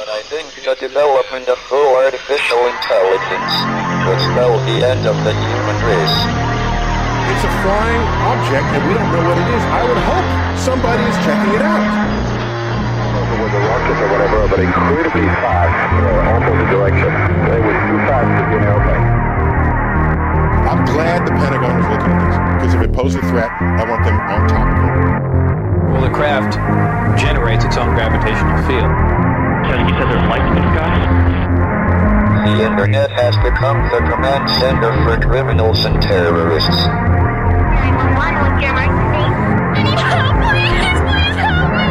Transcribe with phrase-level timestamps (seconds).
[0.00, 3.52] But I think the development of full artificial intelligence
[4.08, 6.18] could spell the end of the human race.
[7.28, 9.60] It's a flying object and we don't know what it is.
[9.60, 11.84] I would hope somebody is checking it out.
[11.84, 16.70] I don't know if it was a rocket or whatever, but incredibly fast, uh, opposite
[16.72, 17.12] direction.
[17.12, 19.04] It was too fast to be an airplane.
[20.64, 23.84] I'm glad the Pentagon is looking at this because if it poses a threat, I
[23.84, 25.92] want them on top of it.
[25.92, 26.56] Well, the craft
[27.20, 28.88] generates its own gravitational field.
[29.70, 30.90] So you said there's lights in the sky?
[32.42, 36.74] The internet has become the command center for criminals and terrorists.
[36.74, 39.30] 911, what's your emergency?
[39.70, 41.86] I need help, please, please help me.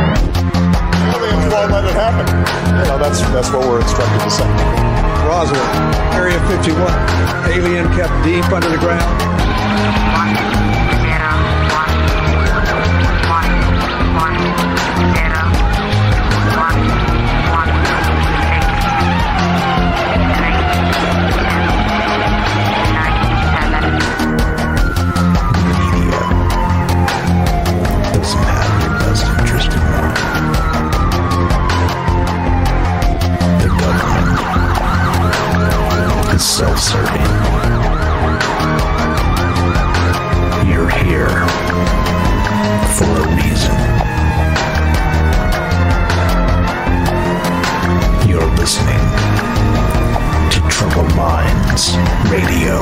[1.07, 2.27] Aliens won't let it happen.
[2.75, 4.43] You know, that's, that's what we're instructed to say.
[5.23, 5.63] Roswell,
[6.19, 6.83] Area 51.
[7.47, 9.07] Alien kept deep under the ground.
[36.59, 37.21] Self-serving.
[40.69, 41.29] You're here
[42.97, 43.77] for a reason.
[48.27, 49.05] You're listening
[50.51, 51.95] to Troubled Minds
[52.29, 52.77] Radio.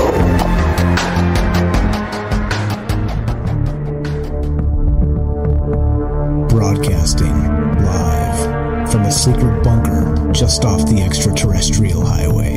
[6.47, 7.38] Broadcasting
[7.85, 12.56] live from a secret bunker just off the extraterrestrial highway.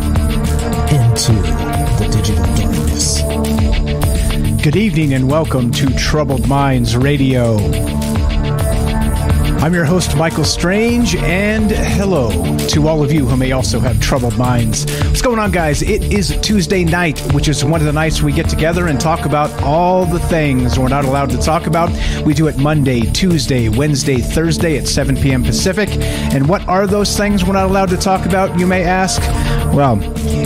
[1.11, 3.21] the digital darkness.
[4.63, 7.90] Good evening and welcome to Troubled Minds Radio.
[9.61, 13.99] I'm your host, Michael Strange, and hello to all of you who may also have
[13.99, 14.91] troubled minds.
[15.03, 15.83] What's going on, guys?
[15.83, 19.27] It is Tuesday night, which is one of the nights we get together and talk
[19.27, 21.91] about all the things we're not allowed to talk about.
[22.25, 25.43] We do it Monday, Tuesday, Wednesday, Thursday at 7 p.m.
[25.43, 25.89] Pacific.
[26.33, 29.21] And what are those things we're not allowed to talk about, you may ask?
[29.75, 29.99] Well,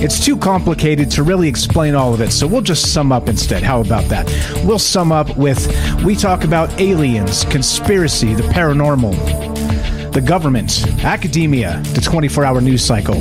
[0.04, 3.64] it's too complicated to really explain all of it, so we'll just sum up instead.
[3.64, 4.28] How about that?
[4.66, 5.66] We'll sum up with
[6.04, 13.16] we talk about aliens, conspiracy, the paranormal, the government, academia, the 24 hour news cycle,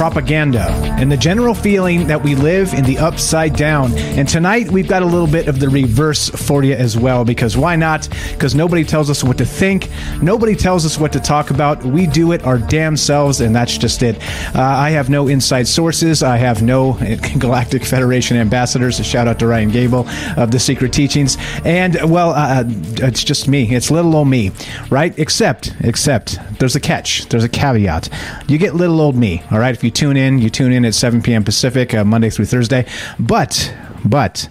[0.00, 0.66] propaganda,
[0.98, 3.92] and the general feeling that we live in the upside down.
[3.98, 7.54] And tonight we've got a little bit of the reverse for you as well, because
[7.54, 8.08] why not?
[8.30, 9.90] Because nobody tells us what to think,
[10.22, 11.84] nobody tells us what to talk about.
[11.84, 14.16] We do it our damn selves, and that's just it.
[14.56, 16.94] Uh, I have no inside sources, I have no
[17.38, 19.00] Galactic Federation ambassadors.
[19.00, 20.08] A shout out to Ryan Gable
[20.38, 21.36] of the Secret Teachings.
[21.66, 23.76] And, well, uh, it's just me.
[23.76, 24.52] It's little old me,
[24.88, 25.12] right?
[25.18, 28.08] Except, except, there's a catch, there's a caveat.
[28.48, 29.74] You get little old me, all right?
[29.74, 31.44] If you tune in, you tune in at 7 p.m.
[31.44, 32.86] Pacific, uh, Monday through Thursday.
[33.18, 34.48] But, but,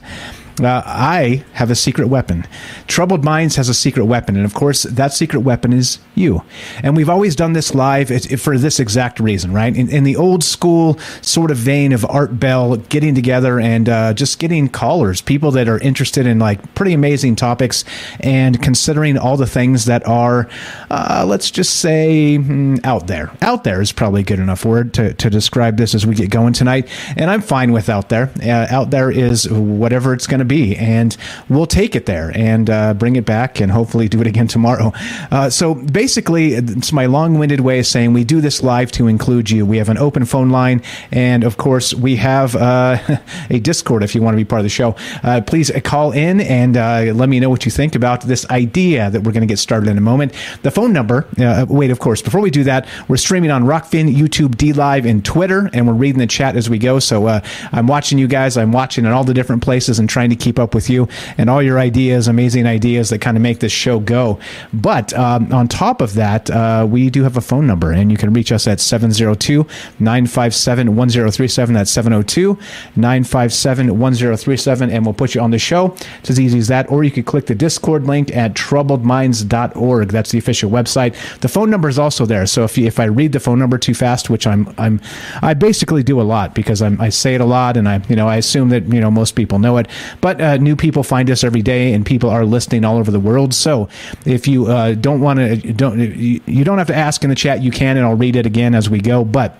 [0.61, 2.45] uh, I have a secret weapon.
[2.87, 6.43] Troubled Minds has a secret weapon, and of course, that secret weapon is you.
[6.83, 9.75] And we've always done this live for this exact reason, right?
[9.75, 14.13] In, in the old school sort of vein of Art Bell getting together and uh,
[14.13, 17.83] just getting callers, people that are interested in like pretty amazing topics
[18.19, 20.49] and considering all the things that are,
[20.89, 23.31] uh, let's just say, mm, out there.
[23.41, 26.29] Out there is probably a good enough word to, to describe this as we get
[26.29, 26.89] going tonight.
[27.15, 28.31] And I'm fine with out there.
[28.41, 31.15] Uh, out there is whatever it's going to be, and
[31.47, 34.91] we'll take it there and uh, bring it back and hopefully do it again tomorrow.
[35.31, 39.07] Uh, so basically, it's my long winded way of saying we do this live to
[39.07, 39.65] include you.
[39.65, 42.97] We have an open phone line, and of course, we have uh,
[43.49, 44.95] a Discord if you want to be part of the show.
[45.23, 49.09] Uh, please call in and uh, let me know what you think about this idea
[49.09, 50.33] that we're going to get started in a moment.
[50.61, 54.13] The phone number, uh, wait, of course, before we do that, we're streaming on Rokfin,
[54.13, 56.99] YouTube, D Live, and Twitter, and we're reading the chat as we go.
[56.99, 57.27] So
[57.71, 58.57] I'm watching you guys.
[58.57, 61.07] I'm watching in all the different places and trying to keep up with you
[61.37, 64.39] and all your ideas, amazing ideas that kind of make this show go.
[64.73, 68.17] But um, on top of that, uh, we do have a phone number, and you
[68.17, 69.65] can reach us at 702
[69.99, 71.73] 957 1037.
[71.73, 72.57] That's 702
[72.95, 75.95] 957 1037, and we'll put you on the show.
[76.19, 76.89] It's as easy as that.
[76.91, 80.09] Or you could click the Discord link at troubledminds.org.
[80.09, 81.15] That's the official website.
[81.39, 82.45] The phone number is also there.
[82.45, 85.01] So if, you, if I read the phone number too fast, which I'm, I'm,
[85.41, 88.15] I basically do a lot because I'm, I say it a lot, and I, you
[88.15, 89.87] know, I assume that you know most people know it,
[90.21, 93.19] but uh, new people find us every day, and people are listening all over the
[93.19, 93.53] world.
[93.53, 93.89] So
[94.25, 97.61] if you uh, don't want to, don't you don't have to ask in the chat.
[97.61, 99.23] You can, and I'll read it again as we go.
[99.23, 99.57] But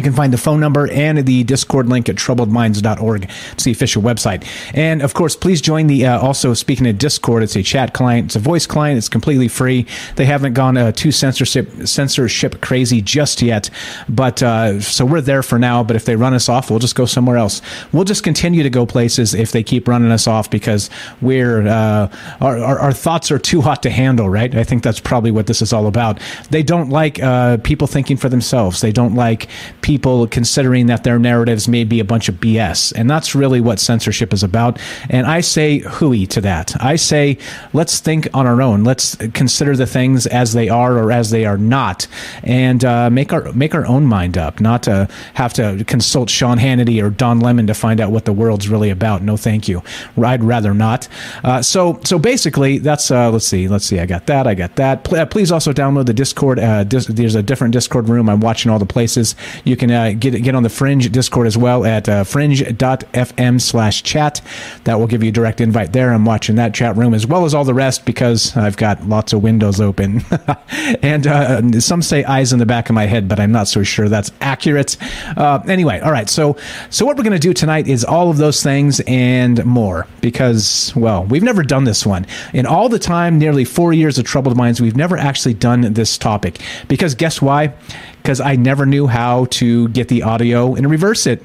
[0.00, 3.30] you can find the phone number and the Discord link at troubledminds.org.
[3.52, 4.46] It's the official website.
[4.72, 8.28] And of course, please join the, uh, also speaking of Discord, it's a chat client,
[8.28, 9.86] it's a voice client, it's completely free.
[10.16, 13.68] They haven't gone uh, too censorship, censorship crazy just yet.
[14.08, 15.84] But uh, so we're there for now.
[15.84, 17.60] But if they run us off, we'll just go somewhere else.
[17.92, 20.88] We'll just continue to go places if they keep running us off because
[21.20, 22.10] we're, uh,
[22.40, 24.54] our, our, our, thoughts are too hot to handle, right?
[24.54, 26.20] I think that's probably what this is all about.
[26.48, 29.48] They don't like uh, people thinking for themselves, they don't like
[29.82, 32.92] people people considering that their narratives may be a bunch of BS.
[32.94, 34.78] And that's really what censorship is about.
[35.08, 36.80] And I say hooey to that.
[36.80, 37.38] I say,
[37.72, 38.84] let's think on our own.
[38.84, 42.06] Let's consider the things as they are or as they are not
[42.44, 46.58] and uh, make our make our own mind up, not to have to consult Sean
[46.58, 49.22] Hannity or Don Lemon to find out what the world's really about.
[49.22, 49.82] No, thank you.
[50.22, 51.08] I'd rather not.
[51.42, 53.98] Uh, so so basically, that's uh, let's see, let's see.
[53.98, 54.46] I got that.
[54.46, 55.12] I got that.
[55.12, 56.60] Uh, please also download the Discord.
[56.60, 58.28] Uh, dis- there's a different Discord room.
[58.28, 59.34] I'm watching all the places.
[59.76, 64.40] Can uh, get get on the Fringe Discord as well at uh, fringe.fm slash chat.
[64.84, 66.12] That will give you a direct invite there.
[66.12, 69.32] I'm watching that chat room as well as all the rest because I've got lots
[69.32, 70.22] of windows open.
[71.02, 73.82] and uh, some say eyes in the back of my head, but I'm not so
[73.82, 74.96] sure that's accurate.
[75.36, 76.28] Uh, anyway, all right.
[76.28, 76.56] So,
[76.90, 80.92] so what we're going to do tonight is all of those things and more because,
[80.96, 82.26] well, we've never done this one.
[82.52, 86.18] In all the time, nearly four years of Troubled Minds, we've never actually done this
[86.18, 87.72] topic because guess why?
[88.22, 91.42] Because I never knew how to get the audio and reverse it.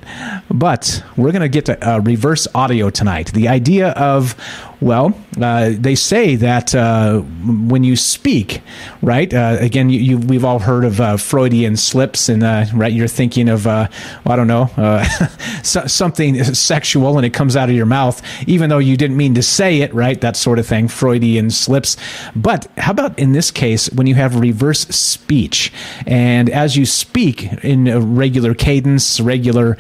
[0.50, 3.32] But we're going to get to uh, reverse audio tonight.
[3.34, 4.36] The idea of
[4.82, 8.62] well, uh, they say that uh, when you speak,
[9.02, 9.34] right?
[9.34, 13.08] Uh, again, you, you, we've all heard of uh, Freudian slips, and uh, right, you're
[13.08, 13.84] thinking of well,
[14.26, 14.70] uh, I don't know
[15.64, 19.36] so, something sexual, and it comes out of your mouth, even though you didn't mean
[19.36, 20.20] to say it, right?
[20.20, 21.96] That sort of thing, Freudian slips.
[22.36, 25.72] But how about in this case when you have reverse speech,
[26.06, 29.78] and as you speak in a regular cadence, regular,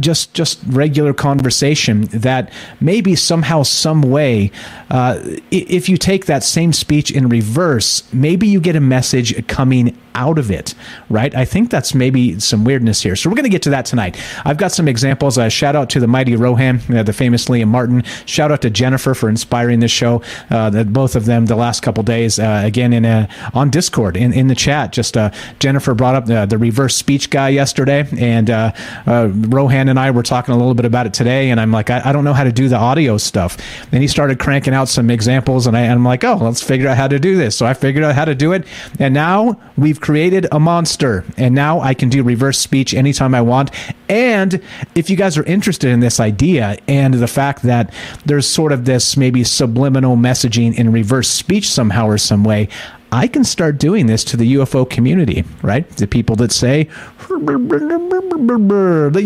[0.00, 2.50] just just regular conversation, that
[2.80, 4.50] maybe somehow, some way,
[4.90, 5.20] uh,
[5.50, 10.38] if you take that same speech in reverse, maybe you get a message coming out
[10.38, 10.74] of it,
[11.10, 11.34] right?
[11.34, 13.16] I think that's maybe some weirdness here.
[13.16, 14.16] So we're going to get to that tonight.
[14.44, 15.36] I've got some examples.
[15.36, 18.04] Uh, shout out to the mighty Rohan, uh, the famous Liam Martin.
[18.26, 20.22] Shout out to Jennifer for inspiring this show.
[20.50, 22.38] Uh, the, both of them the last couple days.
[22.38, 24.92] Uh, again, in a, on Discord in, in the chat.
[24.92, 28.72] Just uh, Jennifer brought up the, the, reverse speech guy yesterday, and uh,
[29.06, 31.50] Rohan and I were talking a little bit about it today.
[31.50, 33.58] And I'm like, I, I, don't know how to do the audio stuff.
[33.92, 36.88] And he started cranking out some examples, and, I, and I'm like, oh, let's figure
[36.88, 37.56] out how to do this.
[37.56, 38.66] So I figured out how to do it,
[38.98, 43.40] and now we've created a monster, and now I can do reverse speech anytime I
[43.40, 43.70] want.
[44.10, 44.60] And
[44.94, 47.94] if you guys are interested in this idea and the fact that
[48.26, 52.68] there's sort of this maybe subliminal messaging in reverse speech somehow or some way,
[53.14, 55.88] I can start doing this to the UFO community, right?
[55.88, 56.84] The people that say,
[57.28, 57.36] the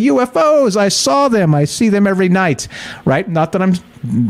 [0.09, 2.69] UFOs, I saw them, I see them every night,
[3.07, 3.27] right?
[3.27, 3.75] Not that I'm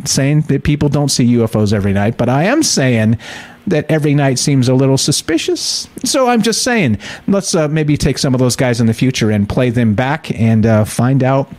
[0.05, 3.19] saying that people don't see UFOs every night, but I am saying
[3.67, 5.89] that every night seems a little suspicious.
[6.05, 9.33] So I'm just saying, let's uh, maybe take some of those guys in the future
[9.33, 11.51] and play them back and uh, find out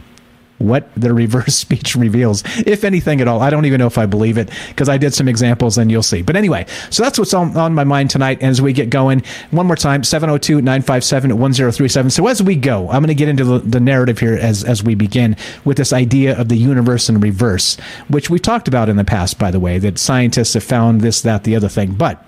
[0.59, 3.41] what the reverse speech reveals, if anything at all.
[3.41, 6.03] I don't even know if I believe it because I did some examples and you'll
[6.03, 6.21] see.
[6.21, 9.23] But anyway, so that's what's on, on my mind tonight as we get going.
[9.51, 12.11] One more time 702 957 1037.
[12.11, 14.83] So as we go, I'm going to get into the, the narrative here as, as
[14.83, 15.35] we begin
[15.65, 17.77] with this idea of the universe in reverse,
[18.09, 21.21] which we've talked about in the past, by the way, that scientists have found this,
[21.21, 21.93] that, the other thing.
[21.93, 22.23] But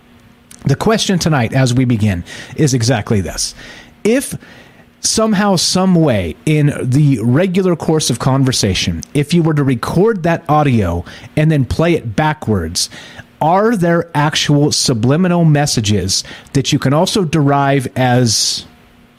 [0.65, 2.23] the question tonight, as we begin,
[2.55, 3.55] is exactly this.
[4.03, 4.35] If
[5.01, 10.47] somehow, some way, in the regular course of conversation, if you were to record that
[10.49, 11.03] audio
[11.35, 12.89] and then play it backwards,
[13.41, 18.65] are there actual subliminal messages that you can also derive as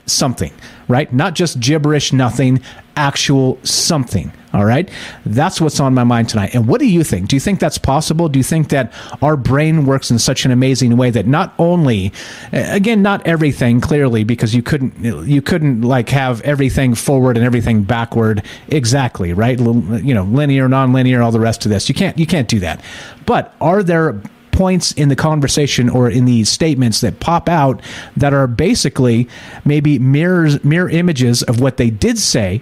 [0.07, 0.53] something,
[0.89, 1.13] right?
[1.13, 2.61] Not just gibberish, nothing,
[2.97, 4.33] actual something.
[4.53, 4.91] All right.
[5.25, 6.55] That's what's on my mind tonight.
[6.55, 7.29] And what do you think?
[7.29, 8.29] Do you think that's possible?
[8.29, 8.93] Do you think that
[9.23, 12.13] our brain works in such an amazing way that not only,
[12.53, 17.83] again, not everything clearly, because you couldn't, you couldn't like have everything forward and everything
[17.83, 19.59] backward exactly, right?
[19.59, 21.89] You know, linear, non-linear, all the rest of this.
[21.89, 22.85] You can't, you can't do that.
[23.25, 27.81] But are there points in the conversation or in the statements that pop out
[28.19, 29.27] that are basically
[29.65, 32.61] maybe mirrors mirror images of what they did say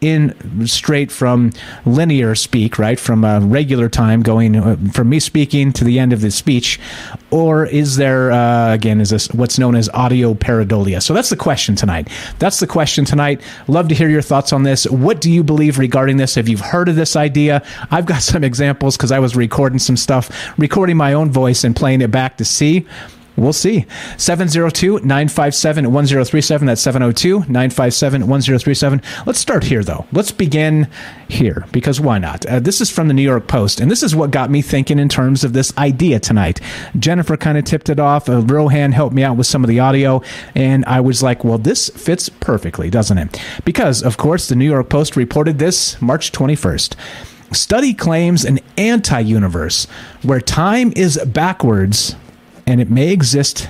[0.00, 1.52] in straight from
[1.84, 6.12] linear speak, right, from a regular time going uh, from me speaking to the end
[6.12, 6.78] of the speech,
[7.30, 11.02] or is there uh, again is this what's known as audio pareidolia?
[11.02, 12.08] So that's the question tonight.
[12.38, 13.40] That's the question tonight.
[13.68, 14.86] Love to hear your thoughts on this.
[14.86, 16.34] What do you believe regarding this?
[16.34, 17.62] Have you heard of this idea?
[17.90, 21.74] I've got some examples because I was recording some stuff, recording my own voice and
[21.74, 22.86] playing it back to see
[23.36, 23.86] We'll see.
[24.16, 26.66] 702 957 1037.
[26.66, 29.02] That's 702 957 1037.
[29.26, 30.06] Let's start here, though.
[30.12, 30.88] Let's begin
[31.28, 32.46] here because why not?
[32.46, 34.98] Uh, this is from the New York Post, and this is what got me thinking
[34.98, 36.60] in terms of this idea tonight.
[36.98, 38.28] Jennifer kind of tipped it off.
[38.28, 40.22] Uh, Rohan helped me out with some of the audio,
[40.54, 43.40] and I was like, well, this fits perfectly, doesn't it?
[43.64, 46.94] Because, of course, the New York Post reported this March 21st.
[47.52, 49.86] Study claims an anti universe
[50.22, 52.16] where time is backwards
[52.66, 53.68] and it may exist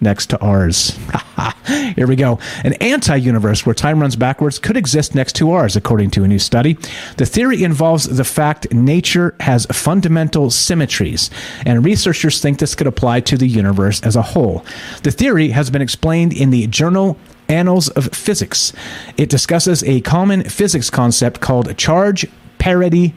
[0.00, 0.98] next to ours.
[1.66, 2.38] Here we go.
[2.64, 6.28] An anti universe where time runs backwards could exist next to ours, according to a
[6.28, 6.78] new study.
[7.16, 11.30] The theory involves the fact nature has fundamental symmetries,
[11.66, 14.64] and researchers think this could apply to the universe as a whole.
[15.02, 18.72] The theory has been explained in the journal Annals of Physics.
[19.16, 22.26] It discusses a common physics concept called charge
[22.58, 23.14] parity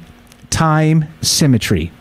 [0.50, 1.92] time symmetry.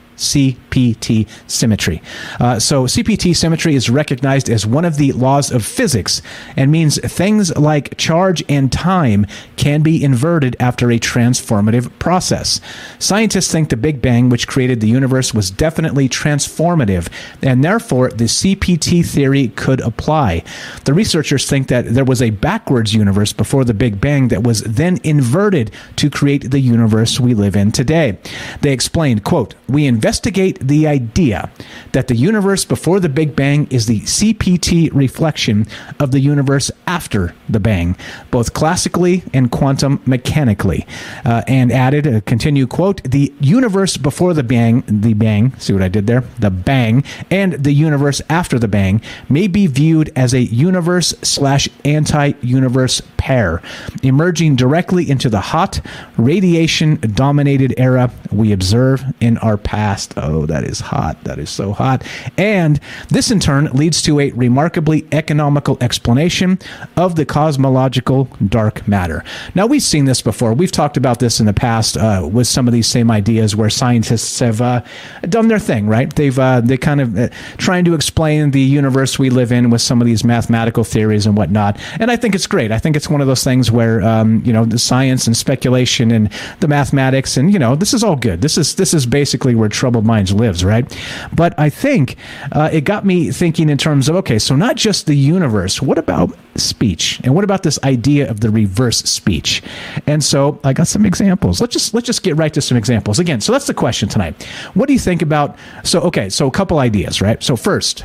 [0.70, 2.02] CPT symmetry.
[2.38, 6.22] Uh, so, CPT symmetry is recognized as one of the laws of physics
[6.56, 12.60] and means things like charge and time can be inverted after a transformative process.
[12.98, 17.08] Scientists think the Big Bang, which created the universe, was definitely transformative,
[17.42, 20.42] and therefore the CPT theory could apply.
[20.84, 24.62] The researchers think that there was a backwards universe before the Big Bang that was
[24.62, 28.18] then inverted to create the universe we live in today.
[28.60, 31.50] They explained, quote, we investigate the idea
[31.92, 35.66] that the universe before the Big Bang is the CPT reflection
[35.98, 37.96] of the universe after the Bang,
[38.30, 40.86] both classically and quantum mechanically.
[41.24, 45.82] Uh, and added, a continue quote, the universe before the Bang, the Bang, see what
[45.82, 46.24] I did there?
[46.38, 51.68] The Bang, and the universe after the Bang may be viewed as a universe slash
[51.84, 53.62] anti universe pair,
[54.02, 55.80] emerging directly into the hot,
[56.16, 60.14] radiation dominated era we observe in our past.
[60.16, 61.22] Oh, that is hot.
[61.24, 62.04] That is so hot.
[62.36, 66.58] And this in turn leads to a remarkably economical explanation
[66.96, 69.24] of the cosmological dark matter.
[69.54, 70.52] Now, we've seen this before.
[70.52, 73.70] We've talked about this in the past uh, with some of these same ideas where
[73.70, 74.82] scientists have uh,
[75.28, 76.14] done their thing, right?
[76.14, 79.80] They've uh, they kind of uh, trying to explain the universe we live in with
[79.80, 81.78] some of these mathematical theories and whatnot.
[82.00, 82.72] And I think it's great.
[82.72, 86.10] I think it's one of those things where um, you know the science and speculation
[86.10, 88.42] and the mathematics and you know this is all good.
[88.42, 90.84] This is this is basically where troubled minds lives, right?
[91.32, 92.16] But I think
[92.52, 95.80] uh, it got me thinking in terms of okay, so not just the universe.
[95.80, 97.20] What about speech?
[97.22, 99.62] And what about this idea of the reverse speech?
[100.06, 101.60] And so I got some examples.
[101.60, 103.40] Let's just let's just get right to some examples again.
[103.40, 104.42] So that's the question tonight.
[104.74, 105.56] What do you think about?
[105.84, 107.42] So okay, so a couple ideas, right?
[107.42, 108.04] So first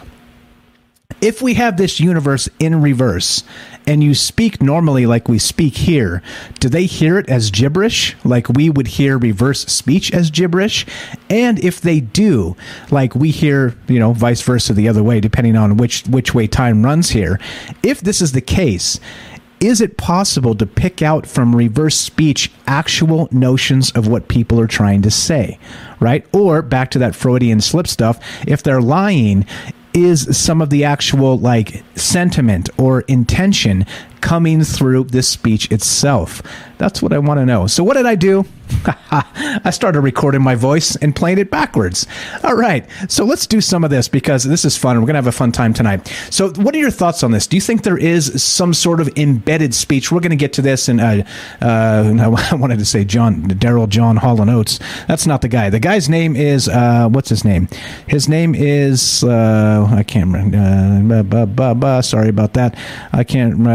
[1.21, 3.43] if we have this universe in reverse
[3.87, 6.21] and you speak normally like we speak here,
[6.59, 10.85] do they hear it as gibberish like we would hear reverse speech as gibberish?
[11.29, 12.55] And if they do,
[12.91, 16.47] like we hear, you know, vice versa the other way depending on which which way
[16.47, 17.39] time runs here,
[17.81, 18.99] if this is the case,
[19.59, 24.67] is it possible to pick out from reverse speech actual notions of what people are
[24.67, 25.57] trying to say,
[25.99, 26.25] right?
[26.33, 29.45] Or back to that Freudian slip stuff, if they're lying,
[29.95, 33.85] is some of the actual like sentiment or intention
[34.25, 36.41] coming through this speech itself?
[36.77, 37.67] That's what I want to know.
[37.67, 38.43] So, what did I do?
[39.11, 42.07] I started recording my voice and playing it backwards.
[42.43, 44.97] All right, so let's do some of this because this is fun.
[44.97, 46.07] We're going to have a fun time tonight.
[46.29, 47.47] So, what are your thoughts on this?
[47.47, 50.11] Do you think there is some sort of embedded speech?
[50.11, 51.23] We're going to get to this, and uh,
[51.61, 54.79] uh, I wanted to say John Daryl John Hall and Oates.
[55.07, 55.69] That's not the guy.
[55.69, 57.67] The guy's name is uh, what's his name?
[58.07, 61.15] His name is uh, I can't remember.
[61.15, 62.77] Uh, buh, buh, buh, sorry about that.
[63.13, 63.65] I can't.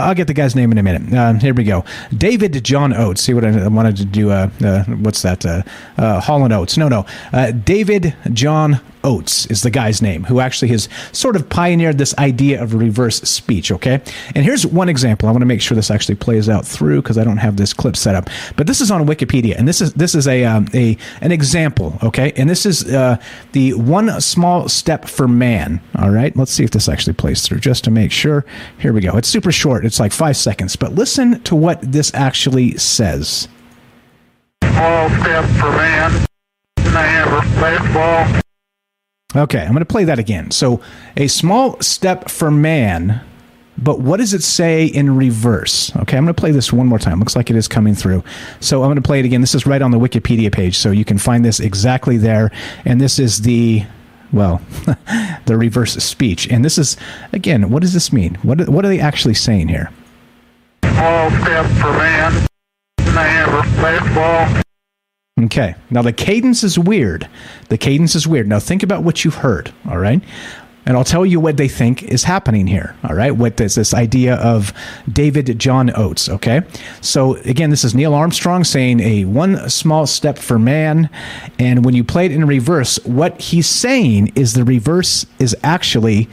[0.00, 1.12] Uh, I'll, get the guy's name in a minute.
[1.12, 1.84] Uh, here we go.
[2.16, 3.20] David John Oates.
[3.20, 4.30] See what I wanted to do.
[4.30, 5.44] Uh, uh, what's that?
[5.44, 5.62] Uh,
[5.98, 6.78] uh, Hall and Oates.
[6.78, 7.04] No, no.
[7.32, 12.16] Uh, David John Oates is the guy's name who actually has sort of pioneered this
[12.18, 13.72] idea of reverse speech.
[13.72, 14.00] Okay,
[14.34, 15.28] and here's one example.
[15.28, 17.72] I want to make sure this actually plays out through because I don't have this
[17.72, 18.28] clip set up.
[18.56, 21.98] But this is on Wikipedia, and this is this is a um, a an example.
[22.02, 23.16] Okay, and this is uh,
[23.52, 25.80] the one small step for man.
[25.96, 28.44] All right, let's see if this actually plays through just to make sure.
[28.78, 29.16] Here we go.
[29.16, 29.84] It's super short.
[29.84, 33.48] It's like five seconds, but listen to what this actually says.
[34.64, 36.26] Small step for man.
[36.78, 38.40] Hammer, baseball.
[39.36, 40.50] Okay, I'm going to play that again.
[40.50, 40.80] So,
[41.16, 43.20] a small step for man,
[43.78, 45.94] but what does it say in reverse?
[45.96, 47.20] Okay, I'm going to play this one more time.
[47.20, 48.24] Looks like it is coming through.
[48.58, 49.40] So, I'm going to play it again.
[49.40, 52.50] This is right on the Wikipedia page, so you can find this exactly there.
[52.84, 53.84] And this is the
[54.32, 54.60] well,
[55.46, 56.48] the reverse speech.
[56.48, 56.96] And this is
[57.32, 58.34] again, what does this mean?
[58.42, 59.90] What what are they actually saying here?
[60.84, 62.46] Small step for man.
[62.98, 64.62] Hammer, baseball.
[65.44, 65.74] Okay.
[65.90, 67.28] Now the cadence is weird.
[67.68, 68.48] The cadence is weird.
[68.48, 70.20] Now think about what you've heard, all right?
[70.86, 73.30] And I'll tell you what they think is happening here, all right?
[73.30, 74.72] What is this idea of
[75.12, 76.62] David John Oates, okay?
[77.00, 81.10] So again, this is Neil Armstrong saying a one small step for man.
[81.58, 86.28] And when you play it in reverse, what he's saying is the reverse is actually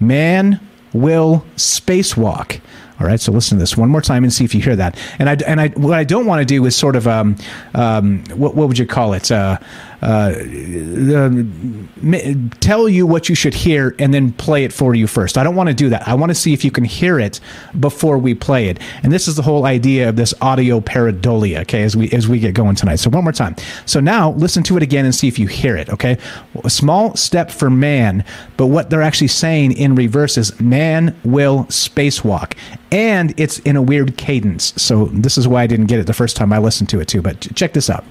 [0.00, 0.60] man
[0.92, 2.60] will spacewalk.
[3.00, 4.96] All right, so listen to this one more time and see if you hear that.
[5.18, 7.36] And I and I what I don't want to do is sort of um,
[7.74, 9.32] um what what would you call it?
[9.32, 9.58] Uh,
[10.02, 15.38] uh, m- tell you what you should hear and then play it for you first.
[15.38, 16.06] I don't want to do that.
[16.06, 17.40] I want to see if you can hear it
[17.80, 18.80] before we play it.
[19.02, 21.60] And this is the whole idea of this audio pareidolia.
[21.62, 22.96] Okay, as we as we get going tonight.
[22.96, 23.56] So one more time.
[23.86, 25.88] So now listen to it again and see if you hear it.
[25.90, 26.18] Okay,
[26.62, 28.24] a small step for man,
[28.56, 32.56] but what they're actually saying in reverse is man will spacewalk,
[32.90, 34.72] and it's in a weird cadence.
[34.76, 37.08] So this is why I didn't get it the first time I listened to it
[37.08, 37.22] too.
[37.22, 38.04] But check this out.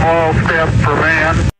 [0.00, 1.50] Small step for man.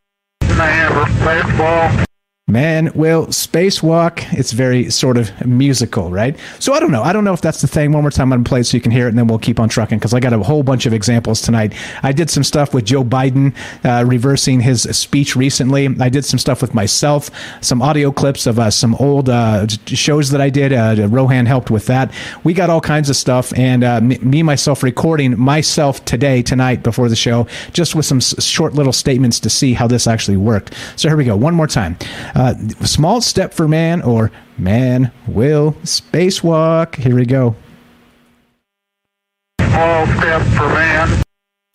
[0.41, 2.07] Hammer, baseball.
[2.51, 4.25] Man will spacewalk.
[4.33, 6.37] It's very sort of musical, right?
[6.59, 7.03] So I don't know.
[7.03, 7.93] I don't know if that's the thing.
[7.93, 9.29] One more time, I'm going to play it so you can hear it, and then
[9.29, 11.73] we'll keep on trucking because I got a whole bunch of examples tonight.
[12.03, 15.89] I did some stuff with Joe Biden uh, reversing his speech recently.
[16.01, 20.31] I did some stuff with myself, some audio clips of uh, some old uh, shows
[20.31, 20.73] that I did.
[20.73, 22.13] Uh, Rohan helped with that.
[22.43, 26.83] We got all kinds of stuff, and uh, me, me myself recording myself today, tonight,
[26.83, 30.75] before the show, just with some short little statements to see how this actually worked.
[30.97, 31.37] So here we go.
[31.37, 31.97] One more time.
[32.41, 32.55] Uh,
[32.87, 36.95] small step for man, or man will spacewalk.
[36.95, 37.55] Here we go.
[39.61, 41.23] Small step for man.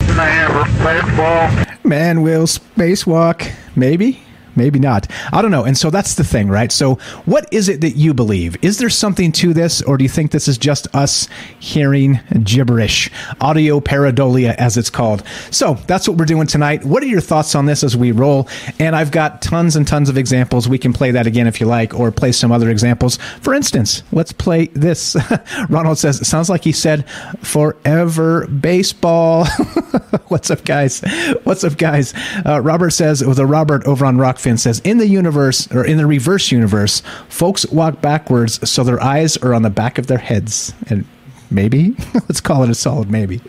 [0.00, 1.78] Hammer, baseball.
[1.84, 3.48] Man will spacewalk.
[3.76, 4.25] Maybe.
[4.56, 5.06] Maybe not.
[5.32, 5.64] I don't know.
[5.64, 6.72] And so that's the thing, right?
[6.72, 6.94] So,
[7.26, 8.56] what is it that you believe?
[8.64, 13.10] Is there something to this, or do you think this is just us hearing gibberish?
[13.40, 15.22] Audio pareidolia, as it's called.
[15.50, 16.84] So, that's what we're doing tonight.
[16.84, 18.48] What are your thoughts on this as we roll?
[18.78, 20.68] And I've got tons and tons of examples.
[20.68, 23.18] We can play that again if you like, or play some other examples.
[23.42, 25.16] For instance, let's play this.
[25.68, 27.08] Ronald says, it sounds like he said,
[27.42, 29.44] forever baseball.
[30.28, 31.02] What's up, guys?
[31.44, 32.14] What's up, guys?
[32.44, 35.84] Uh, Robert says, it was a Robert over on Rokfin says, in the universe, or
[35.84, 40.06] in the reverse universe, folks walk backwards so their eyes are on the back of
[40.06, 40.72] their heads.
[40.88, 41.04] And
[41.50, 41.96] maybe?
[42.14, 43.40] Let's call it a solid maybe.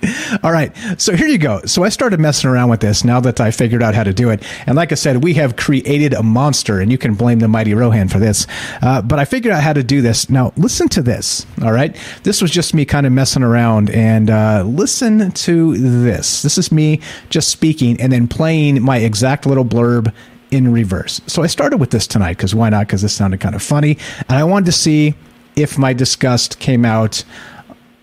[0.43, 1.61] All right so here you go.
[1.65, 4.29] So i started messing around with this now that i figured out how to do
[4.29, 4.43] it.
[4.67, 7.73] And like i said we have created a monster and you can blame the mighty
[7.73, 8.45] rohan for this.
[8.83, 10.29] Uh, but i figured out how to do this.
[10.29, 11.95] Now listen to this all right?
[12.21, 16.43] This was just me kind of messing around and uh, listen to this.
[16.43, 20.13] This is me just speaking and then playing my exact little blurb
[20.51, 23.55] in reverse so i started with this tonight because why not because this sounded kind
[23.55, 23.97] of funny
[24.29, 25.13] and i wanted to see
[25.57, 27.23] if my disgust came out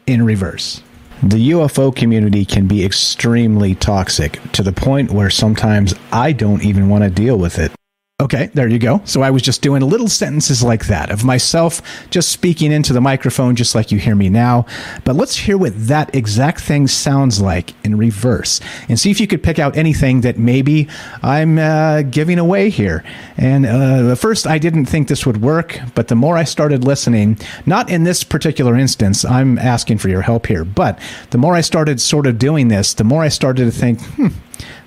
[0.06, 0.82] in reverse.
[1.22, 6.88] The UFO community can be extremely toxic to the point where sometimes I don't even
[6.88, 7.72] want to deal with it.
[8.20, 9.02] Okay, there you go.
[9.04, 13.00] So I was just doing little sentences like that of myself just speaking into the
[13.00, 14.66] microphone, just like you hear me now.
[15.02, 19.26] But let's hear what that exact thing sounds like in reverse and see if you
[19.26, 20.86] could pick out anything that maybe
[21.24, 23.02] I'm uh, giving away here.
[23.36, 26.84] And uh, at first, I didn't think this would work, but the more I started
[26.84, 31.00] listening, not in this particular instance, I'm asking for your help here, but
[31.30, 34.28] the more I started sort of doing this, the more I started to think, hmm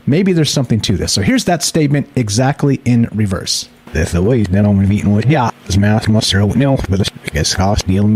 [0.08, 1.13] maybe there's something to this.
[1.13, 3.70] So here's that statement exactly in reverse.
[4.52, 5.52] That I'm meeting with yeah,
[6.10, 6.34] must
[6.89, 7.00] but
[7.56, 8.08] cost deal.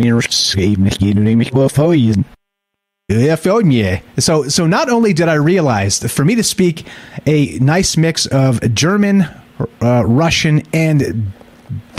[4.19, 6.87] So, so not only did I realize for me to speak
[7.25, 9.23] a nice mix of German,
[9.81, 11.31] uh, Russian, and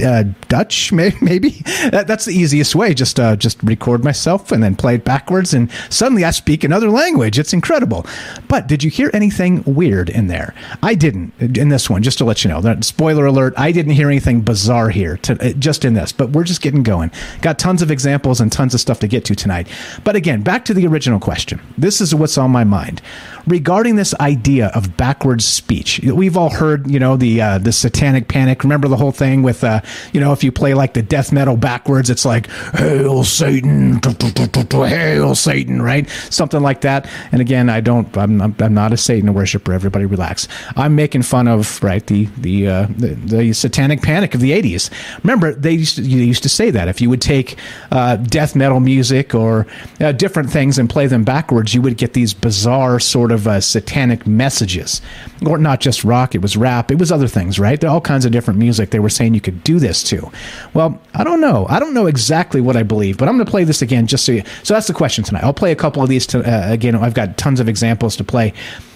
[0.02, 1.50] uh, Dutch, maybe.
[1.90, 2.94] That, that's the easiest way.
[2.94, 6.90] Just uh, just record myself and then play it backwards, and suddenly I speak another
[6.90, 7.38] language.
[7.38, 8.06] It's incredible.
[8.48, 10.54] But did you hear anything weird in there?
[10.82, 12.02] I didn't in this one.
[12.02, 13.54] Just to let you know, spoiler alert.
[13.56, 15.16] I didn't hear anything bizarre here.
[15.18, 17.10] To, uh, just in this, but we're just getting going.
[17.40, 19.68] Got tons of examples and tons of stuff to get to tonight.
[20.04, 21.60] But again, back to the original question.
[21.78, 23.02] This is what's on my mind
[23.46, 26.00] regarding this idea of backwards speech.
[26.00, 28.62] We've all heard, you know, the uh, the satanic panic.
[28.62, 29.80] Remember the whole thing with, uh,
[30.12, 35.34] you know, if you play like the death metal backwards, it's like "Hail Satan, Hail
[35.34, 36.08] Satan," right?
[36.30, 37.08] Something like that.
[37.32, 39.72] And again, I don't, I'm, I'm not a Satan worshiper.
[39.72, 40.48] Everybody relax.
[40.76, 44.90] I'm making fun of right the the uh, the, the, satanic panic of the '80s.
[45.22, 47.56] Remember, they used to, you used to say that if you would take
[47.90, 49.66] uh, death metal music or
[50.00, 53.60] uh, different things and play them backwards, you would get these bizarre sort of uh,
[53.60, 55.00] satanic messages,
[55.46, 56.34] or not just rock.
[56.34, 56.90] It was rap.
[56.90, 57.82] It was other things, right?
[57.84, 60.30] All kinds of different music they were saying you could do this to.
[60.74, 61.66] Well, I don't know.
[61.68, 64.24] I don't know exactly what I believe, but I'm going to play this again just
[64.24, 64.32] so.
[64.32, 65.44] You, so that's the question tonight.
[65.44, 66.94] I'll play a couple of these to, uh, again.
[66.94, 68.52] I've got tons of examples to play.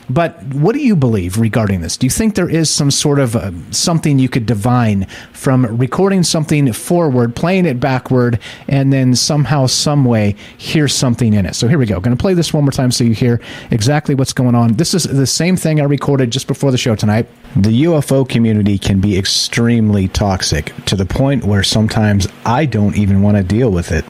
[0.09, 1.97] But what do you believe regarding this?
[1.97, 6.23] Do you think there is some sort of uh, something you could divine from recording
[6.23, 8.39] something forward, playing it backward,
[8.69, 11.55] and then somehow, some way hear something in it?
[11.55, 11.99] So here we go.
[12.01, 13.41] Going to play this one more time so you hear
[13.71, 14.75] exactly what's going on.
[14.75, 17.29] This is the same thing I recorded just before the show tonight.
[17.57, 23.23] The UFO community can be extremely toxic to the point where sometimes I don't even
[23.23, 24.05] want to deal with it.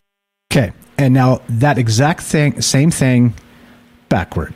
[0.52, 0.72] Okay.
[0.98, 3.34] And now that exact thing, same thing,
[4.08, 4.54] backward.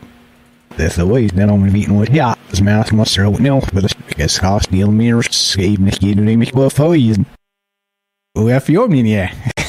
[0.81, 3.93] That's the way that I'm meeting with yeah, this math must throw it no, but
[4.17, 7.27] it's cost deal mirrors save me getting me before you.
[9.05, 9.53] yeah.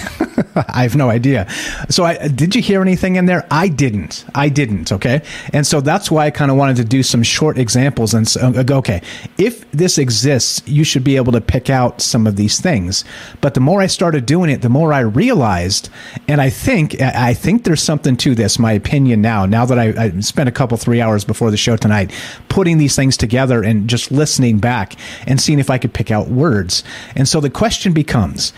[0.67, 1.49] I have no idea.
[1.89, 3.45] So, I, did you hear anything in there?
[3.51, 4.25] I didn't.
[4.35, 4.91] I didn't.
[4.91, 5.21] Okay,
[5.53, 8.63] and so that's why I kind of wanted to do some short examples and uh,
[8.63, 8.77] go.
[8.77, 9.01] Okay,
[9.37, 13.03] if this exists, you should be able to pick out some of these things.
[13.41, 15.89] But the more I started doing it, the more I realized,
[16.27, 18.59] and I think I think there's something to this.
[18.59, 21.77] My opinion now, now that I, I spent a couple three hours before the show
[21.77, 22.11] tonight
[22.49, 24.95] putting these things together and just listening back
[25.27, 26.83] and seeing if I could pick out words.
[27.15, 28.53] And so the question becomes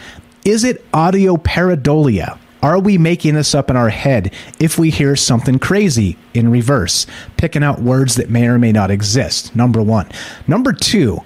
[0.45, 2.37] is it audio pareidolia?
[2.61, 7.05] Are we making this up in our head if we hear something crazy in reverse,
[7.35, 9.53] picking out words that may or may not exist?
[9.53, 10.09] Number one.
[10.47, 11.21] Number two,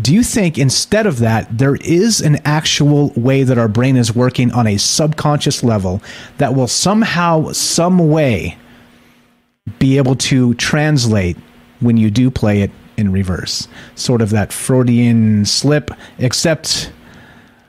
[0.00, 4.14] do you think instead of that, there is an actual way that our brain is
[4.14, 6.02] working on a subconscious level
[6.38, 8.56] that will somehow, some way,
[9.78, 11.36] be able to translate
[11.80, 13.66] when you do play it in reverse?
[13.94, 16.92] Sort of that Freudian slip, except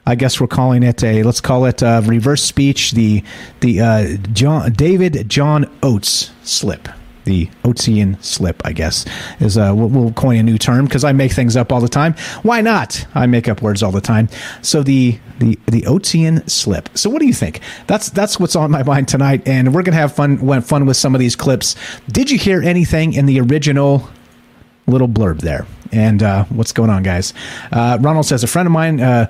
[0.07, 2.93] I guess we're calling it a let's call it a reverse speech.
[2.93, 3.23] The
[3.59, 6.87] the uh, John David John Oates slip.
[7.25, 9.05] The Oatsian slip, I guess,
[9.41, 11.89] is uh, we'll, we'll coin a new term because I make things up all the
[11.89, 12.13] time.
[12.41, 13.05] Why not?
[13.13, 14.29] I make up words all the time.
[14.61, 16.87] So the the the Oatsian slip.
[16.97, 17.59] So what do you think?
[17.85, 21.15] That's that's what's on my mind tonight, and we're gonna have fun fun with some
[21.15, 21.75] of these clips.
[22.09, 24.09] Did you hear anything in the original
[24.87, 25.67] little blurb there?
[25.91, 27.33] And uh, what's going on, guys?
[27.73, 29.29] Uh, Ronald says a friend of mine uh,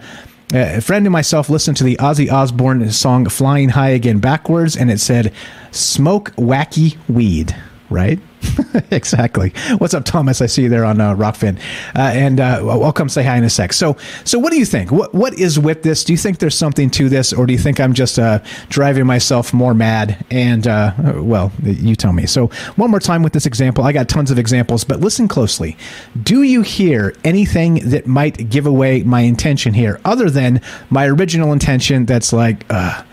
[0.54, 4.78] Uh, a friend and myself listened to the Ozzy Osbourne song Flying High Again backwards,
[4.78, 5.34] and it said,
[5.72, 7.54] Smoke wacky weed,
[7.90, 8.20] right?
[8.92, 9.52] exactly.
[9.78, 10.42] What's up, Thomas?
[10.42, 11.58] I see you there on uh, Rokfin,
[11.96, 13.74] uh, and uh, I'll come say hi in a sec.
[13.74, 14.92] So, so what do you think?
[14.92, 16.04] What what is with this?
[16.04, 19.06] Do you think there's something to this, or do you think I'm just uh, driving
[19.06, 20.24] myself more mad?
[20.32, 22.26] And uh, well, you tell me.
[22.26, 23.84] So, one more time with this example.
[23.84, 25.78] I got tons of examples, but listen closely.
[26.22, 31.54] Do you hear anything that might give away my intention here, other than my original
[31.54, 32.06] intention?
[32.06, 32.66] That's like.
[32.70, 33.04] Uh,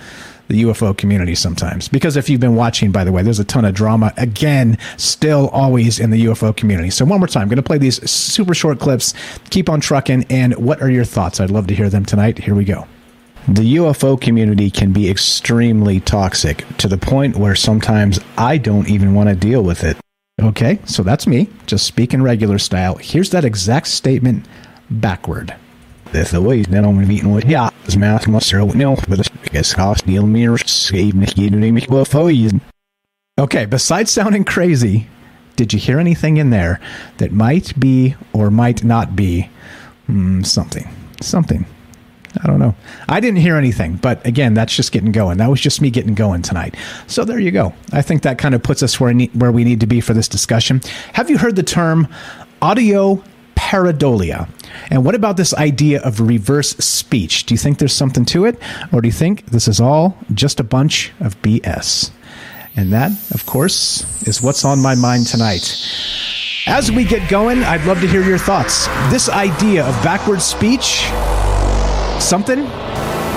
[0.48, 1.88] the UFO community sometimes.
[1.88, 5.48] Because if you've been watching, by the way, there's a ton of drama, again, still
[5.48, 6.90] always in the UFO community.
[6.90, 9.14] So, one more time, I'm going to play these super short clips.
[9.50, 10.26] Keep on trucking.
[10.30, 11.40] And what are your thoughts?
[11.40, 12.38] I'd love to hear them tonight.
[12.38, 12.86] Here we go.
[13.46, 19.12] The UFO community can be extremely toxic to the point where sometimes I don't even
[19.12, 19.98] want to deal with it.
[20.40, 22.96] Okay, so that's me, just speaking regular style.
[22.96, 24.46] Here's that exact statement
[24.90, 25.54] backward.
[31.50, 32.04] Nämlich wo.
[33.36, 35.08] Okay, besides sounding crazy,
[35.56, 36.78] did you hear anything in there
[37.18, 39.50] that might be or might not be
[40.08, 40.88] mm, something?
[41.20, 41.66] Something.
[42.42, 42.74] I don't know.
[43.08, 45.38] I didn't hear anything, but again, that's just getting going.
[45.38, 46.76] That was just me getting going tonight.
[47.06, 47.72] So there you go.
[47.92, 50.28] I think that kind of puts us where, where we need to be for this
[50.28, 50.80] discussion.
[51.12, 52.08] Have you heard the term
[52.62, 53.22] audio
[53.64, 54.48] pareidolia?
[54.90, 57.46] And what about this idea of reverse speech?
[57.46, 58.58] Do you think there's something to it?
[58.92, 62.10] Or do you think this is all just a bunch of BS?
[62.76, 65.64] And that, of course, is what's on my mind tonight.
[66.66, 68.86] As we get going, I'd love to hear your thoughts.
[69.10, 71.06] This idea of backward speech,
[72.20, 72.66] something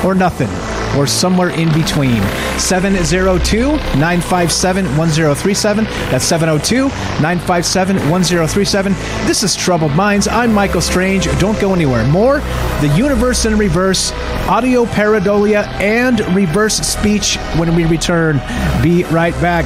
[0.03, 0.49] or nothing,
[0.95, 2.21] or somewhere in between.
[2.59, 5.83] 702 957 1037.
[5.83, 6.87] That's 702
[7.21, 8.93] 957 1037.
[9.25, 10.27] This is Troubled Minds.
[10.27, 11.25] I'm Michael Strange.
[11.39, 12.05] Don't go anywhere.
[12.07, 12.39] More
[12.81, 14.11] The Universe in Reverse,
[14.47, 18.37] Audio Pareidolia, and Reverse Speech when we return.
[18.81, 19.65] Be right back.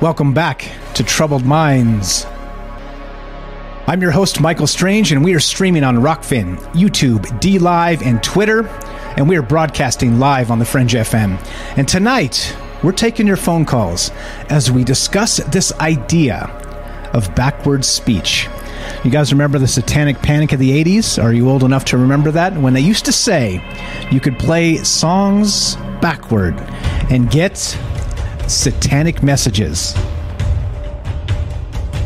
[0.00, 2.24] Welcome back to Troubled Minds.
[3.88, 8.22] I'm your host, Michael Strange, and we are streaming on Rokfin, YouTube, D Live, and
[8.22, 8.68] Twitter,
[9.16, 11.44] and we are broadcasting live on the Fringe FM.
[11.76, 14.12] And tonight, we're taking your phone calls
[14.50, 16.44] as we discuss this idea
[17.12, 18.48] of backward speech.
[19.02, 21.20] You guys remember the satanic panic of the 80s?
[21.20, 22.56] Are you old enough to remember that?
[22.56, 23.60] When they used to say
[24.12, 26.54] you could play songs backward
[27.10, 27.76] and get
[28.48, 29.94] satanic messages.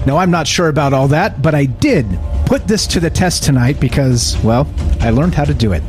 [0.05, 2.07] Now, I'm not sure about all that, but I did
[2.47, 4.69] put this to the test tonight because, well,
[5.01, 5.83] I learned how to do it.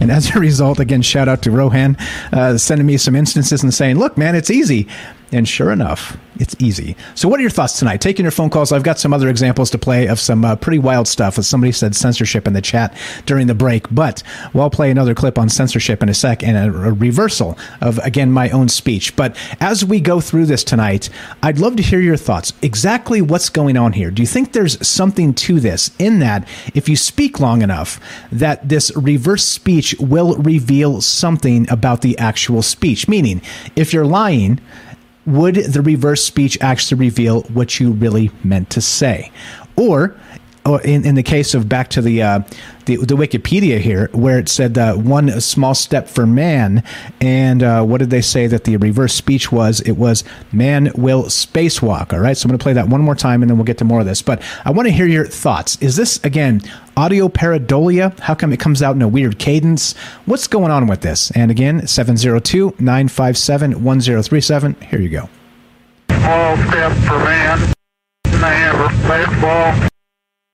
[0.00, 1.96] And as a result, again, shout out to Rohan
[2.32, 4.88] uh, sending me some instances and saying, look, man, it's easy.
[5.32, 6.96] And sure enough, it's easy.
[7.14, 8.00] So, what are your thoughts tonight?
[8.00, 8.72] Taking your phone calls.
[8.72, 11.38] I've got some other examples to play of some uh, pretty wild stuff.
[11.38, 13.86] As somebody said, censorship in the chat during the break.
[13.94, 17.98] But we'll play another clip on censorship in a sec and a, a reversal of,
[17.98, 19.14] again, my own speech.
[19.14, 21.10] But as we go through this tonight,
[21.42, 22.52] I'd love to hear your thoughts.
[22.62, 24.10] Exactly what's going on here?
[24.10, 28.00] Do you think there's something to this in that if you speak long enough,
[28.32, 33.06] that this reverse speech will reveal something about the actual speech?
[33.06, 33.42] Meaning,
[33.76, 34.60] if you're lying,
[35.26, 39.30] would the reverse speech actually reveal what you really meant to say?
[39.76, 40.14] Or,
[40.66, 42.40] in, in the case of back to the, uh,
[42.86, 46.82] the, the Wikipedia here, where it said uh, one small step for man,
[47.20, 49.80] and uh, what did they say that the reverse speech was?
[49.80, 52.12] It was man will spacewalk.
[52.12, 53.78] All right, so I'm going to play that one more time, and then we'll get
[53.78, 54.22] to more of this.
[54.22, 55.80] But I want to hear your thoughts.
[55.80, 56.60] Is this again
[56.96, 58.18] audio pareidolia?
[58.20, 59.96] How come it comes out in a weird cadence?
[60.26, 61.30] What's going on with this?
[61.32, 64.76] And again, 702 957 1037.
[64.90, 65.28] Here you go.
[66.10, 67.72] Small step for man.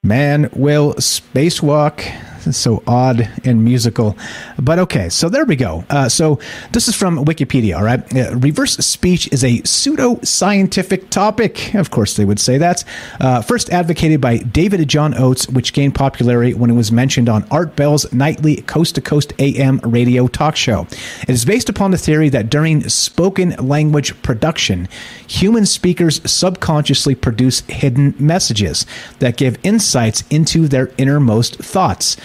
[0.07, 2.26] Man will spacewalk.
[2.53, 4.17] So odd and musical.
[4.59, 5.85] But okay, so there we go.
[5.91, 6.39] Uh, so
[6.73, 8.01] this is from Wikipedia, all right?
[8.15, 11.75] Uh, reverse speech is a pseudo scientific topic.
[11.75, 12.85] Of course, they would say that.
[13.21, 17.47] Uh, first advocated by David John Oates, which gained popularity when it was mentioned on
[17.51, 20.87] Art Bell's nightly Coast to Coast AM radio talk show.
[21.23, 24.89] It is based upon the theory that during spoken language production,
[25.27, 28.87] human speakers subconsciously produce hidden messages
[29.19, 32.17] that give insights into their innermost thoughts.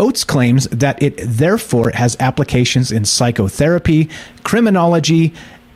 [0.00, 4.08] Oates claims that it therefore has applications in psychotherapy,
[4.42, 5.34] criminology,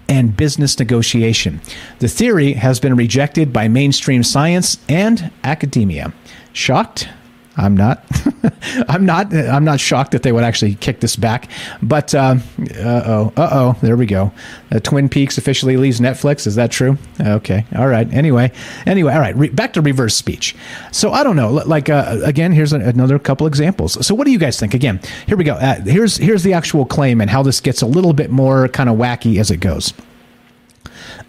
[0.08, 1.60] and business negotiation.
[1.98, 6.14] The theory has been rejected by mainstream science and academia.
[6.54, 7.08] Shocked?
[7.56, 8.04] I'm not.
[8.88, 9.32] I'm not.
[9.32, 11.48] I'm not shocked that they would actually kick this back.
[11.82, 12.36] But uh
[12.80, 14.32] oh, uh oh, there we go.
[14.72, 16.46] Uh, Twin Peaks officially leaves Netflix.
[16.46, 16.98] Is that true?
[17.20, 18.12] Okay, all right.
[18.12, 18.50] Anyway,
[18.86, 19.36] anyway, all right.
[19.36, 20.56] Re- back to reverse speech.
[20.90, 21.52] So I don't know.
[21.52, 24.04] Like uh, again, here's a, another couple examples.
[24.04, 24.74] So what do you guys think?
[24.74, 25.54] Again, here we go.
[25.54, 28.88] Uh, here's here's the actual claim and how this gets a little bit more kind
[28.88, 29.92] of wacky as it goes.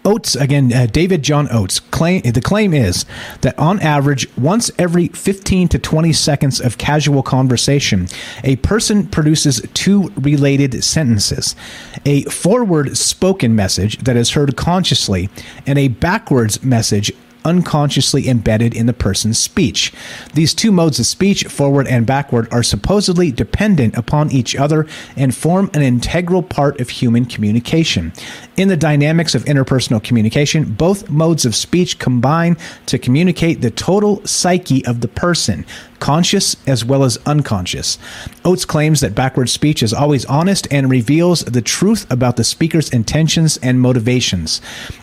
[0.06, 3.04] Oates again, uh, David John Oates claim the claim is
[3.40, 8.06] that on average, once every 15 to 20 seconds of casual conversation,
[8.44, 11.56] a person produces two related sentences:
[12.04, 15.28] a forward spoken message that is heard consciously,
[15.66, 17.10] and a backwards message
[17.46, 19.92] unconsciously embedded in the person's speech.
[20.34, 25.34] These two modes of speech, forward and backward, are supposedly dependent upon each other and
[25.34, 28.12] form an integral part of human communication.
[28.56, 34.24] In the dynamics of interpersonal communication, both modes of speech combine to communicate the total
[34.24, 35.66] psyche of the person,
[36.00, 37.98] conscious as well as unconscious.
[38.46, 42.90] Oates claims that backward speech is always honest and reveals the truth about the speaker's
[42.90, 44.62] intentions and motivations.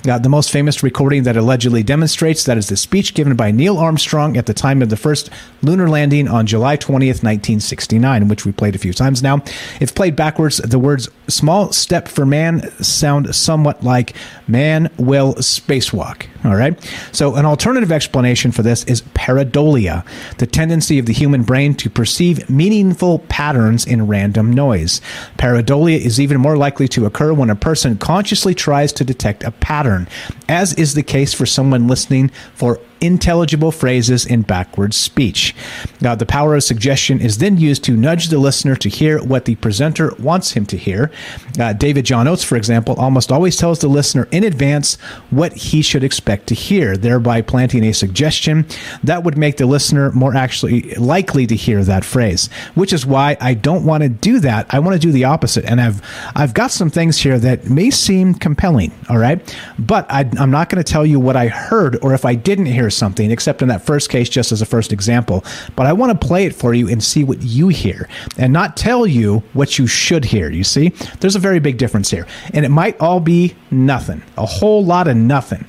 [0.10, 3.78] Uh, the most famous recording that allegedly demonstrates that is the speech given by Neil
[3.78, 5.30] Armstrong at the time of the first
[5.62, 9.44] lunar landing on July 20th, 1969, which we played a few times now.
[9.80, 14.16] If played backwards, the words small step for man sound somewhat like
[14.48, 16.28] man will spacewalk.
[16.46, 16.78] All right.
[17.12, 20.06] So, an alternative explanation for this is pareidolia,
[20.38, 25.02] the tendency of the human brain to perceive meaningful patterns in random noise.
[25.38, 29.52] Pareidolia is even more likely to occur when a person consciously tries to detect a
[29.52, 30.08] pattern,
[30.50, 35.54] as is the case for someone listening for intelligible phrases in backwards speech.
[36.02, 39.46] Now, the power of suggestion is then used to nudge the listener to hear what
[39.46, 41.12] the presenter wants him to hear.
[41.60, 44.96] Uh, David John Oates, for example, almost always tells the listener in advance
[45.30, 48.66] what he should expect to hear, thereby planting a suggestion
[49.04, 52.50] that would make the listener more actually likely to hear that phrase.
[52.76, 54.66] Which is why I don't want to do that.
[54.70, 56.02] I want to do the opposite, and I've
[56.36, 58.92] I've got some things here that may seem compelling.
[59.10, 59.40] All right,
[59.78, 62.68] but I, I'm not going to tell you what I heard or if I didn't
[62.68, 65.44] hear something, except in that first case, just as a first example.
[65.76, 68.78] But I want to play it for you and see what you hear and not
[68.78, 70.50] tell you what you should hear.
[70.50, 72.28] You see, there's a very big difference here.
[72.54, 75.66] And it might all be nothing, a whole lot of nothing.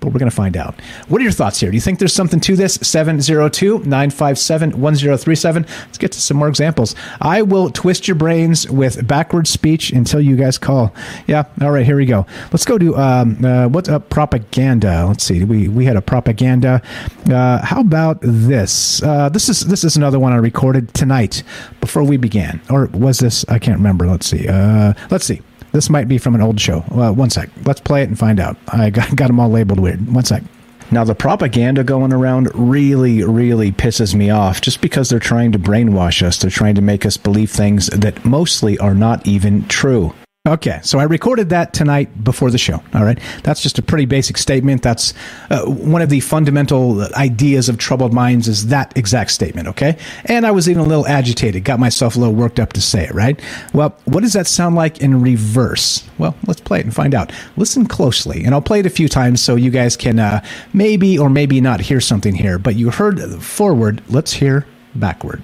[0.00, 0.80] But we're going to find out.
[1.08, 1.70] What are your thoughts here?
[1.70, 2.74] Do you think there's something to this?
[2.74, 5.62] 702 957 1037.
[5.62, 6.94] Let's get to some more examples.
[7.20, 10.94] I will twist your brains with backward speech until you guys call.
[11.26, 12.26] Yeah, all right, here we go.
[12.52, 14.10] Let's go to um, uh, what's up?
[14.10, 15.06] Propaganda.
[15.06, 15.44] Let's see.
[15.44, 16.82] We, we had a propaganda.
[17.30, 19.02] Uh, how about this?
[19.02, 21.42] Uh, this is this is another one I recorded tonight
[21.80, 22.60] before we began.
[22.70, 23.44] Or was this?
[23.48, 24.06] I can't remember.
[24.06, 24.46] Let's see.
[24.48, 25.42] Uh, let's see.
[25.76, 26.86] This might be from an old show.
[26.90, 27.50] Well, one sec.
[27.66, 28.56] Let's play it and find out.
[28.68, 30.10] I got, got them all labeled weird.
[30.10, 30.42] One sec.
[30.90, 35.58] Now, the propaganda going around really, really pisses me off just because they're trying to
[35.58, 36.38] brainwash us.
[36.38, 40.14] They're trying to make us believe things that mostly are not even true.
[40.46, 42.80] Okay, so I recorded that tonight before the show.
[42.94, 44.80] All right, that's just a pretty basic statement.
[44.80, 45.12] That's
[45.50, 49.66] uh, one of the fundamental ideas of troubled minds is that exact statement.
[49.66, 52.80] Okay, and I was even a little agitated, got myself a little worked up to
[52.80, 53.12] say it.
[53.12, 53.40] Right.
[53.72, 56.08] Well, what does that sound like in reverse?
[56.16, 57.32] Well, let's play it and find out.
[57.56, 61.18] Listen closely, and I'll play it a few times so you guys can uh, maybe
[61.18, 62.60] or maybe not hear something here.
[62.60, 64.00] But you heard forward.
[64.08, 65.42] Let's hear backward.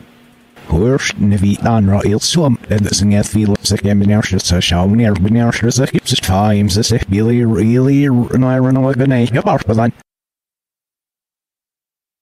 [6.22, 8.06] Times really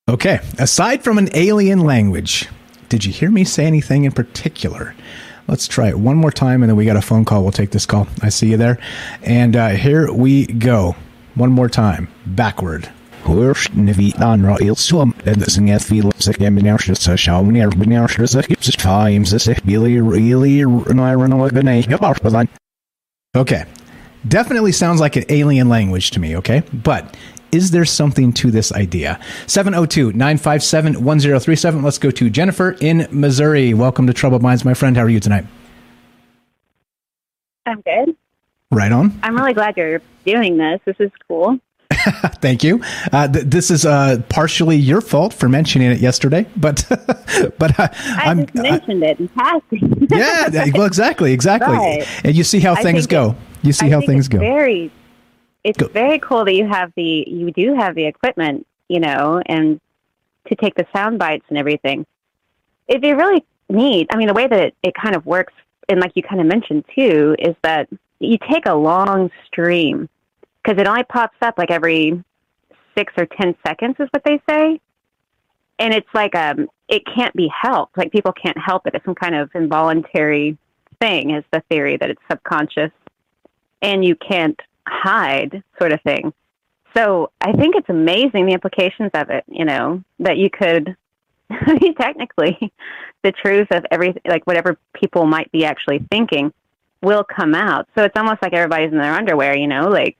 [0.08, 2.48] Okay, aside from an alien language,
[2.88, 4.96] did you hear me say anything in particular?
[5.46, 7.42] Let's try it one more time and then we got a phone call.
[7.42, 8.08] We'll take this call.
[8.20, 8.78] I see you there.
[9.22, 10.96] And uh, here we go.
[11.34, 12.08] One more time.
[12.26, 12.90] Backward.
[13.24, 21.32] Hörst vi andra ilsom Edsinget filsik eminärsis Schaunir binärsis Gipsis times This Billy really Niron
[21.32, 22.48] Organi
[23.36, 23.64] Okay.
[24.28, 26.62] Definitely sounds like an alien language to me, okay?
[26.72, 27.04] But
[27.52, 29.18] Is there something to this idea?
[29.46, 31.82] 702 957 1037.
[31.82, 33.74] Let's go to Jennifer in Missouri.
[33.74, 34.96] Welcome to Troubled Minds, my friend.
[34.96, 35.46] How are you tonight?
[37.66, 38.16] I'm good.
[38.70, 39.18] Right on.
[39.24, 40.80] I'm really glad you're doing this.
[40.84, 41.58] This is cool.
[42.40, 42.80] Thank you.
[43.12, 46.84] Uh, th- this is uh, partially your fault for mentioning it yesterday, but
[47.58, 50.06] but uh, I I'm just mentioned it in passing.
[50.10, 50.48] yeah.
[50.74, 51.74] Well, exactly, exactly.
[51.76, 52.06] Right.
[52.24, 53.30] And you see how I things go.
[53.30, 54.38] it- You see I how things it's go.
[54.38, 54.90] Very,
[55.64, 59.80] it's very cool that you have the you do have the equipment, you know, and
[60.48, 62.06] to take the sound bites and everything.
[62.88, 64.08] It'd be really neat.
[64.12, 65.52] I mean, the way that it, it kind of works,
[65.88, 67.88] and like you kind of mentioned too, is that
[68.20, 70.08] you take a long stream
[70.62, 72.22] because it only pops up like every
[72.96, 74.80] six or ten seconds, is what they say.
[75.78, 77.96] And it's like um, it can't be helped.
[77.96, 78.94] Like people can't help it.
[78.94, 80.58] It's some kind of involuntary
[81.00, 81.30] thing.
[81.30, 82.90] Is the theory that it's subconscious
[83.82, 86.32] and you can't hide, sort of thing.
[86.96, 89.44] So I think it's amazing the implications of it.
[89.48, 90.96] You know that you could,
[91.98, 92.72] technically,
[93.22, 96.52] the truth of everything, like whatever people might be actually thinking,
[97.02, 97.88] will come out.
[97.96, 99.56] So it's almost like everybody's in their underwear.
[99.56, 100.16] You know, like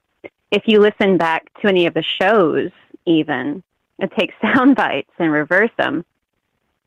[0.51, 2.71] if you listen back to any of the shows,
[3.07, 3.63] even
[3.99, 6.05] and take sound bites and reverse them,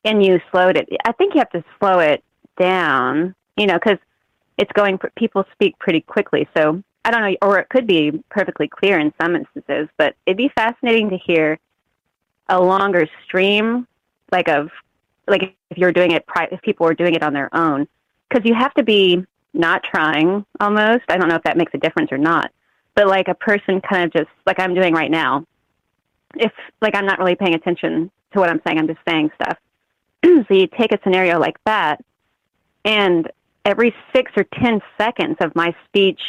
[0.05, 0.89] and you slowed it.
[1.05, 2.23] I think you have to slow it
[2.57, 3.35] down.
[3.57, 3.99] You know, because
[4.57, 4.99] it's going.
[5.15, 9.13] People speak pretty quickly, so I don't know, or it could be perfectly clear in
[9.21, 9.87] some instances.
[9.97, 11.59] But it'd be fascinating to hear
[12.49, 13.87] a longer stream,
[14.31, 14.69] like of
[15.27, 17.87] like if you're doing it, if people were doing it on their own,
[18.29, 21.03] because you have to be not trying almost.
[21.09, 22.51] I don't know if that makes a difference or not,
[22.95, 25.45] but like a person kind of just like I'm doing right now.
[26.35, 29.57] If like I'm not really paying attention to what I'm saying, I'm just saying stuff.
[30.25, 32.03] so you take a scenario like that,
[32.85, 33.31] and
[33.65, 36.21] every six or ten seconds of my speech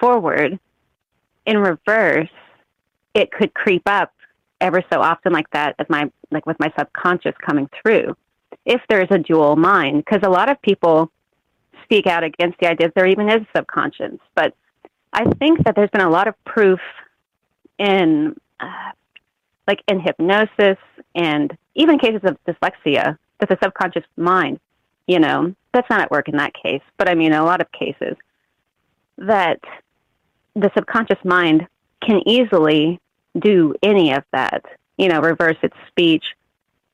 [0.00, 0.58] forward
[1.46, 2.28] in reverse,
[3.14, 4.12] it could creep up
[4.60, 8.16] ever so often like that as my like with my subconscious coming through.
[8.64, 11.10] If there's a dual mind, because a lot of people
[11.84, 14.54] speak out against the idea that there even is a subconscious, but
[15.16, 16.78] I think that there's been a lot of proof
[17.78, 18.92] in uh,
[19.66, 20.78] like in hypnosis
[21.14, 24.60] and even cases of dyslexia that the subconscious mind,
[25.06, 27.72] you know, that's not at work in that case, but I mean, a lot of
[27.72, 28.16] cases,
[29.18, 29.60] that
[30.54, 31.66] the subconscious mind
[32.02, 33.00] can easily
[33.38, 34.64] do any of that,
[34.98, 36.24] you know, reverse its speech.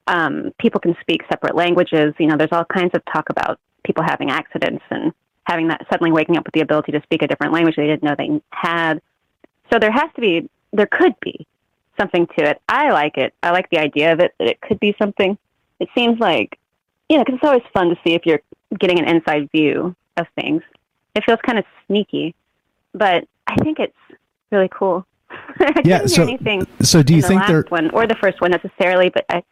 [0.06, 2.14] Um, people can speak separate languages.
[2.18, 5.12] You know, there's all kinds of talk about people having accidents and
[5.45, 8.03] having that suddenly waking up with the ability to speak a different language they didn't
[8.03, 9.01] know they had.
[9.72, 11.47] So there has to be, there could be
[11.99, 12.61] something to it.
[12.68, 13.34] I like it.
[13.43, 15.36] I like the idea of it, that it could be something.
[15.80, 16.59] It seems like,
[17.09, 18.40] you know, because it's always fun to see if you're
[18.78, 20.62] getting an inside view of things.
[21.14, 22.34] It feels kind of sneaky,
[22.95, 23.97] but I think it's
[24.51, 25.05] really cool.
[25.30, 27.90] I Yeah, didn't so- hear anything so do you in the think last there- one
[27.90, 29.43] or the first one necessarily, but I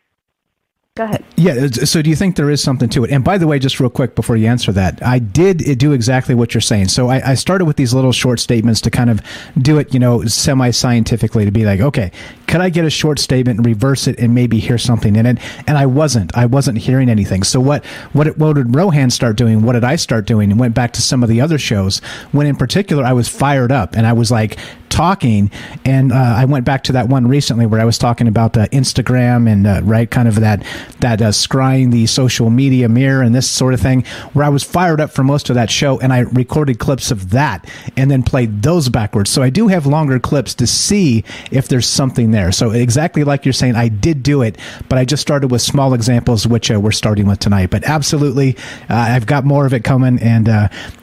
[1.01, 1.25] go ahead.
[1.37, 1.69] Yeah.
[1.69, 3.11] So, do you think there is something to it?
[3.11, 6.35] And by the way, just real quick before you answer that, I did do exactly
[6.35, 6.89] what you're saying.
[6.89, 9.21] So, I, I started with these little short statements to kind of
[9.57, 12.13] do it, you know, semi scientifically to be like, okay,
[12.47, 15.39] could I get a short statement and reverse it and maybe hear something in it?
[15.67, 16.37] And I wasn't.
[16.37, 17.43] I wasn't hearing anything.
[17.43, 19.63] So, what what what did Rohan start doing?
[19.63, 20.51] What did I start doing?
[20.51, 22.01] And went back to some of the other shows
[22.33, 24.59] when, in particular, I was fired up and I was like
[24.91, 25.51] talking
[25.85, 28.67] and uh, I went back to that one recently where I was talking about uh,
[28.67, 30.65] Instagram and uh, right kind of that
[30.99, 34.63] that uh, scrying the social media mirror and this sort of thing where I was
[34.63, 38.23] fired up for most of that show and I recorded clips of that and then
[38.23, 39.31] played those backwards.
[39.31, 42.53] So I do have longer clips to see if there's something there.
[42.53, 45.95] So exactly like you're saying I did do it but I just started with small
[45.95, 47.71] examples which uh, we're starting with tonight.
[47.71, 48.57] But absolutely
[48.91, 50.49] uh, I've got more of it coming and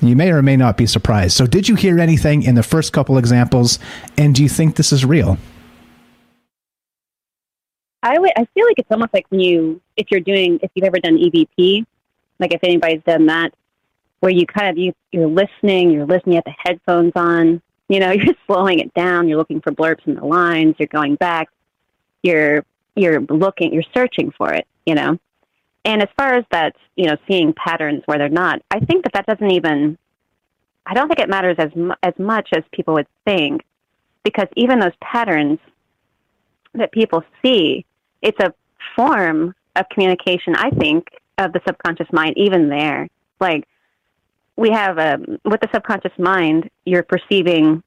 [0.02, 1.36] you may or may not be surprised.
[1.36, 3.77] So did you hear anything in the first couple examples
[4.18, 5.38] and do you think this is real
[8.08, 8.18] I.
[8.36, 11.18] I feel like it's almost like when you, if you're doing, if you've ever done
[11.18, 11.86] EVP,
[12.40, 13.54] like if anybody's done that,
[14.20, 18.12] where you kind of you you're listening, you're listening at the headphones on, you know,
[18.14, 21.50] you're slowing it down, you're looking for blurbs in the lines, you're going back,
[22.24, 22.64] you're
[22.96, 25.18] you're looking, you're searching for it, you know.
[25.86, 29.14] And as far as that, you know, seeing patterns where they're not, I think that
[29.14, 29.98] that doesn't even.
[30.90, 33.62] I don't think it matters as mu- as much as people would think,
[34.28, 35.58] because even those patterns
[36.74, 37.86] that people see,
[38.22, 38.54] it's a
[38.94, 41.08] form of communication, I think,
[41.38, 43.08] of the subconscious mind, even there.
[43.40, 43.66] Like,
[44.58, 47.82] we have a, with the subconscious mind, you're perceiving,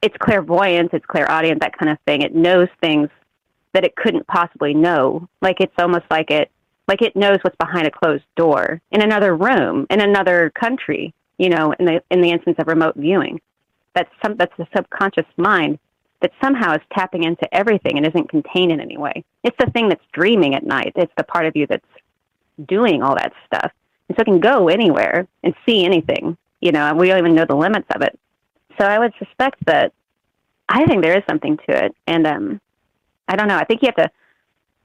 [0.00, 2.22] it's clairvoyance, it's clairaudient, that kind of thing.
[2.22, 3.10] It knows things
[3.74, 5.28] that it couldn't possibly know.
[5.42, 6.50] Like, it's almost like it,
[6.88, 11.50] like it knows what's behind a closed door in another room, in another country, you
[11.50, 13.42] know, in the, in the instance of remote viewing.
[13.94, 15.78] That's some, that's the subconscious mind
[16.22, 19.24] that somehow is tapping into everything and isn't contained in any way.
[19.42, 20.92] It's the thing that's dreaming at night.
[20.96, 21.84] It's the part of you that's
[22.66, 23.72] doing all that stuff.
[24.08, 26.36] And so it can go anywhere and see anything.
[26.60, 28.18] You know, and we don't even know the limits of it.
[28.78, 29.92] So I would suspect that
[30.68, 31.94] I think there is something to it.
[32.06, 32.60] And um,
[33.26, 33.56] I don't know.
[33.56, 34.10] I think you have to,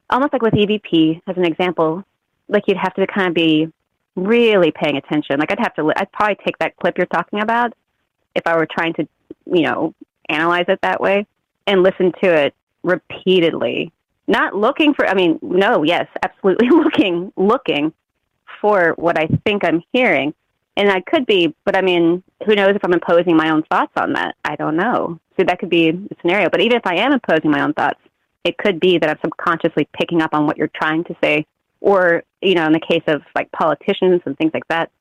[0.10, 2.04] almost like with EVP as an example,
[2.50, 3.72] like you'd have to kind of be
[4.16, 5.40] really paying attention.
[5.40, 7.74] Like I'd have to, I'd probably take that clip you're talking about
[8.38, 9.08] if I were trying to,
[9.46, 9.94] you know,
[10.30, 11.26] analyze it that way
[11.66, 13.92] and listen to it repeatedly.
[14.28, 17.94] Not looking for, I mean, no, yes, absolutely looking, looking
[18.62, 20.34] for what I think I'm hearing.
[20.76, 23.94] And I could be, but I mean, who knows if I'm imposing my own thoughts
[23.98, 24.36] on that?
[24.46, 25.20] I don't know.
[25.38, 26.50] So that could be a scenario.
[26.50, 28.00] But even if I am imposing my own thoughts,
[28.44, 31.46] it could be that I'm subconsciously picking up on what you're trying to say.
[31.82, 34.92] Or, you know, in the case of like politicians and things like that,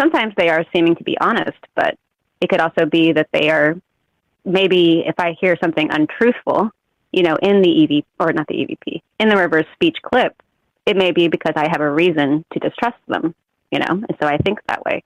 [0.00, 1.98] sometimes they are seeming to be honest, but
[2.44, 3.74] it could also be that they are
[4.44, 6.70] maybe if I hear something untruthful,
[7.10, 10.40] you know, in the EV or not the EVP, in the reverse speech clip,
[10.84, 13.34] it may be because I have a reason to distrust them,
[13.72, 15.02] you know, and so I think that way.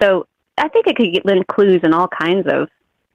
[0.00, 0.26] So
[0.58, 2.68] I think it could lend clues in all kinds of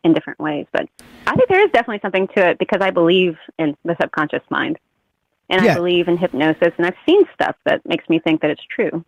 [0.06, 0.88] in different ways, but
[1.26, 4.78] I think there is definitely something to it because I believe in the subconscious mind,
[5.50, 5.72] and yeah.
[5.72, 9.04] I believe in hypnosis, and I've seen stuff that makes me think that it's true.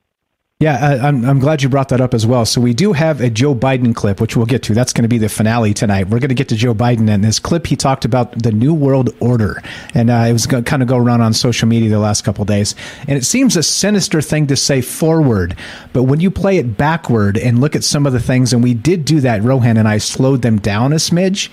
[0.62, 2.46] Yeah, uh, I'm, I'm glad you brought that up as well.
[2.46, 4.74] So we do have a Joe Biden clip, which we'll get to.
[4.74, 6.10] That's going to be the finale tonight.
[6.10, 7.10] We're going to get to Joe Biden.
[7.10, 9.64] And this clip, he talked about the New World Order.
[9.94, 12.26] And uh, it was going to kind of go around on social media the last
[12.26, 12.76] couple days.
[13.08, 15.56] And it seems a sinister thing to say forward.
[15.94, 18.74] But when you play it backward and look at some of the things, and we
[18.74, 21.50] did do that, Rohan and I slowed them down a smidge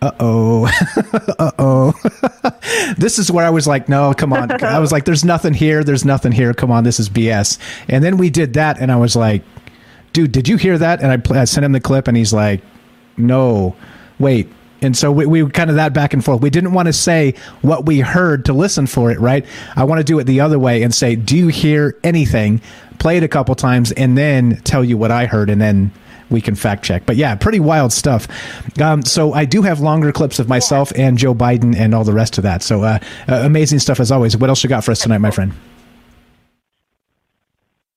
[0.00, 0.66] uh oh,
[1.38, 1.92] uh oh.
[2.98, 4.50] this is where I was like, no, come on.
[4.62, 5.82] I was like, there's nothing here.
[5.82, 6.54] There's nothing here.
[6.54, 7.58] Come on, this is BS.
[7.88, 9.42] And then we did that, and I was like,
[10.12, 11.02] dude, did you hear that?
[11.02, 12.62] And I, I sent him the clip, and he's like,
[13.16, 13.74] no,
[14.18, 14.48] wait.
[14.80, 16.40] And so we, we kind of that back and forth.
[16.40, 19.44] We didn't want to say what we heard to listen for it, right?
[19.74, 22.60] I want to do it the other way and say, do you hear anything?
[23.00, 25.90] Play it a couple times, and then tell you what I heard, and then
[26.30, 27.04] we can fact check.
[27.06, 28.28] But yeah, pretty wild stuff.
[28.80, 32.12] Um, so I do have longer clips of myself and Joe Biden and all the
[32.12, 32.62] rest of that.
[32.62, 32.98] So uh,
[33.28, 34.36] uh, amazing stuff as always.
[34.36, 35.52] What else you got for us tonight, my friend?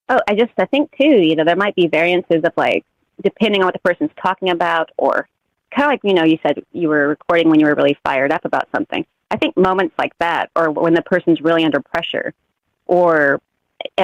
[0.10, 1.22] Oh, I just I think too.
[1.22, 2.86] You know, there might be variances of like
[3.24, 5.28] depending on what the person's talking about, or
[5.74, 8.32] kind of like you know, you said you were recording when you were really fired
[8.32, 9.06] up about something.
[9.30, 12.34] I think moments like that, or when the person's really under pressure,
[12.88, 13.42] or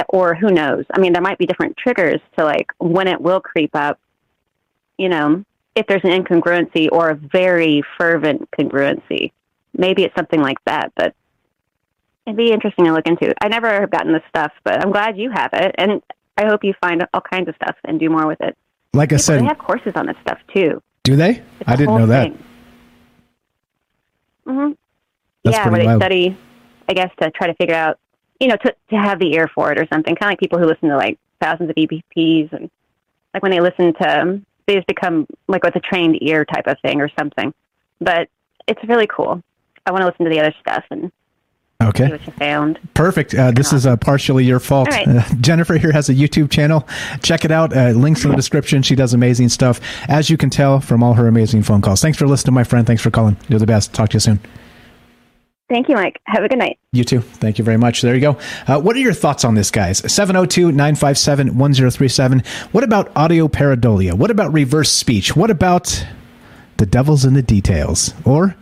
[0.08, 0.84] or who knows?
[0.92, 3.98] I mean, there might be different triggers to like when it will creep up
[4.98, 5.44] you know,
[5.74, 9.32] if there's an incongruency or a very fervent congruency.
[9.76, 11.14] Maybe it's something like that, but
[12.26, 13.32] it'd be interesting to look into.
[13.40, 16.02] I never have gotten this stuff, but I'm glad you have it, and
[16.36, 18.56] I hope you find all kinds of stuff and do more with it.
[18.92, 20.82] Like People, I said, they have courses on this stuff too.
[21.04, 21.42] Do they?
[21.60, 22.32] It's I didn't know that.
[24.46, 24.72] Mm-hmm.
[25.44, 26.02] yeah, where they wild.
[26.02, 26.36] study,
[26.88, 27.98] I guess, to try to figure out,
[28.40, 30.16] you know, to to have the ear for it or something.
[30.16, 32.70] Kind of like people who listen to like thousands of EVPs and
[33.34, 36.78] like when they listen to they just become like with a trained ear type of
[36.80, 37.52] thing or something.
[38.00, 38.28] But
[38.68, 39.42] it's really cool.
[39.84, 41.10] I want to listen to the other stuff and
[41.80, 42.06] Okay.
[42.06, 42.78] See what you found.
[42.94, 43.34] Perfect.
[43.34, 44.88] Uh, this is uh, partially your fault.
[44.88, 45.06] Right.
[45.06, 46.86] Uh, Jennifer here has a YouTube channel.
[47.22, 47.74] Check it out.
[47.74, 48.82] Uh, links in the description.
[48.82, 52.02] She does amazing stuff, as you can tell from all her amazing phone calls.
[52.02, 52.84] Thanks for listening, my friend.
[52.84, 53.36] Thanks for calling.
[53.48, 53.94] You're the best.
[53.94, 54.40] Talk to you soon.
[55.68, 56.18] Thank you, Mike.
[56.24, 56.78] Have a good night.
[56.92, 57.20] You too.
[57.20, 58.00] Thank you very much.
[58.00, 58.38] There you go.
[58.66, 59.98] Uh, what are your thoughts on this, guys?
[59.98, 62.42] 702 957 1037.
[62.72, 64.14] What about audio pareidolia?
[64.14, 65.36] What about reverse speech?
[65.36, 66.06] What about
[66.78, 68.14] the devil's in the details?
[68.24, 68.56] Or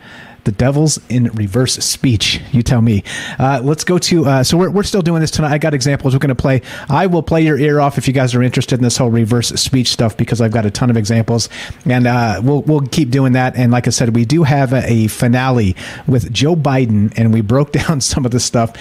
[0.46, 2.40] the Devils in Reverse Speech.
[2.52, 3.04] You tell me.
[3.38, 4.24] Uh, let's go to.
[4.24, 5.52] Uh, so we're, we're still doing this tonight.
[5.52, 6.14] I got examples.
[6.14, 6.62] We're going to play.
[6.88, 9.48] I will play your ear off if you guys are interested in this whole reverse
[9.48, 11.50] speech stuff because I've got a ton of examples,
[11.84, 13.56] and uh, we'll we'll keep doing that.
[13.56, 15.76] And like I said, we do have a, a finale
[16.06, 18.72] with Joe Biden, and we broke down some of the stuff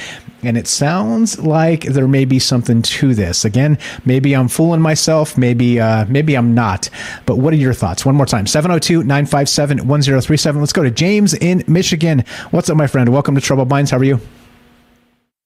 [0.48, 3.46] and it sounds like there may be something to this.
[3.46, 6.90] Again, maybe I'm fooling myself, maybe uh, maybe I'm not.
[7.26, 8.06] But what are your thoughts?
[8.06, 10.62] One more time 702 957 1037.
[10.62, 12.24] Let's go to James in Michigan.
[12.52, 13.10] What's up, my friend?
[13.10, 13.92] Welcome to Troubled Minds.
[13.92, 14.20] How are you?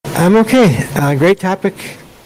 [0.06, 0.88] I'm okay.
[0.96, 1.74] Uh, great topic.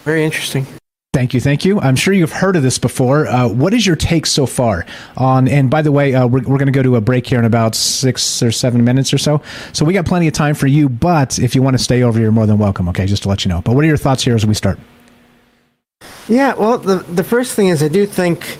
[0.03, 0.67] Very interesting.
[1.13, 1.79] Thank you, thank you.
[1.79, 3.27] I'm sure you've heard of this before.
[3.27, 4.83] Uh, what is your take so far
[5.15, 5.47] on?
[5.47, 7.45] And by the way, uh, we're, we're going to go to a break here in
[7.45, 9.39] about six or seven minutes or so.
[9.73, 10.89] So we got plenty of time for you.
[10.89, 12.89] But if you want to stay over, you're more than welcome.
[12.89, 13.61] Okay, just to let you know.
[13.61, 14.79] But what are your thoughts here as we start?
[16.27, 18.57] Yeah, well, the the first thing is I do think,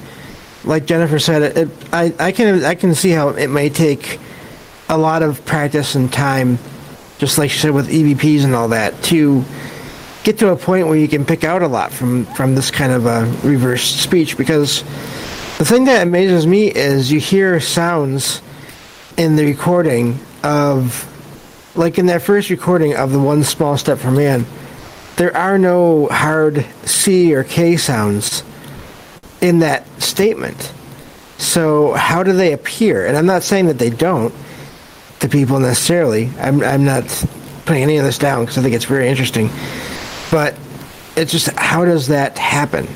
[0.63, 4.19] like Jennifer said, it, I I can I can see how it may take
[4.89, 6.59] a lot of practice and time,
[7.17, 9.43] just like she said with EVPs and all that, to
[10.23, 12.91] get to a point where you can pick out a lot from from this kind
[12.91, 14.83] of a reverse speech because
[15.57, 18.41] the thing that amazes me is you hear sounds
[19.17, 21.07] in the recording of,
[21.75, 24.45] like in that first recording of the one small step for man,
[25.15, 28.43] there are no hard C or K sounds
[29.41, 30.73] in that statement.
[31.37, 33.05] So how do they appear?
[33.05, 34.33] And I'm not saying that they don't
[35.19, 36.29] to people necessarily.
[36.39, 37.03] I'm I'm not
[37.65, 39.49] putting any of this down because I think it's very interesting.
[40.33, 40.55] But
[41.15, 42.87] it's just how does that happen?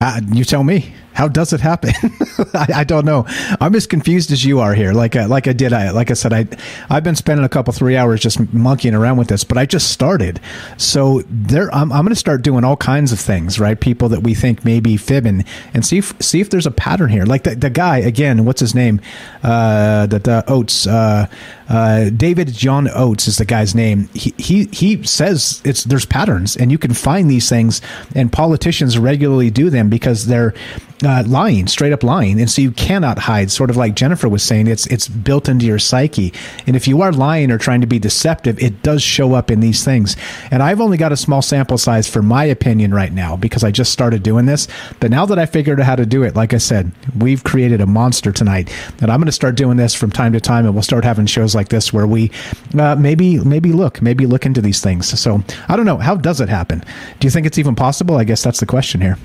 [0.00, 0.92] Uh, you tell me.
[1.14, 1.92] How does it happen?
[2.54, 3.26] I, I, don't know.
[3.60, 4.92] I'm as confused as you are here.
[4.92, 5.72] Like uh, like I did.
[5.72, 6.32] I like I said.
[6.32, 6.46] I
[6.88, 9.90] I've been spending a couple three hours just monkeying around with this, but I just
[9.90, 10.40] started.
[10.78, 13.60] So there, I'm, I'm going to start doing all kinds of things.
[13.60, 15.44] Right, people that we think may be fibbing,
[15.74, 17.24] and see if see if there's a pattern here.
[17.24, 18.44] Like the, the guy again.
[18.44, 19.00] What's his name?
[19.42, 20.86] Uh, the, the Oates.
[20.86, 21.26] Uh,
[21.68, 24.08] uh, David John Oates is the guy's name.
[24.14, 27.80] He, he he says it's there's patterns, and you can find these things,
[28.14, 30.54] and politicians regularly do them because they're
[31.02, 33.50] uh, lying, straight up lying, and so you cannot hide.
[33.50, 36.32] Sort of like Jennifer was saying, it's it's built into your psyche,
[36.66, 39.60] and if you are lying or trying to be deceptive, it does show up in
[39.60, 40.16] these things.
[40.50, 43.70] And I've only got a small sample size for my opinion right now because I
[43.70, 44.68] just started doing this.
[45.00, 47.80] But now that I figured out how to do it, like I said, we've created
[47.80, 50.74] a monster tonight, and I'm going to start doing this from time to time, and
[50.74, 52.30] we'll start having shows like this where we
[52.78, 55.18] uh, maybe maybe look maybe look into these things.
[55.18, 56.84] So I don't know how does it happen.
[57.20, 58.16] Do you think it's even possible?
[58.16, 59.18] I guess that's the question here.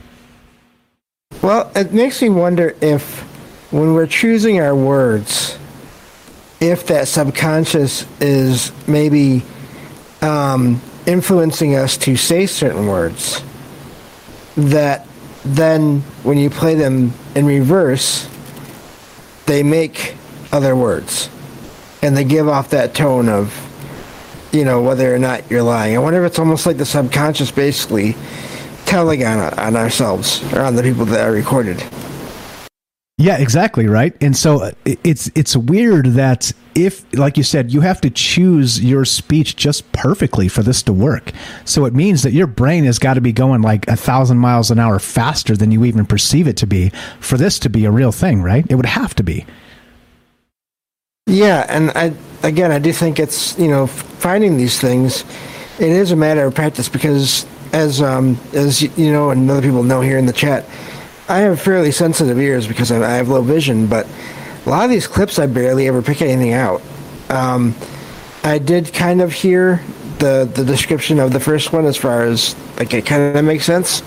[1.42, 3.22] Well, it makes me wonder if,
[3.72, 5.58] when we're choosing our words,
[6.60, 9.44] if that subconscious is maybe
[10.22, 13.44] um, influencing us to say certain words,
[14.56, 15.08] that
[15.46, 18.28] then when you play them in reverse,
[19.46, 20.16] they make
[20.52, 21.30] other words.
[22.02, 23.54] And they give off that tone of,
[24.52, 25.96] you know, whether or not you're lying.
[25.96, 28.16] I wonder if it's almost like the subconscious basically
[28.88, 31.84] telling on, on ourselves or on the people that are recorded.
[33.20, 34.16] Yeah, exactly right.
[34.22, 38.84] And so uh, it's it's weird that if like you said you have to choose
[38.84, 41.32] your speech just perfectly for this to work.
[41.66, 44.70] So it means that your brain has got to be going like a thousand miles
[44.70, 47.92] an hour faster than you even perceive it to be for this to be a
[47.92, 48.66] real thing, right?
[48.70, 49.48] It would have to be.
[51.26, 52.14] Yeah, and I
[52.44, 55.26] again I do think it's you know finding these things.
[55.80, 59.84] It is a matter of practice because as um, as you know, and other people
[59.84, 60.65] know here in the chat,
[61.30, 63.86] I have fairly sensitive ears because I have low vision.
[63.86, 64.07] But
[64.65, 66.82] a lot of these clips, I barely ever pick anything out.
[67.30, 67.75] Um,
[68.43, 69.84] I did kind of hear
[70.17, 73.65] the the description of the first one as far as like it kind of makes
[73.65, 74.01] sense.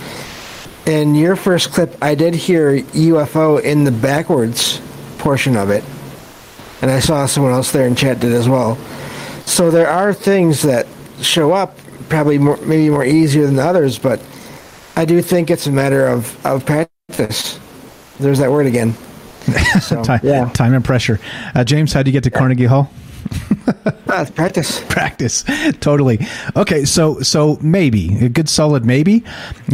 [0.86, 4.80] In your first clip, I did hear UFO in the backwards
[5.18, 5.84] portion of it,
[6.82, 8.76] and I saw someone else there in chat did as well.
[9.46, 10.88] So there are things that
[11.20, 11.76] show up
[12.10, 14.20] probably more, maybe more easier than others, but
[14.96, 17.58] I do think it's a matter of, of practice.
[18.18, 18.94] There's that word again.
[19.80, 20.48] So, time, yeah.
[20.50, 21.18] time and pressure.
[21.54, 22.90] Uh, James, how do you get to Carnegie Hall?
[24.08, 24.80] uh, practice.
[24.88, 25.44] Practice.
[25.80, 26.18] Totally.
[26.56, 29.24] Okay, so so maybe a good solid maybe.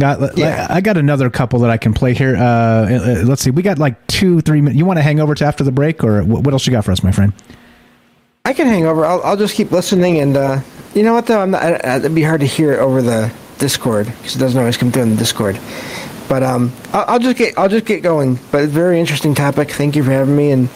[0.01, 0.67] Uh, yeah.
[0.69, 2.35] I got another couple that I can play here.
[2.35, 3.51] Uh, uh, let's see.
[3.51, 4.77] We got like two, three minutes.
[4.77, 6.91] You want to hang over to after the break, or what else you got for
[6.91, 7.33] us, my friend?
[8.45, 9.05] I can hang over.
[9.05, 10.61] I'll, I'll just keep listening and uh,
[10.97, 11.39] you know what though?
[11.39, 14.77] I'm not, it'd be hard to hear it over the Discord because it doesn't always
[14.77, 15.59] come through in the Discord.
[16.27, 18.39] But um, I'll, I'll, just get I'll just get going.
[18.51, 19.71] But it's a very interesting topic.
[19.71, 20.69] Thank you for having me and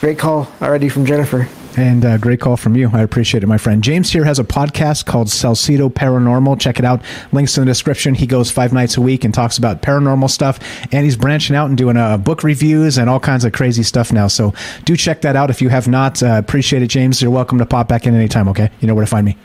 [0.00, 1.48] great call already from Jennifer.
[1.76, 2.88] And uh, great call from you.
[2.90, 3.84] I appreciate it, my friend.
[3.84, 6.58] James here has a podcast called Salsido Paranormal.
[6.58, 7.02] Check it out.
[7.32, 8.14] Links in the description.
[8.14, 10.58] He goes five nights a week and talks about paranormal stuff.
[10.90, 14.10] And he's branching out and doing uh, book reviews and all kinds of crazy stuff
[14.10, 14.28] now.
[14.28, 14.54] So
[14.86, 16.22] do check that out if you have not.
[16.22, 17.20] Uh, appreciate it, James.
[17.20, 18.70] You're welcome to pop back in anytime, okay?
[18.80, 19.36] You know where to find me.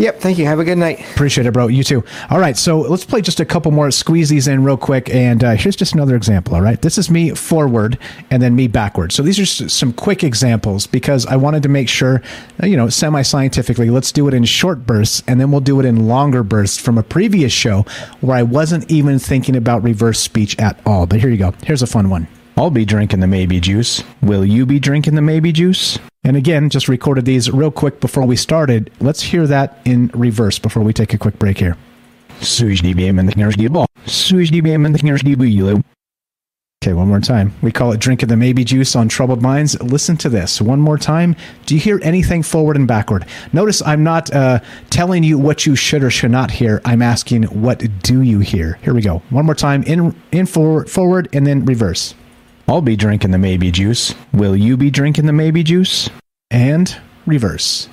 [0.00, 0.46] Yep, thank you.
[0.46, 0.98] Have a good night.
[1.12, 1.66] Appreciate it, bro.
[1.66, 2.02] You too.
[2.30, 3.90] All right, so let's play just a couple more.
[3.90, 6.54] Squeeze these in real quick, and uh, here's just another example.
[6.54, 7.98] All right, this is me forward,
[8.30, 9.12] and then me backward.
[9.12, 12.22] So these are some quick examples because I wanted to make sure,
[12.62, 13.90] uh, you know, semi-scientifically.
[13.90, 16.96] Let's do it in short bursts, and then we'll do it in longer bursts from
[16.96, 17.84] a previous show
[18.22, 21.04] where I wasn't even thinking about reverse speech at all.
[21.04, 21.52] But here you go.
[21.62, 22.26] Here's a fun one.
[22.56, 24.02] I'll be drinking the maybe juice.
[24.22, 25.98] Will you be drinking the maybe juice?
[26.22, 28.90] And again, just recorded these real quick before we started.
[29.00, 31.76] Let's hear that in reverse before we take a quick break here.
[36.82, 37.52] Okay, one more time.
[37.60, 39.78] We call it drinking the maybe juice on troubled minds.
[39.82, 41.36] Listen to this one more time.
[41.66, 43.26] Do you hear anything forward and backward?
[43.52, 46.80] Notice I'm not uh, telling you what you should or should not hear.
[46.86, 48.78] I'm asking what do you hear.
[48.82, 49.20] Here we go.
[49.28, 49.82] One more time.
[49.82, 52.14] In in forward, forward, and then reverse.
[52.70, 54.14] I'll be drinking the maybe juice.
[54.32, 56.08] Will you be drinking the maybe juice?
[56.52, 56.96] And
[57.26, 57.88] reverse.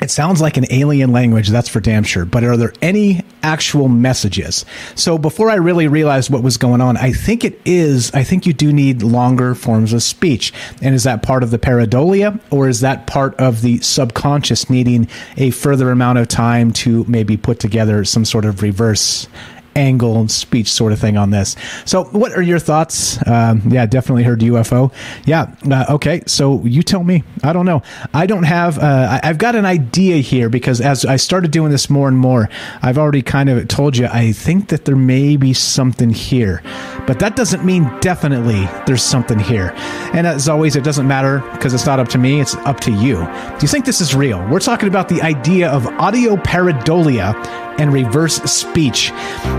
[0.00, 2.24] It sounds like an alien language, that's for damn sure.
[2.24, 4.64] But are there any actual messages?
[4.96, 8.44] So before I really realized what was going on, I think it is, I think
[8.44, 10.52] you do need longer forms of speech.
[10.82, 15.08] And is that part of the pareidolia or is that part of the subconscious needing
[15.36, 19.28] a further amount of time to maybe put together some sort of reverse
[19.76, 21.56] angle speech sort of thing on this.
[21.84, 23.18] So, what are your thoughts?
[23.26, 24.92] Um, yeah, definitely heard UFO.
[25.26, 26.22] Yeah, uh, okay.
[26.26, 27.24] So you tell me.
[27.42, 27.82] I don't know.
[28.12, 28.78] I don't have.
[28.78, 32.48] Uh, I've got an idea here because as I started doing this more and more,
[32.82, 34.06] I've already kind of told you.
[34.06, 36.62] I think that there may be something here,
[37.06, 39.72] but that doesn't mean definitely there's something here.
[40.12, 42.40] And as always, it doesn't matter because it's not up to me.
[42.40, 43.16] It's up to you.
[43.16, 44.46] Do you think this is real?
[44.48, 47.34] We're talking about the idea of audio pareidolia
[47.78, 49.12] and reverse speech.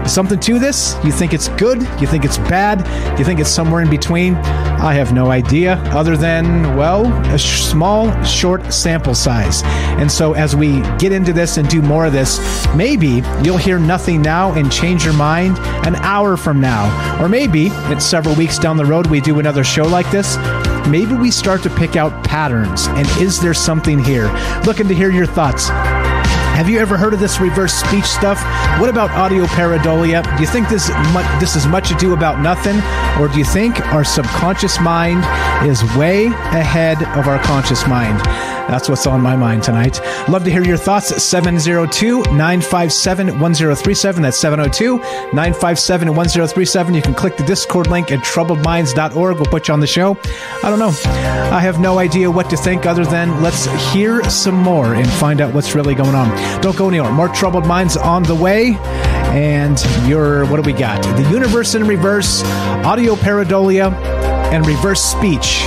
[0.06, 0.96] Something to this?
[1.04, 1.82] You think it's good?
[2.00, 2.80] You think it's bad?
[3.20, 4.36] You think it's somewhere in between?
[4.36, 9.64] I have no idea, other than, well, a sh- small, short sample size.
[9.64, 12.40] And so, as we get into this and do more of this,
[12.76, 15.58] maybe you'll hear nothing now and change your mind
[15.88, 17.22] an hour from now.
[17.22, 20.38] Or maybe it's several weeks down the road, we do another show like this.
[20.88, 22.88] Maybe we start to pick out patterns.
[22.90, 24.32] And is there something here?
[24.66, 25.70] Looking to hear your thoughts.
[26.56, 28.42] Have you ever heard of this reverse speech stuff?
[28.80, 30.24] What about audio pareidolia?
[30.38, 32.78] Do you think this mu- this is much ado about nothing,
[33.22, 35.26] or do you think our subconscious mind
[35.70, 38.22] is way ahead of our conscious mind?
[38.70, 40.02] That's what's on my mind tonight.
[40.28, 44.22] Love to hear your thoughts at 702 957 1037.
[44.24, 46.94] That's 702 957 1037.
[46.96, 49.36] You can click the Discord link at troubledminds.org.
[49.36, 50.18] We'll put you on the show.
[50.64, 50.94] I don't know.
[51.06, 55.42] I have no idea what to think other than let's hear some more and find
[55.42, 56.45] out what's really going on.
[56.62, 57.12] Don't go anywhere.
[57.12, 58.76] More Troubled Minds on the way.
[59.36, 59.78] And
[60.08, 61.04] your, what do we got?
[61.04, 63.92] The Universe in Reverse, Audio Pareidolia,
[64.52, 65.64] and Reverse Speech.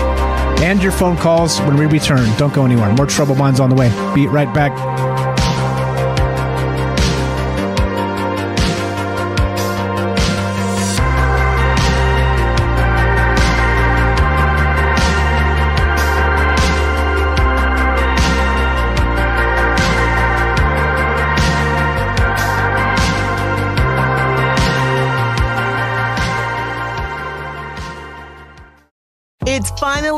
[0.61, 2.29] And your phone calls when we return.
[2.39, 2.93] Don't go anywhere.
[2.95, 3.89] More Troubled Minds on the way.
[4.14, 5.28] Be right back.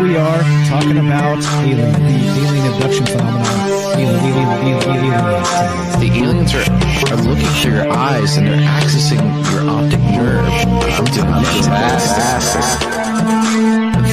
[0.00, 2.08] We are talking about alien, the
[2.42, 3.46] alien abduction phenomenon.
[3.94, 5.22] Alien, alien, alien, alien.
[6.00, 6.66] The aliens are,
[7.12, 9.22] are looking through your eyes and they're accessing
[9.52, 10.48] your optic nerve.
[10.48, 12.02] I'm doing that.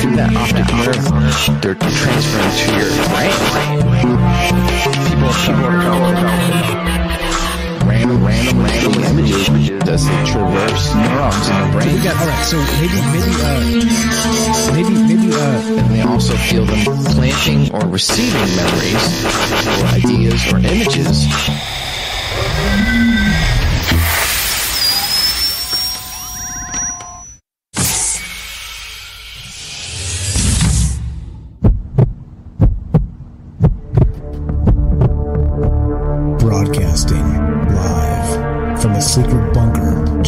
[0.01, 1.05] Through that optic nerve,
[1.61, 3.33] they're transferring to your brain.
[5.09, 7.00] People, people going
[8.17, 12.03] random, random, random images as they traverse neurons in the brain.
[12.03, 12.45] got all right.
[12.45, 13.59] So maybe, maybe, uh,
[14.73, 19.25] maybe, maybe, uh, and they also feel them planting or receiving memories
[19.79, 21.27] or ideas or images.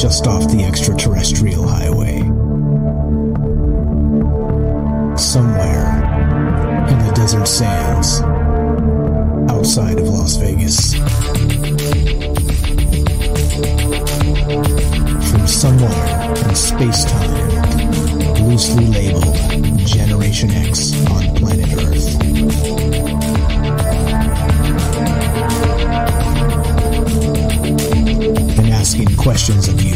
[0.03, 2.17] Just off the extraterrestrial highway.
[5.15, 6.03] somewhere
[6.89, 8.21] in the desert sands
[9.49, 10.95] outside of Las Vegas.
[15.31, 19.37] From somewhere in space time, loosely labeled
[19.87, 22.19] Generation X on planet Earth.
[28.57, 29.92] Been asking questions of you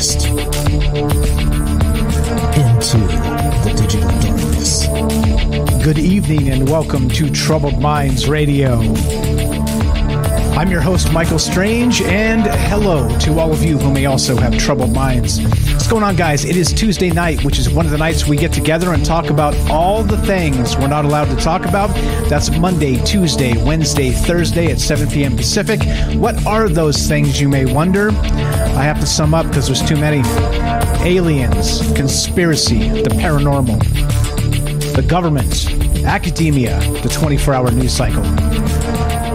[0.00, 0.26] earnest
[2.56, 2.98] into
[3.64, 4.86] the digital darkness.
[5.84, 8.78] Good evening and welcome to Troubled Minds Radio.
[10.56, 14.56] I'm your host, Michael Strand, and hello to all of you who may also have
[14.58, 15.38] troubled minds.
[15.40, 16.46] What's going on, guys?
[16.46, 19.28] It is Tuesday night, which is one of the nights we get together and talk
[19.28, 21.88] about all the things we're not allowed to talk about.
[22.30, 25.36] That's Monday, Tuesday, Wednesday, Thursday at 7 p.m.
[25.36, 25.82] Pacific.
[26.14, 28.10] What are those things, you may wonder?
[28.80, 30.22] I have to sum up because there's too many
[31.06, 33.78] aliens, conspiracy, the paranormal,
[34.94, 35.70] the government,
[36.06, 38.24] academia, the 24 hour news cycle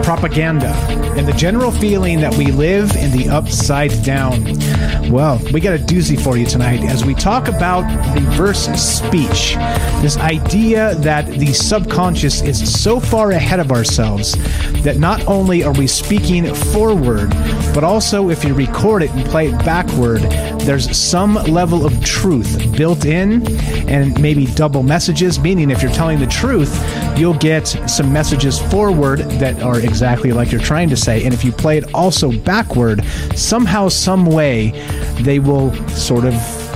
[0.05, 0.69] propaganda,
[1.17, 4.35] and the general feeling that we live in the upside down.
[5.09, 7.83] Well, we got a doozy for you tonight as we talk about
[8.15, 9.55] reverse speech.
[10.01, 14.33] This idea that the subconscious is so far ahead of ourselves
[14.81, 17.29] that not only are we speaking forward,
[17.73, 20.21] but also if you record it and play it backward,
[20.61, 23.45] there's some level of truth built in
[23.87, 26.73] and maybe double messages, meaning if you're telling the truth,
[27.17, 31.23] you'll get some messages forward that are exactly like you're trying to say.
[31.23, 33.03] And if you play it also backward,
[33.35, 34.71] somehow, some way,
[35.21, 36.33] they will sort of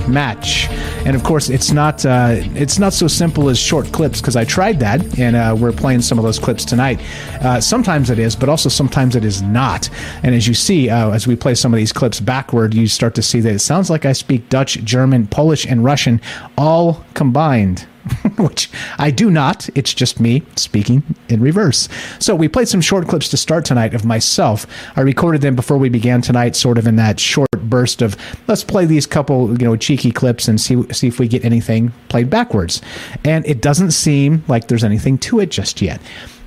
[0.08, 0.68] match.
[1.06, 4.44] And of course, it's not uh, it's not so simple as short clips because I
[4.44, 7.00] tried that, and uh, we're playing some of those clips tonight.
[7.42, 9.88] Uh, sometimes it is, but also sometimes it is not.
[10.22, 13.14] And as you see, uh, as we play some of these clips backward, you start
[13.14, 16.20] to see that it sounds like I speak Dutch, German, Polish, and Russian
[16.58, 17.86] all combined.
[18.38, 19.68] which I do not.
[19.74, 21.88] It's just me speaking in reverse.
[22.18, 24.66] So we played some short clips to start tonight of myself.
[24.96, 28.16] I recorded them before we began tonight, sort of in that short burst of
[28.48, 31.92] let's play these couple, you know, cheeky clips and see see if we get anything
[32.08, 32.80] played backwards.
[33.24, 36.00] And it doesn't seem like there's anything to it just yet.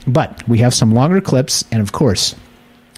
[0.05, 2.35] But we have some longer clips, and of course,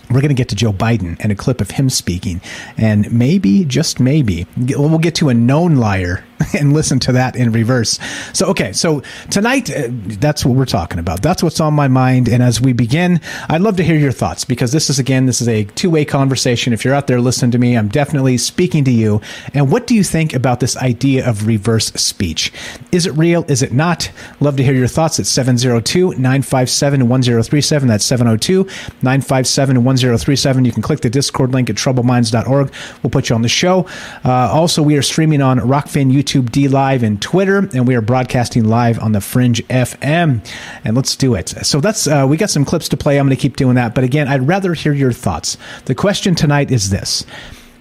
[0.09, 2.41] we're going to get to Joe Biden and a clip of him speaking.
[2.77, 6.23] And maybe, just maybe, we'll get to a known liar
[6.53, 7.99] and listen to that in reverse.
[8.33, 11.21] So, okay, so tonight, uh, that's what we're talking about.
[11.21, 12.27] That's what's on my mind.
[12.27, 15.41] And as we begin, I'd love to hear your thoughts because this is, again, this
[15.41, 16.73] is a two way conversation.
[16.73, 19.21] If you're out there listening to me, I'm definitely speaking to you.
[19.53, 22.51] And what do you think about this idea of reverse speech?
[22.91, 23.45] Is it real?
[23.47, 24.11] Is it not?
[24.39, 27.87] Love to hear your thoughts at 702 957 1037.
[27.87, 28.63] That's 702
[29.01, 30.65] 957 1037.
[30.65, 32.73] You can click the Discord link at troubledminds.org.
[33.03, 33.87] We'll put you on the show.
[34.23, 36.24] Uh, also, we are streaming on Rokfin YouTube.
[36.25, 40.45] YouTube, DLive, and Twitter, and we are broadcasting live on the Fringe FM.
[40.83, 41.49] And let's do it.
[41.49, 43.19] So that's uh, we got some clips to play.
[43.19, 45.57] I'm going to keep doing that, but again, I'd rather hear your thoughts.
[45.85, 47.25] The question tonight is this: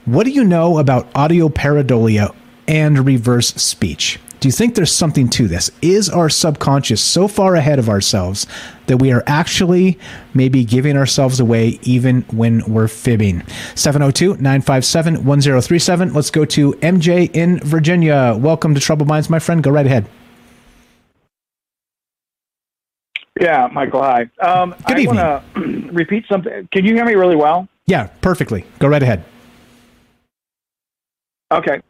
[0.05, 2.34] What do you know about audio pareidolia
[2.68, 4.18] and reverse speech?
[4.45, 5.70] Do you think there's something to this?
[5.80, 8.47] Is our subconscious so far ahead of ourselves
[8.88, 9.99] that we are actually
[10.34, 13.42] maybe giving ourselves away even when we're fibbing?
[13.74, 16.12] 702 957 1037.
[16.12, 18.36] Let's go to MJ in Virginia.
[18.38, 19.62] Welcome to Troubled Minds, my friend.
[19.62, 20.05] Go right ahead.
[23.40, 24.28] Yeah, Michael, hi.
[24.42, 25.16] Um, Good I evening.
[25.16, 26.68] want to repeat something.
[26.70, 27.66] Can you hear me really well?
[27.86, 28.66] Yeah, perfectly.
[28.78, 29.24] Go right ahead.
[31.51, 31.80] Okay.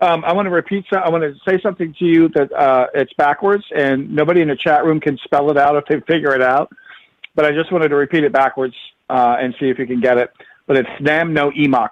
[0.00, 0.86] Um, I want to repeat.
[0.90, 4.48] So, I want to say something to you that uh, it's backwards, and nobody in
[4.48, 6.72] the chat room can spell it out if they figure it out.
[7.34, 8.74] But I just wanted to repeat it backwards
[9.08, 10.30] uh, and see if you can get it.
[10.66, 11.90] But it's Nam no Emok.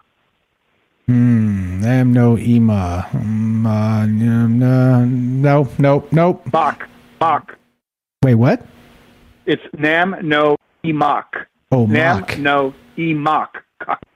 [1.06, 1.84] Hmm.
[1.84, 3.08] Am no ema.
[3.14, 4.46] Um, uh, no,
[5.04, 6.52] no, no, nope.
[6.52, 6.88] Mach.
[7.20, 7.56] Mach.
[8.22, 8.66] Wait, what?
[9.46, 11.46] It's Nam no Emok.
[11.72, 12.38] Oh, Nam mock.
[12.38, 13.48] no Emok.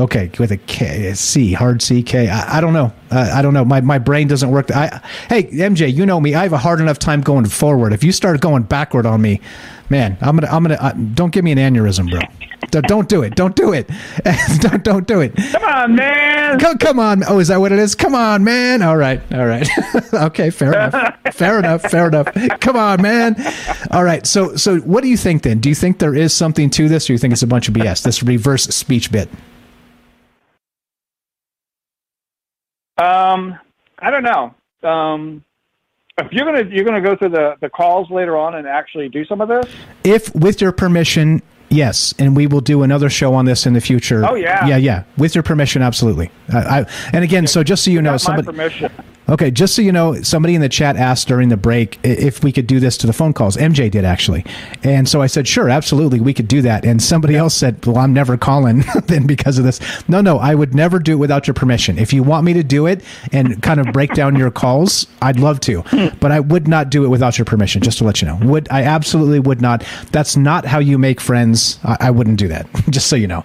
[0.00, 2.30] Okay, with a K, C, hard C, K.
[2.30, 2.90] I, I don't know.
[3.10, 3.66] Uh, I don't know.
[3.66, 4.70] My, my brain doesn't work.
[4.70, 4.98] I,
[5.28, 6.34] hey, MJ, you know me.
[6.34, 7.92] I have a hard enough time going forward.
[7.92, 9.42] If you start going backward on me,
[9.90, 10.78] man, I'm gonna, I'm gonna.
[10.80, 12.20] Uh, don't give me an aneurysm, bro.
[12.70, 13.36] don't, don't do it.
[13.36, 13.90] Don't do it.
[14.60, 15.36] don't, don't do it.
[15.36, 16.58] Come on, man.
[16.58, 17.22] Come, come on.
[17.28, 17.94] Oh, is that what it is?
[17.94, 18.80] Come on, man.
[18.80, 19.68] All right, all right.
[20.14, 21.18] okay, fair enough.
[21.34, 21.82] Fair enough.
[21.82, 22.28] Fair enough.
[22.60, 23.36] Come on, man.
[23.90, 24.26] All right.
[24.26, 25.58] So, so what do you think then?
[25.58, 27.74] Do you think there is something to this, or you think it's a bunch of
[27.74, 28.02] BS?
[28.02, 29.28] This reverse speech bit.
[33.00, 33.58] Um,
[33.98, 34.54] I don't know.
[34.82, 35.44] Um,
[36.18, 39.24] if you're gonna you're gonna go through the the calls later on and actually do
[39.24, 39.64] some of this.
[40.04, 43.80] If, with your permission, yes, and we will do another show on this in the
[43.80, 44.24] future.
[44.28, 44.66] Oh, yeah.
[44.66, 45.04] yeah, yeah.
[45.16, 46.30] With your permission, absolutely.
[46.52, 48.46] Uh, I, and again, so just so you know, somebody.
[48.46, 48.92] permission.
[49.28, 52.50] Okay, just so you know, somebody in the chat asked during the break if we
[52.50, 53.56] could do this to the phone calls.
[53.56, 54.44] MJ did actually,
[54.82, 57.98] and so I said, "Sure, absolutely, we could do that." And somebody else said, "Well,
[57.98, 61.46] I'm never calling then because of this." No, no, I would never do it without
[61.46, 61.96] your permission.
[61.96, 65.38] If you want me to do it and kind of break down your calls, I'd
[65.38, 65.84] love to,
[66.18, 67.82] but I would not do it without your permission.
[67.82, 69.84] Just to let you know, would I absolutely would not.
[70.10, 71.78] That's not how you make friends.
[71.84, 72.66] I, I wouldn't do that.
[72.90, 73.44] just so you know.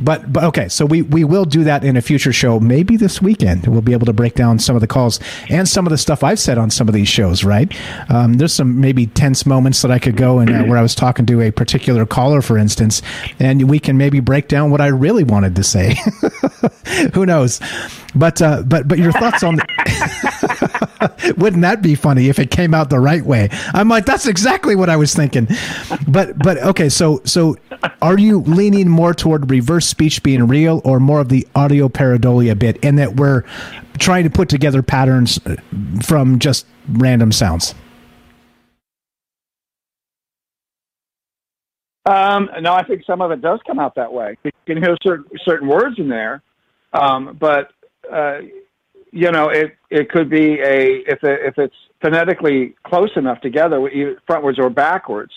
[0.00, 3.20] But but okay, so we we will do that in a future show, maybe this
[3.20, 3.66] weekend.
[3.66, 6.22] We'll be able to break down some of the calls and some of the stuff
[6.22, 7.44] I've said on some of these shows.
[7.44, 7.72] Right?
[8.10, 10.94] Um, there's some maybe tense moments that I could go and uh, where I was
[10.94, 13.02] talking to a particular caller, for instance,
[13.38, 15.96] and we can maybe break down what I really wanted to say.
[17.14, 17.60] Who knows?
[18.14, 22.74] But uh, but but your thoughts on the wouldn't that be funny if it came
[22.74, 23.48] out the right way?
[23.74, 25.48] I'm like that's exactly what I was thinking.
[26.06, 27.56] But but okay, so so
[28.02, 32.58] are you leaning more toward reverse speech being real or more of the audio pareidolia
[32.58, 33.42] bit in that we're
[33.98, 35.56] trying to put together patterns uh,
[36.02, 37.74] from just random sounds?
[42.08, 44.38] Um, no, I think some of it does come out that way.
[44.42, 46.42] You can hear certain certain words in there,
[46.92, 47.70] um, but
[48.10, 48.38] uh,
[49.12, 53.78] you know, it it could be a if if it's phonetically close enough together,
[54.28, 55.32] frontwards or backwards,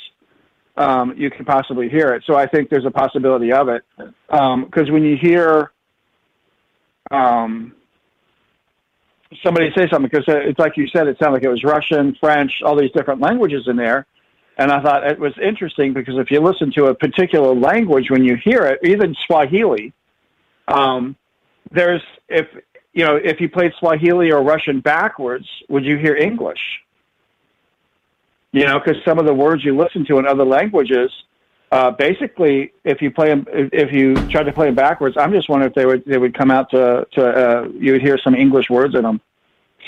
[0.78, 2.24] um, you can possibly hear it.
[2.26, 5.72] So I think there's a possibility of it because when you hear
[7.10, 7.74] um,
[9.44, 12.62] somebody say something, because it's like you said, it sounded like it was Russian, French,
[12.64, 14.06] all these different languages in there.
[14.58, 18.24] And I thought it was interesting because if you listen to a particular language, when
[18.24, 19.94] you hear it, even Swahili,
[20.68, 21.16] um,
[21.70, 22.48] there's if
[22.94, 26.60] you know if you played Swahili or Russian backwards, would you hear English?
[28.52, 31.10] You know, because some of the words you listen to in other languages,
[31.72, 35.48] uh, basically, if you play them, if you try to play them backwards, I'm just
[35.48, 38.36] wondering if they would they would come out to to uh, you would hear some
[38.36, 39.22] English words in them.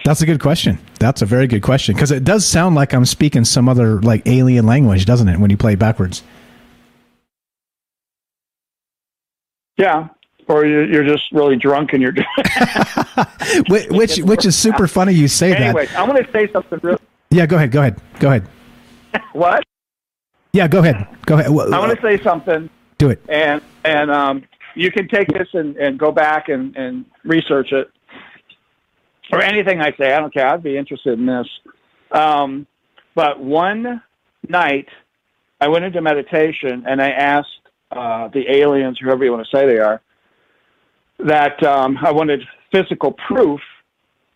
[0.05, 0.80] That's a good question.
[0.99, 4.24] That's a very good question because it does sound like I'm speaking some other like
[4.26, 5.39] alien language, doesn't it?
[5.39, 6.24] When you play backwards.
[9.78, 10.09] Yeah,
[10.47, 12.13] or you're just really drunk and you're.
[13.69, 15.13] which, which which is super funny.
[15.13, 15.97] You say anyway, that.
[15.97, 16.99] I want to say something real.
[17.29, 17.71] Yeah, go ahead.
[17.71, 17.99] Go ahead.
[18.19, 18.47] Go ahead.
[19.33, 19.63] what?
[20.53, 21.07] Yeah, go ahead.
[21.25, 21.47] Go ahead.
[21.47, 22.69] I want to say something.
[22.97, 23.21] Do it.
[23.27, 24.43] And and um,
[24.75, 27.89] you can take this and, and go back and, and research it,
[29.31, 30.13] or anything I say.
[30.13, 30.47] I don't care.
[30.47, 31.47] I'd be interested in this.
[32.11, 32.67] Um,
[33.15, 34.01] but one
[34.47, 34.87] night,
[35.59, 37.47] I went into meditation and I asked
[37.91, 40.01] uh, the aliens, whoever you want to say they are,
[41.26, 43.59] that um, I wanted physical proof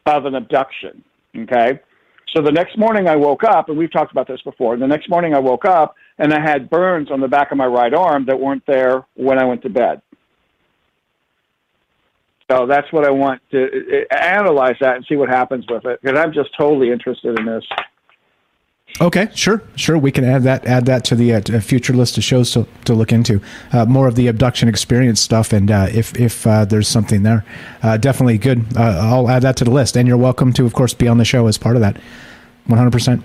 [0.05, 1.03] of an abduction.
[1.35, 1.79] Okay.
[2.35, 4.77] So the next morning I woke up, and we've talked about this before.
[4.77, 7.65] The next morning I woke up and I had burns on the back of my
[7.65, 10.01] right arm that weren't there when I went to bed.
[12.49, 15.99] So that's what I want to uh, analyze that and see what happens with it
[16.01, 17.63] because I'm just totally interested in this.
[18.99, 19.97] Okay, sure, sure.
[19.97, 22.95] We can add that add that to the uh, future list of shows to, to
[22.95, 23.39] look into
[23.71, 27.45] uh, more of the abduction experience stuff, and uh, if if uh, there's something there,
[27.83, 28.65] uh, definitely good.
[28.75, 31.19] Uh, I'll add that to the list, and you're welcome to, of course, be on
[31.19, 31.97] the show as part of that.
[32.65, 33.23] One hundred percent.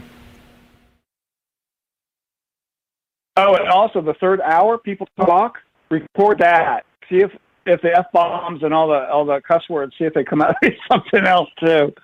[3.38, 5.58] Oh, and also the third hour, people talk.
[5.90, 6.84] Record that.
[7.08, 7.30] See if
[7.64, 10.42] if the f bombs and all the all the cuss words, see if they come
[10.42, 10.54] out
[10.90, 11.94] something else too.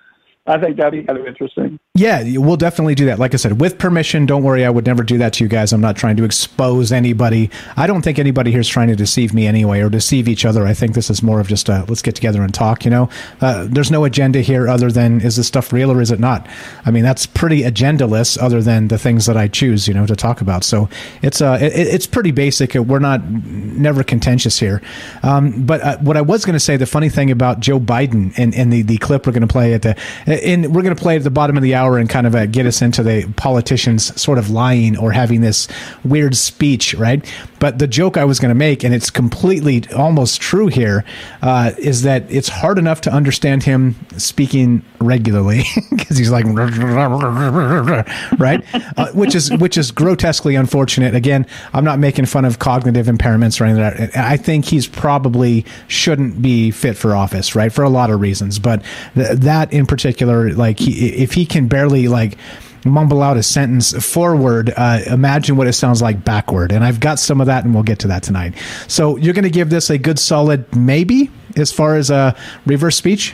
[0.49, 1.79] I think that'd be kind of interesting.
[1.93, 3.19] Yeah, we'll definitely do that.
[3.19, 4.25] Like I said, with permission.
[4.25, 5.71] Don't worry, I would never do that to you guys.
[5.73, 7.51] I'm not trying to expose anybody.
[7.77, 10.65] I don't think anybody here is trying to deceive me anyway or deceive each other.
[10.65, 12.83] I think this is more of just a let's get together and talk.
[12.83, 13.09] You know,
[13.41, 16.47] uh, there's no agenda here other than is this stuff real or is it not?
[16.85, 18.41] I mean, that's pretty agendaless.
[18.41, 20.63] Other than the things that I choose, you know, to talk about.
[20.63, 20.89] So
[21.21, 22.73] it's uh, it, it's pretty basic.
[22.73, 24.81] We're not never contentious here.
[25.21, 28.33] Um, but uh, what I was going to say, the funny thing about Joe Biden
[28.37, 29.95] and, and the the clip we're going to play at the
[30.43, 32.45] and we're going to play at the bottom of the hour and kind of uh,
[32.45, 35.67] get us into the politicians sort of lying or having this
[36.03, 37.25] weird speech, right?
[37.59, 41.03] But the joke I was going to make, and it's completely almost true here,
[41.41, 46.45] uh, is that it's hard enough to understand him speaking regularly because he's like,
[48.39, 48.63] right?
[48.97, 51.15] Uh, which is which is grotesquely unfortunate.
[51.15, 53.83] Again, I'm not making fun of cognitive impairments or anything.
[53.83, 54.15] Like.
[54.15, 57.71] I think he's probably shouldn't be fit for office, right?
[57.71, 58.83] For a lot of reasons, but
[59.15, 62.37] th- that in particular, like he, if he can barely like
[62.85, 66.71] mumble out a sentence forward, uh, imagine what it sounds like backward.
[66.71, 68.55] And I've got some of that, and we'll get to that tonight.
[68.87, 72.31] So you're going to give this a good solid maybe as far as a uh,
[72.65, 73.33] reverse speech.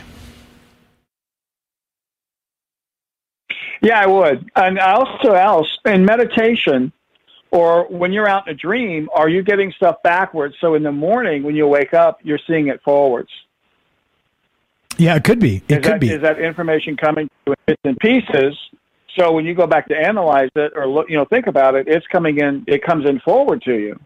[3.82, 4.50] Yeah, I would.
[4.56, 6.92] And also else in meditation
[7.50, 10.56] or when you're out in a dream, are you getting stuff backwards?
[10.60, 13.30] So in the morning when you wake up, you're seeing it forwards.
[14.98, 15.62] Yeah, it could be.
[15.68, 16.10] It is could that, be.
[16.10, 18.56] Is that information coming to in bits and pieces?
[19.18, 21.88] So when you go back to analyze it or look, you know, think about it,
[21.88, 22.64] it's coming in.
[22.66, 23.98] It comes in forward to you.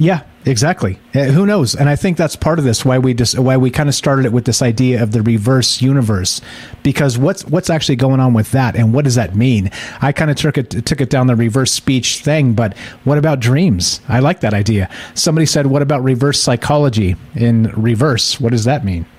[0.00, 0.98] Yeah, exactly.
[1.14, 1.76] Uh, who knows?
[1.76, 4.24] And I think that's part of this why we just why we kind of started
[4.24, 6.40] it with this idea of the reverse universe,
[6.82, 9.70] because what's what's actually going on with that, and what does that mean?
[10.02, 13.38] I kind of took it took it down the reverse speech thing, but what about
[13.38, 14.00] dreams?
[14.08, 14.90] I like that idea.
[15.14, 18.40] Somebody said, "What about reverse psychology in reverse?
[18.40, 19.06] What does that mean?"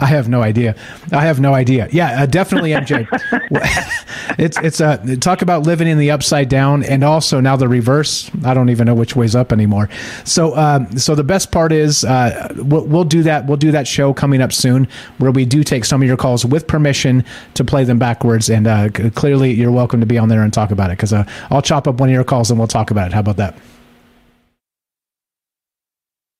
[0.00, 0.76] I have no idea.
[1.12, 1.88] I have no idea.
[1.90, 3.08] Yeah, uh, definitely, MJ.
[4.38, 7.68] it's it's a uh, talk about living in the upside down, and also now the
[7.68, 8.30] reverse.
[8.44, 9.77] I don't even know which way's up anymore.
[10.24, 13.46] So, um, so the best part is uh, we'll, we'll, do that.
[13.46, 16.44] We'll do that show coming up soon, where we do take some of your calls
[16.44, 17.24] with permission
[17.54, 18.50] to play them backwards.
[18.50, 21.24] And uh, clearly, you're welcome to be on there and talk about it because uh,
[21.50, 23.12] I'll chop up one of your calls and we'll talk about it.
[23.12, 23.56] How about that?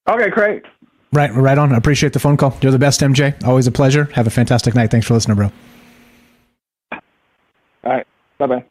[0.09, 0.62] Okay, great.
[1.12, 1.72] Right, right on.
[1.72, 2.57] I appreciate the phone call.
[2.61, 3.43] You're the best, MJ.
[3.45, 4.05] Always a pleasure.
[4.14, 4.91] Have a fantastic night.
[4.91, 5.51] Thanks for listening, bro.
[7.84, 8.07] All right.
[8.39, 8.64] Bye bye.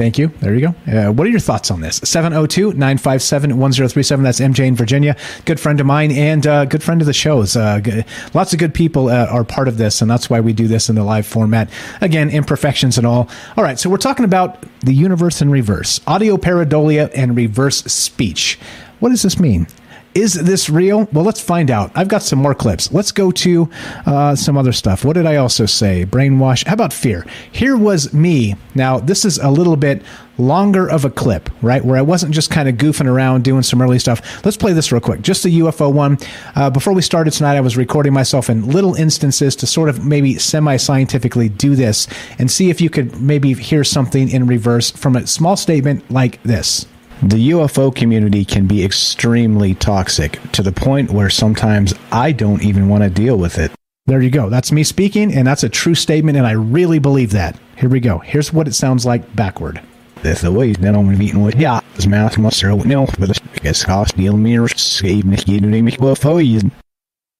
[0.00, 0.28] Thank you.
[0.40, 1.08] There you go.
[1.08, 1.96] Uh, what are your thoughts on this?
[1.96, 4.24] 702 957 1037.
[4.24, 5.14] That's MJ in Virginia.
[5.44, 7.54] Good friend of mine and uh, good friend of the shows.
[7.54, 10.66] Uh, lots of good people uh, are part of this, and that's why we do
[10.66, 11.68] this in the live format.
[12.00, 13.28] Again, imperfections and all.
[13.58, 18.58] All right, so we're talking about the universe in reverse audio pareidolia and reverse speech.
[19.00, 19.66] What does this mean?
[20.14, 21.08] Is this real?
[21.12, 21.92] Well, let's find out.
[21.94, 22.92] I've got some more clips.
[22.92, 23.70] Let's go to
[24.06, 25.04] uh, some other stuff.
[25.04, 26.04] What did I also say?
[26.04, 26.66] Brainwash.
[26.66, 27.24] How about fear?
[27.52, 28.56] Here was me.
[28.74, 30.02] Now, this is a little bit
[30.36, 31.84] longer of a clip, right?
[31.84, 34.44] Where I wasn't just kind of goofing around doing some early stuff.
[34.44, 35.22] Let's play this real quick.
[35.22, 36.18] Just the UFO one.
[36.56, 40.04] Uh, before we started tonight, I was recording myself in little instances to sort of
[40.04, 44.90] maybe semi scientifically do this and see if you could maybe hear something in reverse
[44.90, 46.86] from a small statement like this.
[47.22, 52.88] The UFO community can be extremely toxic to the point where sometimes I don't even
[52.88, 53.72] want to deal with it.
[54.06, 54.48] There you go.
[54.48, 57.60] That's me speaking, and that's a true statement, and I really believe that.
[57.76, 58.20] Here we go.
[58.20, 59.82] Here's what it sounds like backward.
[60.22, 63.84] That's the way that I'm meeting with yeah, his mouth must have no, but it's
[63.84, 66.00] cost deal mirrors, even if you didn't make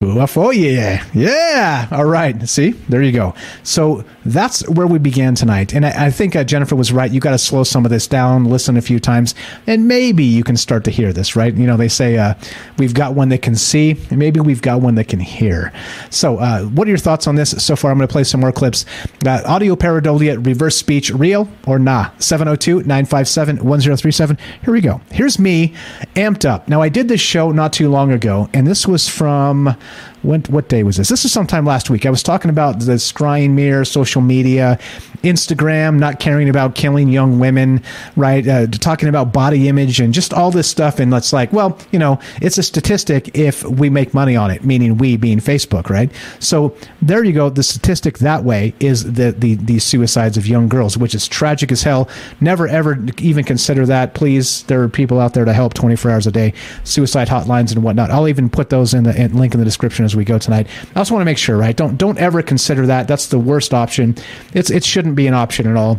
[0.03, 1.05] UFO, UFO, yeah.
[1.13, 1.87] Yeah.
[1.91, 2.49] All right.
[2.49, 3.35] See, there you go.
[3.63, 5.75] So that's where we began tonight.
[5.75, 7.11] And I, I think uh, Jennifer was right.
[7.11, 9.35] You got to slow some of this down, listen a few times,
[9.67, 11.55] and maybe you can start to hear this, right?
[11.55, 12.33] You know, they say uh,
[12.79, 15.71] we've got one that can see, and maybe we've got one that can hear.
[16.09, 17.91] So, uh, what are your thoughts on this so far?
[17.91, 18.87] I'm going to play some more clips.
[19.27, 22.11] Uh, audio pareidolia, reverse speech, real or nah?
[22.19, 24.39] 702 957 1037.
[24.65, 25.01] Here we go.
[25.11, 25.75] Here's me
[26.15, 26.69] amped up.
[26.69, 29.77] Now, I did this show not too long ago, and this was from
[30.23, 31.09] when, what day was this?
[31.09, 32.07] This is sometime last week.
[32.07, 34.79] I was talking about the scrying mirror, social media,
[35.23, 37.83] Instagram, not caring about killing young women,
[38.17, 38.47] right?
[38.47, 40.99] Uh, talking about body image and just all this stuff.
[40.99, 44.65] And it's like, well, you know, it's a statistic if we make money on it,
[44.65, 46.11] meaning we being Facebook, right?
[46.39, 47.51] So there you go.
[47.51, 51.73] The statistic that way is the, the, the suicides of young girls, which is tragic
[51.73, 52.09] as hell.
[52.41, 54.15] Never ever even consider that.
[54.15, 56.53] Please, there are people out there to help 24 hours a day,
[56.85, 58.11] suicide hotlines and whatnot.
[58.11, 60.67] I'll even put those in the in, link in the description as we go tonight.
[60.95, 61.77] I also want to make sure, right?
[61.77, 63.09] Don't don't ever consider that.
[63.09, 64.17] That's the worst option.
[64.55, 65.99] It's it shouldn't be an option at all.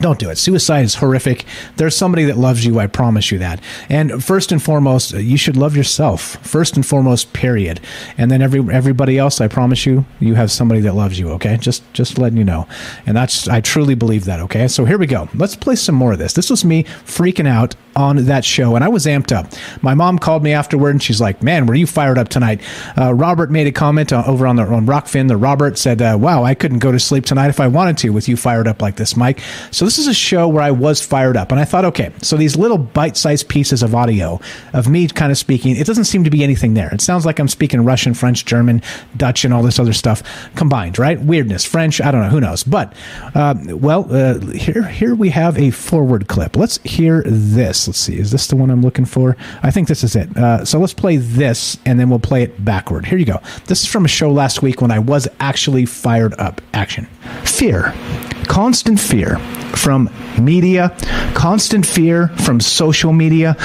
[0.00, 0.36] Don't do it.
[0.36, 1.44] Suicide is horrific.
[1.76, 2.78] There's somebody that loves you.
[2.78, 3.60] I promise you that.
[3.88, 6.36] And first and foremost, you should love yourself.
[6.46, 7.80] First and foremost, period.
[8.18, 11.30] And then every everybody else, I promise you, you have somebody that loves you.
[11.32, 12.66] Okay, just just letting you know.
[13.06, 14.40] And that's I truly believe that.
[14.40, 15.28] Okay, so here we go.
[15.34, 16.32] Let's play some more of this.
[16.32, 19.52] This was me freaking out on that show, and I was amped up.
[19.80, 22.60] My mom called me afterward, and she's like, "Man, were you fired up tonight?"
[22.98, 25.28] Uh, Robert made a comment uh, over on the on Rokfin.
[25.28, 28.10] The Robert said, uh, "Wow, I couldn't go to sleep tonight if I wanted to
[28.10, 29.40] with you fired up like this, Mike."
[29.70, 32.36] So this is a show where I was fired up, and I thought, okay, so
[32.36, 34.40] these little bite-sized pieces of audio
[34.72, 36.92] of me kind of speaking, it doesn't seem to be anything there.
[36.92, 38.82] It sounds like I'm speaking Russian, French, German,
[39.16, 40.22] Dutch, and all this other stuff
[40.54, 41.20] combined, right?
[41.20, 42.64] Weirdness, French, I don't know, who knows?
[42.64, 42.92] But
[43.34, 46.56] uh, well, uh, here here we have a forward clip.
[46.56, 47.86] Let's hear this.
[47.86, 49.36] Let's see, is this the one I'm looking for?
[49.62, 50.36] I think this is it.
[50.36, 53.06] Uh, so let's play this, and then we'll play it backward.
[53.06, 53.40] Here you go.
[53.66, 56.60] This is from a show last week when I was actually fired up.
[56.72, 57.06] Action.
[57.44, 57.94] Fear.
[58.44, 59.38] Constant fear
[59.76, 60.08] from
[60.40, 60.96] media,
[61.34, 63.56] constant fear from social media,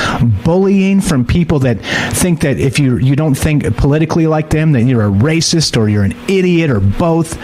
[0.44, 1.80] bullying from people that
[2.16, 5.90] think that if you you don't think politically like them, that you're a racist or
[5.90, 7.38] you're an idiot or both.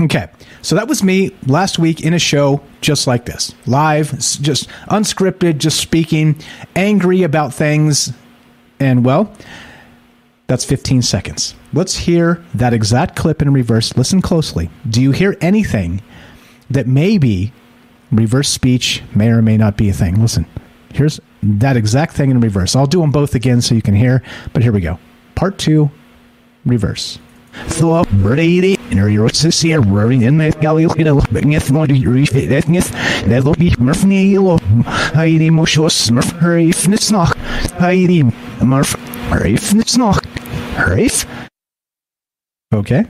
[0.00, 0.28] Okay,
[0.62, 5.58] so that was me last week in a show just like this, live, just unscripted,
[5.58, 6.36] just speaking,
[6.76, 8.12] angry about things,
[8.78, 9.34] and well,
[10.46, 11.54] that's 15 seconds.
[11.72, 13.96] Let's hear that exact clip in reverse.
[13.96, 14.70] Listen closely.
[14.88, 16.00] Do you hear anything
[16.70, 17.52] that maybe
[18.10, 20.20] reverse speech may or may not be a thing.
[20.20, 20.46] Listen,
[20.92, 22.74] here's that exact thing in reverse.
[22.74, 24.22] I'll do them both again so you can hear,
[24.52, 24.98] but here we go.
[25.34, 25.90] Part two,
[26.64, 27.18] reverse.
[27.66, 32.90] Thor Brady your sister roaring in my galley little bingeth more to reach it ethnis
[33.26, 34.58] that'll be murphy lo
[35.14, 37.36] Heidi Moshos Murph Hurif Nitsnock
[37.78, 38.24] Heidi
[38.64, 38.94] Murph
[39.30, 40.20] Hurif Nitsnock
[40.74, 41.26] Hurif
[42.72, 43.06] Okay.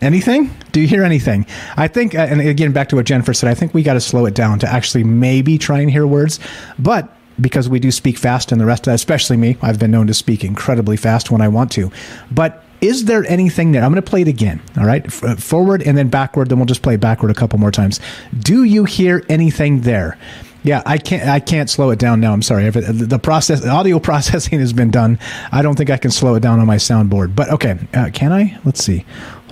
[0.00, 0.50] Anything?
[0.74, 1.46] Do you hear anything?
[1.76, 4.00] I think, uh, and again, back to what Jennifer said, I think we got to
[4.00, 6.40] slow it down to actually maybe try and hear words.
[6.80, 9.92] But because we do speak fast and the rest of that, especially me, I've been
[9.92, 11.92] known to speak incredibly fast when I want to.
[12.32, 13.84] But is there anything there?
[13.84, 14.60] I'm going to play it again.
[14.76, 15.06] All right.
[15.06, 16.48] F- uh, forward and then backward.
[16.48, 18.00] Then we'll just play backward a couple more times.
[18.36, 20.18] Do you hear anything there?
[20.64, 21.28] Yeah, I can't.
[21.28, 22.32] I can't slow it down now.
[22.32, 22.68] I'm sorry.
[22.70, 25.18] The process, the audio processing has been done.
[25.52, 27.36] I don't think I can slow it down on my soundboard.
[27.36, 28.58] But okay, uh, can I?
[28.64, 29.04] Let's see.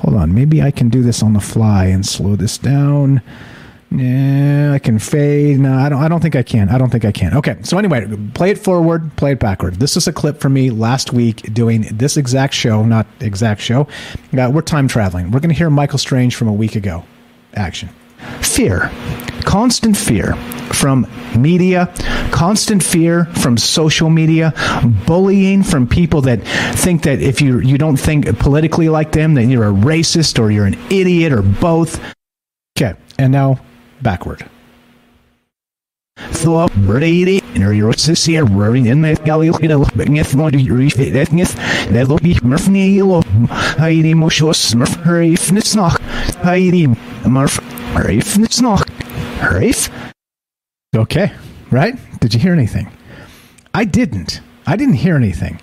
[0.02, 0.34] Hold on.
[0.34, 3.22] Maybe I can do this on the fly and slow this down.
[3.94, 5.60] Yeah, I can fade.
[5.60, 6.02] No, I don't.
[6.02, 6.70] I don't think I can.
[6.70, 7.34] I don't think I can.
[7.36, 7.58] Okay.
[7.62, 9.74] So anyway, play it forward, play it backward.
[9.76, 13.86] This is a clip from me last week doing this exact show, not exact show.
[14.36, 15.30] Uh, we're time traveling.
[15.30, 17.04] We're going to hear Michael Strand from a week ago.
[17.54, 17.90] Action.
[18.40, 18.90] Fear.
[19.44, 20.34] Constant fear
[20.72, 21.92] from media,
[22.30, 24.52] constant fear from social media,
[25.06, 26.42] bullying from people that
[26.76, 30.50] think that if you you don't think politically like them, that you're a racist or
[30.50, 32.00] you're an idiot or both.
[32.76, 33.60] Okay, and now
[34.00, 34.48] backward.
[47.26, 48.84] Murph Hurif Nitsnock
[49.38, 49.90] Hurif
[50.96, 51.32] Okay,
[51.70, 51.94] right?
[52.20, 52.90] Did you hear anything?
[53.74, 54.40] I didn't.
[54.66, 55.60] I didn't hear anything.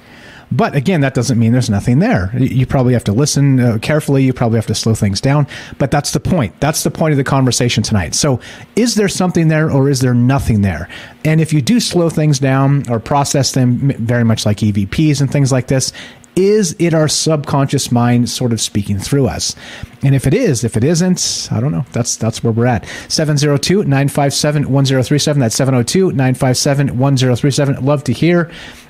[0.52, 2.32] But again, that doesn't mean there's nothing there.
[2.36, 4.24] You probably have to listen uh, carefully.
[4.24, 5.46] You probably have to slow things down.
[5.78, 6.60] But that's the point.
[6.60, 8.16] That's the point of the conversation tonight.
[8.16, 8.40] So,
[8.76, 10.90] is there something there or is there nothing there?
[11.24, 15.32] And if you do slow things down or process them very much like EVPs and
[15.32, 15.94] things like this,
[16.40, 19.54] is it our subconscious mind sort of speaking through us?
[20.02, 21.86] And if it is, if it isn't, I don't know.
[21.92, 22.84] That's that's where we're at.
[22.84, 25.40] 702-957-1037.
[25.40, 27.84] That's 702-957-1037.
[27.84, 28.50] Love to hear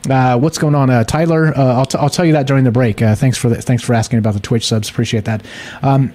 [0.10, 0.92] uh, what's going on.
[0.92, 3.02] Uh, Tyler, uh, I'll, t- I'll tell you that during the break.
[3.02, 4.90] Uh, thanks for the, thanks for asking about the Twitch subs.
[4.90, 5.44] Appreciate that.
[5.82, 6.14] Um,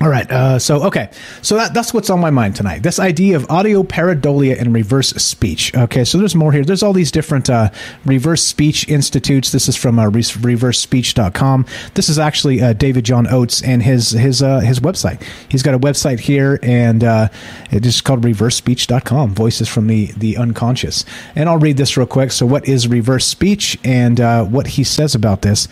[0.00, 0.28] all right.
[0.30, 1.08] Uh, so, okay.
[1.40, 2.82] So that, that's what's on my mind tonight.
[2.82, 5.74] This idea of audio pareidolia and reverse speech.
[5.74, 6.04] Okay.
[6.04, 6.64] So there's more here.
[6.64, 7.70] There's all these different uh,
[8.04, 9.52] reverse speech institutes.
[9.52, 11.66] This is from uh, re- reversespeech.com.
[11.94, 15.22] This is actually uh, David John Oates and his his uh, his website.
[15.48, 17.28] He's got a website here, and uh,
[17.70, 19.34] it is called reversespeech.com.
[19.34, 21.04] Voices from the the unconscious.
[21.36, 22.32] And I'll read this real quick.
[22.32, 25.68] So, what is reverse speech, and uh, what he says about this?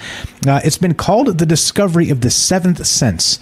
[0.46, 3.38] Uh, it's been called the discovery of the seventh sense.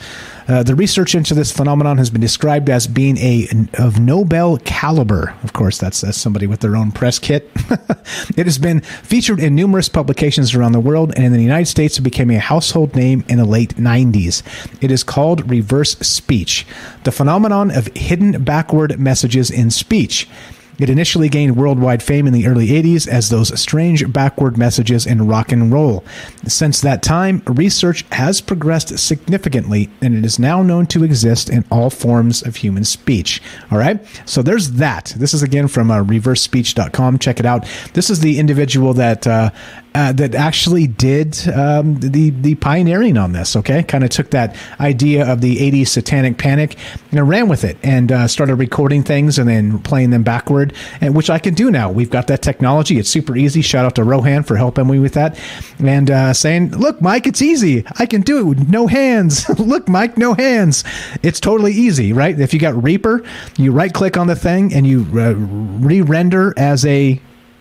[0.47, 3.47] Uh, the research into this phenomenon has been described as being a
[3.79, 5.35] of Nobel caliber.
[5.43, 7.51] Of course, that's, that's somebody with their own press kit.
[8.37, 11.99] it has been featured in numerous publications around the world, and in the United States,
[11.99, 14.43] it became a household name in the late 90s.
[14.83, 16.67] It is called reverse speech,
[17.05, 20.29] the phenomenon of hidden backward messages in speech.
[20.81, 25.29] It initially gained worldwide fame in the early 80s as those strange backward messages in
[25.29, 26.03] rock and roll.
[26.47, 31.65] Since that time, research has progressed significantly and it is now known to exist in
[31.71, 33.43] all forms of human speech.
[33.71, 34.05] All right?
[34.25, 35.15] So there's that.
[35.17, 37.19] This is again from uh, reversespeech.com.
[37.19, 37.67] Check it out.
[37.93, 39.51] This is the individual that uh,
[39.95, 43.57] uh, that actually did um, the the pioneering on this.
[43.57, 46.77] Okay, kind of took that idea of the '80s satanic panic
[47.11, 51.15] and ran with it and uh, started recording things and then playing them backward, and
[51.17, 51.91] which I can do now.
[51.91, 53.63] We've got that technology; it's super easy.
[53.63, 55.39] Shout out to Rohan for helping me with that,
[55.79, 57.85] and uh, saying, "Look, Mike, it's easy.
[57.99, 59.49] I can do it with no hands.
[59.59, 60.85] Look, Mike, no hands.
[61.23, 62.39] It's totally easy, right?
[62.39, 63.25] If you got Reaper,
[63.57, 67.21] you right click on the thing and you uh, re-render as a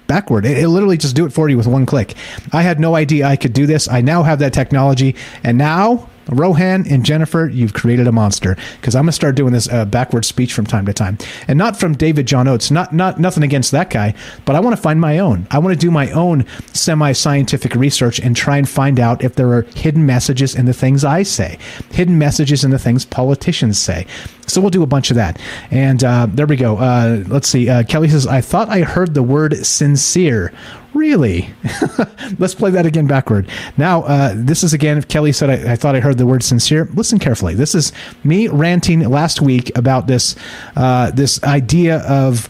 [0.09, 0.45] backward.
[0.45, 2.15] It, it, literally just do it for you with one click.
[2.51, 3.87] I had no idea I could do this.
[3.87, 8.95] I now have that technology, and now Rohan and Jennifer, you've created a monster because
[8.95, 11.17] I'm gonna start doing this uh, backward speech from time to time,
[11.47, 12.71] and not from David John Oates.
[12.71, 14.13] Not not nothing against that guy,
[14.45, 15.47] but I want to find my own.
[15.51, 19.51] I want to do my own semi-scientific research and try and find out if there
[19.53, 21.57] are hidden messages in the things I say,
[21.91, 24.05] hidden messages in the things politicians say.
[24.49, 25.39] So we'll do a bunch of that.
[25.71, 26.77] And uh, there we go.
[26.77, 27.69] Uh, let's see.
[27.69, 30.51] Uh, Kelly says, I thought I heard the word sincere.
[30.93, 31.49] Really?
[32.39, 33.47] Let's play that again backward.
[33.77, 36.43] Now, uh, this is again, if Kelly said, I, I, thought I heard the word
[36.43, 36.89] sincere.
[36.93, 37.53] Listen carefully.
[37.53, 37.91] This is
[38.23, 40.35] me ranting last week about this,
[40.75, 42.49] uh, this idea of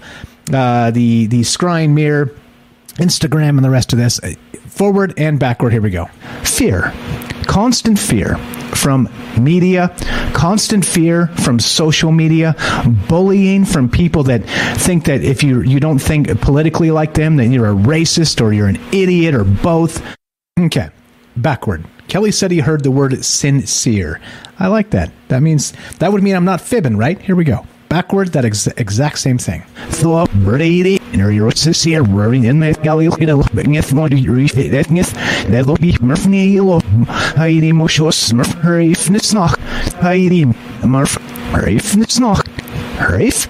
[0.54, 2.32] uh, the, the scrying mirror,
[2.96, 4.22] Instagram, and the rest of this.
[4.68, 5.74] Forward and backward.
[5.74, 6.06] Here we go.
[6.44, 6.94] Fear.
[7.50, 8.38] Constant fear
[8.76, 9.96] from media,
[10.34, 12.56] constant fear from social media,
[13.08, 14.46] bullying from people that
[14.78, 18.54] think that if you you don't think politically like them, that you're a racist or
[18.54, 20.00] you're an idiot or both.
[20.60, 20.90] Okay,
[21.38, 21.86] backward.
[22.08, 24.22] Kelly said he heard the word sincere.
[24.60, 25.12] I like that.
[25.30, 27.20] That means that would mean I'm not fibbing, right?
[27.20, 27.66] Here we go.
[27.90, 29.64] Backward, that ex- exact same thing.
[41.96, 42.48] Nitsnock,
[43.10, 43.48] Rafe.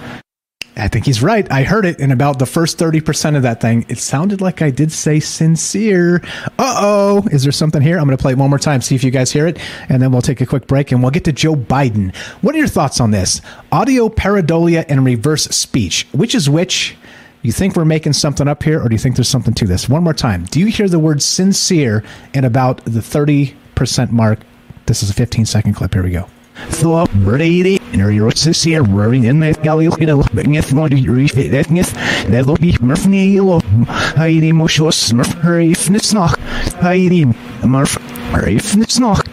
[0.76, 1.50] I think he's right.
[1.52, 3.84] I heard it in about the first 30% of that thing.
[3.88, 6.22] It sounded like I did say sincere.
[6.58, 7.28] Uh oh.
[7.30, 7.98] Is there something here?
[7.98, 9.58] I'm going to play it one more time, see if you guys hear it,
[9.88, 12.14] and then we'll take a quick break and we'll get to Joe Biden.
[12.40, 13.42] What are your thoughts on this?
[13.70, 16.06] Audio pareidolia and reverse speech.
[16.12, 16.96] Which is which?
[17.42, 19.88] You think we're making something up here, or do you think there's something to this?
[19.88, 20.44] One more time.
[20.44, 22.04] Do you hear the word sincere
[22.34, 24.40] in about the 30% mark?
[24.84, 25.94] This is a 15 second clip.
[25.94, 26.28] Here we go.
[26.68, 31.50] So Brady, and you're sincere, worrying in Kelly, you know, but if you reach it,
[31.52, 31.92] that is,
[32.28, 36.38] that'll be Murph Neil, Heidi Moshos, Murph, Rafe, Nitsnock,
[36.80, 37.24] Heidi,
[37.66, 37.96] Murph,
[38.34, 39.26] Rafe, Nitsnock,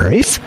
[0.00, 0.40] Rafe.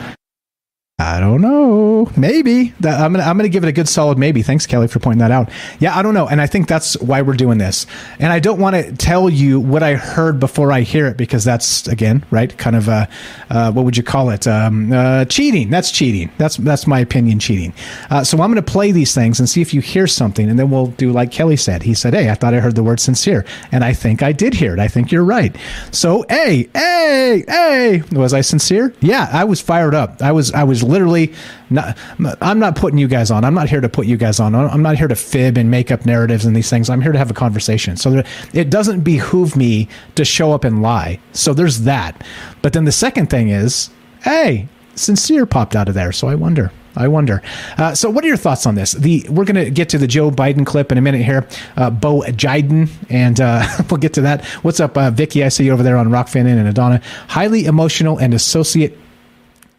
[0.98, 2.10] I don't know.
[2.16, 4.42] Maybe that, I'm gonna I'm gonna give it a good solid maybe.
[4.44, 5.50] Thanks, Kelly, for pointing that out.
[5.82, 7.86] Yeah, I don't know, and I think that's why we're doing this.
[8.18, 11.44] And I don't want to tell you what I heard before I hear it because
[11.44, 13.08] that's again right, kind of uh,
[13.50, 14.48] uh what would you call it?
[14.48, 15.70] Um, uh, cheating.
[15.70, 16.32] That's cheating.
[16.38, 17.40] That's that's my opinion.
[17.40, 17.74] Cheating.
[18.10, 20.70] Uh, so I'm to play these things and see if you hear something, and then
[20.70, 21.84] we'll do like Kelly said.
[21.84, 23.44] He said, "Hey, I thought I heard the word sincere,"
[23.74, 24.80] and I think I did hear it.
[24.80, 25.54] I think you're right.
[25.92, 28.94] So, hey, hey, hey, was I sincere?
[29.02, 30.22] Yeah, I was fired up.
[30.22, 31.34] I was I was literally
[31.70, 31.98] not,
[32.42, 33.44] I'm not putting you guys on.
[33.44, 34.56] I'm not here to put you guys on.
[34.56, 36.90] I'm not here to fib and make up narratives and these things.
[36.90, 37.98] I'm here to have a conversation.
[37.98, 41.20] So there, it doesn't behoove me to show up and lie.
[41.34, 42.24] So there's that.
[42.62, 43.90] But then the second thing is,
[44.24, 46.12] hey, sincere popped out of there.
[46.12, 46.72] So I wonder.
[46.98, 47.42] I wonder.
[47.78, 48.94] Uh, so, what are your thoughts on this?
[48.94, 51.48] The we're going to get to the Joe Biden clip in a minute here.
[51.76, 54.46] Uh, Bo Jiden, and uh, we'll get to that.
[54.64, 55.44] What's up, uh, Vicky?
[55.44, 57.02] I see you over there on Rokfin and Adana.
[57.28, 58.98] Highly emotional and associate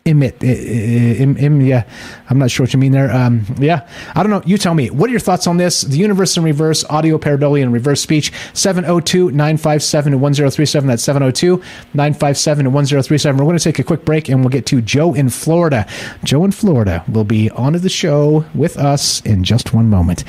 [0.06, 1.84] emit Im, Im, yeah.
[2.30, 3.12] I'm not sure what you mean there.
[3.12, 3.86] Um, yeah.
[4.14, 4.42] I don't know.
[4.46, 4.90] You tell me.
[4.90, 5.80] What are your thoughts on this?
[5.82, 13.64] The universe in reverse audio pareidolia and reverse speech 702-957-1037 that's 702-957-1037 we're going to
[13.64, 15.86] take a quick break and we'll get to joe in florida.
[16.24, 20.24] Joe in florida will be on the show with us in just one moment.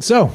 [0.00, 0.32] So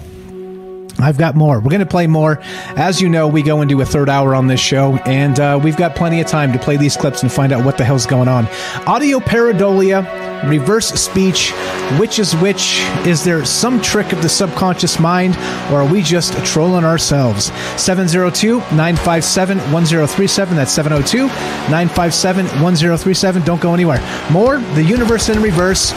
[1.00, 1.60] I've got more.
[1.60, 2.40] We're going to play more.
[2.76, 5.76] As you know, we go into a third hour on this show, and uh, we've
[5.76, 8.28] got plenty of time to play these clips and find out what the hell's going
[8.28, 8.48] on.
[8.86, 10.04] Audio pareidolia,
[10.48, 11.52] reverse speech,
[12.00, 12.80] which is which?
[13.06, 15.36] Is there some trick of the subconscious mind,
[15.72, 17.46] or are we just trolling ourselves?
[17.82, 20.56] 702 957 1037.
[20.56, 23.44] That's 702 957 1037.
[23.44, 24.00] Don't go anywhere.
[24.32, 25.92] More, the universe in reverse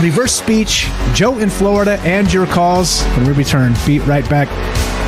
[0.00, 3.74] reverse speech, Joe in Florida, and your calls when we return.
[3.86, 5.01] Be right back.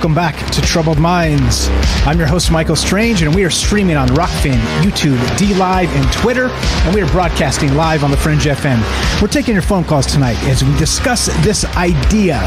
[0.00, 1.68] Welcome back to Troubled Minds.
[2.06, 6.46] I'm your host, Michael Strand, and we are streaming on Rokfin, YouTube, DLive, and Twitter,
[6.48, 8.80] and we are broadcasting live on the Fringe FM.
[9.20, 12.38] We're taking your phone calls tonight as we discuss this idea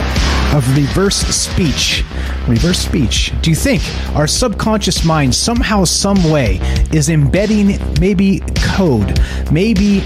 [0.52, 2.04] of reverse speech.
[2.48, 3.32] Reverse speech.
[3.44, 3.84] Do you think
[4.16, 6.58] our subconscious mind, somehow, some way,
[6.92, 9.22] is embedding maybe code,
[9.52, 10.02] maybe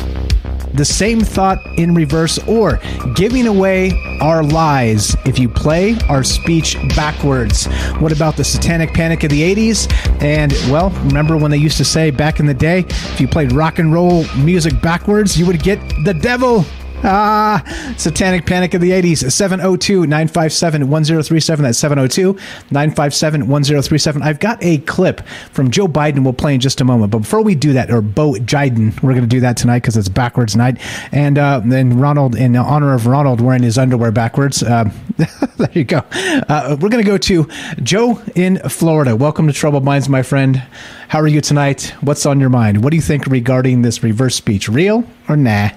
[0.73, 2.79] the same thought in reverse or
[3.15, 3.91] giving away
[4.21, 7.65] our lies if you play our speech backwards.
[7.99, 9.91] What about the satanic panic of the 80s?
[10.21, 13.51] And, well, remember when they used to say back in the day, if you played
[13.51, 16.65] rock and roll music backwards, you would get the devil
[17.03, 17.63] Ah,
[17.95, 21.63] Satanic Panic of the 80s, 702 957 1037.
[21.63, 22.33] That's 702
[22.71, 24.23] 957 1037.
[24.23, 25.21] I've got a clip
[25.51, 27.11] from Joe Biden we'll play in just a moment.
[27.11, 29.95] But before we do that, or Bo Jiden, we're going to do that tonight because
[29.95, 30.79] it's backwards night.
[31.11, 34.89] And uh, then Ronald, in honor of Ronald wearing his underwear backwards, uh,
[35.57, 35.99] there you go.
[36.09, 37.47] Uh, we're going to go to
[37.83, 39.15] Joe in Florida.
[39.15, 40.63] Welcome to Troubled Minds, my friend.
[41.09, 41.93] How are you tonight?
[42.01, 42.83] What's on your mind?
[42.83, 44.67] What do you think regarding this reverse speech?
[44.67, 45.69] Real or nah?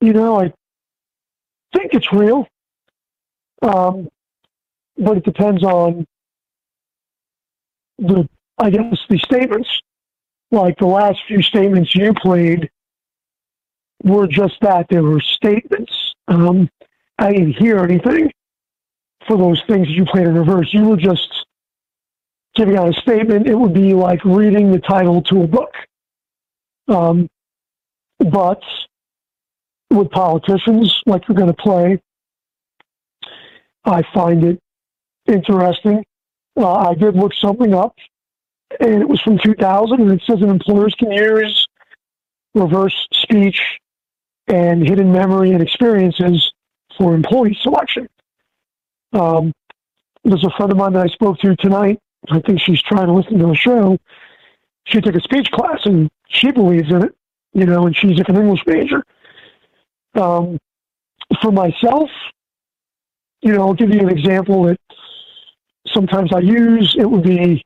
[0.00, 0.52] You know, I
[1.76, 2.46] think it's real,
[3.62, 4.08] um,
[4.96, 6.06] but it depends on
[7.98, 8.28] the,
[8.58, 9.68] I guess, the statements.
[10.50, 12.70] Like the last few statements you played
[14.02, 14.86] were just that.
[14.88, 15.92] They were statements.
[16.26, 16.68] Um,
[17.18, 18.32] I didn't hear anything
[19.28, 20.72] for those things that you played in reverse.
[20.72, 21.46] You were just
[22.56, 23.46] giving out a statement.
[23.46, 25.72] It would be like reading the title to a book.
[26.88, 27.28] Um,
[28.18, 28.62] but
[29.90, 32.00] with politicians like you're going to play,
[33.84, 34.60] I find it
[35.26, 36.04] interesting.
[36.56, 37.96] Uh, I did look something up,
[38.80, 41.66] and it was from 2000, and it says that employers can use
[42.54, 43.60] reverse speech
[44.48, 46.52] and hidden memory and experiences
[46.98, 48.08] for employee selection.
[49.12, 49.52] Um,
[50.24, 51.98] there's a friend of mine that I spoke to tonight.
[52.30, 53.98] I think she's trying to listen to the show.
[54.84, 57.14] She took a speech class and she believes in it,
[57.54, 59.04] you know, and she's an English major.
[60.14, 60.58] Um,
[61.40, 62.10] for myself,
[63.42, 64.80] you know, I'll give you an example that
[65.86, 66.94] sometimes I use.
[66.98, 67.64] It would be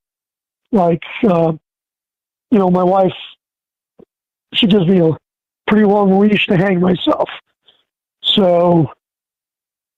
[0.73, 1.53] like, uh,
[2.51, 3.13] you know, my wife,
[4.53, 5.11] she gives me a
[5.67, 7.29] pretty long leash to hang myself.
[8.23, 8.93] So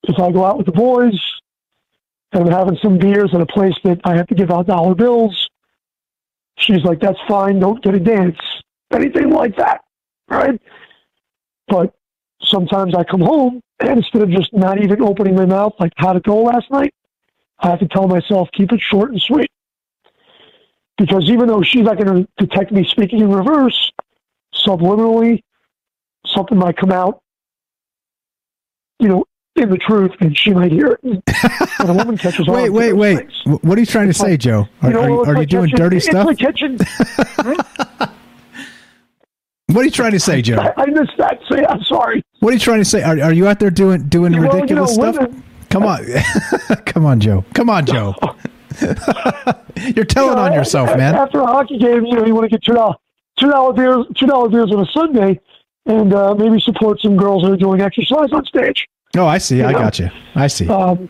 [0.04, 1.20] if I go out with the boys
[2.32, 4.94] and I'm having some beers at a place that I have to give out dollar
[4.94, 5.48] bills,
[6.58, 8.38] she's like, that's fine, don't get a dance.
[8.92, 9.82] Anything like that,
[10.28, 10.60] right?
[12.46, 16.12] Sometimes I come home and instead of just not even opening my mouth like how
[16.12, 16.94] to go last night,
[17.58, 19.50] I have to tell myself, keep it short and sweet.
[20.98, 23.92] Because even though she's not going to detect me speaking in reverse,
[24.54, 25.42] subliminally,
[26.24, 27.20] something might come out,
[28.98, 29.24] you know,
[29.56, 31.22] in the truth, and she might hear it.
[31.80, 33.18] And a woman catches wait, wait, wait.
[33.18, 33.62] Things.
[33.62, 34.68] What are you trying to say, Joe?
[34.82, 36.26] Are you, know, are, are like you doing catching, dirty it's stuff?
[36.26, 36.78] Like catching,
[39.68, 40.58] what are you trying to say, Joe?
[40.58, 41.38] I, I missed that.
[41.50, 42.22] Say, I'm sorry.
[42.40, 43.02] What are you trying to say?
[43.02, 45.16] Are, are you out there doing doing Well, you ridiculous stuff?
[45.18, 46.06] women- Come on,
[46.86, 47.44] come on, Joe.
[47.54, 48.14] Come on, Joe.
[48.80, 51.14] You're telling You know, on yourself, a- man.
[51.16, 52.94] After a hockey game, you know, you want to get two dollar
[53.38, 55.40] two dollar beers two dollar beers on a Sunday,
[55.86, 58.86] and uh, maybe support some girls that are doing exercise on stage.
[59.16, 59.62] Oh, I see.
[59.62, 59.78] I know?
[59.78, 60.08] got you.
[60.34, 60.68] I see.
[60.68, 61.08] Um,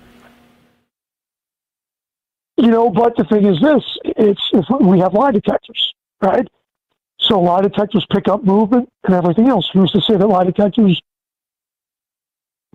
[2.57, 5.93] you know, but the thing is this: it's if we have lie detectors,
[6.23, 6.49] right?
[7.27, 9.69] So lie detectors pick up movement and everything else.
[9.73, 11.01] Who's to say that lie detectors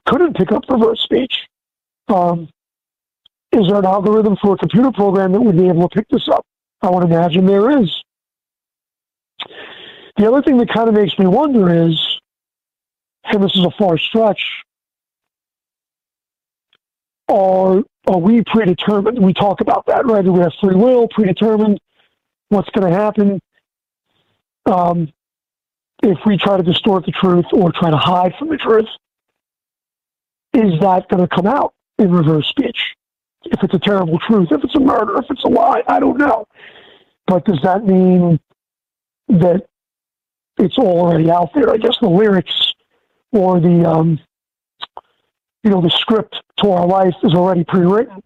[0.06, 1.34] couldn't pick up reverse speech?
[2.10, 2.50] Um,
[3.54, 6.28] is there an algorithm for a computer program that would be able to pick this
[6.28, 6.46] up?
[6.82, 8.04] I would imagine there is.
[10.18, 12.20] The other thing that kind of makes me wonder is,
[13.24, 14.44] and this is a far stretch,
[17.30, 19.24] are are we predetermined?
[19.24, 20.26] We talk about that, right?
[20.26, 21.80] Do we have free will, predetermined?
[22.50, 23.40] What's going to happen
[24.66, 25.12] um,
[26.04, 28.88] if we try to distort the truth or try to hide from the truth?
[30.54, 32.96] Is that going to come out in reverse speech?
[33.44, 36.18] If it's a terrible truth, if it's a murder, if it's a lie, I don't
[36.18, 36.46] know.
[37.26, 38.40] But does that mean
[39.30, 39.68] that
[40.58, 41.72] it's already out there?
[41.72, 42.74] I guess the lyrics
[43.32, 44.20] or the um,
[45.64, 48.22] you know, the script to our life is already pre-written,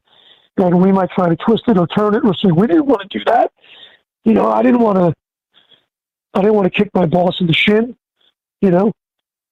[0.57, 3.09] and we might try to twist it or turn it or say we didn't want
[3.09, 3.51] to do that.
[4.23, 5.13] You know, I didn't want to.
[6.35, 7.95] I didn't want to kick my boss in the shin.
[8.61, 8.91] You know,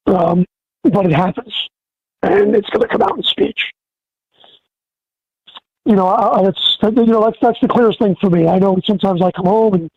[0.08, 0.46] um,
[0.84, 1.54] but it happens,
[2.24, 3.72] and it's going to come out in speech.
[5.86, 8.48] You know, I, I- it's you know that's that's the clearest thing for me.
[8.48, 9.92] I know sometimes I come home and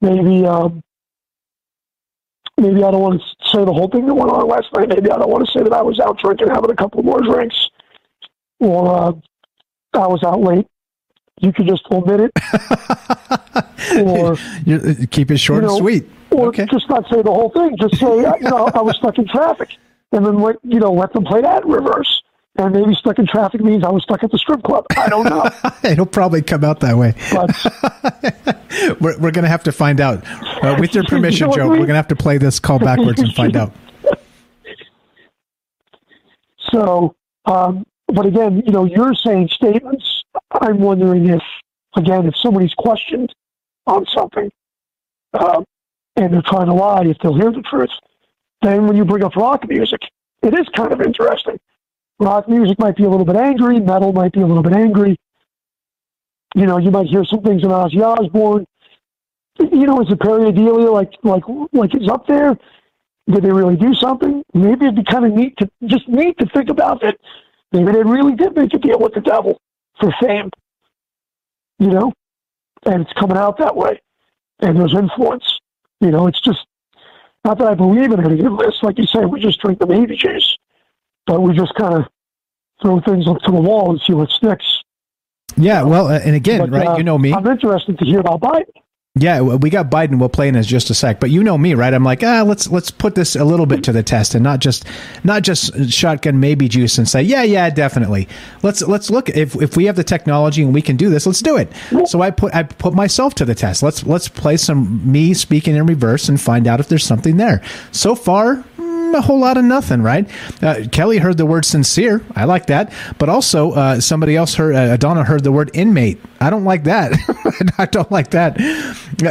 [0.00, 0.82] maybe um,
[2.58, 4.88] maybe I don't want to say the whole thing that went on last night.
[4.88, 7.20] Maybe I don't want to say that I was out drinking, having a couple more
[7.20, 7.70] drinks,
[8.60, 9.12] or uh,
[9.94, 10.66] I was out late.
[11.40, 12.32] You could just omit it,
[14.06, 16.04] or You- keep it short you know, and sweet.
[16.30, 17.76] or just not say the whole thing.
[17.76, 18.06] Just say,
[18.40, 19.70] you know, I was stuck in traffic,
[20.12, 22.22] and then let you know let them play that in reverse.
[22.56, 24.86] And maybe stuck in traffic means I was stuck at the strip club.
[24.96, 25.50] I don't know.
[25.90, 27.12] It'll probably come out that way.
[29.00, 30.22] we're we're going to have to find out.
[30.62, 32.60] Uh, with your permission, You know Joe, I we're going to have to play this
[32.60, 33.72] call backwards and find out.
[36.70, 40.22] So, um, but again, you know, you're saying statements.
[40.60, 41.42] I'm wondering if,
[41.96, 43.34] again, if somebody's questioned
[43.86, 44.50] on something
[45.34, 45.64] um,
[46.16, 47.90] and they're trying to lie, if they'll hear the truth,
[48.62, 50.00] then when you bring up rock music,
[50.42, 51.58] it is kind of interesting.
[52.18, 55.16] Rock music might be a little bit angry, metal might be a little bit angry.
[56.54, 58.66] You know, you might hear some things in Ozzy Osbourne.
[59.58, 62.56] You know, is it Pareidolia like like like it's up there?
[63.30, 64.42] Did they really do something?
[64.52, 67.16] Maybe it'd be kind of neat to just neat to think about that.
[67.74, 69.60] Maybe they really did make a deal with the devil
[70.00, 70.48] for fame.
[71.80, 72.12] You know,
[72.86, 74.00] and it's coming out that way,
[74.60, 75.58] and there's influence.
[76.00, 76.64] You know, it's just
[77.44, 78.78] not that I believe in any of this.
[78.80, 80.56] Like you say, we just drink the maybe juice,
[81.26, 82.04] but we just kind of
[82.80, 84.82] throw things up to the wall and see what sticks.
[85.56, 86.86] Yeah, well, uh, and again, But, right?
[86.86, 87.32] uh, you know me.
[87.32, 88.70] I'm interested to hear about Biden.
[89.16, 90.18] Yeah, we got Biden.
[90.18, 91.94] We'll play in as just a sec, but you know me, right?
[91.94, 94.58] I'm like, ah, let's let's put this a little bit to the test, and not
[94.58, 94.84] just
[95.22, 98.26] not just shotgun maybe juice and say, yeah, yeah, definitely.
[98.64, 101.42] Let's let's look if if we have the technology and we can do this, let's
[101.42, 101.70] do it.
[102.08, 103.84] So I put I put myself to the test.
[103.84, 107.62] Let's let's play some me speaking in reverse and find out if there's something there.
[107.92, 108.64] So far,
[109.14, 110.28] a whole lot of nothing, right?
[110.62, 112.22] Uh, Kelly heard the word sincere.
[112.36, 112.92] I like that.
[113.18, 116.20] But also, uh, somebody else heard, uh, Donna heard the word inmate.
[116.40, 117.12] I don't like that.
[117.78, 118.60] I don't like that.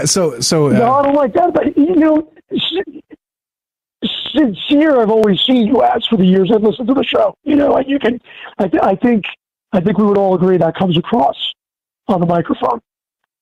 [0.05, 0.69] So, so.
[0.69, 1.53] no, I don't like that.
[1.53, 2.31] But, you know,
[4.31, 7.35] sincere, I've always seen you as for the years I've listened to the show.
[7.43, 8.19] You know, you can,
[8.57, 9.25] I, th- I think,
[9.71, 11.35] I think we would all agree that comes across
[12.07, 12.81] on the microphone.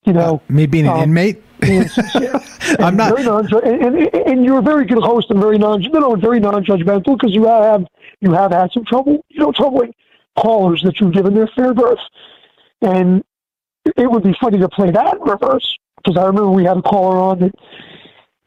[0.06, 1.44] You know, me being an um, inmate.
[1.62, 3.20] I'm not.
[3.20, 7.20] And, and, and, you're a very good host and very non, no, no, very non-judgmental
[7.20, 7.86] because you have
[8.20, 9.94] you have had some trouble, you know, troubling
[10.36, 12.00] callers that you've given their fair berth,
[12.82, 13.24] and
[13.96, 16.82] it would be funny to play that in reverse because I remember we had a
[16.82, 17.54] caller on that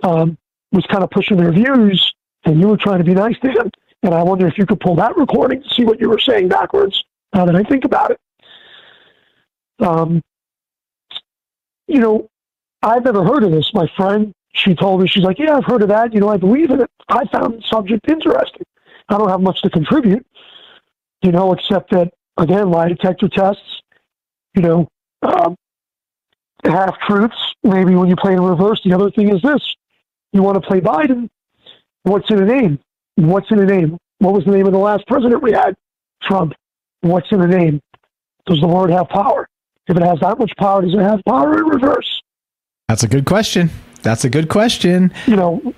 [0.03, 0.37] um,
[0.73, 2.15] was kind of pushing their views,
[2.45, 3.71] and you were trying to be nice to him,
[4.03, 6.49] and I wonder if you could pull that recording to see what you were saying
[6.49, 7.05] backwards.
[7.33, 8.21] Now that I think about it,
[9.81, 10.23] um,
[11.87, 12.29] you know,
[12.83, 13.71] I've never heard of this.
[13.75, 16.13] My friend, she told me, she's like, yeah, I've heard of that.
[16.13, 16.91] You know, I believe in it.
[17.09, 18.65] I found the subject interesting.
[19.09, 20.27] I don't have much to contribute,
[21.23, 23.83] you know, except that, again, lie detector tests,
[24.55, 24.89] you know,
[25.23, 25.57] um,
[26.65, 27.37] half truths.
[27.63, 29.75] Maybe when you play in reverse, the other thing is this
[30.33, 31.29] you want to play Biden.
[32.03, 32.79] What's in a name?
[33.17, 33.99] What's in a name?
[34.19, 35.75] What was the name of the last president we had?
[36.23, 36.55] Trump.
[37.01, 37.81] What's in a name?
[38.47, 39.49] Does the word have power?
[39.87, 42.23] If it has that much power, does it have power in reverse?
[42.89, 43.71] That's a good question.
[44.03, 45.13] That's a good question.
[45.27, 45.75] You know,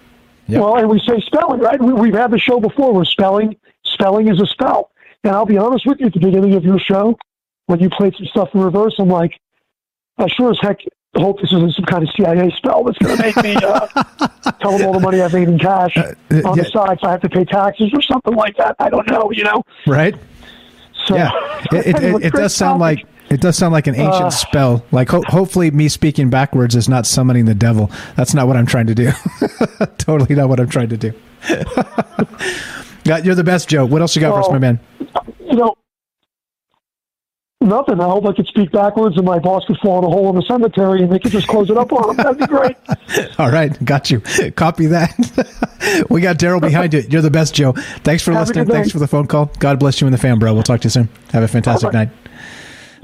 [0.46, 0.60] yep.
[0.60, 1.80] well, and we say spelling, right?
[1.80, 4.90] We, have had the show before where spelling, spelling is a spell.
[5.24, 7.16] And I'll be honest with you, at the beginning of your show,
[7.66, 9.40] when you played some stuff in reverse, I'm like,
[10.18, 10.78] I sure as heck
[11.16, 13.86] hope this isn't some kind of CIA spell that's going to make me uh,
[14.60, 16.62] tell them all the money I've made in cash uh, uh, on yeah.
[16.62, 18.76] the side so I have to pay taxes or something like that.
[18.78, 19.62] I don't know, you know?
[19.86, 20.14] Right.
[21.06, 21.30] So, yeah,
[21.72, 23.04] it, it, it, it does sound topic.
[23.04, 24.84] like it does sound like an ancient uh, spell.
[24.92, 27.90] Like ho- hopefully, me speaking backwards is not summoning the devil.
[28.16, 29.10] That's not what I'm trying to do.
[29.98, 31.12] totally not what I'm trying to do.
[33.04, 33.86] You're the best, Joe.
[33.86, 34.80] What else you got for us, my man?
[35.40, 35.76] You know,
[37.60, 38.00] nothing.
[38.00, 40.36] I hope I could speak backwards and my boss could fall in a hole in
[40.36, 42.16] the cemetery and they could just close it up on him.
[42.16, 42.76] That'd be great.
[43.38, 44.20] All right, got you.
[44.52, 46.06] Copy that.
[46.10, 47.02] we got Daryl behind you.
[47.08, 47.72] You're the best, Joe.
[47.72, 48.66] Thanks for Have listening.
[48.66, 49.46] Thanks for the phone call.
[49.58, 50.54] God bless you and the fam, bro.
[50.54, 51.08] We'll talk to you soon.
[51.32, 52.10] Have a fantastic night.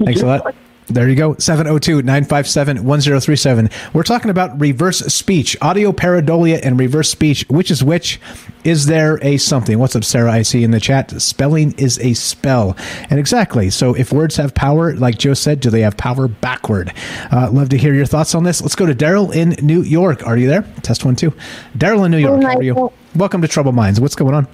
[0.05, 0.55] Thanks a lot.
[0.87, 1.35] There you go.
[1.35, 3.69] 702 957 1037.
[3.93, 7.45] We're talking about reverse speech, audio pareidolia and reverse speech.
[7.49, 8.19] Which is which?
[8.65, 9.79] Is there a something?
[9.79, 10.31] What's up, Sarah?
[10.31, 11.09] I see in the chat.
[11.21, 12.75] Spelling is a spell.
[13.09, 13.69] And exactly.
[13.69, 16.93] So if words have power, like Joe said, do they have power backward?
[17.31, 18.61] Uh, love to hear your thoughts on this.
[18.61, 20.27] Let's go to Daryl in New York.
[20.27, 20.63] Are you there?
[20.81, 21.33] Test one, two.
[21.77, 22.43] Daryl in New York.
[22.43, 22.91] How are you?
[23.15, 24.01] Welcome to Troubled Minds.
[24.01, 24.47] What's going on?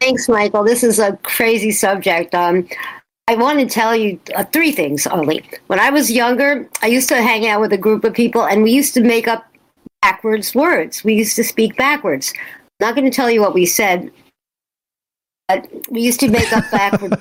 [0.00, 0.64] Thanks, Michael.
[0.64, 2.34] This is a crazy subject.
[2.34, 2.68] Um,
[3.28, 5.42] I want to tell you uh, three things only.
[5.66, 8.62] When I was younger, I used to hang out with a group of people and
[8.62, 9.44] we used to make up
[10.00, 11.02] backwards words.
[11.02, 12.32] We used to speak backwards.
[12.80, 14.12] I'm not going to tell you what we said,
[15.48, 17.16] but we used to make up backwards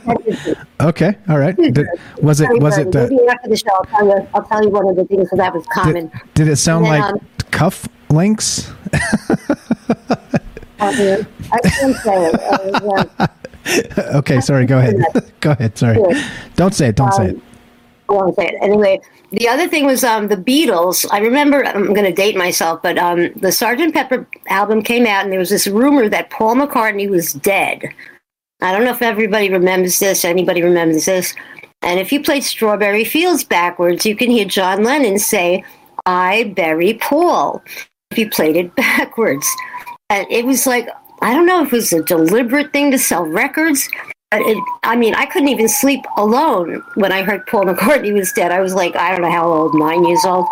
[0.79, 1.55] Okay, all right.
[1.55, 1.87] Did,
[2.21, 4.87] was it, was it, uh, after the show, I'll tell you, I'll tell you one
[4.87, 6.09] of the things that was common.
[6.09, 7.19] Did, did it sound then, like um,
[7.49, 8.71] cuff links?
[10.79, 11.23] I
[11.63, 13.09] can't say it.
[13.19, 13.27] Uh,
[13.97, 14.65] okay, sorry.
[14.65, 14.95] Go ahead.
[15.41, 15.77] go ahead.
[15.77, 15.99] Sorry.
[16.55, 16.95] Don't say it.
[16.95, 17.41] Don't um, say it.
[18.09, 18.55] I won't say it.
[18.61, 19.01] Anyway,
[19.31, 21.05] the other thing was um, the Beatles.
[21.11, 23.93] I remember, I'm going to date myself, but um, the Sgt.
[23.93, 27.83] Pepper album came out, and there was this rumor that Paul McCartney was dead.
[28.61, 30.23] I don't know if everybody remembers this.
[30.23, 31.33] Anybody remembers this?
[31.81, 35.63] And if you played Strawberry Fields backwards, you can hear John Lennon say,
[36.05, 37.61] I bury Paul.
[38.11, 39.47] If you played it backwards.
[40.09, 40.87] And it was like,
[41.25, 43.89] I don't know if it was a deliberate thing to sell records.
[44.31, 48.51] It, I mean, I couldn't even sleep alone when I heard Paul McCartney was dead.
[48.51, 50.45] I was like, I don't know how old, nine years old.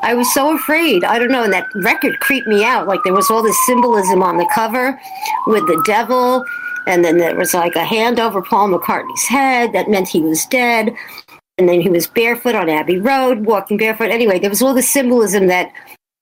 [0.00, 1.04] I was so afraid.
[1.04, 1.44] I don't know.
[1.44, 2.88] And that record creeped me out.
[2.88, 4.98] Like there was all this symbolism on the cover
[5.46, 6.42] with the devil.
[6.86, 10.46] And then there was like a hand over Paul McCartney's head that meant he was
[10.46, 10.94] dead.
[11.58, 14.08] And then he was barefoot on Abbey Road, walking barefoot.
[14.10, 15.70] Anyway, there was all this symbolism that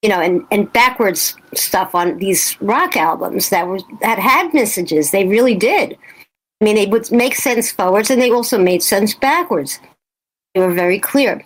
[0.02, 5.10] you know, and, and backwards stuff on these rock albums that were that had messages.
[5.10, 5.96] They really did.
[6.60, 9.80] I mean, they would make sense forwards, and they also made sense backwards.
[10.54, 11.44] They were very clear.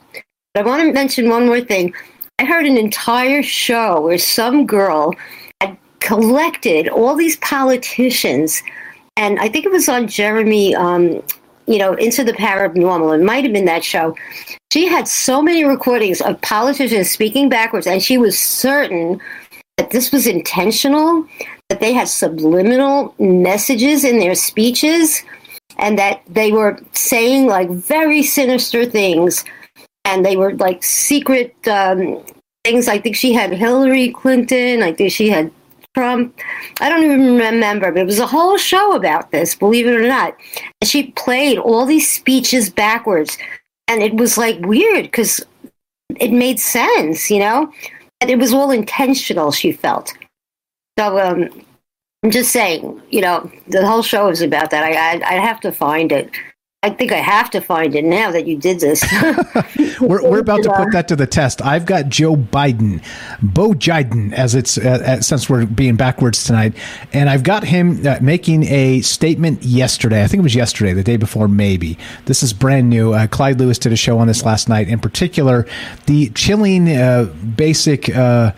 [0.55, 1.95] But I want to mention one more thing.
[2.39, 5.15] I heard an entire show where some girl
[5.61, 8.63] had collected all these politicians,
[9.17, 11.23] and I think it was on Jeremy um,
[11.67, 13.19] you know, Into the Paranormal.
[13.19, 14.15] It might have been that show.
[14.73, 19.21] She had so many recordings of politicians speaking backwards, and she was certain
[19.79, 21.27] that this was intentional,
[21.69, 25.23] that they had subliminal messages in their speeches,
[25.79, 29.45] and that they were saying like very sinister things,
[30.05, 32.23] and they were like secret um,
[32.65, 32.89] things.
[32.89, 34.83] I think she had Hillary Clinton.
[34.83, 35.51] I think she had
[35.95, 36.39] Trump.
[36.81, 40.07] I don't even remember, but it was a whole show about this, believe it or
[40.07, 40.37] not.
[40.81, 43.39] And she played all these speeches backwards.
[43.89, 45.45] And it was like weird because
[46.19, 47.73] it made sense, you know?
[48.21, 50.13] And it was all intentional, she felt.
[50.99, 51.49] So um,
[52.23, 54.83] I'm just saying, you know, the whole show is about that.
[54.83, 56.31] I, I, I have to find it.
[56.87, 59.05] I think I have to find it now that you did this.
[60.01, 61.61] we're, we're about to put that to the test.
[61.61, 63.03] I've got Joe Biden,
[63.43, 66.75] Bo Jiden, as it's uh, uh, since we're being backwards tonight,
[67.13, 70.23] and I've got him uh, making a statement yesterday.
[70.23, 71.99] I think it was yesterday, the day before, maybe.
[72.27, 73.15] This is brand new.
[73.15, 74.87] Uh, Clyde Lewis did a show on this last night.
[74.87, 75.67] In particular,
[76.07, 77.25] the chilling uh,
[77.57, 78.09] basic.
[78.15, 78.53] Uh,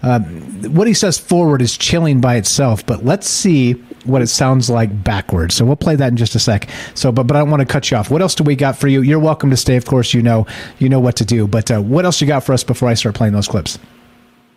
[0.00, 5.04] what he says forward is chilling by itself, but let's see what it sounds like
[5.04, 5.54] backwards.
[5.54, 6.68] So we'll play that in just a sec.
[6.94, 8.10] So, but but I don't want to cut you off.
[8.10, 9.02] What else do we got for you?
[9.02, 9.76] You're welcome to stay.
[9.76, 10.46] Of course, you know
[10.78, 11.46] you know what to do.
[11.46, 13.78] But uh, what else you got for us before I start playing those clips?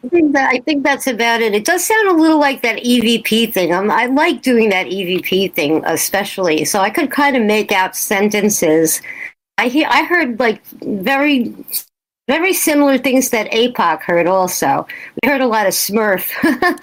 [0.03, 1.53] I think, that, I think that's about it.
[1.53, 3.73] It does sound a little like that EVP thing.
[3.73, 6.65] I'm, I like doing that EVP thing, especially.
[6.65, 9.01] So I could kind of make out sentences.
[9.57, 11.53] I hear, I heard like very
[12.27, 14.85] very similar things that APOC heard also.
[15.23, 16.29] We heard a lot of Smurf.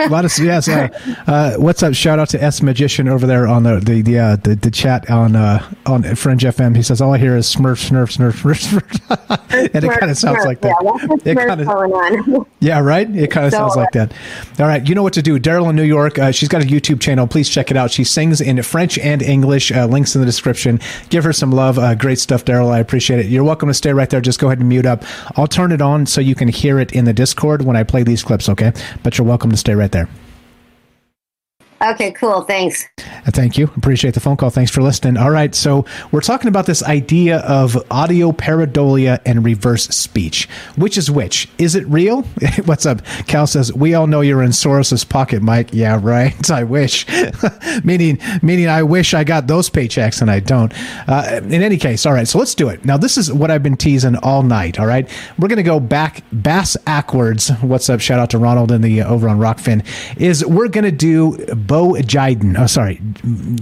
[0.01, 0.69] a lot of yes.
[0.69, 0.89] Uh,
[1.27, 1.93] uh, what's up?
[1.93, 5.09] Shout out to S Magician over there on the the the, uh, the, the, chat
[5.11, 6.75] on uh, on Fringe FM.
[6.75, 9.71] He says all I hear is Smurf, Smurf, Smurf, Smurf, Smurf.
[9.75, 10.77] and it kind of sounds Smurf, like that.
[10.83, 12.47] Yeah, it kinda, going on.
[12.61, 13.09] yeah, right.
[13.15, 14.15] It kind of so, sounds like that.
[14.59, 15.39] All right, you know what to do.
[15.39, 16.19] Daryl in New York.
[16.19, 17.27] Uh, she's got a YouTube channel.
[17.27, 17.91] Please check it out.
[17.91, 19.71] She sings in French and English.
[19.73, 20.81] Uh, links in the description.
[21.11, 21.77] Give her some love.
[21.99, 22.71] great stuff, Daryl.
[22.71, 23.27] I appreciate it.
[23.27, 24.23] You're welcome to stay right there.
[24.23, 25.05] Just go ahead and mute up.
[25.37, 28.03] I'll turn it on so you can hear it in the Discord when I play
[28.03, 28.73] these clips, okay?
[29.03, 30.09] But you're welcome to stay right there.
[31.85, 32.43] Okay, cool.
[32.43, 32.89] Thanks.
[32.99, 33.71] Uh, thank you.
[33.77, 34.49] Appreciate the phone call.
[34.49, 35.17] Thanks for listening.
[35.19, 35.55] All right.
[35.55, 40.49] So, we're talking about this idea of audio pareidolia and reverse speech.
[40.77, 41.49] Which is which?
[41.59, 42.23] Is it real?
[42.65, 43.05] What's up?
[43.27, 45.71] Cal says, We all know you're in Soros's pocket, Mike.
[45.73, 46.51] Yeah, right.
[46.55, 47.07] I wish.
[47.85, 50.73] meaning, meaning, I wish I got those paychecks and I don't.
[51.07, 52.27] Uh, in any case, all right.
[52.27, 52.85] So, let's do it.
[52.85, 54.81] Now, this is what I've been teasing all night.
[54.81, 55.09] All right.
[55.39, 57.51] We're going to go back, bass backwards.
[57.61, 58.01] What's up?
[58.01, 59.85] Shout out to Ronald and the uh, over on Rokfin.
[60.17, 61.37] Is we're going to do
[61.75, 62.57] Bo Jiden.
[62.57, 63.01] Oh, sorry,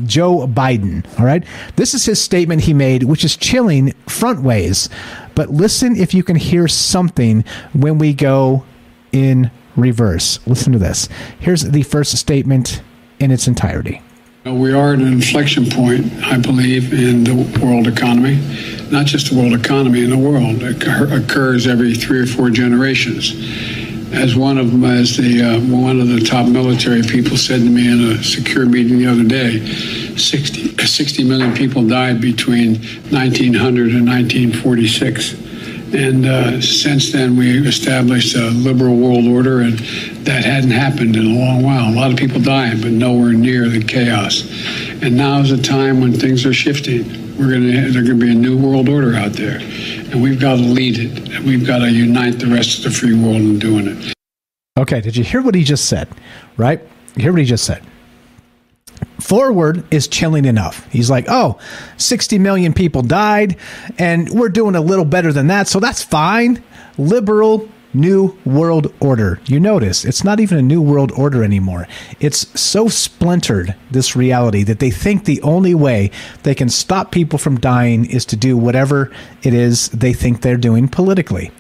[0.07, 1.03] Joe Biden.
[1.19, 1.43] All right.
[1.77, 4.91] This is his statement he made, which is chilling front ways.
[5.35, 8.67] But listen if you can hear something when we go
[9.13, 10.47] in reverse.
[10.47, 11.09] Listen to this.
[11.39, 12.83] Here's the first statement
[13.19, 14.03] in its entirety.
[14.45, 18.35] We are at an inflection point, I believe, in the world economy.
[18.91, 20.63] Not just the world economy, in the world.
[20.63, 20.83] It
[21.13, 23.33] occurs every three or four generations
[24.13, 27.71] as one of them, as the uh, one of the top military people said to
[27.71, 29.65] me in a secure meeting the other day,
[30.17, 32.75] 60, 60 million people died between
[33.11, 35.43] 1900 and 1946.
[35.95, 39.79] And uh, since then, we established a liberal world order, and
[40.25, 41.89] that hadn't happened in a long while.
[41.89, 44.43] A lot of people dying, but nowhere near the chaos.
[45.03, 47.23] And now is a time when things are shifting.
[47.39, 49.59] We're to there's going to be a new world order out there,
[50.13, 51.41] and we've got to lead it.
[51.41, 54.15] We've got to unite the rest of the free world in doing it.
[54.79, 56.09] Okay, did you hear what he just said?
[56.57, 56.81] Right?
[57.17, 57.83] Hear what he just said?
[59.19, 60.87] Forward is chilling enough.
[60.91, 61.59] He's like, oh,
[61.97, 63.57] 60 million people died,
[63.99, 66.63] and we're doing a little better than that, so that's fine.
[66.99, 69.40] Liberal New World Order.
[69.47, 71.86] You notice it's not even a New World Order anymore.
[72.20, 76.10] It's so splintered, this reality, that they think the only way
[76.43, 79.10] they can stop people from dying is to do whatever
[79.43, 81.51] it is they think they're doing politically.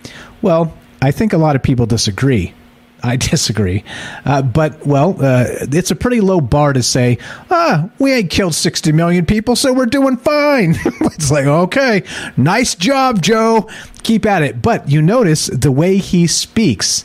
[0.40, 2.54] Well, I think a lot of people disagree.
[3.02, 3.84] I disagree.
[4.24, 7.18] Uh, but, well, uh, it's a pretty low bar to say,
[7.50, 10.74] ah, we ain't killed 60 million people, so we're doing fine.
[10.84, 12.02] it's like, okay,
[12.36, 13.68] nice job, Joe.
[14.02, 14.62] Keep at it.
[14.62, 17.04] But you notice the way he speaks,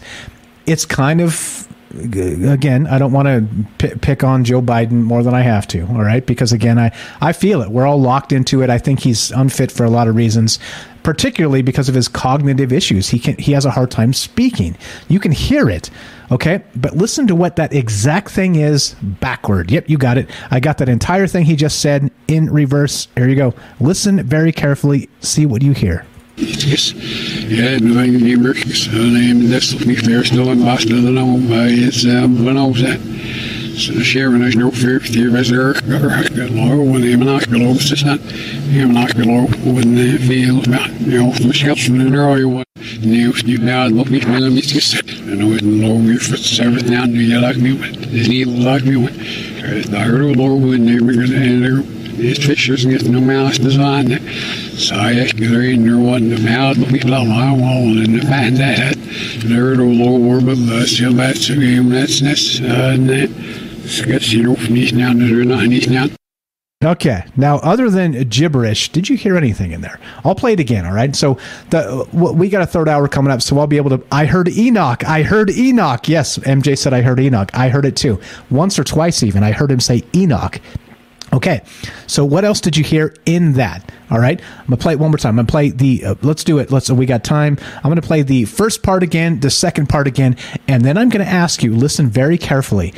[0.65, 1.67] it's kind of
[1.97, 3.47] Uh, again, I don't want to
[3.77, 5.81] p- pick on Joe Biden more than I have to.
[5.87, 6.91] All right, because again, I
[7.21, 7.69] I feel it.
[7.69, 8.69] We're all locked into it.
[8.69, 10.59] I think he's unfit for a lot of reasons
[11.07, 13.07] particularly because of his cognitive issues.
[13.07, 14.75] He can he has a hard time speaking.
[15.07, 15.89] You can hear it.
[16.31, 16.61] Okay?
[16.75, 19.71] But listen to what that exact thing is backward.
[19.71, 20.29] Yep, you got it.
[20.51, 23.07] I got that entire thing he just said in reverse.
[23.15, 23.53] Here you go.
[23.79, 25.07] Listen very carefully.
[25.21, 26.05] See what you hear.
[26.37, 26.93] Yes.
[27.47, 28.63] Ja, nu ben ik niet meer.
[29.11, 32.05] Neem dat toch niet meer snel en was dat dan is
[33.77, 35.73] Så Sharon is no fear for you as there
[36.49, 38.17] low when the Amanok below the sun.
[38.17, 42.65] The Amanok below when the field about you know the shells from the earlier one.
[42.75, 46.91] You you now look me when I'm just I know it low your foot everything
[46.91, 49.13] down to you like me but the need like me when
[49.95, 51.83] I heard of Lord when they were and there
[52.17, 54.19] these fishers get no mouse design.
[54.77, 58.97] Så jeg skulle inn og vanne med alle vi blamma målene med det.
[59.49, 62.61] Nerd og lower med løs og lett så game that's ness.
[63.87, 66.07] Skal si noe nicht now, nicht now.
[66.85, 67.23] Okay.
[67.35, 69.99] Now, other than gibberish, did you hear anything in there?
[70.23, 70.85] I'll play it again.
[70.85, 71.15] All right.
[71.15, 71.39] So
[71.71, 74.03] the we got a third hour coming up, so I'll be able to.
[74.11, 75.03] I heard Enoch.
[75.03, 76.07] I heard Enoch.
[76.07, 77.49] Yes, MJ said I heard Enoch.
[77.55, 78.19] I heard it too,
[78.51, 79.41] once or twice even.
[79.41, 80.61] I heard him say Enoch.
[81.33, 81.61] Okay,
[82.07, 83.91] so what else did you hear in that?
[84.09, 85.31] All right, I'm gonna play it one more time.
[85.31, 86.05] I'm gonna play the.
[86.05, 86.71] Uh, let's do it.
[86.71, 86.89] Let's.
[86.89, 87.57] We got time.
[87.75, 90.37] I'm gonna play the first part again, the second part again,
[90.69, 91.75] and then I'm gonna ask you.
[91.75, 92.93] Listen very carefully.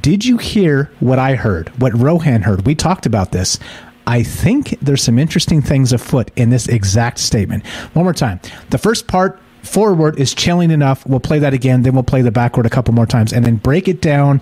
[0.00, 1.68] Did you hear what I heard?
[1.80, 2.64] What Rohan heard?
[2.64, 3.58] We talked about this.
[4.06, 7.66] I think there's some interesting things afoot in this exact statement.
[7.92, 8.40] One more time.
[8.70, 11.06] The first part forward is chilling enough.
[11.06, 13.56] We'll play that again, then we'll play the backward a couple more times, and then
[13.56, 14.40] break it down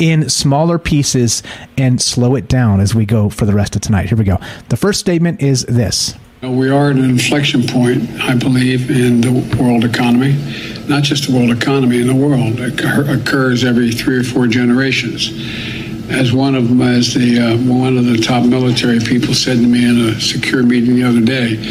[0.00, 1.42] in smaller pieces
[1.78, 4.08] and slow it down as we go for the rest of tonight.
[4.08, 4.38] Here we go.
[4.70, 6.14] The first statement is this.
[6.42, 10.32] We are at an inflection point, I believe, in the world economy.
[10.88, 12.58] Not just the world economy, in the world.
[12.58, 12.80] It
[13.20, 15.28] occurs every three or four generations.
[16.10, 19.66] As one of them, as the uh, one of the top military people said to
[19.66, 21.62] me in a secure meeting the other day,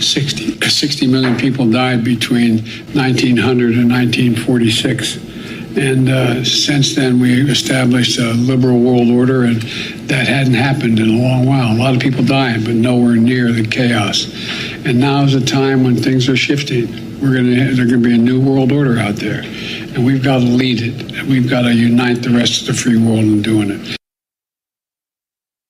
[0.00, 2.58] 60, 60 million people died between
[2.92, 5.35] 1900 and 1946
[5.76, 9.60] and uh, since then, we established a liberal world order, and
[10.08, 11.72] that hadn't happened in a long while.
[11.72, 14.32] A lot of people dying, but nowhere near the chaos.
[14.86, 17.20] And now is a time when things are shifting.
[17.20, 20.22] We're going to there's going to be a new world order out there, and we've
[20.22, 21.22] got to lead it.
[21.24, 23.96] We've got to unite the rest of the free world in doing it.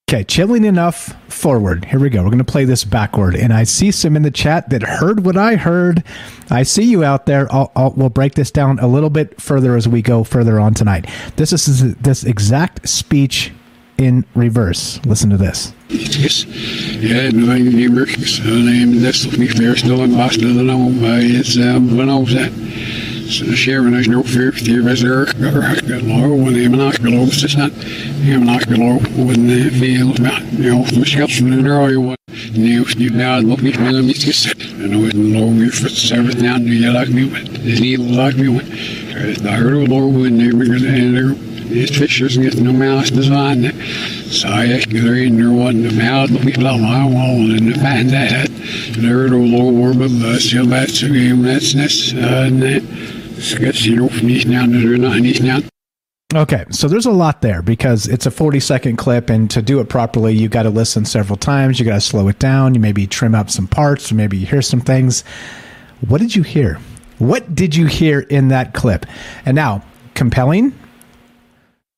[0.08, 1.84] Okay, chilling enough forward.
[1.86, 2.22] Here we go.
[2.22, 3.34] We're going to play this backward.
[3.34, 6.04] And I see some in the chat that heard what I heard.
[6.48, 7.52] I see you out there.
[7.52, 10.74] I'll, I'll, we'll break this down a little bit further as we go further on
[10.74, 11.10] tonight.
[11.34, 13.50] This is this exact speech
[13.98, 15.04] in reverse.
[15.04, 15.74] Listen to this.
[15.88, 16.44] Yes.
[17.00, 21.52] Ja, mijn nummer is neem des niet meer snel en vast dan om bij het
[21.96, 22.30] van ons.
[22.30, 27.70] Sharon is no fear for you as there low when the Amanok below the.
[28.24, 30.19] The below when the field
[30.59, 32.16] you know the from the earlier one.
[32.28, 34.47] You you now look me from the mistress.
[34.47, 37.98] I know it low your foot everything down to you like me with the need
[37.98, 39.44] like me with.
[39.44, 41.35] I heard of Lord when they were and there
[41.69, 43.73] these fishers get no mouse design.
[44.31, 48.51] Så jag skulle in och vann med alla vi blamma målen och find that.
[48.94, 50.53] There the Lord were with us.
[50.53, 52.82] You'll that's a game that's necessary.
[56.34, 59.78] Okay, so there's a lot there because it's a 40 second clip, and to do
[59.80, 61.78] it properly, you got to listen several times.
[61.78, 62.74] You got to slow it down.
[62.74, 65.22] You maybe trim up some parts, or maybe you hear some things.
[66.06, 66.80] What did you hear?
[67.18, 69.06] What did you hear in that clip?
[69.44, 69.82] And now,
[70.14, 70.74] compelling,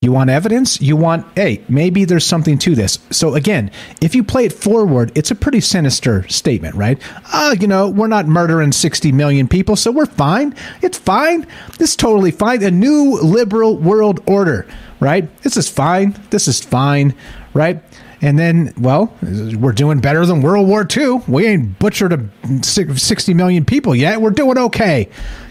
[0.00, 0.80] you want evidence?
[0.80, 3.00] You want, hey, maybe there's something to this.
[3.10, 7.02] So again, if you play it forward, it's a pretty sinister statement, right?
[7.32, 10.54] Uh, you know, we're not murdering 60 million people, so we're fine.
[10.82, 11.48] It's fine.
[11.78, 12.62] This is totally fine.
[12.62, 14.68] A new liberal world order,
[15.00, 15.36] right?
[15.42, 16.16] This is fine.
[16.30, 17.12] This is fine,
[17.52, 17.82] right?
[18.20, 21.22] And then, well, we're doing better than World War II.
[21.26, 24.20] We ain't butchered a 60 million people yet.
[24.20, 25.08] We're doing okay.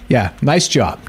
[0.07, 0.99] Yeah, nice job.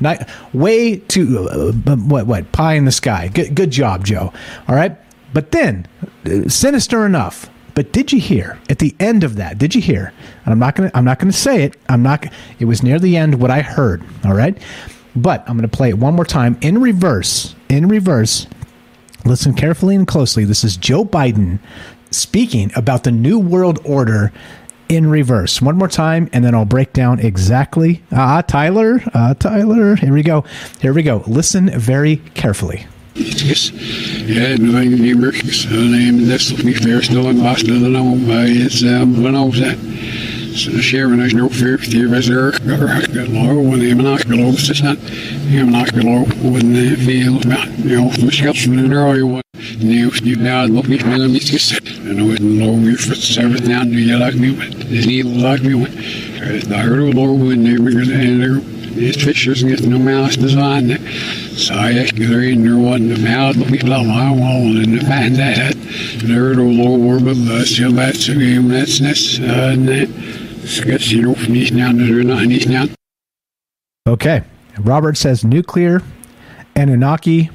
[0.52, 3.28] way too uh, what what pie in the sky.
[3.28, 4.32] Good, good job, Joe.
[4.66, 4.96] All right,
[5.32, 5.86] but then
[6.26, 7.48] uh, sinister enough.
[7.74, 9.56] But did you hear at the end of that?
[9.56, 10.12] Did you hear?
[10.44, 11.76] And I'm not gonna I'm not gonna say it.
[11.88, 12.26] I'm not.
[12.58, 14.02] It was near the end what I heard.
[14.24, 14.58] All right,
[15.14, 17.54] but I'm gonna play it one more time in reverse.
[17.68, 18.48] In reverse.
[19.24, 20.44] Listen carefully and closely.
[20.44, 21.60] This is Joe Biden
[22.10, 24.32] speaking about the new world order
[24.88, 25.60] in reverse.
[25.60, 28.02] One more time, and then I'll break down exactly.
[28.12, 29.96] Ah, Tyler, ah, Tyler.
[29.96, 30.44] Here we go.
[30.80, 31.22] Here we go.
[31.26, 32.86] Listen very carefully.
[33.14, 33.72] Yes.
[34.26, 38.78] Ja, mijn nummer is neem des niet meer snel en vast dan om bij het
[39.20, 39.60] van ons.
[40.58, 44.96] Sharon no fear for you as there low when the Amanok below the.
[45.50, 47.44] The below when the field
[47.84, 48.30] you know the
[48.88, 49.42] the earlier one.
[49.54, 51.72] You you now look me from the mistress.
[51.72, 55.26] I know it low your foot everything down to you like me with the need
[55.26, 55.94] like me with.
[56.72, 58.60] I heard of Lord when they were and there
[58.98, 60.98] these fishers get no mouse design.
[61.56, 65.76] Så jag skulle in och vann med alla vi blamma målen och find that.
[66.20, 67.78] There the Lord were with us.
[67.78, 70.08] You'll that's a game that's necessary.
[74.06, 74.42] Okay.
[74.78, 76.02] Robert says nuclear,
[76.76, 77.50] Anunnaki,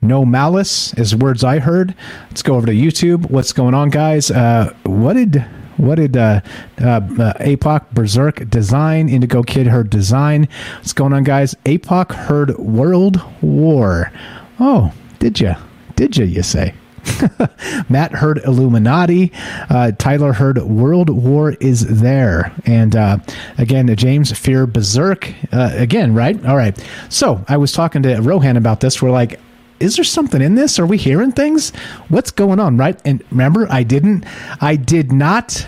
[0.00, 1.94] No malice is words I heard.
[2.30, 3.30] Let's go over to YouTube.
[3.30, 4.30] What's going on, guys?
[4.30, 5.44] Uh, what did
[5.76, 6.40] what did uh,
[6.80, 9.08] uh, uh, APOC Berserk design?
[9.08, 10.48] Indigo Kid heard design.
[10.76, 11.54] What's going on, guys?
[11.64, 14.12] APOC heard World War.
[14.60, 15.54] Oh, did you?
[15.96, 16.24] Did you?
[16.24, 16.74] You say?
[17.88, 19.32] Matt heard Illuminati.
[19.68, 22.52] Uh, Tyler heard World War is there.
[22.64, 23.18] And uh,
[23.58, 25.32] again, James Fear Berserk.
[25.52, 26.44] Uh, again, right?
[26.44, 26.78] All right.
[27.08, 29.02] So I was talking to Rohan about this.
[29.02, 29.40] We're like,
[29.80, 30.78] is there something in this?
[30.78, 31.70] Are we hearing things?
[32.08, 33.00] What's going on, right?
[33.04, 34.24] And remember, I didn't,
[34.60, 35.66] I did not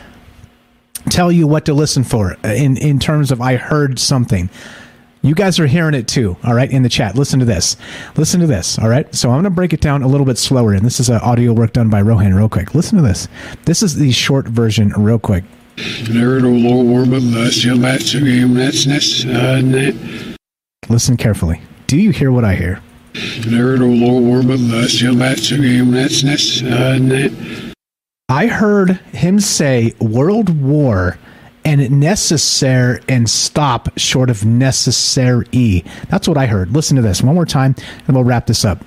[1.10, 4.48] tell you what to listen for in in terms of I heard something.
[5.24, 7.16] You guys are hearing it too, all right, in the chat.
[7.16, 7.78] Listen to this.
[8.14, 9.12] Listen to this, all right?
[9.14, 11.16] So I'm going to break it down a little bit slower, and this is an
[11.16, 12.74] audio work done by Rohan, real quick.
[12.74, 13.26] Listen to this.
[13.64, 15.44] This is the short version, real quick.
[20.90, 21.62] Listen carefully.
[21.86, 22.82] Do you hear what I hear?
[28.28, 31.18] I heard him say World War
[31.64, 35.84] and necessary and stop short of necessary.
[36.08, 36.72] That's what I heard.
[36.72, 37.74] Listen to this one more time
[38.06, 38.84] and we'll wrap this up.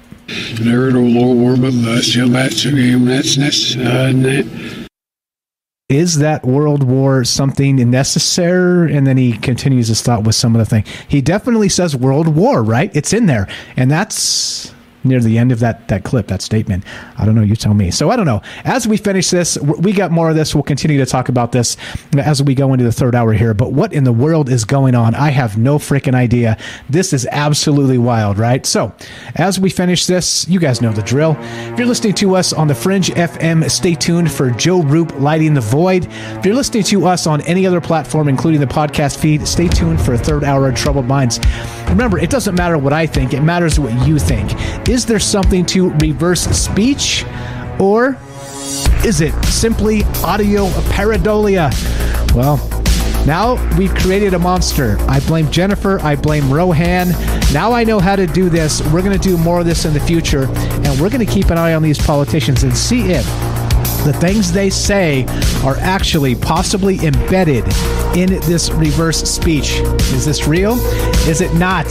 [5.89, 8.93] Is that World War something necessary?
[8.93, 10.83] And then he continues his thought with some of the thing.
[11.07, 12.93] He definitely says World War, right?
[12.93, 13.47] It's in there.
[13.77, 16.83] And that's near the end of that that clip, that statement.
[17.17, 17.41] I don't know.
[17.41, 17.91] You tell me.
[17.91, 18.41] So I don't know.
[18.63, 20.53] As we finish this, we got more of this.
[20.53, 21.77] We'll continue to talk about this
[22.17, 23.53] as we go into the third hour here.
[23.53, 25.15] But what in the world is going on?
[25.15, 26.57] I have no freaking idea.
[26.89, 28.65] This is absolutely wild, right?
[28.65, 28.93] So
[29.35, 31.37] as we finish this, you guys know the drill.
[31.39, 35.53] If you're listening to us on the Fringe FM, stay tuned for Joe Roop lighting
[35.53, 36.07] the void.
[36.07, 40.01] If you're listening to us on any other platform, including the podcast feed, stay tuned
[40.01, 41.39] for a third hour of Troubled Minds.
[41.87, 44.51] Remember, it doesn't matter what I think; it matters what you think.
[44.89, 47.26] Is there something to reverse speech?
[47.80, 48.18] Or
[49.03, 51.72] is it simply audio pareidolia?
[52.34, 52.57] Well,
[53.26, 54.97] now we've created a monster.
[55.01, 55.99] I blame Jennifer.
[55.99, 57.09] I blame Rohan.
[57.53, 58.81] Now I know how to do this.
[58.93, 60.45] We're going to do more of this in the future.
[60.47, 63.26] And we're going to keep an eye on these politicians and see if
[64.03, 65.25] the things they say
[65.63, 67.65] are actually possibly embedded
[68.15, 69.79] in this reverse speech.
[70.13, 70.73] Is this real?
[71.27, 71.87] Is it not?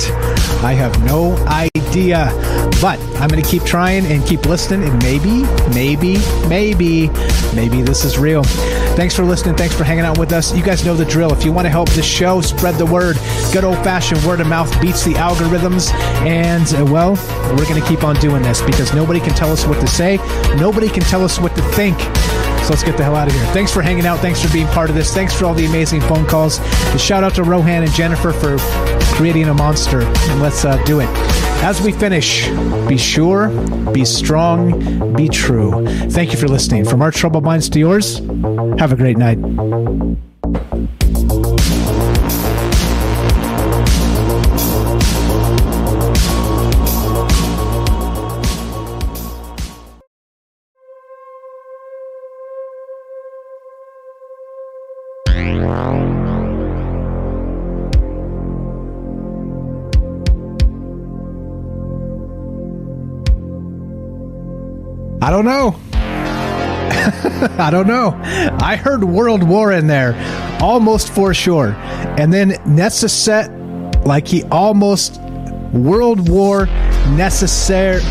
[0.63, 2.31] I have no idea.
[2.81, 6.19] But I'm going to keep trying and keep listening, and maybe, maybe,
[6.49, 7.09] maybe,
[7.55, 8.43] maybe this is real.
[8.97, 9.57] Thanks for listening.
[9.57, 10.57] Thanks for hanging out with us.
[10.57, 11.31] You guys know the drill.
[11.31, 13.19] If you want to help this show, spread the word.
[13.53, 15.93] Good old fashioned word of mouth beats the algorithms.
[16.25, 17.11] And, uh, well,
[17.55, 20.17] we're going to keep on doing this because nobody can tell us what to say,
[20.57, 21.99] nobody can tell us what to think.
[22.65, 23.45] So let's get the hell out of here.
[23.53, 24.21] Thanks for hanging out.
[24.21, 25.13] Thanks for being part of this.
[25.13, 26.59] Thanks for all the amazing phone calls.
[26.59, 28.57] A shout out to Rohan and Jennifer for
[29.15, 30.01] creating a monster.
[30.01, 31.46] And let's uh, do it.
[31.63, 32.49] As we finish,
[32.89, 33.49] be sure,
[33.93, 35.87] be strong, be true.
[36.11, 36.85] Thank you for listening.
[36.85, 38.19] From our troubled minds to yours,
[38.79, 39.39] have a great night.
[65.27, 65.75] I don't know.
[67.59, 68.17] I don't know.
[68.61, 70.15] I heard World War in there,
[70.63, 71.73] almost for sure.
[72.17, 73.53] And then necessary,
[74.05, 75.21] like he almost
[75.73, 76.67] World War
[77.17, 78.03] necessary,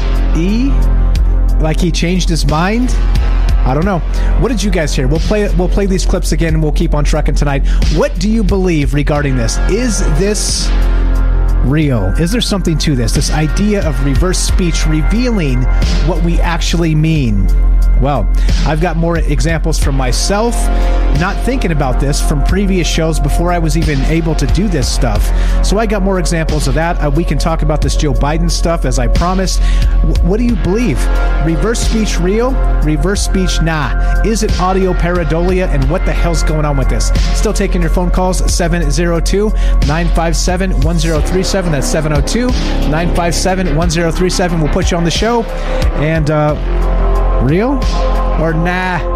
[1.62, 2.90] like he changed his mind.
[3.66, 4.00] I don't know.
[4.42, 5.08] What did you guys hear?
[5.08, 7.66] We'll play we'll play these clips again and we'll keep on trucking tonight.
[7.94, 9.58] What do you believe regarding this?
[9.70, 10.68] Is this
[11.66, 12.06] real?
[12.20, 13.14] Is there something to this?
[13.14, 15.64] This idea of reverse speech revealing
[16.08, 17.48] what we actually mean?
[18.02, 18.30] Well,
[18.66, 20.56] I've got more examples from myself,
[21.20, 24.94] not thinking about this from previous shows before I was even able to do this
[24.94, 25.24] stuff.
[25.66, 27.02] So I got more examples of that.
[27.02, 29.62] Uh, we can talk about this Joe Biden stuff as I promised.
[30.02, 30.98] W- what do you believe?
[31.46, 32.52] Reverse speech real?
[32.82, 34.22] Reverse speech nah.
[34.26, 35.68] Is it audio pareidolia?
[35.70, 37.10] And what the hell's going on with this?
[37.38, 39.50] Still taking your phone calls 702
[39.88, 41.72] 957 1037.
[41.72, 42.48] That's 702
[42.90, 44.62] 957 1037.
[44.62, 45.44] We'll put you on the show.
[46.02, 47.05] And, uh,
[47.46, 47.74] Real
[48.42, 49.14] or nah?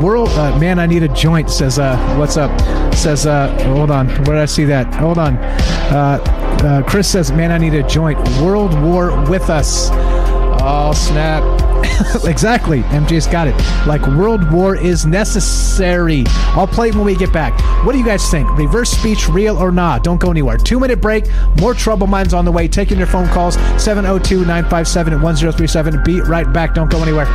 [0.00, 1.48] World uh, man, I need a joint.
[1.48, 2.50] Says uh, what's up?
[2.92, 4.08] Says uh, hold on.
[4.08, 4.92] Where did I see that?
[4.96, 5.36] Hold on.
[5.36, 6.18] Uh,
[6.64, 8.18] uh, Chris says, man, I need a joint.
[8.40, 9.90] World War with us.
[9.92, 11.42] Oh snap!
[12.24, 12.82] exactly.
[12.82, 13.56] MJ's got it.
[13.86, 16.24] Like World War is necessary.
[16.54, 17.52] I'll play it when we get back.
[17.84, 18.50] What do you guys think?
[18.56, 20.04] Reverse speech, real or not?
[20.04, 20.58] Don't go anywhere.
[20.58, 21.24] Two minute break.
[21.60, 22.68] More Trouble Minds on the way.
[22.68, 26.02] Taking your phone calls 702 957 1037.
[26.04, 26.74] Be right back.
[26.74, 27.26] Don't go anywhere.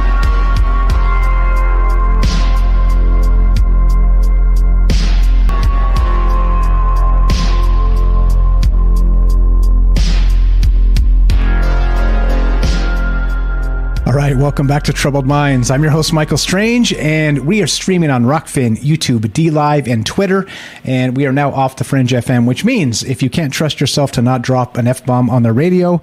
[14.08, 15.70] All right, welcome back to Troubled Minds.
[15.70, 20.48] I'm your host, Michael Strand, and we are streaming on Rokfin, YouTube, DLive, and Twitter.
[20.86, 24.14] And we are now off the Fringe FM, which means if you can't trust yourself
[24.14, 26.02] to not drop an F bomb on the radio,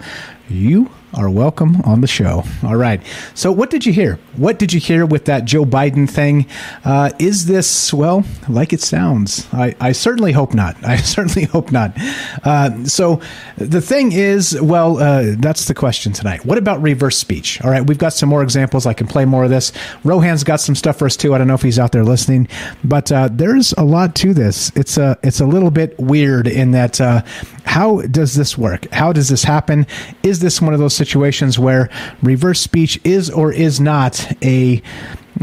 [0.50, 2.44] you are welcome on the show.
[2.62, 3.00] All right.
[3.34, 4.18] So, what did you hear?
[4.36, 6.46] What did you hear with that Joe Biden thing?
[6.84, 9.46] Uh, is this, well, like it sounds?
[9.52, 10.76] I, I certainly hope not.
[10.84, 11.92] I certainly hope not.
[12.44, 13.20] Uh, so,
[13.56, 16.44] the thing is, well, uh, that's the question tonight.
[16.44, 17.62] What about reverse speech?
[17.62, 17.86] All right.
[17.86, 18.86] We've got some more examples.
[18.86, 19.72] I can play more of this.
[20.02, 21.34] Rohan's got some stuff for us too.
[21.34, 22.48] I don't know if he's out there listening,
[22.82, 24.72] but uh, there's a lot to this.
[24.74, 27.22] It's a, it's a little bit weird in that uh,
[27.64, 28.90] how does this work?
[28.92, 29.86] How does this happen?
[30.22, 31.03] Is this one of those situations
[31.58, 31.90] where
[32.22, 34.82] reverse speech is or is not a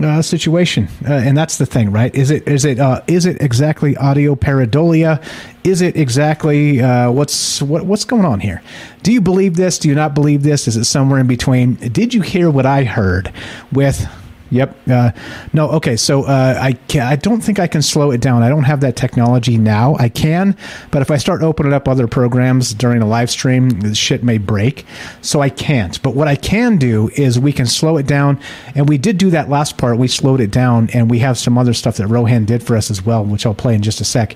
[0.01, 2.15] uh, situation, uh, and that's the thing, right?
[2.15, 5.21] Is it is it uh, is it exactly audio pareidolia?
[5.65, 8.61] Is it exactly uh, what's what, what's going on here?
[9.03, 9.77] Do you believe this?
[9.77, 10.67] Do you not believe this?
[10.67, 11.75] Is it somewhere in between?
[11.75, 13.33] Did you hear what I heard
[13.71, 14.07] with
[14.51, 14.77] Yep.
[14.89, 15.11] Uh,
[15.53, 15.69] no.
[15.71, 15.95] Okay.
[15.95, 18.43] So uh, I can, I don't think I can slow it down.
[18.43, 19.95] I don't have that technology now.
[19.97, 20.57] I can,
[20.91, 24.85] but if I start opening up other programs during a live stream, shit may break.
[25.21, 26.01] So I can't.
[26.03, 28.39] But what I can do is we can slow it down,
[28.75, 29.97] and we did do that last part.
[29.97, 32.91] We slowed it down, and we have some other stuff that Rohan did for us
[32.91, 34.35] as well, which I'll play in just a sec.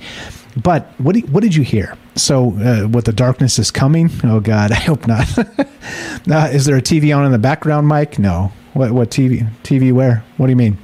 [0.62, 1.98] But what what did you hear?
[2.16, 4.10] So, uh, what the darkness is coming?
[4.24, 5.38] Oh God, I hope not.
[5.40, 8.18] uh, is there a TV on in the background, Mike?
[8.18, 8.52] No.
[8.74, 10.24] What what TV TV where?
[10.38, 10.78] What do you mean?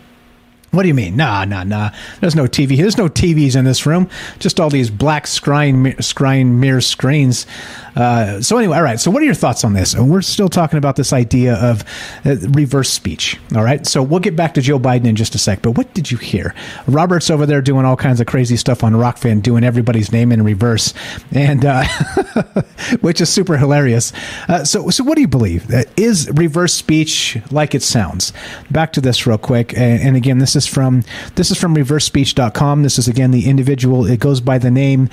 [0.72, 1.18] What do you mean?
[1.18, 1.91] Nah, nah, nah.
[2.22, 2.77] There's no TV.
[2.77, 4.10] There's no TVs in this room.
[4.39, 7.45] Just all these black screen, screen mirror screens.
[7.93, 8.98] Uh, so anyway, all right.
[8.98, 9.93] So what are your thoughts on this?
[9.93, 11.84] And we're still talking about this idea of
[12.26, 13.38] uh, reverse speech.
[13.53, 13.85] All right.
[13.85, 15.61] So we'll get back to Joe Biden in just a sec.
[15.61, 16.56] But what did you hear?
[16.88, 20.41] Robert's over there doing all kinds of crazy stuff on Rokfin, doing everybody's name in
[20.43, 20.93] reverse,
[21.31, 21.84] and uh,
[23.02, 24.14] which is super hilarious.
[24.48, 25.69] Uh, so so what do you believe?
[25.69, 28.31] Uh, is reverse speech like it sounds?
[28.69, 29.73] Back to this real quick.
[29.77, 31.04] And, and again, this is from
[31.36, 32.84] this is from ReverseSpeech.com.
[32.84, 34.06] This is again the individual.
[34.06, 35.10] It goes by the name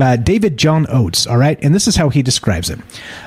[0.00, 1.26] uh, David John Oates.
[1.26, 2.78] All right, and this is how he describes it.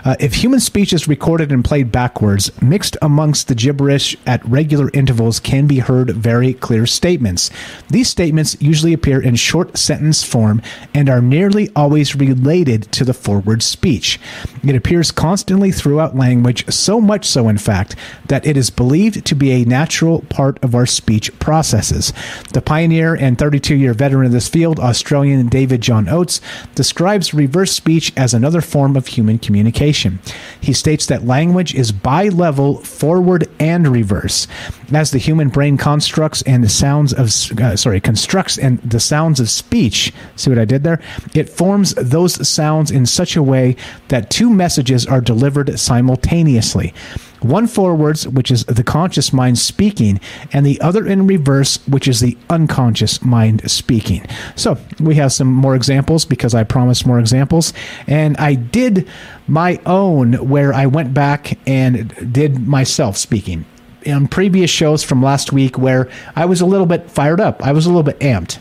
[0.04, 4.90] Uh, if human speech is recorded and played backwards, mixed amongst the gibberish at regular
[4.94, 7.50] intervals can be heard very clear statements.
[7.90, 10.62] These statements usually appear in short sentence form
[10.94, 14.20] and are nearly always related to the forward speech.
[14.64, 17.96] It appears constantly throughout language, so much so, in fact,
[18.28, 22.14] that it is believed to be a natural part of our speech processes.
[22.54, 26.40] The pioneer and 32 year veteran of this field, Australian David John Oates,
[26.74, 30.20] describes reverse speech as another form of human communication.
[30.62, 34.48] He states that language is bi-level, forward and reverse.
[34.94, 37.28] As the human brain constructs and the sounds of
[37.60, 41.02] uh, sorry constructs and the sounds of speech, see what I did there?
[41.36, 43.76] It forms those sounds in such a way
[44.08, 46.94] that two messages are delivered simultaneously.
[47.42, 50.20] One forwards, which is the conscious mind speaking,
[50.52, 54.26] and the other in reverse, which is the unconscious mind speaking.
[54.56, 57.74] So we have some more examples because I promised more examples.
[58.08, 59.08] And I did
[59.48, 63.66] my own where I went back and did myself speaking.
[64.04, 67.74] In previous shows from last week, where I was a little bit fired up, I
[67.74, 68.60] was a little bit amped.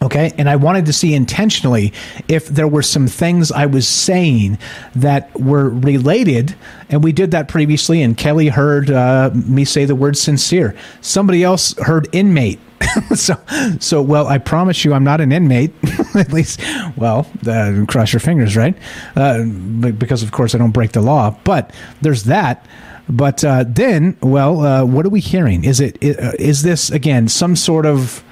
[0.00, 0.32] Okay.
[0.38, 1.92] And I wanted to see intentionally
[2.28, 4.58] if there were some things I was saying
[4.94, 6.54] that were related.
[6.88, 8.02] And we did that previously.
[8.02, 10.76] And Kelly heard uh, me say the word sincere.
[11.00, 12.60] Somebody else heard inmate.
[13.14, 13.34] so,
[13.80, 15.72] so well, I promise you, I'm not an inmate.
[16.14, 16.60] At least,
[16.96, 18.76] well, uh, cross your fingers, right?
[19.16, 21.36] Uh, because of course I don't break the law.
[21.42, 22.64] But there's that.
[23.08, 25.64] But uh, then, well, uh, what are we hearing?
[25.64, 28.22] Is it uh, is this again some sort of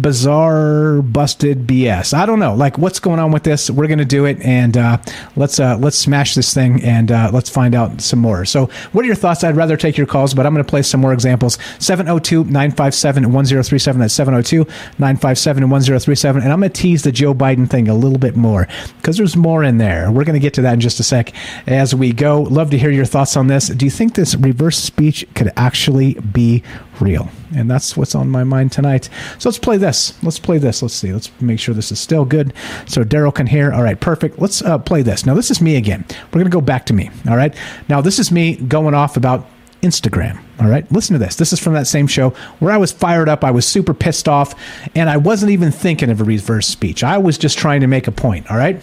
[0.00, 2.14] bizarre busted BS.
[2.14, 2.54] I don't know.
[2.54, 3.70] Like what's going on with this?
[3.70, 4.98] We're going to do it and uh,
[5.36, 8.44] let's uh, let's smash this thing and uh, let's find out some more.
[8.44, 9.44] So, what are your thoughts?
[9.44, 11.58] I'd rather take your calls, but I'm going to play some more examples.
[11.78, 18.36] 702-957-1037 that's 702-957-1037 and I'm going to tease the Joe Biden thing a little bit
[18.36, 18.68] more
[19.02, 20.10] cuz there's more in there.
[20.10, 21.32] We're going to get to that in just a sec
[21.66, 22.42] as we go.
[22.42, 23.68] Love to hear your thoughts on this.
[23.68, 26.62] Do you think this reverse speech could actually be
[27.00, 27.28] real?
[27.54, 29.08] And that's what's on my mind tonight.
[29.38, 30.20] So let's play this.
[30.22, 30.82] Let's play this.
[30.82, 31.12] Let's see.
[31.12, 32.52] Let's make sure this is still good
[32.86, 33.72] so Daryl can hear.
[33.72, 34.38] All right, perfect.
[34.38, 35.26] Let's uh, play this.
[35.26, 36.04] Now, this is me again.
[36.26, 37.10] We're going to go back to me.
[37.28, 37.54] All right.
[37.88, 39.46] Now, this is me going off about
[39.82, 40.40] Instagram.
[40.60, 41.36] All right, listen to this.
[41.36, 43.44] This is from that same show where I was fired up.
[43.44, 44.54] I was super pissed off,
[44.94, 47.04] and I wasn't even thinking of a reverse speech.
[47.04, 48.50] I was just trying to make a point.
[48.50, 48.80] All right.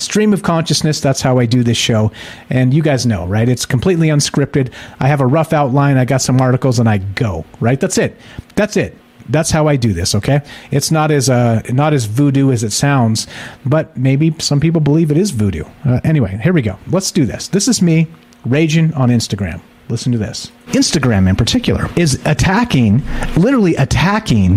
[0.00, 2.10] Stream of consciousness, that's how I do this show.
[2.48, 3.48] And you guys know, right?
[3.48, 4.72] It's completely unscripted.
[4.98, 7.78] I have a rough outline, I got some articles, and I go, right?
[7.78, 8.16] That's it.
[8.56, 8.96] That's it.
[9.28, 10.40] That's how I do this, okay?
[10.70, 13.26] It's not as uh, not as voodoo as it sounds,
[13.64, 15.64] but maybe some people believe it is voodoo.
[15.84, 16.78] Uh, anyway, here we go.
[16.88, 17.46] Let's do this.
[17.46, 18.08] This is me
[18.44, 19.60] raging on Instagram.
[19.90, 20.52] Listen to this.
[20.68, 23.02] Instagram, in particular, is attacking,
[23.36, 24.56] literally attacking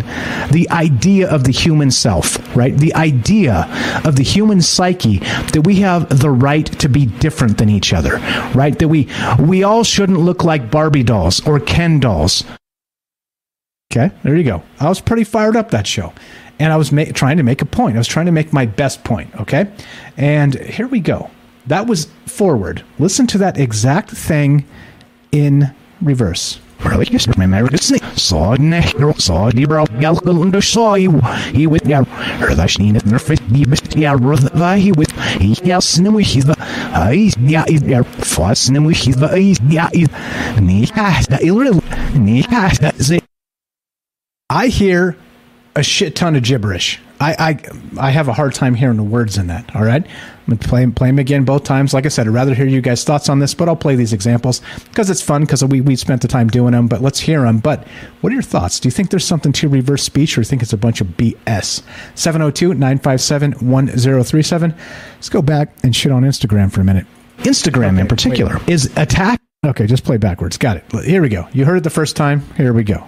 [0.51, 2.77] the idea of the human self, right?
[2.77, 3.67] The idea
[4.05, 8.17] of the human psyche that we have the right to be different than each other,
[8.53, 8.77] right?
[8.77, 12.43] That we we all shouldn't look like Barbie dolls or Ken dolls.
[13.91, 14.61] Okay, there you go.
[14.79, 16.13] I was pretty fired up that show.
[16.59, 17.95] And I was ma- trying to make a point.
[17.95, 19.71] I was trying to make my best point, okay?
[20.17, 21.31] And here we go.
[21.65, 22.83] That was forward.
[22.99, 24.65] Listen to that exact thing
[25.33, 26.59] in reverse.
[44.49, 45.17] I hear
[45.75, 46.99] a shit ton of gibberish.
[47.19, 47.59] I, I
[48.07, 49.75] I have a hard time hearing the words in that.
[49.75, 51.93] All right, I'm gonna play play them again both times.
[51.93, 54.13] Like I said, I'd rather hear you guys' thoughts on this, but I'll play these
[54.13, 56.87] examples because it's fun because we we spent the time doing them.
[56.87, 57.59] But let's hear them.
[57.59, 57.87] But
[58.21, 58.79] what are your thoughts?
[58.79, 61.81] Do you think there's something to reverse speech, or think it's a bunch of BS?
[62.15, 64.77] 702-957-1037.
[65.15, 67.05] Let's go back and shit on Instagram for a minute.
[67.39, 69.39] Instagram in particular is attack.
[69.65, 70.57] Okay, just play backwards.
[70.57, 71.05] Got it.
[71.05, 71.47] Here we go.
[71.53, 72.41] You heard it the first time.
[72.57, 73.07] Here we go.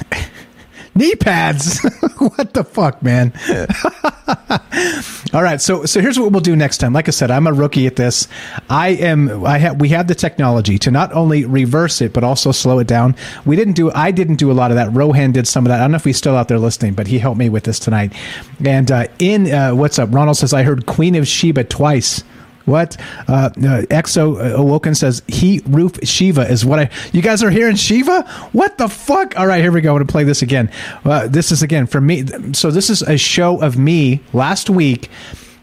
[0.93, 1.79] Knee pads.
[2.17, 3.31] what the fuck, man?
[5.33, 6.91] All right, so so here's what we'll do next time.
[6.91, 8.27] Like I said, I'm a rookie at this.
[8.69, 9.45] I am.
[9.45, 9.79] I have.
[9.79, 13.15] We have the technology to not only reverse it but also slow it down.
[13.45, 13.89] We didn't do.
[13.91, 14.91] I didn't do a lot of that.
[14.91, 15.79] Rohan did some of that.
[15.79, 17.79] I don't know if he's still out there listening, but he helped me with this
[17.79, 18.13] tonight.
[18.65, 22.23] And uh, in uh, what's up, Ronald says I heard Queen of Sheba twice.
[22.65, 22.97] What?
[23.27, 23.49] Uh, uh,
[23.89, 26.89] Exo Awoken says he roof Shiva is what I.
[27.11, 28.23] You guys are hearing Shiva?
[28.51, 29.37] What the fuck?
[29.37, 29.91] All right, here we go.
[29.91, 30.71] I'm gonna play this again.
[31.03, 32.25] Uh, this is again for me.
[32.53, 35.09] So this is a show of me last week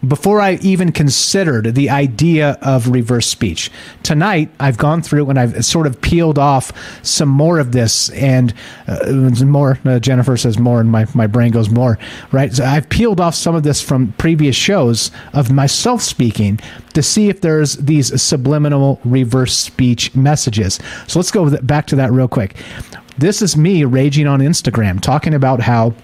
[0.07, 3.71] before I even considered the idea of reverse speech.
[4.03, 6.73] Tonight, I've gone through and I've sort of peeled off
[7.05, 8.55] some more of this and
[8.87, 9.13] uh,
[9.45, 9.79] more.
[9.85, 11.99] Uh, Jennifer says more, and my, my brain goes more,
[12.31, 12.53] right?
[12.53, 16.61] So I've peeled off some of this from previous shows of myself speaking
[16.95, 20.79] to see if there's these subliminal reverse speech messages.
[21.07, 22.57] So let's go back to that real quick.
[23.19, 25.95] This is me raging on Instagram, talking about how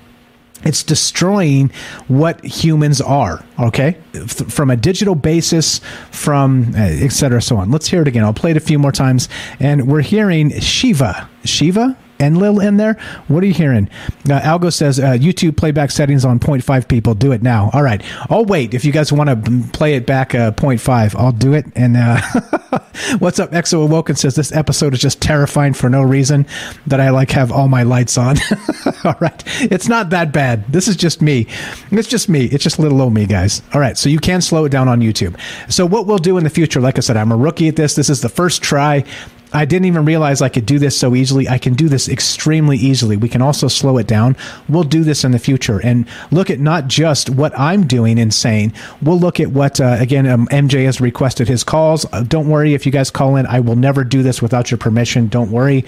[0.64, 1.70] it's destroying
[2.08, 3.96] what humans are okay?
[4.26, 5.80] From a digital basis
[6.10, 7.70] from uh, et cetera so on.
[7.70, 8.24] Let's hear it again.
[8.24, 9.28] I'll play it a few more times.
[9.60, 11.28] And we're hearing shiva.
[11.44, 12.94] Shiva Enlil in there.
[13.28, 13.88] What are you hearing?
[14.28, 17.14] Uh, Algo says uh, YouTube playback settings on 0.5 people.
[17.14, 17.70] Do it now.
[17.72, 18.02] All right.
[18.30, 18.74] I'll wait.
[18.74, 21.66] If you guys want to play it back uh, 0.5, I'll do it.
[21.74, 22.20] And uh,
[23.18, 23.50] what's up?
[23.50, 26.46] Exo Awoken says this episode is just terrifying for no reason
[26.86, 28.36] that I like have all my lights on.
[29.04, 29.42] all right.
[29.60, 30.66] It's not that bad.
[30.72, 31.46] This is just me.
[31.90, 32.46] It's just me.
[32.46, 33.62] It's just little old me, guys.
[33.72, 33.96] All right.
[33.96, 35.38] So you can slow it down on YouTube.
[35.70, 37.94] So what we'll do in the future, like I said, I'm a rookie at this.
[37.94, 39.04] This is the first try.
[39.54, 41.48] I didn't even realize I could do this so easily.
[41.48, 43.16] I can do this extremely easily.
[43.16, 44.36] We can also slow it down.
[44.68, 48.34] We'll do this in the future and look at not just what I'm doing and
[48.34, 48.72] saying.
[49.00, 52.04] We'll look at what, uh, again, um, MJ has requested his calls.
[52.12, 53.46] Uh, don't worry if you guys call in.
[53.46, 55.28] I will never do this without your permission.
[55.28, 55.84] Don't worry.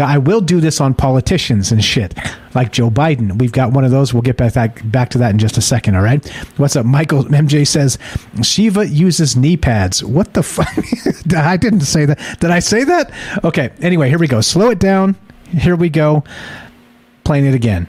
[0.00, 2.14] I will do this on politicians and shit
[2.54, 3.38] like Joe Biden.
[3.38, 4.12] We've got one of those.
[4.12, 5.96] We'll get back, back, back to that in just a second.
[5.96, 6.26] All right.
[6.56, 6.86] What's up?
[6.86, 7.98] Michael MJ says
[8.42, 10.02] Shiva uses knee pads.
[10.02, 10.68] What the fuck?
[11.36, 12.18] I didn't say that.
[12.40, 13.12] Did I say that?
[13.44, 13.70] Okay.
[13.80, 14.40] Anyway, here we go.
[14.40, 15.16] Slow it down.
[15.50, 16.24] Here we go.
[17.24, 17.88] Playing it again.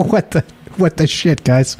[0.10, 0.44] what the,
[0.76, 1.76] what the shit, guys?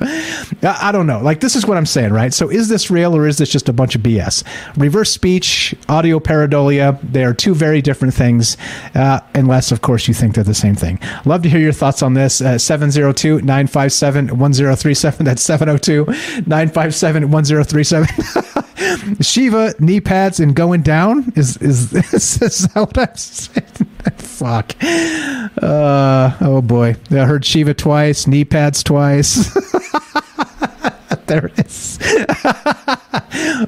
[0.62, 1.20] I, don't know.
[1.20, 2.34] Like, this is what I'm saying, right?
[2.34, 4.44] So, is this real or is this just a bunch of BS?
[4.76, 8.58] Reverse speech, audio pareidolia, they are two very different things,
[8.94, 10.98] uh, unless, of course, you think they're the same thing.
[11.24, 12.42] Love to hear your thoughts on this.
[12.42, 15.24] Uh, 702 957 1037.
[15.24, 16.04] That's 702
[16.46, 18.06] 957 1037.
[19.20, 21.32] Shiva knee pads and going down?
[21.36, 23.79] Is, is, is, is that what I'm saying?
[24.40, 24.74] Fuck.
[24.82, 26.96] Uh, oh boy.
[27.10, 29.52] I heard Shiva twice, knee pads twice.
[31.26, 31.98] there it is.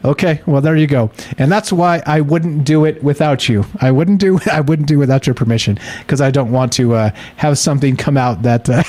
[0.04, 1.10] okay, well there you go.
[1.36, 3.66] And that's why I wouldn't do it without you.
[3.82, 6.94] I wouldn't do I wouldn't do it without your permission because I don't want to
[6.94, 8.82] uh, have something come out that uh,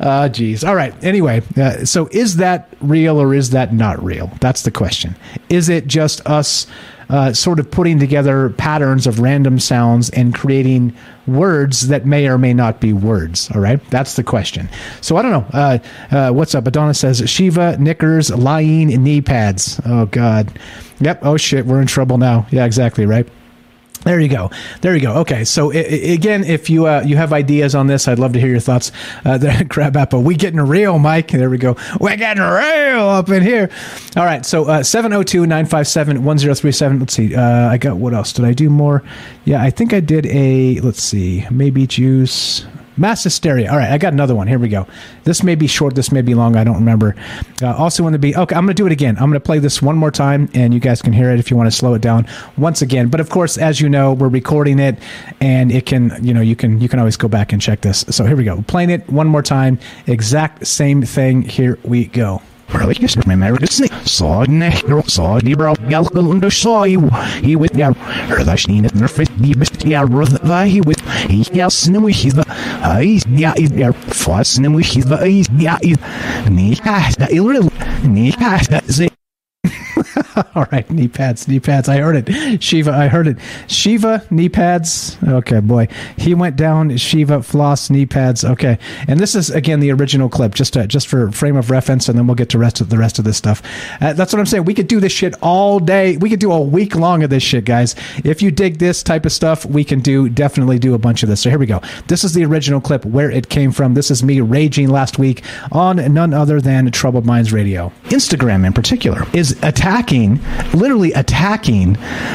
[0.00, 0.64] uh geez.
[0.64, 0.94] All right.
[1.02, 4.30] Anyway, uh, so is that real or is that not real?
[4.40, 5.16] That's the question.
[5.48, 6.66] Is it just us
[7.12, 10.94] uh, sort of putting together patterns of random sounds and creating
[11.26, 13.50] words that may or may not be words.
[13.54, 14.68] All right, that's the question.
[15.02, 15.46] So I don't know.
[15.52, 15.78] Uh,
[16.10, 16.66] uh, what's up?
[16.66, 19.78] Adonis says Shiva knickers, lying knee pads.
[19.84, 20.58] Oh God.
[21.00, 21.20] Yep.
[21.22, 21.66] Oh shit.
[21.66, 22.46] We're in trouble now.
[22.50, 22.64] Yeah.
[22.64, 23.04] Exactly.
[23.04, 23.28] Right.
[24.04, 24.50] There you go.
[24.80, 25.12] There you go.
[25.20, 25.44] Okay.
[25.44, 28.40] So I- I- again, if you uh, you have ideas on this, I'd love to
[28.40, 28.90] hear your thoughts.
[29.24, 31.30] Uh, there, Crab Apple, we getting real, Mike.
[31.30, 31.76] There we go.
[32.00, 33.70] We're getting real up in here.
[34.16, 34.44] All right.
[34.44, 37.00] So uh, 702-957-1037.
[37.00, 37.34] Let's see.
[37.34, 38.32] Uh, I got what else?
[38.32, 39.02] Did I do more?
[39.44, 40.80] Yeah, I think I did a.
[40.80, 41.46] Let's see.
[41.50, 42.64] Maybe juice.
[42.96, 43.70] Mass hysteria.
[43.70, 44.46] All right, I got another one.
[44.46, 44.86] Here we go.
[45.24, 45.94] This may be short.
[45.94, 46.56] This may be long.
[46.56, 47.14] I don't remember.
[47.62, 48.54] Uh, also, want to be okay.
[48.54, 49.16] I'm going to do it again.
[49.16, 51.50] I'm going to play this one more time, and you guys can hear it if
[51.50, 53.08] you want to slow it down once again.
[53.08, 54.98] But of course, as you know, we're recording it,
[55.40, 58.04] and it can, you know, you can you can always go back and check this.
[58.10, 58.62] So here we go.
[58.62, 59.78] Playing it one more time.
[60.06, 61.42] Exact same thing.
[61.42, 62.42] Here we go.
[62.72, 66.96] Saw nehro saw di bro galgal under saw he
[67.44, 67.92] he with ya.
[68.28, 70.02] Herda shin at nerfit di best ya.
[70.08, 72.44] Roth va he with he yas nem we his uh,
[72.82, 73.92] ai ya is ya.
[73.92, 75.98] Fas nem we his uh, ai ya is
[76.48, 77.68] ni ha da il
[78.08, 79.08] ni ha da ze
[80.54, 81.88] All right, knee pads, knee pads.
[81.88, 82.62] I heard it.
[82.62, 83.38] Shiva, I heard it.
[83.66, 85.16] Shiva, knee pads.
[85.26, 85.88] Okay, boy.
[86.16, 86.96] He went down.
[86.96, 88.44] Shiva, floss, knee pads.
[88.44, 88.78] Okay.
[89.08, 92.18] And this is, again, the original clip, just to, just for frame of reference, and
[92.18, 93.62] then we'll get to rest of the rest of this stuff.
[94.00, 94.64] Uh, that's what I'm saying.
[94.64, 96.16] We could do this shit all day.
[96.16, 97.94] We could do a week long of this shit, guys.
[98.24, 101.28] If you dig this type of stuff, we can do, definitely do a bunch of
[101.28, 101.40] this.
[101.42, 101.80] So here we go.
[102.08, 103.94] This is the original clip where it came from.
[103.94, 107.92] This is me raging last week on none other than Troubled Minds Radio.
[108.04, 109.58] Instagram in particular is
[110.02, 110.40] attacking,
[110.72, 111.94] literally attacking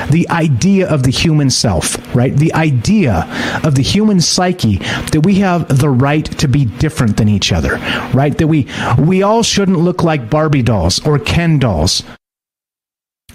[0.09, 2.35] the idea of the human self, right?
[2.35, 3.27] The idea
[3.63, 4.77] of the human psyche
[5.11, 7.77] that we have the right to be different than each other,
[8.13, 8.37] right?
[8.37, 8.67] That we
[8.97, 12.03] we all shouldn't look like Barbie dolls or Ken dolls.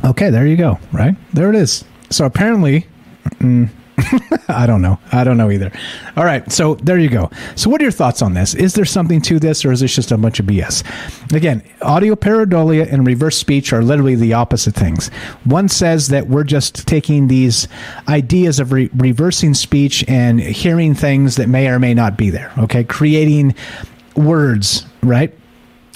[0.04, 0.78] Okay, there you go.
[0.92, 1.84] Right there it is.
[2.10, 2.86] So apparently,
[3.38, 3.68] mm,
[4.48, 4.98] I don't know.
[5.12, 5.70] I don't know either.
[6.16, 7.30] All right, so there you go.
[7.56, 8.54] So what are your thoughts on this?
[8.54, 10.82] Is there something to this, or is this just a bunch of BS?
[11.32, 15.08] Again, audio pareidolia and reverse speech are literally the opposite things.
[15.44, 17.68] One says that we're just taking these
[18.08, 22.52] ideas of re- reversing speech and hearing things that may or may not be there.
[22.58, 23.54] Okay, creating
[24.16, 25.32] words, right?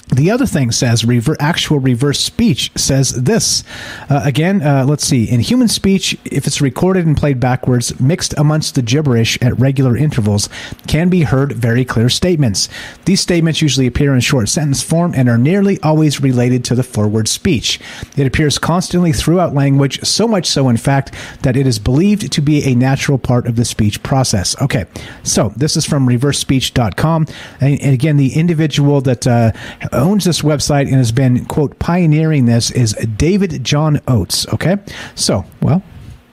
[0.09, 3.63] The other thing says rever- actual reverse speech says this.
[4.09, 5.29] Uh, again, uh, let's see.
[5.29, 9.97] In human speech, if it's recorded and played backwards, mixed amongst the gibberish at regular
[9.97, 10.47] intervals,
[10.87, 12.69] can be heard very clear statements.
[13.05, 16.83] These statements usually appear in short sentence form and are nearly always related to the
[16.83, 17.79] forward speech.
[18.15, 22.41] It appears constantly throughout language, so much so, in fact, that it is believed to
[22.41, 24.59] be a natural part of the speech process.
[24.61, 24.85] Okay,
[25.23, 27.27] so this is from reversespeech.com.
[27.59, 29.51] And, and again, the individual that uh,
[29.97, 34.47] owns this website and has been, quote, pioneering this is David John Oates.
[34.53, 34.77] Okay.
[35.15, 35.83] So, well,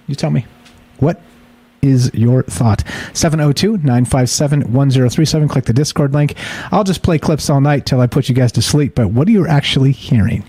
[0.06, 0.46] you tell me.
[0.98, 1.20] What
[1.84, 2.82] is your thought?
[3.12, 5.48] 702 957 1037.
[5.48, 6.34] Click the Discord link.
[6.72, 8.94] I'll just play clips all night till I put you guys to sleep.
[8.94, 10.44] But what are you actually hearing?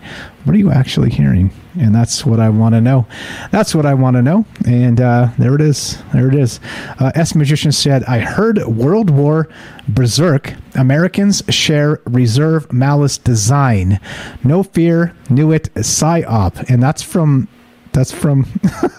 [0.46, 1.52] What are you actually hearing?
[1.78, 3.06] And that's what I want to know.
[3.52, 4.46] That's what I want to know.
[4.66, 6.02] And uh, there it is.
[6.14, 6.60] There it is.
[7.00, 9.50] Uh, S Magician said, I heard World War
[9.88, 10.54] Berserk.
[10.76, 14.00] Americans share reserve malice design.
[14.44, 16.70] No fear, knew it, psyop.
[16.70, 17.48] And that's from
[17.96, 18.46] that's from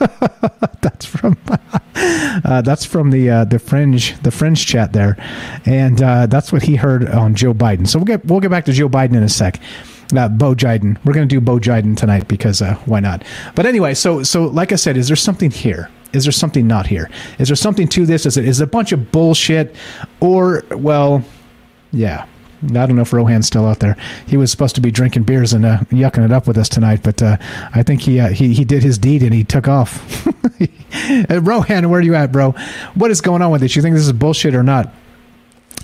[0.81, 1.37] that's from
[1.97, 5.17] uh, that's from the uh, the fringe the fringe chat there,
[5.67, 7.87] and uh, that's what he heard on Joe Biden.
[7.87, 9.61] So we'll get we'll get back to Joe Biden in a sec.
[10.17, 10.97] Uh, Bo Jiden.
[11.05, 13.25] We're going to do Bo Jiden tonight because uh, why not?
[13.55, 15.91] But anyway, so so like I said, is there something here?
[16.13, 17.11] Is there something not here?
[17.39, 18.25] Is there something to this?
[18.25, 19.75] Is it is it a bunch of bullshit,
[20.21, 21.23] or well,
[21.93, 22.25] yeah.
[22.63, 23.97] I don't know if Rohan's still out there.
[24.27, 27.01] He was supposed to be drinking beers and uh, yucking it up with us tonight,
[27.03, 27.37] but uh,
[27.75, 30.27] I think he uh, he he did his deed and he took off.
[31.31, 32.53] Rohan, where are you at, bro?
[32.95, 33.77] What is going on with this?
[33.77, 34.93] You think this is bullshit or not?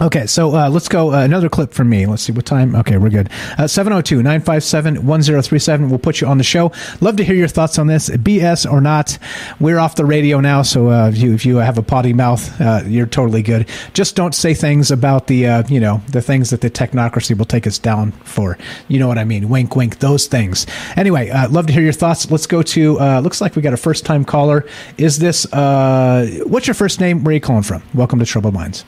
[0.03, 1.12] Okay, so uh, let's go.
[1.12, 2.07] Uh, another clip from me.
[2.07, 2.74] Let's see what time.
[2.74, 3.31] Okay, we're good.
[3.57, 5.89] Uh, 702 957 1037.
[5.89, 6.73] We'll put you on the show.
[7.01, 8.11] Love to hear your thoughts on this.
[8.11, 9.16] BS or not,
[9.61, 10.62] we're off the radio now.
[10.62, 13.69] So uh, if, you, if you have a potty mouth, uh, you're totally good.
[13.95, 17.45] Just don't say things about the, uh, you know, the things that the technocracy will
[17.45, 18.59] take us down for.
[18.89, 19.49] You know what I mean?
[19.49, 20.66] Wink, wink, those things.
[20.97, 22.29] Anyway, love to hear your thoughts.
[22.29, 24.66] Let's go to, looks like we got a first time caller.
[24.99, 27.23] Is this, what's your first name?
[27.23, 27.85] Where are you calling from?
[27.95, 28.85] Welcome to Troubled Minds.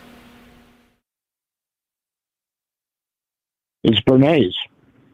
[3.84, 4.54] It's Bernays.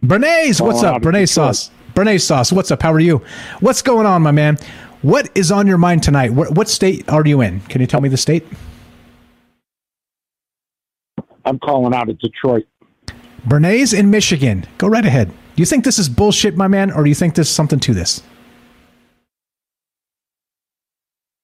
[0.02, 1.02] Bernays, what's up?
[1.02, 1.72] Bernays sauce.
[1.94, 2.80] Bernays sauce, what's up?
[2.80, 3.20] How are you?
[3.59, 4.59] What's going on, my man?
[5.02, 6.32] What is on your mind tonight?
[6.32, 7.60] What, what state are you in?
[7.62, 8.47] Can you tell me the state?
[11.44, 12.66] I'm calling out of Detroit.
[13.48, 14.66] Bernays in Michigan.
[14.78, 15.28] Go right ahead.
[15.30, 17.92] Do you think this is bullshit, my man, or do you think there's something to
[17.92, 18.22] this?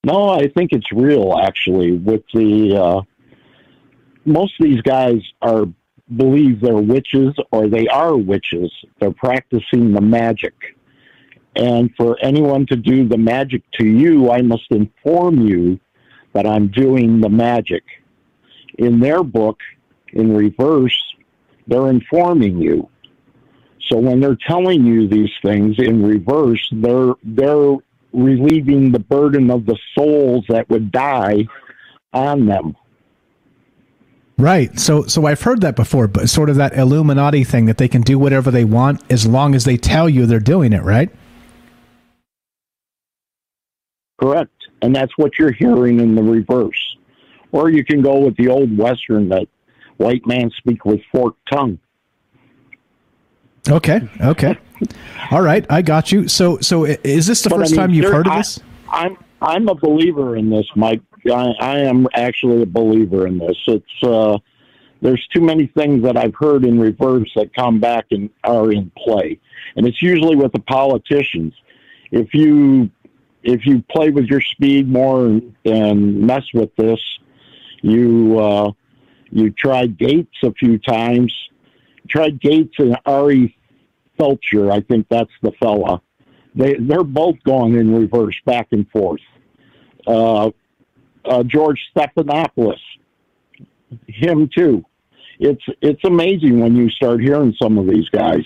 [0.05, 1.93] No, I think it's real, actually.
[1.99, 3.01] With the uh,
[4.25, 5.65] most of these guys are
[6.15, 8.73] believe they're witches or they are witches.
[9.01, 10.55] They're practicing the magic.
[11.57, 15.81] And for anyone to do the magic to you, I must inform you
[16.35, 17.83] that I'm doing the magic.
[18.79, 19.59] In their book,
[20.13, 20.97] in reverse,
[21.67, 22.89] they're informing you.
[23.89, 27.77] So when they're telling you these things in reverse, they're they're
[28.13, 31.45] relieving the burden of the souls that would die
[32.13, 32.77] on them.
[34.39, 34.79] Right.
[34.79, 38.03] So so I've heard that before, but sort of that Illuminati thing that they can
[38.03, 41.11] do whatever they want as long as they tell you they're doing it, right?
[44.21, 44.53] Correct.
[44.83, 46.97] And that's what you're hearing in the reverse.
[47.53, 49.49] Or you can go with the old western that
[49.97, 51.79] white man speak with forked tongue.
[53.69, 54.07] Okay.
[54.21, 54.59] Okay.
[55.31, 56.29] All right, I got you.
[56.29, 58.61] So so is this the but first I mean, time you've heard of this?
[58.91, 61.01] I'm I'm a believer in this, Mike.
[61.31, 63.57] I, I am actually a believer in this.
[63.67, 64.39] It's uh,
[65.03, 68.91] there's too many things that I've heard in reverse that come back and are in
[68.97, 69.39] play,
[69.77, 71.55] and it's usually with the politicians.
[72.11, 72.91] If you
[73.43, 77.01] if you play with your speed more and, mess with this,
[77.83, 78.73] you uh,
[79.31, 81.33] you tried Gates a few times.
[82.09, 83.57] Tried Gates and Ari
[84.17, 84.71] Fleischer.
[84.71, 86.01] I think that's the fella.
[86.55, 89.21] They they're both going in reverse, back and forth.
[90.07, 90.51] Uh,
[91.29, 92.79] uh, George Stephanopoulos,
[94.07, 94.85] him too.
[95.39, 98.45] It's it's amazing when you start hearing some of these guys.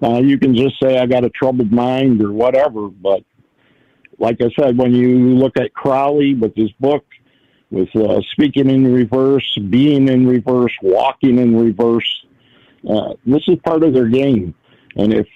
[0.00, 3.22] Now you can just say I got a troubled mind or whatever, but
[4.18, 7.04] like I said, when you look at Crowley with his book,
[7.70, 12.26] with uh, speaking in reverse, being in reverse, walking in reverse,
[12.88, 14.54] uh, this is part of their game.
[14.96, 15.26] And if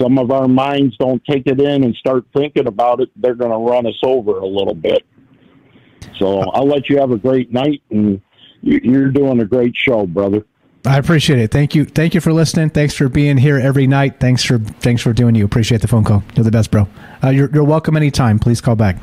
[0.00, 3.50] some of our minds don't take it in and start thinking about it, they're going
[3.50, 5.04] to run us over a little bit.
[6.16, 8.20] So I'll let you have a great night, and
[8.62, 10.44] you're doing a great show, brother.
[10.86, 11.50] I appreciate it.
[11.50, 11.86] Thank you.
[11.86, 12.68] Thank you for listening.
[12.70, 14.20] Thanks for being here every night.
[14.20, 15.44] Thanks for thanks for doing you.
[15.44, 16.22] Appreciate the phone call.
[16.34, 16.86] You're the best, bro.
[17.22, 18.38] Uh, you're you're welcome anytime.
[18.38, 18.96] Please call back.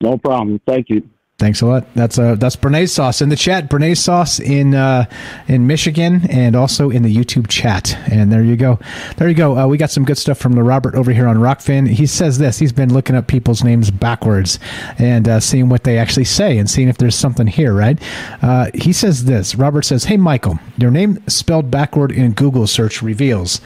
[0.00, 0.60] No problem.
[0.66, 1.08] Thank you.
[1.40, 1.86] Thanks a lot.
[1.94, 3.70] That's uh that's Bernays sauce in the chat.
[3.70, 5.06] Bernays sauce in uh,
[5.48, 7.96] in Michigan and also in the YouTube chat.
[8.12, 8.78] And there you go.
[9.16, 9.56] There you go.
[9.56, 11.88] Uh, we got some good stuff from the Robert over here on Rokfin.
[11.88, 12.58] He says this.
[12.58, 14.58] He's been looking up people's names backwards
[14.98, 17.72] and uh, seeing what they actually say and seeing if there's something here.
[17.72, 17.98] Right.
[18.42, 19.54] Uh, he says this.
[19.54, 23.62] Robert says, "Hey Michael, your name spelled backward in Google search reveals."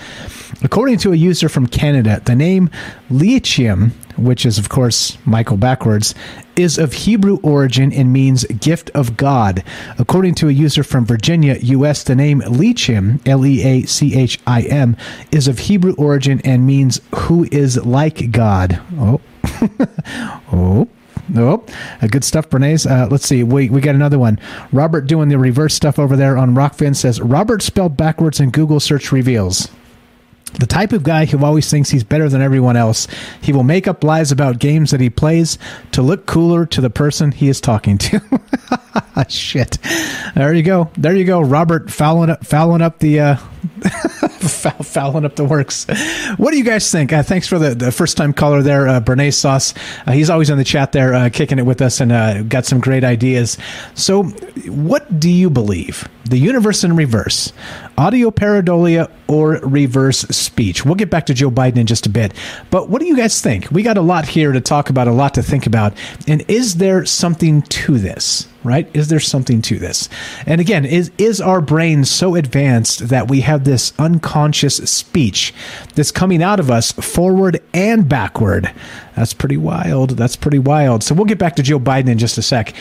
[0.63, 2.71] According to a user from Canada, the name
[3.11, 6.15] Lithium which is, of course, Michael backwards,
[6.57, 9.63] is of Hebrew origin and means gift of God.
[9.99, 14.39] According to a user from Virginia, U.S., the name Leachim, L E A C H
[14.47, 14.97] I M,
[15.31, 18.81] is of Hebrew origin and means who is like God.
[18.97, 19.21] Oh.
[20.53, 20.89] oh.
[21.35, 21.65] Oh,
[22.03, 22.89] uh, good stuff, Bernays.
[22.89, 23.43] Uh, let's see.
[23.43, 24.39] We, we got another one.
[24.73, 28.79] Robert doing the reverse stuff over there on Rokfin says Robert spelled backwards in Google
[28.79, 29.71] search reveals.
[30.59, 33.09] The type of guy who always thinks he's better than everyone else.
[33.41, 35.59] He will make up lies about games that he plays
[35.93, 38.21] to look cooler to the person he is talking to.
[39.29, 39.79] Shit.
[40.35, 40.91] There you go.
[40.97, 41.41] There you go.
[41.41, 43.37] Robert fouling up, fouling up the, uh,
[44.83, 45.87] fouling up the works.
[46.37, 47.13] What do you guys think?
[47.13, 49.75] Uh, thanks for the, the first time caller there, uh, Bernays Sauce.
[50.07, 52.67] Uh, he's always in the chat there, uh, kicking it with us and uh, got
[52.67, 53.57] some great ideas.
[53.95, 54.25] So,
[54.67, 56.09] what do you believe?
[56.25, 57.53] The universe in reverse,
[57.99, 60.85] audio pareidolia, or reverse speech?
[60.85, 62.33] We'll get back to Joe Biden in just a bit.
[62.71, 63.71] But what do you guys think?
[63.71, 65.95] We got a lot here to talk about, a lot to think about.
[66.27, 68.49] And is there something to this?
[68.65, 68.89] Right?
[68.95, 70.09] Is there something to this?
[70.47, 75.55] And again, is is our brain so advanced that we have this unconscious speech
[75.95, 78.73] that's coming out of us forward and backward
[79.15, 80.11] That's pretty wild.
[80.11, 81.03] That's pretty wild.
[81.03, 82.75] So we'll get back to Joe Biden in just a sec.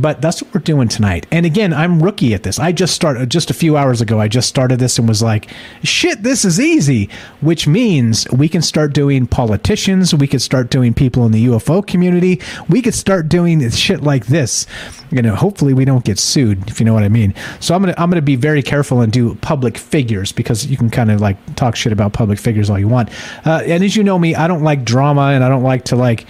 [0.00, 1.26] But that's what we're doing tonight.
[1.30, 2.58] And again, I'm rookie at this.
[2.58, 4.20] I just started just a few hours ago.
[4.20, 5.48] I just started this and was like,
[5.82, 7.08] "Shit, this is easy."
[7.40, 10.14] Which means we can start doing politicians.
[10.14, 12.40] We could start doing people in the UFO community.
[12.68, 14.66] We could start doing shit like this.
[15.10, 17.34] You know, hopefully we don't get sued, if you know what I mean.
[17.60, 20.90] So I'm gonna I'm gonna be very careful and do public figures because you can
[20.90, 23.10] kind of like talk shit about public figures all you want.
[23.46, 25.96] Uh, and as you know me, I don't like drama and I don't like to
[25.96, 26.26] like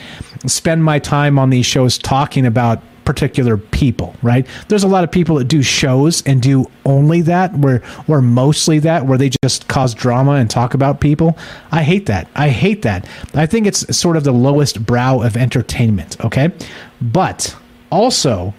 [0.46, 4.46] spend my time on these shows talking about particular people, right?
[4.68, 8.80] There's a lot of people that do shows and do only that, where or mostly
[8.80, 11.38] that, where they just cause drama and talk about people.
[11.72, 12.28] I hate that.
[12.34, 13.08] I hate that.
[13.32, 16.22] I think it's sort of the lowest brow of entertainment.
[16.22, 16.52] Okay,
[17.00, 17.56] but
[17.90, 18.52] also.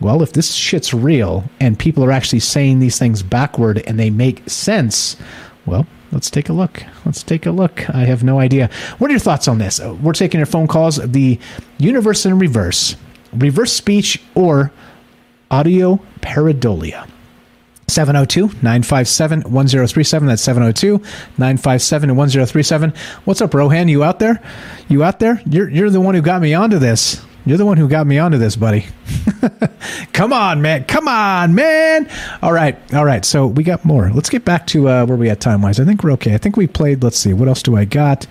[0.00, 4.10] Well, if this shit's real and people are actually saying these things backward and they
[4.10, 5.16] make sense,
[5.66, 6.84] well, let's take a look.
[7.04, 7.90] Let's take a look.
[7.90, 8.70] I have no idea.
[8.98, 9.80] What are your thoughts on this?
[9.80, 10.98] We're taking your phone calls.
[10.98, 11.40] The
[11.78, 12.94] universe in reverse
[13.32, 14.72] reverse speech, or
[15.50, 17.08] audio pareidolia.
[17.88, 20.28] 702 957 1037.
[20.28, 20.98] That's 702
[21.38, 22.92] 957 1037.
[23.24, 23.88] What's up, Rohan?
[23.88, 24.42] You out there?
[24.88, 25.40] You out there?
[25.46, 27.24] You're, you're the one who got me onto this.
[27.48, 28.84] You're the one who got me onto this, buddy.
[30.12, 30.84] Come on, man.
[30.84, 32.06] Come on, man.
[32.42, 32.76] All right.
[32.92, 33.24] All right.
[33.24, 34.10] So we got more.
[34.10, 35.80] Let's get back to uh, where we at time wise.
[35.80, 36.34] I think we're okay.
[36.34, 37.02] I think we played.
[37.02, 37.32] Let's see.
[37.32, 38.26] What else do I got?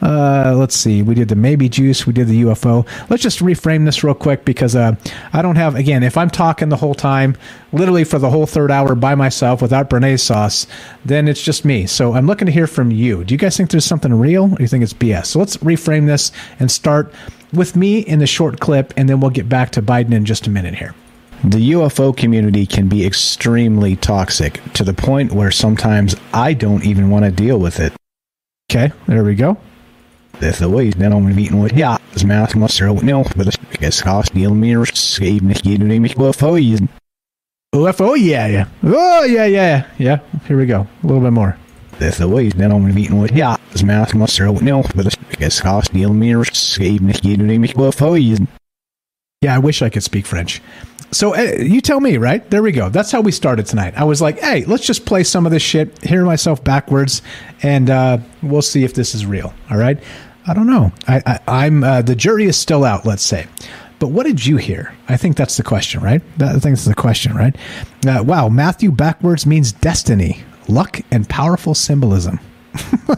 [0.00, 1.02] Uh, let's see.
[1.02, 2.06] We did the maybe juice.
[2.06, 2.88] We did the UFO.
[3.10, 4.96] Let's just reframe this real quick because uh,
[5.34, 7.36] I don't have, again, if I'm talking the whole time,
[7.72, 10.66] literally for the whole third hour by myself without Bernays sauce,
[11.04, 11.86] then it's just me.
[11.86, 13.22] So I'm looking to hear from you.
[13.22, 15.26] Do you guys think there's something real or do you think it's BS?
[15.26, 17.12] So let's reframe this and start
[17.52, 20.46] with me in the short clip, and then we'll get back to Biden in just
[20.46, 20.94] a minute here.
[21.44, 27.10] The UFO community can be extremely toxic to the point where sometimes I don't even
[27.10, 27.92] want to deal with it.
[28.70, 29.56] Okay, there we go.
[30.38, 33.56] That's the way then I'm meeting with yeah, this mask must throw no, but it's
[33.78, 36.88] guess cost deal mirrors gave me you know UFO
[37.74, 38.66] UFO, yeah, yeah.
[38.82, 40.18] Oh, yeah, yeah, yeah.
[40.46, 40.86] Here we go.
[41.02, 41.56] A little bit more.
[41.98, 45.16] That's the way then I'm meeting with yeah, this mask must throw no, but it's
[45.36, 48.46] guess cost deal mirrors gave me you know UFO
[49.40, 50.60] Yeah, I wish I could speak French.
[51.12, 52.48] So uh, you tell me, right?
[52.50, 52.88] There we go.
[52.88, 53.92] That's how we started tonight.
[53.96, 57.20] I was like, hey, let's just play some of this shit, hear myself backwards,
[57.62, 59.52] and uh, we'll see if this is real.
[59.70, 60.02] All right?
[60.46, 60.90] I don't know.
[61.06, 63.04] I, I, am uh, the jury is still out.
[63.04, 63.46] Let's say.
[63.98, 64.94] But what did you hear?
[65.08, 66.22] I think that's the question, right?
[66.38, 67.54] That, I think that's the question, right?
[68.04, 72.40] Uh, wow, Matthew backwards means destiny, luck, and powerful symbolism.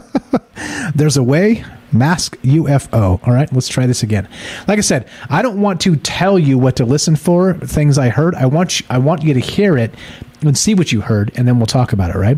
[0.95, 3.25] There's a way, mask UFO.
[3.27, 4.27] All right, let's try this again.
[4.67, 8.09] Like I said, I don't want to tell you what to listen for, things I
[8.09, 8.35] heard.
[8.35, 9.93] I want you, I want you to hear it
[10.41, 12.17] and see what you heard, and then we'll talk about it.
[12.17, 12.37] Right?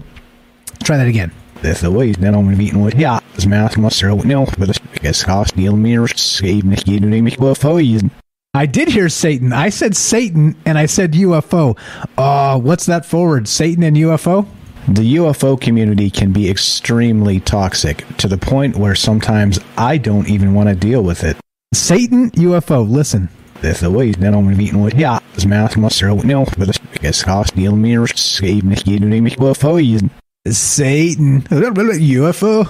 [0.83, 1.31] Try that again.
[1.61, 4.97] That's the way then I'm meeting with yeah, this mask must throw no, but I
[4.99, 8.11] guess cost deal mirrors even if you don't UFO
[8.53, 9.53] I did hear Satan.
[9.53, 11.77] I said Satan and I said UFO.
[12.17, 13.47] Oh, uh, what's that forward?
[13.47, 14.47] Satan and UFO?
[14.87, 20.53] The UFO community can be extremely toxic to the point where sometimes I don't even
[20.53, 21.35] want to deal with it.
[21.73, 23.27] Satan, UFO, listen.
[23.61, 26.97] That's the way then I'm meeting with yeah, this mask must throw no, but I
[26.99, 30.09] guess cost deal mirrors even if you don't UFO
[30.45, 31.41] Satan.
[31.41, 32.65] UFO?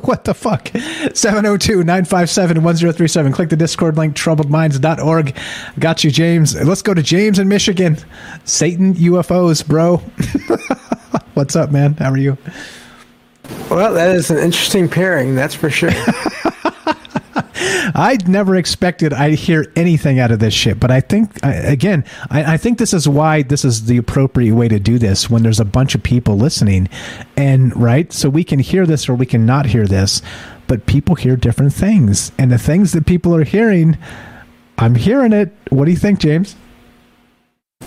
[0.06, 0.68] what the fuck?
[1.14, 3.32] 702 957 1037.
[3.32, 5.36] Click the Discord link, troubledminds.org.
[5.78, 6.60] Got you, James.
[6.60, 7.98] Let's go to James in Michigan.
[8.44, 10.02] Satan UFOs, bro.
[11.40, 11.94] What's up, man?
[11.94, 12.36] How are you?
[13.70, 15.88] Well, that is an interesting pairing, that's for sure.
[17.94, 22.52] I never expected I'd hear anything out of this shit, but I think again, I,
[22.52, 25.60] I, think this is why this is the appropriate way to do this when there's
[25.60, 26.90] a bunch of people listening,
[27.38, 30.20] and right, so we can hear this or we can not hear this,
[30.66, 33.96] but people hear different things, and the things that people are hearing,
[34.76, 35.56] I'm hearing it.
[35.70, 36.54] What do you think, James?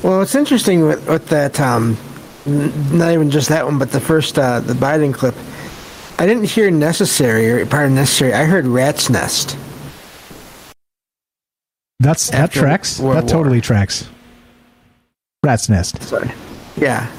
[0.02, 1.60] Well, it's interesting with, with that.
[1.60, 2.00] Um,
[2.46, 5.36] not even just that one, but the first uh, the Biden clip.
[6.20, 8.34] I didn't hear necessary or part of necessary.
[8.34, 9.58] I heard rat's nest.
[12.00, 13.00] That's that tracks.
[13.00, 14.10] World that totally tracks.
[15.44, 16.02] Rat's nest.
[16.04, 16.32] Sorry.
[16.78, 17.10] Yeah.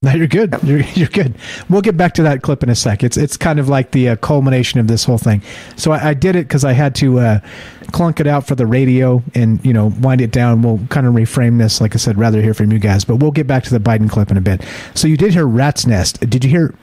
[0.02, 0.56] No, you're good.
[0.62, 1.34] You're, you're good.
[1.68, 3.04] We'll get back to that clip in a sec.
[3.04, 5.42] It's it's kind of like the uh, culmination of this whole thing.
[5.76, 7.40] So I, I did it because I had to uh,
[7.92, 10.62] clunk it out for the radio and you know wind it down.
[10.62, 11.82] We'll kind of reframe this.
[11.82, 14.08] Like I said, rather hear from you guys, but we'll get back to the Biden
[14.08, 14.64] clip in a bit.
[14.94, 16.18] So you did hear rat's nest.
[16.20, 16.74] Did you hear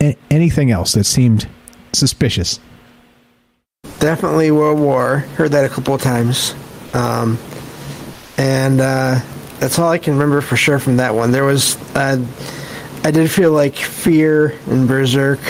[0.00, 1.46] a- anything else that seemed
[1.92, 2.58] suspicious?
[3.98, 5.18] Definitely World War.
[5.36, 6.54] Heard that a couple of times.
[6.94, 7.36] Um,
[8.38, 9.20] and uh,
[9.58, 11.32] that's all I can remember for sure from that one.
[11.32, 12.24] There was, uh,
[13.04, 15.40] I did feel like Fear and Berserk,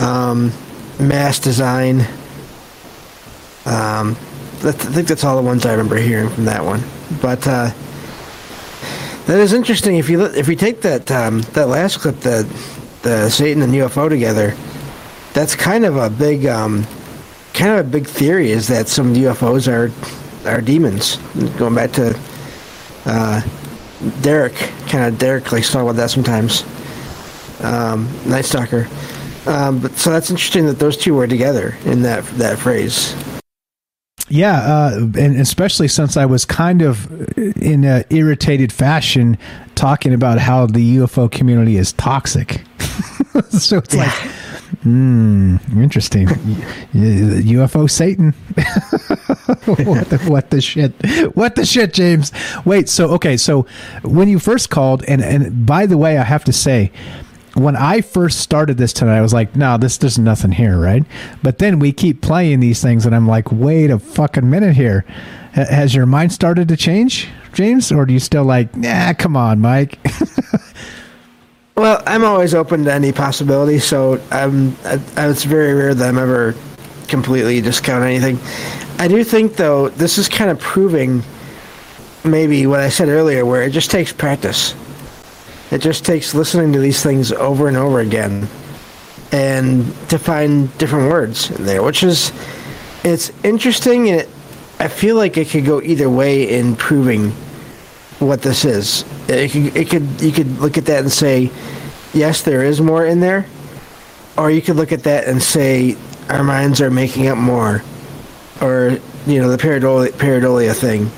[0.00, 0.52] um,
[0.98, 2.06] Mass Design,
[3.64, 4.16] Um,
[4.64, 6.82] I think that's all the ones I remember hearing from that one.
[7.20, 7.70] But uh,
[9.26, 9.96] that is interesting.
[9.96, 12.42] If you if you take that um, that last clip, the
[13.02, 14.54] the Satan and UFO together,
[15.32, 16.86] that's kind of a big um,
[17.54, 18.50] kind of a big theory.
[18.50, 19.90] Is that some UFOs are
[20.48, 21.16] are demons?
[21.56, 22.18] Going back to
[23.06, 23.42] uh,
[24.20, 24.54] Derek,
[24.88, 26.62] kind of Derek likes to talk about that sometimes.
[27.60, 28.88] Um, Nightstocker.
[29.46, 33.14] Um, but so that's interesting that those two were together in that that phrase.
[34.28, 39.36] Yeah, uh, and especially since I was kind of in an irritated fashion
[39.74, 42.62] talking about how the UFO community is toxic.
[43.50, 44.12] so it's like,
[44.82, 46.26] hmm, interesting.
[46.26, 48.32] UFO Satan.
[49.66, 50.92] what, the, what the shit?
[51.36, 52.32] What the shit, James?
[52.64, 53.66] Wait, so, okay, so
[54.02, 56.90] when you first called, and, and by the way, I have to say,
[57.54, 61.04] when I first started this tonight, I was like, no, this there's nothing here, right?
[61.42, 65.04] But then we keep playing these things, and I'm like, wait a fucking minute here.
[65.54, 69.36] H- has your mind started to change, James, or do you still like, nah, come
[69.36, 69.98] on, Mike?
[71.76, 74.76] well, I'm always open to any possibility, so I'm.
[74.84, 76.54] I, it's very rare that I'm ever
[77.08, 78.38] completely discount anything.
[78.98, 81.22] I do think, though, this is kind of proving
[82.24, 84.74] maybe what I said earlier, where it just takes practice.
[85.70, 88.48] It just takes listening to these things over and over again
[89.32, 92.32] and to find different words in there, which is
[93.02, 94.28] it's interesting it,
[94.78, 97.32] I feel like it could go either way in proving
[98.26, 99.04] what this is.
[99.28, 101.50] It could, it could you could look at that and say,
[102.12, 103.46] yes, there is more in there,
[104.36, 105.96] or you could look at that and say
[106.28, 107.82] our minds are making up more,
[108.60, 111.10] or you know the pareidolia, pareidolia thing.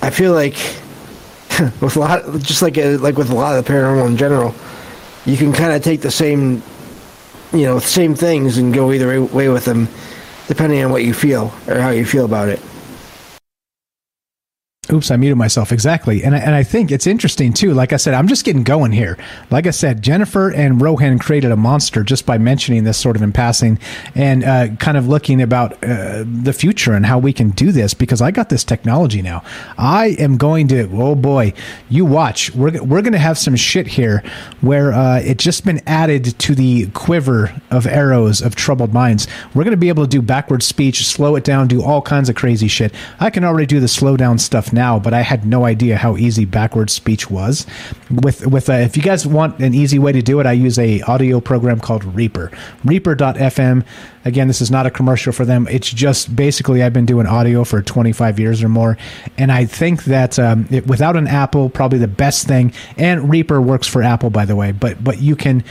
[0.00, 0.54] I feel like
[1.80, 4.54] with a lot, just like uh, like with a lot of the paranormal in general,
[5.26, 6.62] you can kind of take the same,
[7.52, 9.88] you know, same things and go either way with them,
[10.46, 12.60] depending on what you feel or how you feel about it.
[14.90, 15.70] Oops, I muted myself.
[15.70, 16.24] Exactly.
[16.24, 17.74] And I, and I think it's interesting too.
[17.74, 19.18] Like I said, I'm just getting going here.
[19.50, 23.20] Like I said, Jennifer and Rohan created a monster just by mentioning this sort of
[23.20, 23.78] in passing
[24.14, 27.92] and uh, kind of looking about uh, the future and how we can do this
[27.92, 29.42] because I got this technology now.
[29.76, 31.52] I am going to, oh boy,
[31.90, 32.54] you watch.
[32.54, 34.22] We're, we're going to have some shit here
[34.62, 39.28] where uh, it's just been added to the quiver of arrows of troubled minds.
[39.54, 42.30] We're going to be able to do backward speech, slow it down, do all kinds
[42.30, 42.94] of crazy shit.
[43.20, 46.16] I can already do the slow down stuff now, but I had no idea how
[46.16, 47.66] easy backwards speech was.
[48.10, 50.78] With with uh, if you guys want an easy way to do it, I use
[50.78, 52.50] a audio program called Reaper.
[52.84, 53.84] Reaper.fm.
[54.24, 55.66] Again, this is not a commercial for them.
[55.68, 58.96] It's just basically I've been doing audio for 25 years or more,
[59.36, 62.72] and I think that um, it, without an Apple, probably the best thing.
[62.96, 64.72] And Reaper works for Apple, by the way.
[64.72, 65.64] But but you can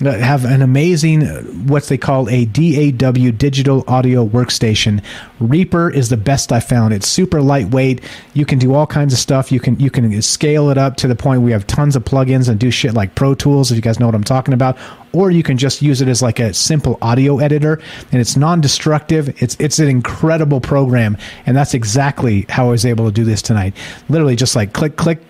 [0.00, 5.02] have an amazing uh, what they call a DAW digital audio workstation.
[5.38, 6.94] Reaper is the best I found.
[6.94, 8.02] It's super lightweight.
[8.34, 9.52] You can do all kinds of stuff.
[9.52, 12.48] You can you can scale it up to the point we have tons of plugins
[12.48, 14.78] and do shit like Pro Tools if you guys know what I'm talking about.
[15.12, 17.80] Or you can just use it as like a simple audio editor
[18.12, 19.42] and it's non-destructive.
[19.42, 23.42] It's it's an incredible program and that's exactly how I was able to do this
[23.42, 23.74] tonight.
[24.08, 25.20] Literally just like click click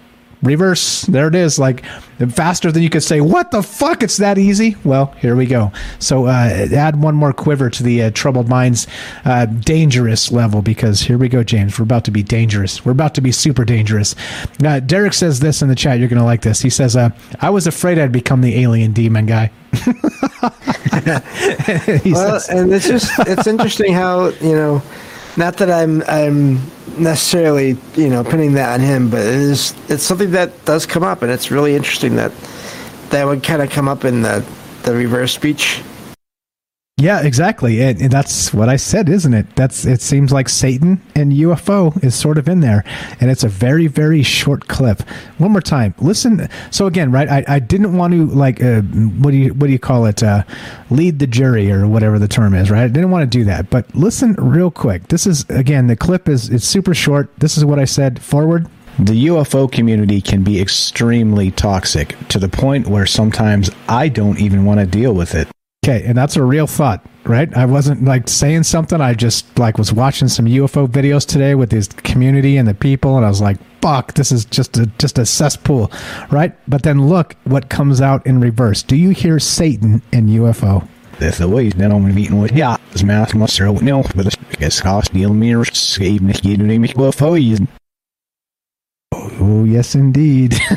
[0.42, 1.02] reverse.
[1.02, 1.58] There it is.
[1.58, 1.84] Like
[2.28, 4.02] faster than you could say, what the fuck?
[4.02, 4.76] It's that easy.
[4.84, 5.72] Well, here we go.
[5.98, 8.86] So uh, add one more quiver to the uh, troubled minds
[9.24, 11.78] uh, dangerous level because here we go, James.
[11.78, 12.84] We're about to be dangerous.
[12.84, 14.14] We're about to be super dangerous.
[14.64, 15.98] Uh, Derek says this in the chat.
[15.98, 16.60] You're going to like this.
[16.60, 17.10] He says, uh,
[17.40, 19.50] I was afraid I'd become the alien demon guy.
[22.04, 24.82] well, says, and it's just, it's interesting how, you know,
[25.40, 26.60] not that I'm, I'm
[26.98, 31.02] necessarily, you know, pinning that on him, but it is it's something that does come
[31.02, 32.32] up, and it's really interesting that
[33.08, 34.46] that would kind of come up in the
[34.82, 35.82] the reverse speech.
[37.00, 39.56] Yeah, exactly, and, and, that's what I said, isn't it?
[39.56, 40.02] That's it.
[40.02, 42.84] Seems like Satan and UFO is sort of in there,
[43.20, 45.00] and it's a very, very short clip.
[45.38, 46.46] One more time, listen.
[46.70, 47.26] So again, right?
[47.26, 50.22] I, I didn't want to like uh, what do you what do you call it?
[50.22, 50.42] Uh,
[50.90, 52.84] lead the jury or whatever the term is, right?
[52.84, 55.08] I didn't want to do that, but listen real quick.
[55.08, 57.30] This is again the clip is it's super short.
[57.38, 58.20] This is what I said.
[58.20, 58.68] Forward.
[58.98, 64.66] The UFO community can be extremely toxic to the point where sometimes I don't even
[64.66, 65.48] want to deal with it.
[65.82, 67.48] Okay, and that's a real thought, right?
[67.56, 69.00] I wasn't like saying something.
[69.00, 73.16] I just like was watching some UFO videos today with this community and the people,
[73.16, 75.90] and I was like, "Fuck, this is just a just a cesspool,"
[76.30, 76.52] right?
[76.68, 78.82] But then look what comes out in reverse.
[78.82, 80.86] Do you hear Satan in UFO?
[81.18, 84.80] Dessa vez, né, não me vi no ja, as maas mostrar o não, but as
[84.82, 87.38] cost deal mir skate nicht jeden nämlich UFO
[89.12, 90.54] Oh yes, indeed.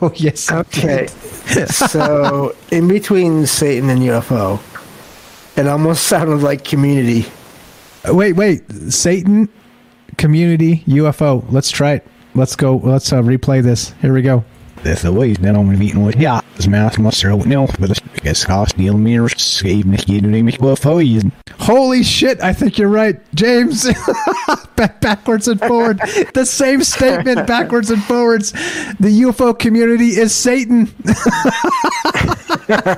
[0.00, 0.50] oh yes.
[0.52, 1.06] Okay.
[1.66, 4.60] so in between Satan and UFO,
[5.58, 7.26] it almost sounded like Community
[8.08, 8.62] Wait, wait.
[8.92, 9.48] Satan
[10.16, 11.44] community UFO.
[11.50, 12.06] Let's try it.
[12.34, 12.76] Let's go.
[12.76, 13.92] Let's uh, replay this.
[14.00, 14.44] Here we go.
[14.86, 18.44] That's the way that I'm meeting with ja, das math must er no, but it's
[18.44, 23.18] cost deal mir save me you know me UFO Holy shit, I think you're right,
[23.34, 23.88] James.
[24.76, 25.98] Backwards and forward.
[26.34, 28.52] the same statement backwards and forwards.
[28.52, 30.94] The UFO community is Satan.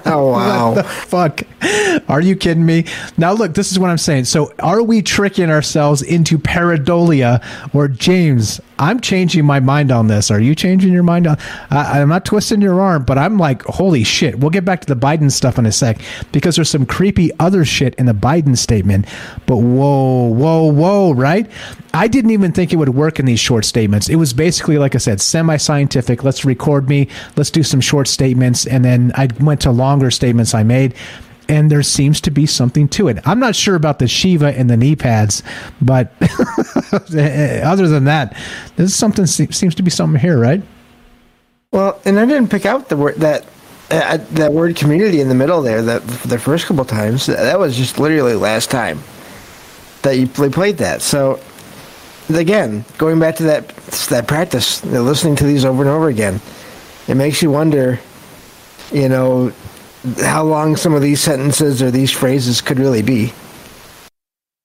[0.05, 0.75] oh wow.
[0.75, 2.11] What the fuck?
[2.11, 2.85] Are you kidding me?
[3.17, 4.27] Now look, this is what I'm saying.
[4.27, 7.43] So are we tricking ourselves into pareidolia
[7.73, 8.61] or James?
[8.79, 10.31] I'm changing my mind on this.
[10.31, 11.39] Are you changing your mind on
[11.71, 14.39] I, I'm not twisting your arm, but I'm like, holy shit.
[14.39, 16.01] We'll get back to the Biden stuff in a sec
[16.33, 19.07] because there's some creepy other shit in the Biden statement.
[19.47, 21.51] But whoa, whoa, whoa, right?
[21.95, 24.09] I didn't even think it would work in these short statements.
[24.09, 26.23] It was basically, like I said, semi scientific.
[26.23, 27.09] Let's record me.
[27.37, 28.67] Let's do some short statements.
[28.67, 30.95] And then I went to longer statements I made.
[31.49, 33.19] And there seems to be something to it.
[33.27, 35.43] I'm not sure about the Shiva and the knee pads,
[35.81, 36.13] but
[36.93, 38.37] other than that,
[38.77, 40.63] there's something seems to be something here, right?
[41.73, 43.47] Well, and I didn't pick out the word that
[43.91, 45.83] uh, that word community in the middle there.
[45.83, 49.01] That the first couple times that was just literally last time
[50.03, 51.03] that you played that.
[51.03, 51.41] So
[52.31, 53.69] again, going back to that
[54.09, 56.41] that practice, listening to these over and over again,
[57.07, 58.01] it makes you wonder,
[58.93, 59.53] you know,
[60.21, 63.33] how long some of these sentences or these phrases could really be.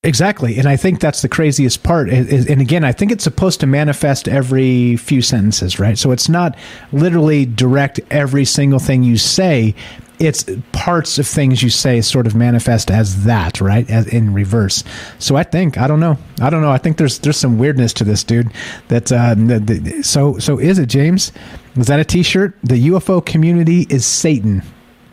[0.06, 2.10] Exactly, and I think that's the craziest part.
[2.10, 5.98] And again, I think it's supposed to manifest every few sentences, right?
[5.98, 6.58] So it's not
[6.92, 9.74] literally direct every single thing you say.
[10.20, 13.90] It's parts of things you say sort of manifest as that, right?
[13.90, 14.84] As in reverse.
[15.20, 16.18] So I think I don't know.
[16.42, 16.72] I don't know.
[16.72, 18.52] I think there's there's some weirdness to this, dude.
[18.90, 21.32] That uh, so so is it James?
[21.78, 22.58] Is that a T-shirt?
[22.62, 24.64] The UFO community is Satan.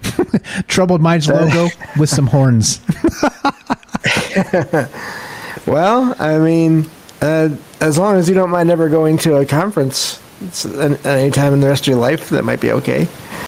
[0.68, 1.68] Troubled Minds logo
[1.98, 2.80] with some horns.
[5.66, 6.88] well, I mean,
[7.20, 7.50] uh,
[7.80, 10.20] as long as you don't mind ever going to a conference
[11.04, 13.06] any time in the rest of your life, that might be okay.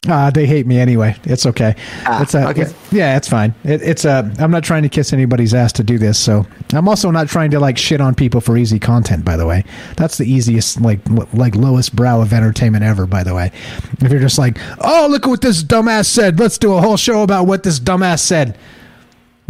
[0.09, 1.17] Uh, they hate me anyway.
[1.25, 1.77] It's okay.
[2.07, 2.63] Ah, it's a, okay.
[2.63, 3.55] It's, yeah, it's fine.
[3.63, 4.31] It, it's a.
[4.39, 6.19] I'm not trying to kiss anybody's ass to do this.
[6.19, 9.25] So I'm also not trying to like shit on people for easy content.
[9.25, 9.65] By the way,
[9.97, 10.99] that's the easiest, like,
[11.33, 13.07] like lowest brow of entertainment ever.
[13.07, 13.53] By the way,
[14.01, 16.41] if you're just like, oh, look at what this dumbass said.
[16.41, 18.59] Let's do a whole show about what this dumbass said.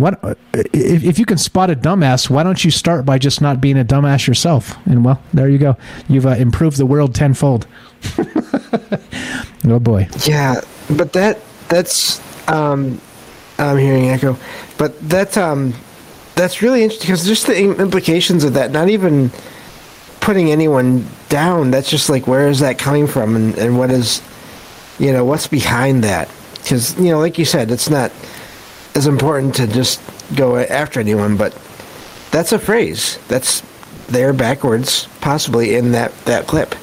[0.03, 2.29] What if, if you can spot a dumbass?
[2.29, 4.77] Why don't you start by just not being a dumbass yourself?
[4.85, 5.77] And well, there you go.
[6.09, 7.69] You've uh, improved the world tenfold.
[9.65, 10.09] oh boy.
[10.25, 10.61] Yeah,
[10.91, 11.39] but that
[11.69, 13.01] that's um,
[13.59, 14.37] I'm hearing echo,
[14.77, 15.73] but that um,
[16.35, 18.73] that's really interesting because just the implications of that.
[18.73, 19.31] Not even
[20.19, 21.71] putting anyone down.
[21.71, 24.21] That's just like where is that coming from, and, and what is,
[24.99, 26.29] you know, what's behind that?
[26.55, 28.11] Because you know, like you said, it's not
[28.95, 30.01] as important to just
[30.35, 31.53] go after anyone, but
[32.31, 33.63] that's a phrase that's
[34.09, 36.75] there backwards, possibly in that that clip.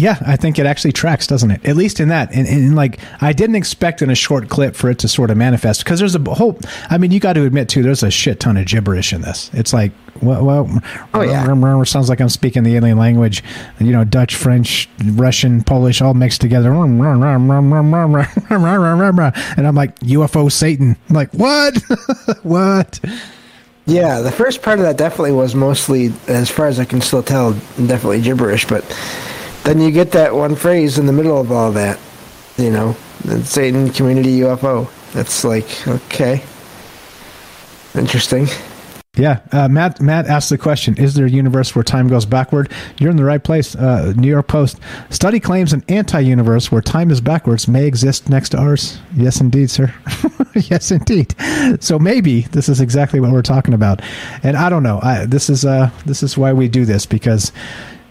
[0.00, 1.62] Yeah, I think it actually tracks, doesn't it?
[1.66, 2.34] At least in that.
[2.34, 5.36] And, and, like, I didn't expect in a short clip for it to sort of
[5.36, 6.58] manifest because there's a whole.
[6.88, 9.50] I mean, you got to admit too, there's a shit ton of gibberish in this.
[9.52, 10.82] It's like, well, well
[11.12, 11.44] oh yeah,
[11.84, 13.44] sounds like I'm speaking the alien language.
[13.78, 16.72] You know, Dutch, French, Russian, Polish, all mixed together.
[16.72, 17.48] And I'm
[19.74, 20.96] like UFO Satan.
[21.10, 21.76] I'm like what?
[22.42, 23.00] what?
[23.84, 27.22] Yeah, the first part of that definitely was mostly, as far as I can still
[27.22, 28.84] tell, definitely gibberish, but
[29.64, 31.98] then you get that one phrase in the middle of all that,
[32.56, 32.96] you know,
[33.42, 34.88] Satan community UFO.
[35.12, 36.42] That's like okay,
[37.94, 38.46] interesting.
[39.16, 40.00] Yeah, uh, Matt.
[40.00, 42.72] Matt asked the question: Is there a universe where time goes backward?
[42.98, 43.74] You're in the right place.
[43.74, 44.78] Uh, New York Post
[45.10, 48.98] study claims an anti-universe where time is backwards may exist next to ours.
[49.16, 49.92] Yes, indeed, sir.
[50.54, 51.34] yes, indeed.
[51.80, 54.00] So maybe this is exactly what we're talking about.
[54.44, 55.00] And I don't know.
[55.02, 57.50] I, this is uh, this is why we do this because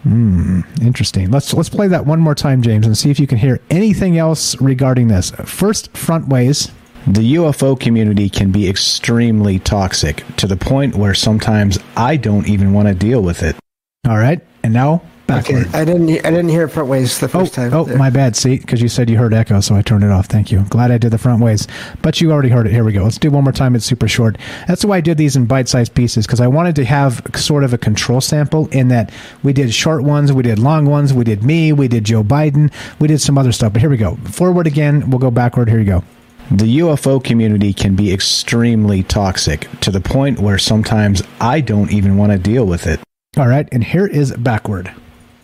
[0.04, 1.30] Hmm, interesting.
[1.30, 4.18] Let's let's play that one more time, James, and see if you can hear anything
[4.18, 5.32] else regarding this.
[5.46, 6.72] First, frontways.
[7.08, 12.74] The UFO community can be extremely toxic to the point where sometimes I don't even
[12.74, 13.56] want to deal with it.
[14.08, 15.68] All right, and now backward.
[15.68, 16.10] Okay, I didn't.
[16.10, 17.74] I didn't hear front ways the first oh, time.
[17.74, 17.98] Oh, there.
[17.98, 18.36] my bad.
[18.36, 20.26] See, because you said you heard echo, so I turned it off.
[20.26, 20.62] Thank you.
[20.70, 21.68] Glad I did the front ways,
[22.02, 22.72] but you already heard it.
[22.72, 23.04] Here we go.
[23.04, 23.76] Let's do one more time.
[23.76, 24.38] It's super short.
[24.68, 27.74] That's why I did these in bite-sized pieces because I wanted to have sort of
[27.74, 29.12] a control sample in that
[29.44, 32.72] we did short ones, we did long ones, we did me, we did Joe Biden,
[33.00, 33.74] we did some other stuff.
[33.74, 34.16] But here we go.
[34.26, 35.10] Forward again.
[35.10, 35.70] We'll go backward.
[35.70, 36.04] Here you go.
[36.52, 42.18] The UFO community can be extremely toxic to the point where sometimes I don't even
[42.18, 43.00] want to deal with it.
[43.38, 44.92] All right, and here is backward.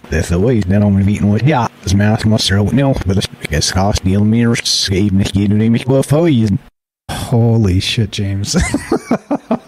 [0.10, 4.24] Dessa way den om viten vad ja, som jag måste no, but the skast deal
[4.24, 6.28] mir skave nicht jeder nämlich UFO
[7.12, 8.54] Holy shit, James.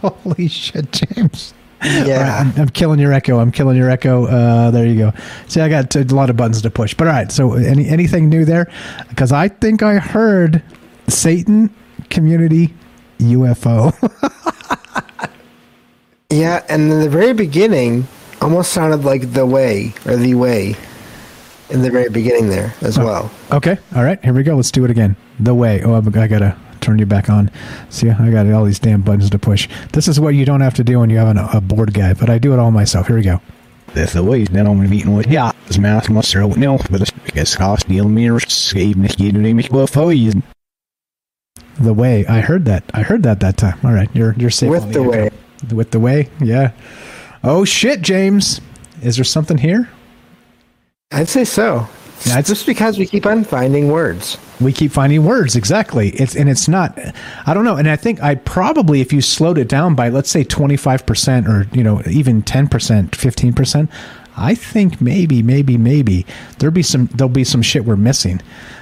[0.02, 1.54] Holy shit, James.
[1.84, 2.40] Yeah.
[2.40, 3.40] I'm, I'm, killing your echo.
[3.40, 4.26] I'm killing your echo.
[4.26, 5.14] Uh, there you go.
[5.48, 6.94] See, I got a lot of buttons to push.
[6.94, 7.32] But all right.
[7.32, 8.72] So, any anything new there?
[9.10, 10.64] Because I think I heard
[11.08, 11.74] Satan
[12.10, 12.74] community
[13.20, 13.94] UFO.
[16.30, 18.08] yeah, and in the very beginning,
[18.42, 20.76] almost sounded like the way or the way
[21.70, 23.32] in the very beginning there as oh, well.
[23.52, 23.78] Okay.
[23.96, 24.24] All right.
[24.24, 24.56] Here we go.
[24.56, 25.16] Let's do it again.
[25.40, 25.82] The way.
[25.84, 27.52] Oh, I gotta turn you back on.
[27.90, 29.68] See, I got all these damn buttons to push.
[29.92, 32.14] This is what you don't have to do when you have an, a board guy,
[32.14, 33.08] but I do it all myself.
[33.08, 33.42] Here we go.
[33.94, 37.10] That's the way that I'm meeting with ja, das math must throw it now, but
[37.34, 40.14] it's cost deal mirrors even if you do make well for.
[41.80, 43.80] The way I heard that, I heard that that time.
[43.84, 45.30] All right, you're you're safe with the, the way.
[45.74, 46.72] With the way, yeah.
[47.44, 48.62] Oh shit, James,
[49.02, 49.90] is there something here?
[51.12, 51.88] I'd say so.
[52.26, 54.38] Yeah, it's just because we keep on finding words.
[54.60, 56.10] We keep finding words, exactly.
[56.10, 56.98] It's and it's not.
[57.46, 60.32] I don't know, and I think I probably, if you slowed it down by let's
[60.32, 63.92] say twenty five percent, or you know, even ten percent, fifteen percent,
[64.36, 66.26] I think maybe, maybe, maybe
[66.58, 68.42] there'll be some there'll be some shit we're missing.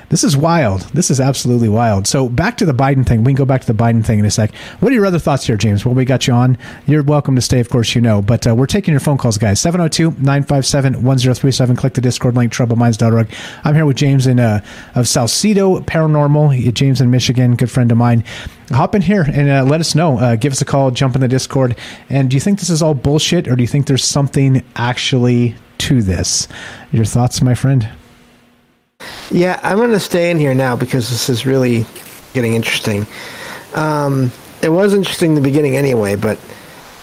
[0.10, 0.82] This is wild.
[0.94, 2.06] This is absolutely wild.
[2.08, 3.24] So back to the Biden thing.
[3.24, 4.54] We can go back to the Biden thing in a sec.
[4.80, 5.86] What are your other thoughts here, James?
[5.86, 6.58] Well, we got you on.
[6.86, 8.22] You're welcome to stay, of course, you know.
[8.22, 9.60] But uh, we're taking your phone calls, guys.
[9.62, 11.78] 702-957-1037.
[11.78, 13.30] Click the Discord link, troubledminds.org.
[13.64, 16.74] I'm here with James in uh, of Salsido Paranormal.
[16.74, 18.24] James in Michigan, good friend of mine.
[18.72, 20.20] Hop in here and uh, let us know.
[20.20, 20.92] Uh, give us a call.
[20.92, 21.76] Jump in the Discord.
[22.10, 25.56] And do you think this is all bullshit, or do you think there's something actually
[25.80, 26.48] to this?
[26.92, 27.90] Your thoughts, my friend?
[29.32, 31.86] Yeah, I'm going to stay in here now because this is really
[32.34, 33.08] getting interesting.
[33.74, 36.40] Um, it was interesting in the beginning anyway, but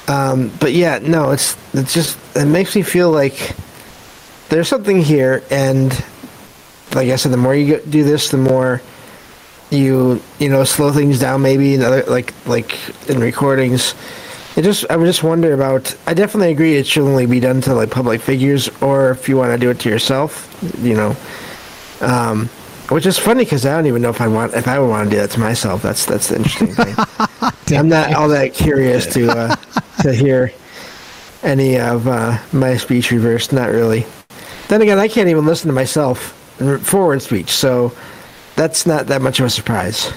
[0.09, 3.55] um, but yeah, no, it's it's just it makes me feel like
[4.49, 5.93] there's something here, and
[6.95, 8.81] like I said, the more you do this, the more
[9.71, 11.43] you you know slow things down.
[11.43, 13.95] Maybe in other like like in recordings.
[14.55, 15.95] It just I would just wonder about.
[16.07, 19.37] I definitely agree it should only be done to like public figures, or if you
[19.37, 20.49] want to do it to yourself,
[20.79, 21.17] you know.
[22.03, 22.51] Um,
[22.89, 25.09] which is funny because I don't even know if I want if I would want
[25.09, 25.83] to do that to myself.
[25.83, 26.95] That's that's the interesting thing.
[27.79, 29.57] I'm not all that curious to uh,
[30.03, 30.53] to hear
[31.43, 33.53] any of uh, my speech reversed.
[33.53, 34.05] Not really.
[34.69, 36.39] Then again, I can't even listen to myself
[36.83, 37.93] forward speech, so
[38.57, 40.13] that's not that much of a surprise.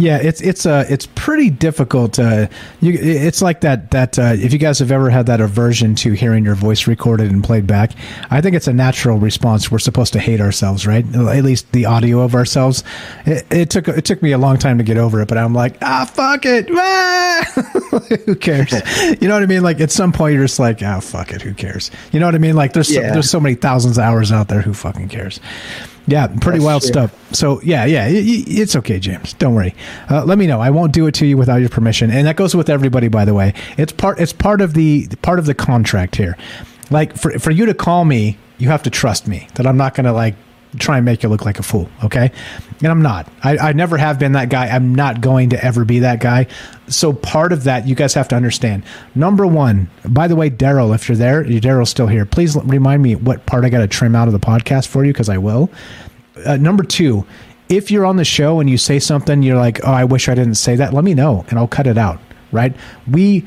[0.00, 2.18] Yeah, it's it's uh it's pretty difficult.
[2.18, 2.48] Uh,
[2.80, 6.12] you, it's like that that uh, if you guys have ever had that aversion to
[6.12, 7.92] hearing your voice recorded and played back,
[8.30, 9.70] I think it's a natural response.
[9.70, 11.04] We're supposed to hate ourselves, right?
[11.14, 12.82] At least the audio of ourselves.
[13.26, 15.52] It, it took it took me a long time to get over it, but I'm
[15.52, 16.70] like, ah, fuck it,
[18.24, 18.72] who cares?
[19.20, 19.62] You know what I mean?
[19.62, 21.90] Like at some point, you're just like, ah, oh, fuck it, who cares?
[22.10, 22.56] You know what I mean?
[22.56, 23.08] Like there's yeah.
[23.08, 24.62] so, there's so many thousands of hours out there.
[24.62, 25.40] Who fucking cares?
[26.06, 26.88] Yeah, pretty That's wild true.
[26.88, 27.34] stuff.
[27.34, 29.34] So yeah, yeah, it's okay, James.
[29.34, 29.74] Don't worry.
[30.10, 30.60] Uh, let me know.
[30.60, 33.08] I won't do it to you without your permission, and that goes with everybody.
[33.08, 34.18] By the way, it's part.
[34.18, 36.36] It's part of the part of the contract here.
[36.90, 39.94] Like for for you to call me, you have to trust me that I'm not
[39.94, 40.34] going to like
[40.78, 42.30] try and make you look like a fool, okay?
[42.78, 43.30] And I'm not.
[43.42, 44.68] I, I never have been that guy.
[44.68, 46.46] I'm not going to ever be that guy.
[46.88, 48.84] So part of that, you guys have to understand.
[49.14, 52.24] Number one, by the way, Daryl, if you're there, Daryl's still here.
[52.24, 55.12] Please remind me what part I got to trim out of the podcast for you
[55.12, 55.70] because I will.
[56.46, 57.26] Uh, number two,
[57.68, 60.34] if you're on the show and you say something, you're like, oh, I wish I
[60.34, 60.94] didn't say that.
[60.94, 62.20] Let me know and I'll cut it out.
[62.52, 62.74] Right?
[63.08, 63.44] We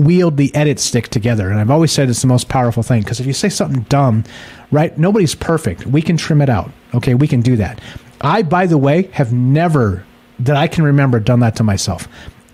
[0.00, 1.50] wield the edit stick together.
[1.50, 4.24] And I've always said it's the most powerful thing because if you say something dumb,
[4.70, 5.86] right, nobody's perfect.
[5.86, 6.70] We can trim it out.
[6.94, 7.80] Okay, we can do that.
[8.20, 10.04] I, by the way, have never,
[10.40, 12.08] that I can remember, done that to myself.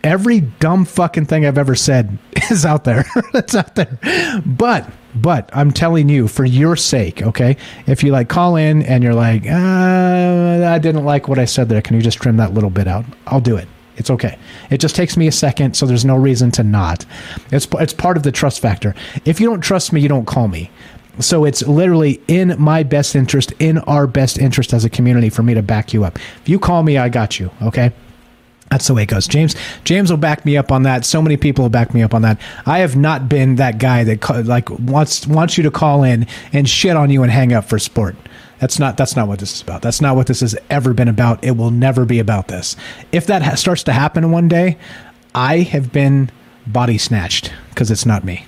[0.04, 2.18] Every dumb fucking thing I've ever said
[2.50, 3.04] is out there.
[3.34, 3.98] It's out there.
[4.46, 9.02] But, but I'm telling you, for your sake, okay, if you like call in and
[9.02, 12.54] you're like, uh, I didn't like what I said there, can you just trim that
[12.54, 13.04] little bit out?
[13.26, 13.68] I'll do it.
[13.96, 14.38] It's okay.
[14.70, 17.04] It just takes me a second, so there's no reason to not.
[17.50, 18.94] It's it's part of the trust factor.
[19.24, 20.70] If you don't trust me, you don't call me.
[21.18, 25.42] So it's literally in my best interest, in our best interest as a community, for
[25.42, 26.18] me to back you up.
[26.42, 27.50] If you call me, I got you.
[27.62, 27.92] Okay.
[28.70, 29.28] That's the way it goes.
[29.28, 29.54] James
[29.84, 31.04] James will back me up on that.
[31.04, 32.40] So many people will back me up on that.
[32.66, 36.68] I have not been that guy that like wants wants you to call in and
[36.68, 38.16] shit on you and hang up for sport.
[38.58, 39.82] That's not that's not what this is about.
[39.82, 41.44] That's not what this has ever been about.
[41.44, 42.74] It will never be about this.
[43.12, 44.78] If that ha- starts to happen one day,
[45.34, 46.30] I have been
[46.66, 48.46] body snatched because it's not me.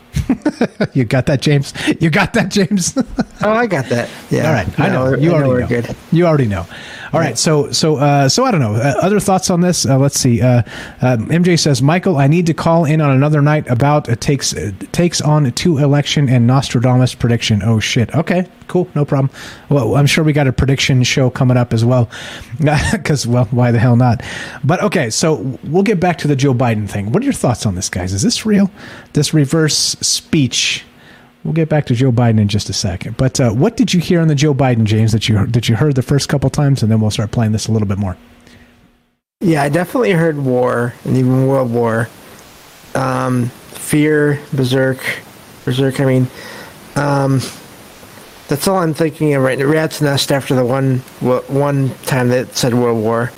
[0.94, 1.74] you got that, James?
[2.00, 2.96] You got that, James?
[3.42, 4.08] oh, I got that.
[4.30, 4.46] Yeah.
[4.46, 4.80] All right.
[4.80, 5.14] I know.
[5.14, 5.82] you I already know.
[5.82, 5.96] Good.
[6.10, 6.66] You already know.
[7.12, 8.74] All right, so so uh, so I don't know.
[8.74, 9.86] Uh, other thoughts on this?
[9.86, 10.42] Uh, let's see.
[10.42, 10.62] Uh,
[11.00, 14.54] uh, MJ says, Michael, I need to call in on another night about uh, takes
[14.54, 17.62] uh, takes on two election and Nostradamus prediction.
[17.62, 18.14] Oh shit.
[18.14, 19.30] Okay, cool, no problem.
[19.70, 22.10] Well, I'm sure we got a prediction show coming up as well,
[22.92, 24.22] because well, why the hell not?
[24.62, 27.10] But okay, so we'll get back to the Joe Biden thing.
[27.10, 28.12] What are your thoughts on this, guys?
[28.12, 28.70] Is this real?
[29.12, 30.84] This reverse speech
[31.44, 33.16] We'll get back to Joe Biden in just a second.
[33.16, 35.76] But uh, what did you hear on the Joe Biden, James, that you that you
[35.76, 38.16] heard the first couple times, and then we'll start playing this a little bit more.
[39.40, 42.08] Yeah, I definitely heard war and even World War,
[42.94, 44.98] um, fear, berserk,
[45.64, 46.00] berserk.
[46.00, 46.26] I mean,
[46.96, 47.40] um,
[48.48, 49.66] that's all I'm thinking of right now.
[49.66, 53.30] Rat's Nest after the one one time that said World War.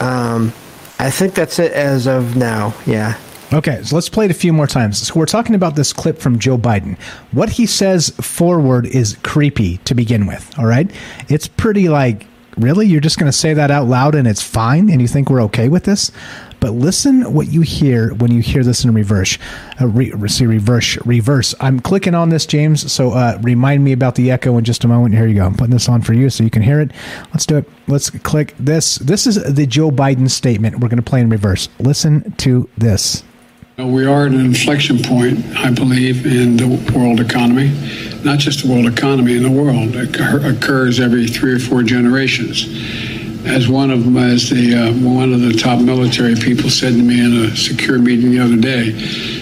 [0.00, 0.52] Um,
[0.98, 2.74] I think that's it as of now.
[2.84, 3.16] Yeah.
[3.52, 5.06] Okay, so let's play it a few more times.
[5.06, 6.98] So we're talking about this clip from Joe Biden.
[7.30, 10.90] What he says forward is creepy to begin with, all right?
[11.28, 12.26] It's pretty like,
[12.56, 12.88] really?
[12.88, 15.42] You're just going to say that out loud and it's fine and you think we're
[15.42, 16.10] okay with this?
[16.58, 19.38] But listen what you hear when you hear this in reverse.
[19.80, 21.54] Uh, re- see, reverse, reverse.
[21.60, 22.90] I'm clicking on this, James.
[22.90, 25.14] So uh, remind me about the echo in just a moment.
[25.14, 25.46] Here you go.
[25.46, 26.90] I'm putting this on for you so you can hear it.
[27.32, 27.70] Let's do it.
[27.86, 28.96] Let's click this.
[28.96, 30.80] This is the Joe Biden statement.
[30.80, 31.68] We're going to play in reverse.
[31.78, 33.22] Listen to this.
[33.78, 37.68] We are at an inflection point, I believe, in the world economy.
[38.24, 39.94] Not just the world economy, in the world.
[39.94, 42.64] It occurs every three or four generations.
[43.44, 47.02] As one of them, as the uh, one of the top military people said to
[47.02, 48.98] me in a secure meeting the other day,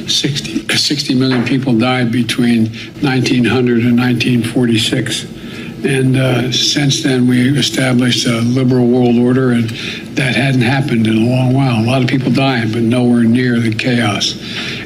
[0.08, 2.66] 60, 60 million people died between
[3.02, 5.43] 1900 and 1946.
[5.84, 9.68] And uh, since then, we established a liberal world order, and
[10.16, 11.78] that hadn't happened in a long while.
[11.78, 14.32] A lot of people dying, but nowhere near the chaos.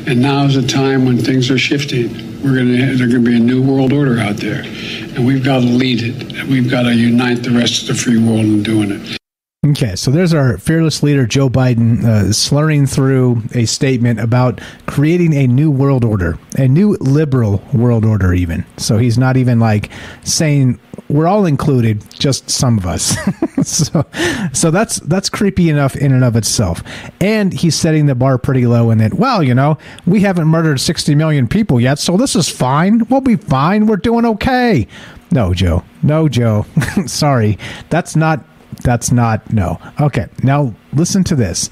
[0.09, 2.09] And now is a time when things are shifting.
[2.43, 5.45] We're going to there's going to be a new world order out there, and we've
[5.45, 6.49] got to lead it.
[6.49, 9.19] We've got to unite the rest of the free world in doing it.
[9.67, 15.35] Okay, so there's our fearless leader, Joe Biden, uh, slurring through a statement about creating
[15.35, 18.65] a new world order, a new liberal world order, even.
[18.77, 19.91] So he's not even like
[20.25, 23.17] saying we're all included, just some of us.
[23.63, 24.05] so,
[24.53, 26.83] so that's that's creepy enough in and of itself.
[27.21, 29.15] And he's setting the bar pretty low in that.
[29.15, 33.07] Well, you know, we haven't murdered 60 million people yet, so this is fine.
[33.09, 33.87] We'll be fine.
[33.87, 34.87] We're doing okay.
[35.31, 35.83] No, Joe.
[36.03, 36.67] No, Joe.
[37.07, 37.59] Sorry,
[37.91, 38.45] that's not
[38.83, 39.79] that's not no.
[40.01, 41.71] Okay, now listen to this.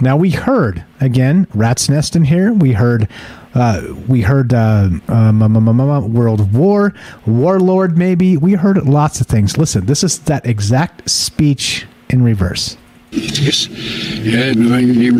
[0.00, 2.52] Now we heard again rat's nest in here.
[2.52, 3.08] We heard
[3.54, 6.94] uh, we heard uh, um, World War,
[7.26, 7.96] Warlord.
[7.96, 9.56] Maybe we heard lots of things.
[9.56, 12.76] Listen, this is that exact speech in reverse.
[13.10, 15.16] Yes, yeah, my name.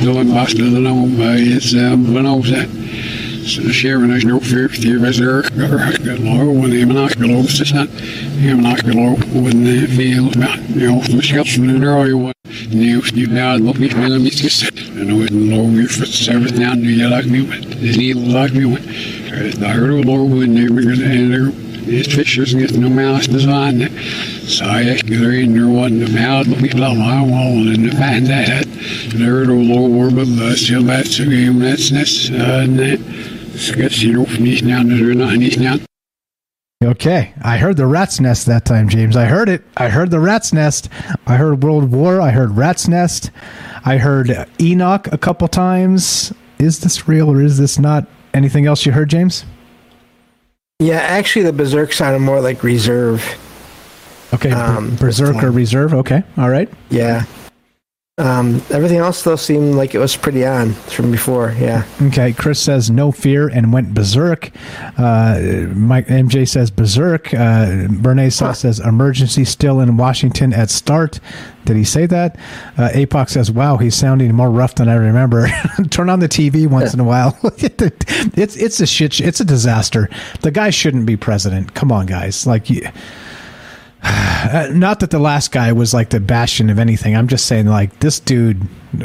[0.00, 1.06] No,
[1.38, 2.68] it's um, when I was at.
[3.44, 9.86] Sharon is no the reserve low when the monocular is not the monocular when the
[9.86, 10.36] field
[10.76, 14.64] you the shelf in the early one you you now look me when I'm just
[14.64, 18.52] I know it low your foot service down you like me with the need like
[18.52, 21.52] me with the heard of Lord when they were and there
[21.84, 23.88] these fishers get no mouse design.
[24.46, 28.26] So I there in there wasn't a mouth but we love my wall and find
[28.28, 28.66] that.
[29.14, 31.90] There the Lord but uh, still that's a game that's
[33.52, 35.78] that's uh,
[36.84, 39.16] Okay, I heard the rat's nest that time, James.
[39.16, 39.62] I heard it.
[39.76, 40.88] I heard the rat's nest.
[41.26, 42.20] I heard World War.
[42.20, 43.30] I heard rat's nest.
[43.84, 46.32] I heard Enoch a couple times.
[46.58, 48.08] Is this real or is this not?
[48.34, 49.44] Anything else you heard, James?
[50.80, 53.22] Yeah, actually, the Berserk sounded more like Reserve.
[54.34, 55.94] Okay, um, Berserk or Reserve.
[55.94, 56.68] Okay, all right.
[56.90, 57.24] Yeah.
[58.22, 61.56] Um, everything else though seemed like it was pretty on from before.
[61.58, 61.84] Yeah.
[62.02, 62.32] Okay.
[62.32, 64.52] Chris says no fear and went berserk.
[64.96, 65.40] Uh,
[65.74, 67.34] Mike MJ says berserk.
[67.34, 68.52] Uh, Bernays huh.
[68.52, 71.18] says emergency still in Washington at start.
[71.64, 72.36] Did he say that?
[72.78, 75.48] Uh, Apoc says, "Wow, he's sounding more rough than I remember."
[75.90, 77.36] Turn on the TV once in a while.
[77.42, 79.20] it's it's a shit.
[79.20, 80.08] It's a disaster.
[80.42, 81.74] The guy shouldn't be president.
[81.74, 82.46] Come on, guys.
[82.46, 82.70] Like.
[82.70, 82.88] You,
[84.72, 87.16] not that the last guy was like the bastion of anything.
[87.16, 88.60] I'm just saying, like this dude.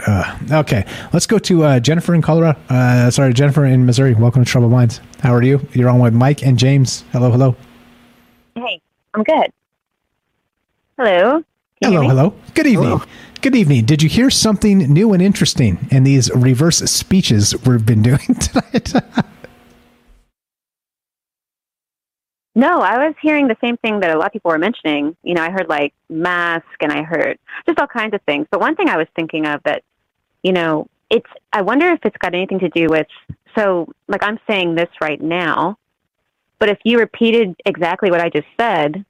[0.07, 2.59] Uh, okay, let's go to uh, Jennifer in Colorado.
[2.69, 4.15] Uh, sorry, Jennifer in Missouri.
[4.15, 4.99] Welcome to Troubled Minds.
[5.21, 5.65] How are you?
[5.73, 7.03] You're on with Mike and James.
[7.11, 7.55] Hello, hello.
[8.55, 8.81] Hey,
[9.13, 9.51] I'm good.
[10.97, 11.43] Hello.
[11.81, 12.33] hello, hello.
[12.55, 12.89] Good evening.
[12.89, 13.03] Hello.
[13.41, 13.85] Good evening.
[13.85, 18.93] Did you hear something new and interesting in these reverse speeches we've been doing tonight?
[22.57, 25.15] No, I was hearing the same thing that a lot of people were mentioning.
[25.21, 27.37] You know, I heard like mask and I heard
[27.67, 28.47] just all kinds of things.
[28.49, 29.83] But one thing I was thinking of that,
[30.41, 33.05] you know, it's, I wonder if it's got anything to do with,
[33.55, 35.77] so like I'm saying this right now,
[36.57, 39.05] but if you repeated exactly what I just said,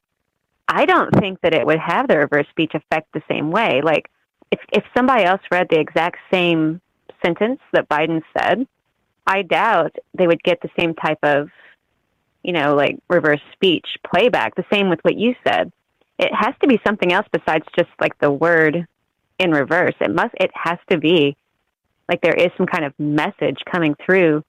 [0.67, 3.81] I don't think that it would have the reverse speech effect the same way.
[3.81, 4.09] Like
[4.51, 6.81] if if somebody else read the exact same
[7.25, 8.67] sentence that Biden said,
[9.25, 11.49] I doubt they would get the same type of,
[12.47, 14.55] you know, like reverse speech playback.
[14.55, 15.71] The same with what you said.
[16.17, 18.87] It has to be something else besides just like the word
[19.37, 19.93] in reverse.
[19.99, 20.33] It must.
[20.39, 21.35] It has to be
[22.09, 24.43] like there is some kind of message coming through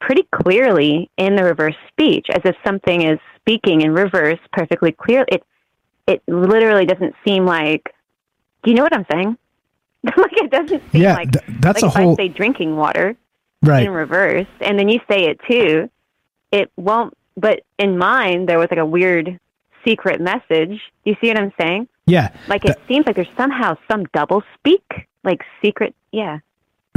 [0.00, 5.26] pretty clearly in the reverse speech, as if something is speaking in reverse perfectly clear.
[5.28, 5.42] It
[6.06, 7.92] it literally doesn't seem like.
[8.62, 9.36] Do you know what I'm saying?
[10.04, 12.76] like it doesn't seem Yeah, like th- that's like a if whole- I say drinking
[12.76, 13.16] water
[13.62, 13.84] Right.
[13.86, 15.90] in reverse, and then you say it too.
[16.52, 17.16] It won't.
[17.36, 19.38] But in mine, there was like a weird
[19.86, 20.80] secret message.
[21.04, 21.88] Do you see what I'm saying?
[22.06, 22.34] Yeah.
[22.48, 25.94] Like it seems like there's somehow some double speak, like secret.
[26.12, 26.38] Yeah.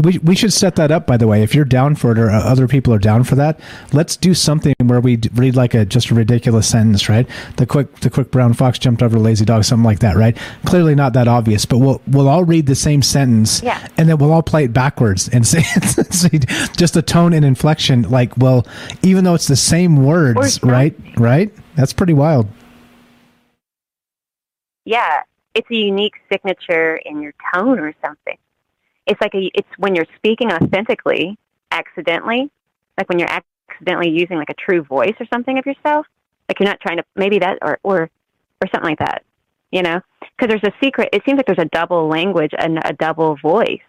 [0.04, 1.44] We, we should set that up, by the way.
[1.44, 3.60] If you're down for it or uh, other people are down for that,
[3.92, 7.28] let's do something where we read like a just a ridiculous sentence, right?
[7.58, 10.38] The quick the quick brown fox jumped over a lazy dog, something like that, right?
[10.66, 13.86] Clearly not that obvious, but we'll we'll all read the same sentence, Yeah.
[13.98, 16.40] and then we'll all play it backwards and say, say
[16.78, 18.04] just a tone and inflection.
[18.04, 18.66] Like, well,
[19.02, 20.96] even though it's the same words, right?
[21.18, 21.52] Right?
[21.76, 22.48] That's pretty wild.
[24.86, 25.22] yeah,
[25.56, 28.38] it's a unique signature in your tone or something.
[29.10, 31.38] It's like a, it's when you're speaking authentically,
[31.72, 32.50] accidentally,
[32.98, 36.06] like when you're accidentally using like a true voice or something of yourself.
[36.48, 38.10] Like you're not trying to maybe that or or
[38.62, 39.24] or something like that,
[39.72, 40.02] you know?
[40.20, 41.10] Because there's a secret.
[41.14, 43.82] It seems like there's a double language and a double voice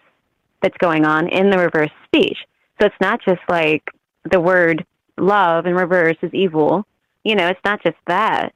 [0.62, 2.38] that's going on in the reverse speech.
[2.80, 3.82] So it's not just like
[4.30, 4.84] the word
[5.16, 6.86] love in reverse is evil.
[7.24, 8.54] You know, it's not just that,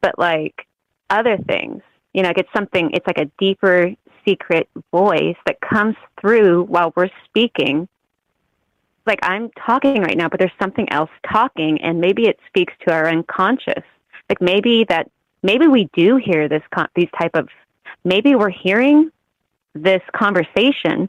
[0.00, 0.66] but like
[1.10, 1.82] other things.
[2.12, 3.94] You know, like it's something, it's like a deeper
[4.26, 7.88] secret voice that comes through while we're speaking.
[9.06, 12.92] Like I'm talking right now, but there's something else talking, and maybe it speaks to
[12.92, 13.84] our unconscious.
[14.28, 15.10] Like maybe that,
[15.42, 17.48] maybe we do hear this, con- these type of,
[18.04, 19.10] maybe we're hearing
[19.74, 21.08] this conversation,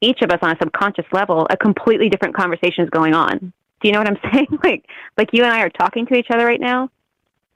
[0.00, 3.52] each of us on a subconscious level, a completely different conversation is going on.
[3.80, 4.58] Do you know what I'm saying?
[4.64, 4.84] like,
[5.16, 6.90] like you and I are talking to each other right now,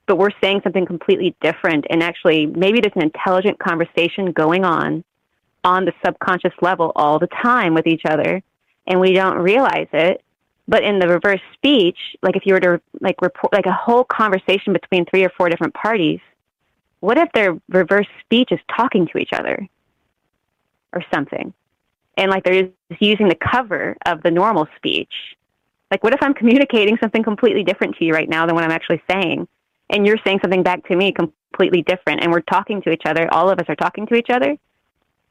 [0.09, 1.85] but we're saying something completely different.
[1.91, 5.03] And actually, maybe there's an intelligent conversation going on
[5.63, 8.41] on the subconscious level all the time with each other,
[8.87, 10.23] and we don't realize it.
[10.67, 14.03] But in the reverse speech, like if you were to like report like a whole
[14.03, 16.19] conversation between three or four different parties,
[17.01, 19.67] what if their reverse speech is talking to each other
[20.91, 21.53] or something?
[22.17, 25.13] And like they're just using the cover of the normal speech.
[25.91, 28.71] Like what if I'm communicating something completely different to you right now than what I'm
[28.71, 29.47] actually saying?
[29.89, 33.27] And you're saying something back to me completely different and we're talking to each other.
[33.33, 34.55] All of us are talking to each other.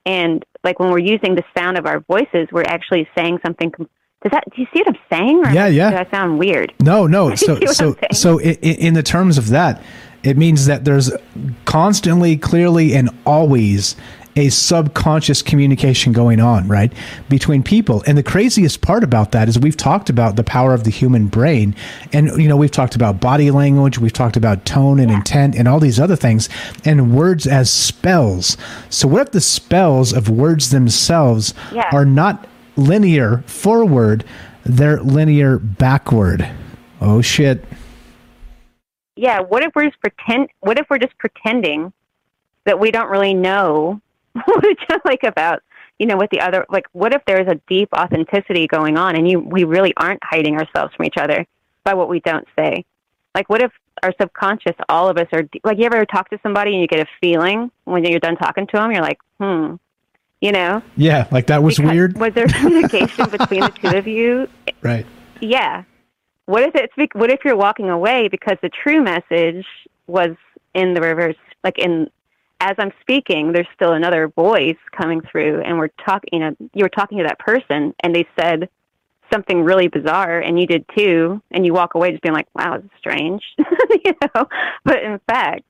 [0.07, 3.71] And like when we're using the sound of our voices, we're actually saying something.
[3.71, 3.89] Com-
[4.23, 4.45] does that?
[4.55, 5.45] Do you see what I'm saying?
[5.47, 5.91] Or Yeah, yeah.
[5.91, 6.73] Do I sound weird?
[6.83, 7.35] No, no.
[7.37, 9.83] So, so, so, i- i- in the terms of that,
[10.25, 11.13] it means that there's
[11.67, 13.95] constantly, clearly, and always
[14.39, 16.93] a subconscious communication going on, right,
[17.29, 18.03] between people.
[18.07, 21.27] And the craziest part about that is we've talked about the power of the human
[21.27, 21.75] brain,
[22.13, 25.67] and you know we've talked about body language, we've talked about tone and intent, and
[25.69, 26.49] all these other things,
[26.85, 28.57] and words as spells.
[28.89, 31.89] So, what if the spells of words themselves Yeah.
[31.93, 34.25] are not linear forward,
[34.65, 36.49] they're linear backward.
[37.01, 37.65] Oh shit.
[39.17, 40.49] yeah, what if we're just pretend?
[40.61, 41.93] What if we're just pretending
[42.65, 44.01] that we don't really know
[44.89, 45.63] just like about
[45.99, 46.85] you know what the other like?
[46.93, 50.95] What if there's a deep authenticity going on, and you we really aren't hiding ourselves
[50.95, 51.45] from each other
[51.85, 52.85] by what we don't say?
[53.35, 55.79] Like, what if our subconscious, all of us are like?
[55.79, 58.77] You ever talk to somebody and you get a feeling when you're done talking to
[58.77, 59.75] them, you're like, hmm,
[60.41, 62.17] you know, Yeah, like that was Because- weird.
[62.19, 64.49] Was there communication between the two of you?
[64.83, 65.05] Right.
[65.41, 65.83] Yeah.
[66.47, 69.67] What if it's what if you're walking away because the true message
[70.07, 70.31] was
[70.75, 72.09] in the reverse like in
[72.61, 76.85] as I'm speaking there's still another voice coming through and we're talking you know you
[76.85, 78.69] were talking to that person and they said
[79.33, 82.75] something really bizarre and you did too and you walk away just being like wow
[82.75, 83.43] it's strange
[84.05, 84.47] you know
[84.85, 85.63] but in fact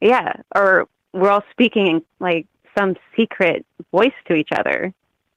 [0.00, 4.92] yeah or we're all speaking in like some secret voice to each other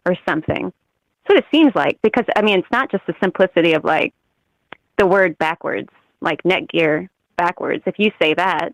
[0.06, 0.74] or something
[1.28, 4.14] that's what it seems like because I mean it's not just the simplicity of like
[4.98, 5.90] the word backwards,
[6.22, 7.08] like netgear
[7.38, 7.84] backwards.
[7.86, 8.74] If you say that,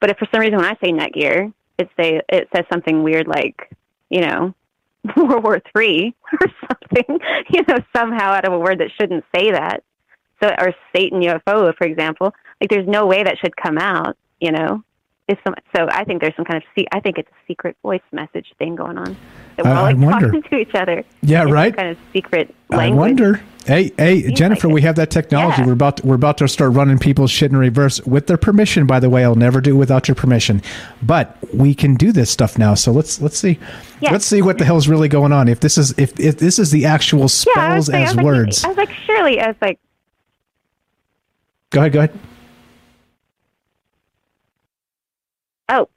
[0.00, 3.26] but if for some reason when I say netgear, it say it says something weird
[3.26, 3.70] like
[4.10, 4.54] you know
[5.16, 9.50] World War Three or something, you know somehow out of a word that shouldn't say
[9.50, 9.82] that.
[10.42, 14.52] So or Satan UFO, for example, like there's no way that should come out, you
[14.52, 14.82] know.
[15.26, 17.76] It's some, so I think there's some kind of se- I think it's a secret
[17.82, 19.16] voice message thing going on
[19.56, 20.26] that we're I- all like wonder.
[20.26, 21.02] talking to each other.
[21.22, 21.74] Yeah, right?
[21.74, 22.92] kind of secret language.
[22.92, 23.40] I wonder.
[23.66, 25.62] Hey, hey, Jennifer, we have that technology.
[25.62, 25.68] Yeah.
[25.68, 28.86] We're about to, we're about to start running people's shit in reverse with their permission.
[28.86, 30.60] By the way, I'll never do without your permission.
[31.02, 32.74] But we can do this stuff now.
[32.74, 33.58] So let's let's see.
[34.00, 34.12] Yeah.
[34.12, 35.48] Let's see what the hell's really going on.
[35.48, 38.16] If this is if, if this is the actual Yeah, I spells saying, I as
[38.16, 38.64] like, words.
[38.64, 39.78] I was like, surely, I was like,
[41.70, 41.92] Go ahead.
[41.92, 42.18] Go ahead.
[45.70, 45.88] oh,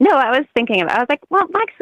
[0.00, 0.88] no, I was thinking of.
[0.88, 1.74] I was like, well, Mike's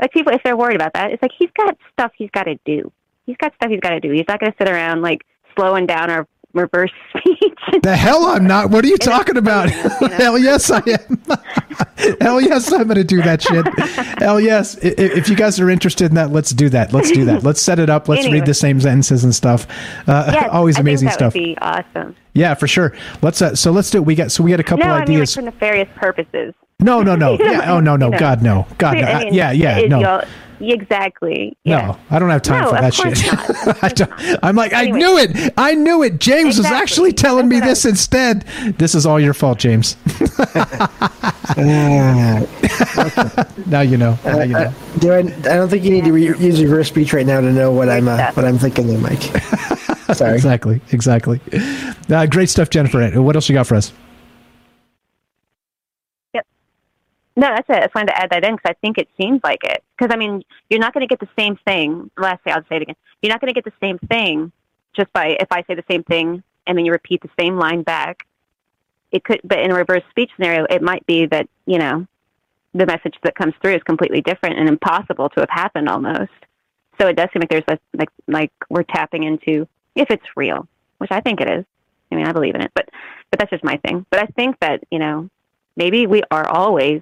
[0.00, 2.58] like people if they're worried about that, it's like he's got stuff he's got to
[2.64, 2.92] do.
[3.26, 4.10] He's got stuff he's got to do.
[4.12, 5.22] He's not going to sit around like
[5.56, 7.82] slowing down our reverse speech.
[7.82, 8.70] The hell I'm not.
[8.70, 9.68] What are you talking about?
[9.70, 11.22] Hell yes I am.
[12.20, 13.66] Hell yes I'm going to do that shit.
[14.18, 14.78] Hell yes.
[14.80, 16.92] If you guys are interested in that, let's do that.
[16.92, 17.42] Let's do that.
[17.42, 18.08] Let's set it up.
[18.08, 18.38] Let's Anyway.
[18.38, 19.66] read the same sentences and stuff.
[20.06, 21.34] Uh, yes, always amazing stuff.
[21.34, 22.14] Would be awesome.
[22.34, 22.94] Yeah, for sure.
[23.20, 23.42] Let's.
[23.42, 23.98] Uh, so let's do.
[23.98, 24.04] it.
[24.06, 24.30] We got.
[24.30, 25.34] So we got a couple no, I mean like ideas.
[25.34, 26.54] for nefarious purposes.
[26.80, 27.32] No, no, no.
[27.40, 27.72] Yeah.
[27.72, 28.06] Oh no, no.
[28.06, 28.18] You know.
[28.18, 28.66] God no.
[28.78, 29.02] God no.
[29.06, 29.78] I mean, yeah, yeah.
[29.78, 30.00] it- No.
[30.00, 30.24] y'all-
[30.60, 31.56] Exactly.
[31.62, 31.86] Yeah.
[31.86, 33.32] No, I don't have time No, for of that course shit.
[33.84, 34.10] I don't,
[34.44, 34.96] I'm like, Anyway.
[34.96, 35.54] I knew it.
[35.56, 36.18] I knew it.
[36.18, 38.42] James was actually telling me this instead.
[38.76, 39.96] This is all your fault, James.
[41.56, 42.44] now
[43.82, 44.18] you know.
[44.24, 44.58] Now you know.
[44.58, 47.40] Uh, do I, I don't think you need to re- use reverse speech right now
[47.40, 49.22] to know what I'm uh, what I'm thinking there, Mike.
[50.12, 50.34] Sorry.
[50.34, 50.80] Exactly.
[50.90, 51.40] Exactly.
[52.10, 53.08] Uh, great stuff, Jennifer.
[53.22, 53.92] What else you got for us?
[57.38, 57.76] No, that's it.
[57.76, 59.84] I just wanted to add that in because I think it seems like it.
[59.96, 62.10] Because I mean, you're not going to get the same thing.
[62.18, 62.96] Lastly, I'll say it again.
[63.22, 64.50] You're not going to get the same thing
[64.92, 67.82] just by if I say the same thing and then you repeat the same line
[67.82, 68.26] back.
[69.12, 72.08] It could, but in a reverse speech scenario, it might be that you know
[72.74, 76.32] the message that comes through is completely different and impossible to have happened almost.
[77.00, 80.66] So it does seem like there's a, like like we're tapping into if it's real,
[80.98, 81.64] which I think it is.
[82.10, 82.88] I mean, I believe in it, but
[83.30, 84.04] but that's just my thing.
[84.10, 85.30] But I think that you know
[85.76, 87.00] maybe we are always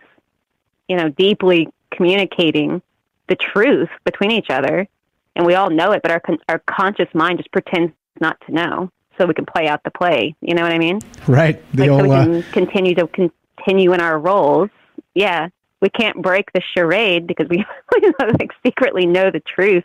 [0.88, 2.82] you know, deeply communicating
[3.28, 4.86] the truth between each other,
[5.34, 8.52] and we all know it, but our con- our conscious mind just pretends not to
[8.52, 10.34] know, so we can play out the play.
[10.40, 11.00] You know what I mean?
[11.26, 11.60] Right.
[11.72, 12.02] The like, so old.
[12.04, 14.70] we Uh, can continue to continue in our roles.
[15.14, 15.48] Yeah,
[15.80, 19.84] we can't break the charade because we, we like secretly know the truth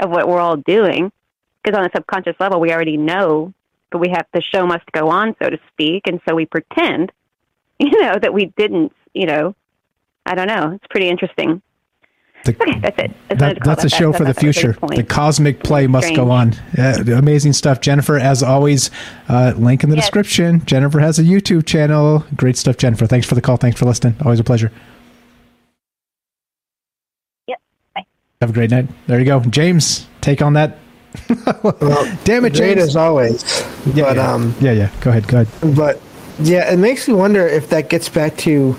[0.00, 1.12] of what we're all doing.
[1.62, 3.52] Because on a subconscious level, we already know,
[3.90, 7.12] but we have the show must go on, so to speak, and so we pretend,
[7.78, 8.92] you know, that we didn't.
[9.12, 9.56] You know,
[10.30, 10.70] I don't know.
[10.74, 11.60] It's pretty interesting.
[12.48, 13.10] okay, that's it.
[13.28, 14.18] Just wanted to that, that's a that show that.
[14.18, 14.76] for the That's future.
[14.94, 16.16] The cosmic play must Strange.
[16.16, 16.54] go on.
[16.78, 18.16] Uh, amazing stuff, Jennifer.
[18.16, 18.90] As always,
[19.28, 20.04] uh, link in the Yes.
[20.06, 20.64] description.
[20.64, 22.24] Jennifer has a YouTube channel.
[22.36, 23.06] Great stuff, Jennifer.
[23.06, 23.56] Thanks for the call.
[23.56, 24.14] Thanks for listening.
[24.24, 24.70] Always a pleasure.
[27.48, 27.58] Yep.
[27.94, 28.04] Bye.
[28.40, 28.86] Have a great night.
[29.06, 30.06] There you go, James.
[30.20, 30.78] Take on that.
[32.24, 32.82] Damn it, Great James.
[32.82, 33.42] as always.
[33.94, 34.32] Yeah, but yeah.
[34.32, 34.90] um, yeah, yeah.
[35.00, 35.26] Go ahead.
[35.26, 35.76] Go ahead.
[35.76, 36.00] But
[36.38, 38.76] yeah, it makes me wonder if that gets back to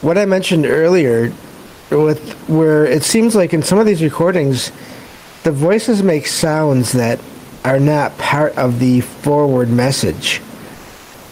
[0.00, 1.32] what I mentioned earlier,
[1.90, 4.72] with where it seems like in some of these recordings,
[5.42, 7.20] the voices make sounds that
[7.64, 10.40] are not part of the forward message.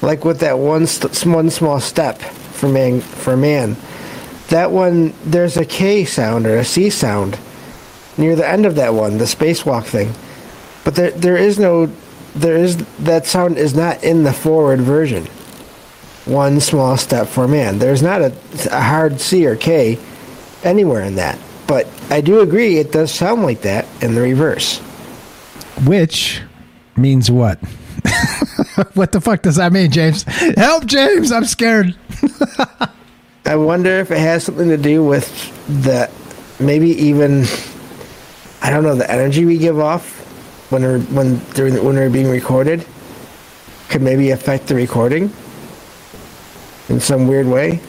[0.03, 3.77] Like with that one st- one small step for man for man,
[4.49, 7.39] that one there's a K sound or a C sound
[8.17, 10.13] near the end of that one, the spacewalk thing.
[10.85, 11.91] But there there is no
[12.35, 15.27] there is that sound is not in the forward version.
[16.29, 17.79] One small step for man.
[17.79, 18.33] There's not a,
[18.71, 19.99] a hard C or K
[20.63, 21.39] anywhere in that.
[21.67, 24.79] But I do agree it does sound like that in the reverse.
[25.85, 26.43] Which
[26.97, 27.59] means what?
[28.95, 30.23] what the fuck does that mean, James?
[30.23, 31.33] Help, James!
[31.33, 31.97] I'm scared.
[33.47, 35.27] I wonder if it has something to do with
[35.83, 36.11] the
[36.61, 37.45] maybe even
[38.63, 40.19] I don't know the energy we give off
[40.71, 42.85] when we're when during when we're being recorded
[43.89, 45.33] could maybe affect the recording
[46.89, 47.81] in some weird way.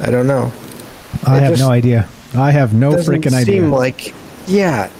[0.00, 0.52] I don't know.
[1.26, 2.08] I It have no idea.
[2.34, 3.60] I have no freaking idea.
[3.60, 4.14] Seem like
[4.46, 4.90] yeah.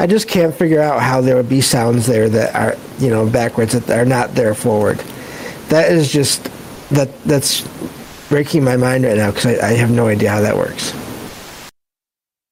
[0.00, 3.28] I just can't figure out how there would be sounds there that are you know
[3.28, 4.98] backwards that are not there forward.
[5.68, 6.44] That is just
[6.90, 7.66] that that's
[8.28, 10.92] breaking my mind right now because I, I have no idea how that works.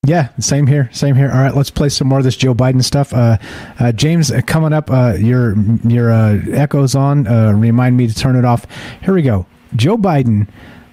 [0.07, 1.33] Yeah, same here, same here.
[1.33, 3.13] All right, let's play some more of this Joe Biden stuff.
[3.13, 3.39] Uh,
[3.81, 7.27] uh, James, uh, coming up, uh, your your uh, echoes on.
[7.27, 8.67] Uh, remind me to turn it off.
[9.03, 9.47] Here we go.
[9.75, 10.47] Joe Biden.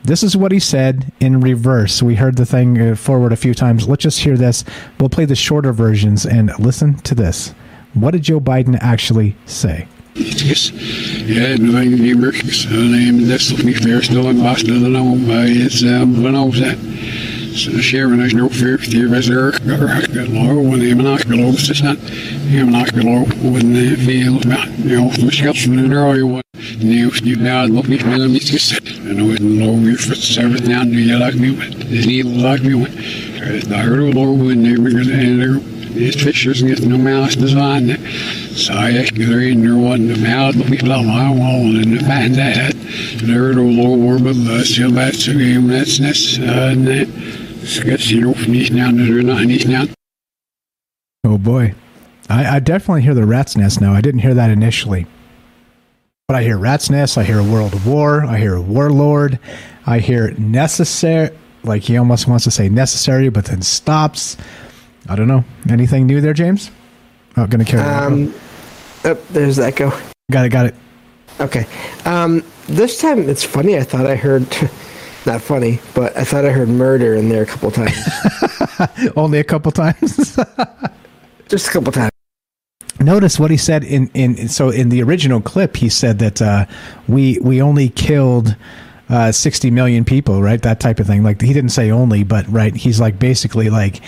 [0.06, 2.03] This is what he said in reverse.
[2.03, 3.88] We heard the thing forward a few times.
[3.88, 4.66] Let's just hear this.
[5.00, 7.53] We'll play the shorter versions and listen to this.
[7.93, 9.88] What did Joe Biden actually say?
[10.16, 10.74] Yes.
[16.35, 17.73] Het van ons.
[17.73, 19.51] Så Sharon is no fear fear was er
[20.27, 20.88] low when the.
[22.49, 26.41] Him not below when the shells from the early one.
[26.80, 27.98] New you now look me
[28.40, 32.06] just I know it low your foot service down do you like me but they
[32.06, 35.61] need like me I heard a low when they were and
[35.93, 37.98] These pictures get no mouse design.
[38.56, 42.73] Så jag skulle in there one the people on my wall and find that.
[43.22, 46.40] There to low war but the still that's a game that's ness
[47.64, 47.98] and that.
[47.98, 49.88] Ska se då för ni now there's not any now.
[51.27, 51.74] Oh boy.
[52.30, 53.93] I, I definitely hear the rat's nest now.
[53.93, 55.06] I didn't hear that initially.
[56.27, 59.40] But I hear rat's nest, I hear World War, I hear Warlord,
[59.85, 61.30] I hear necessary
[61.64, 64.38] like he almost wants to say necessary but then stops.
[65.08, 65.43] I don't know.
[65.69, 66.72] Anything new there, James?
[67.35, 68.33] Oh, gonna carry Um,
[69.06, 69.92] oh, there's the echo.
[70.32, 70.75] Got it, got it.
[71.40, 71.66] Okay.
[72.06, 73.77] Um, this time it's funny.
[73.77, 74.43] I thought I heard,
[75.26, 77.98] not funny, but I thought I heard murder in there a couple times.
[79.16, 80.38] Only a couple times.
[81.48, 82.11] Just a couple times.
[83.00, 86.66] Notice what he said in, in so in the original clip he said that uh,
[87.08, 88.56] we we only killed
[89.10, 92.48] uh, 60 million people right that type of thing like he didn't say only but
[92.48, 94.02] right he's like basically like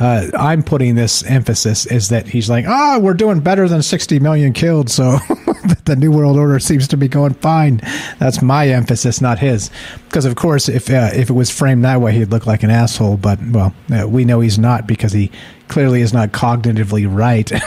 [0.00, 4.18] uh, I'm putting this emphasis is that he's like ah we're doing better than 60
[4.18, 5.18] million killed so
[5.84, 7.80] the new world order seems to be going fine.
[8.18, 9.70] That's my emphasis not his.
[10.06, 12.70] Because of course if uh, if it was framed that way he'd look like an
[12.70, 15.30] asshole but well uh, we know he's not because he
[15.68, 17.50] clearly is not cognitively right.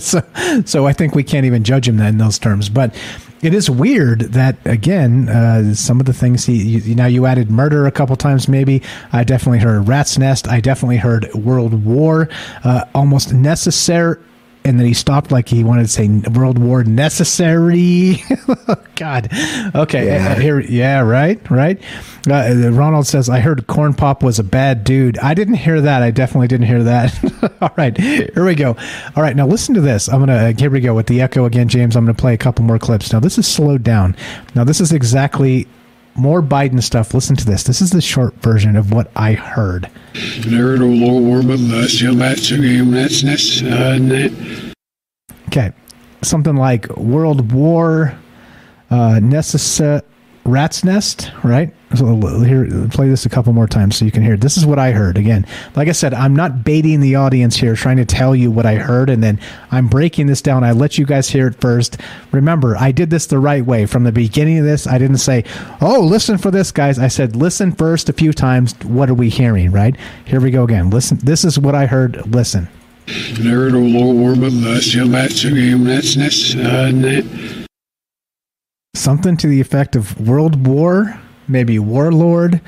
[0.00, 0.20] So
[0.66, 2.68] so I think we can't even judge him in those terms.
[2.68, 2.94] But
[3.40, 7.50] it is weird that again uh, some of the things he you, now you added
[7.50, 8.82] murder a couple times maybe.
[9.12, 10.48] I definitely heard rat's nest.
[10.48, 12.28] I definitely heard world war.
[12.62, 14.18] Uh, almost necessary
[14.66, 18.22] and then he stopped like he wanted to say world war necessary.
[18.96, 19.28] God.
[19.74, 20.32] Okay Yeah.
[20.32, 21.80] uh, here yeah right right.
[22.28, 25.18] Uh, ronald says i heard corn pop was a bad dude.
[25.18, 26.02] I didn't hear that.
[26.02, 27.52] I definitely didn't hear that.
[27.62, 28.76] All right here we go.
[29.14, 30.08] All right now listen to this.
[30.08, 31.96] I'm gonna uh, here we go with the echo again james.
[31.96, 33.12] I'm gonna play a couple more clips.
[33.12, 34.16] Now this is slowed down.
[34.54, 35.68] Now this is exactly
[36.16, 39.90] more biden stuff listen to this this is the short version of what i heard
[40.40, 44.72] There to low war but the still that's game that's ness and that.
[45.48, 45.72] Okay.
[46.22, 48.18] Something like World War,
[48.90, 50.02] uh, necessa-
[50.44, 51.72] Rat's Nest, right?
[51.94, 54.36] So here, play this a couple more times so you can hear.
[54.36, 55.16] This is what I heard.
[55.16, 58.66] Again, like I said, I'm not baiting the audience here, trying to tell you what
[58.66, 59.38] I heard, and then
[59.70, 60.64] I'm breaking this down.
[60.64, 61.98] I let you guys hear it first.
[62.32, 64.88] Remember, I did this the right way from the beginning of this.
[64.88, 65.44] I didn't say,
[65.80, 68.74] "Oh, listen for this, guys." I said, "Listen first a few times.
[68.82, 69.96] What are we hearing?" Right?
[70.24, 70.90] Here we go again.
[70.90, 71.18] Listen.
[71.22, 72.34] This is what I heard.
[72.34, 72.68] Listen.
[73.38, 77.24] There to low war but the still that's a game that's ness and that.
[77.24, 77.66] Uh,
[78.96, 81.16] something to the effect of World War,
[81.48, 82.60] maybe Warlord,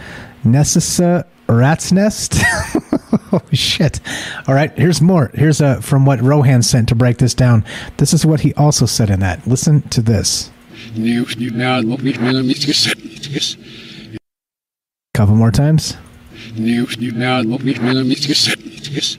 [0.44, 2.36] Necessa, Rat's Nest.
[3.32, 4.00] oh shit!
[4.46, 5.30] All right, here's more.
[5.34, 7.64] Here's uh, from what Rohan sent to break this down.
[7.96, 9.46] This is what he also said in that.
[9.46, 10.50] Listen to this.
[10.94, 13.56] Nu nu now what we will miss yes.
[15.14, 15.96] Couple more times.
[16.56, 19.16] Nu nu now what we will miss yes.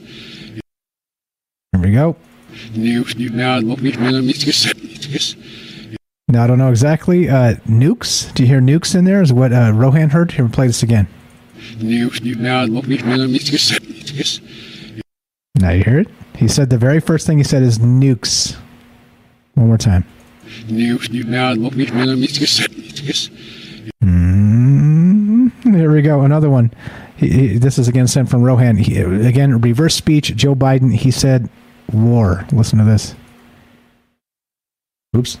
[1.72, 2.16] Here we go.
[6.30, 6.30] Nu nu now what we will miss yes.
[6.30, 7.28] Now I don't know exactly.
[7.28, 8.32] Uh, nukes.
[8.34, 9.20] Do you hear nukes in there?
[9.22, 10.32] Is what uh, Rohan heard?
[10.32, 11.08] Here, play this again.
[11.80, 14.40] Now what we will miss yes.
[15.56, 16.08] Now you hear it.
[16.36, 18.56] He said the very first thing he said is nukes.
[19.54, 20.04] One more time.
[20.68, 23.30] Nu nu now we will miss yes.
[24.02, 26.22] Mm, there we go.
[26.22, 26.70] Another one.
[27.16, 28.76] He, he- this is again sent from Rohan.
[28.76, 30.34] He, again, reverse speech.
[30.36, 30.94] Joe Biden.
[30.94, 31.48] He said
[31.92, 32.46] war.
[32.52, 33.14] Listen to this.
[35.16, 35.38] Oops.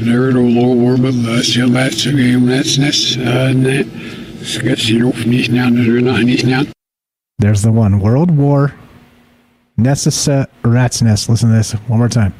[0.00, 3.86] There low war but the still that's a game that's ness and that.
[4.42, 6.66] Ska se då för now there's not now.
[7.38, 8.00] There's the one.
[8.00, 8.72] World War.
[9.78, 11.28] Necessa uh, Rat's Nest.
[11.28, 12.32] Listen to this one more time.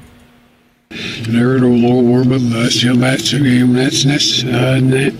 [1.27, 5.13] There low war but the still that's a game that's ness and that.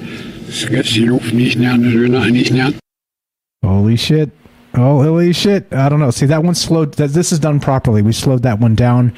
[0.51, 2.73] Ska se då för now there's not now.
[3.63, 4.31] Holy shit.
[4.77, 5.73] Oh, holy shit.
[5.73, 6.11] I don't know.
[6.11, 6.95] See, that one slowed.
[6.95, 8.03] This is done properly.
[8.03, 9.15] We slowed that one down.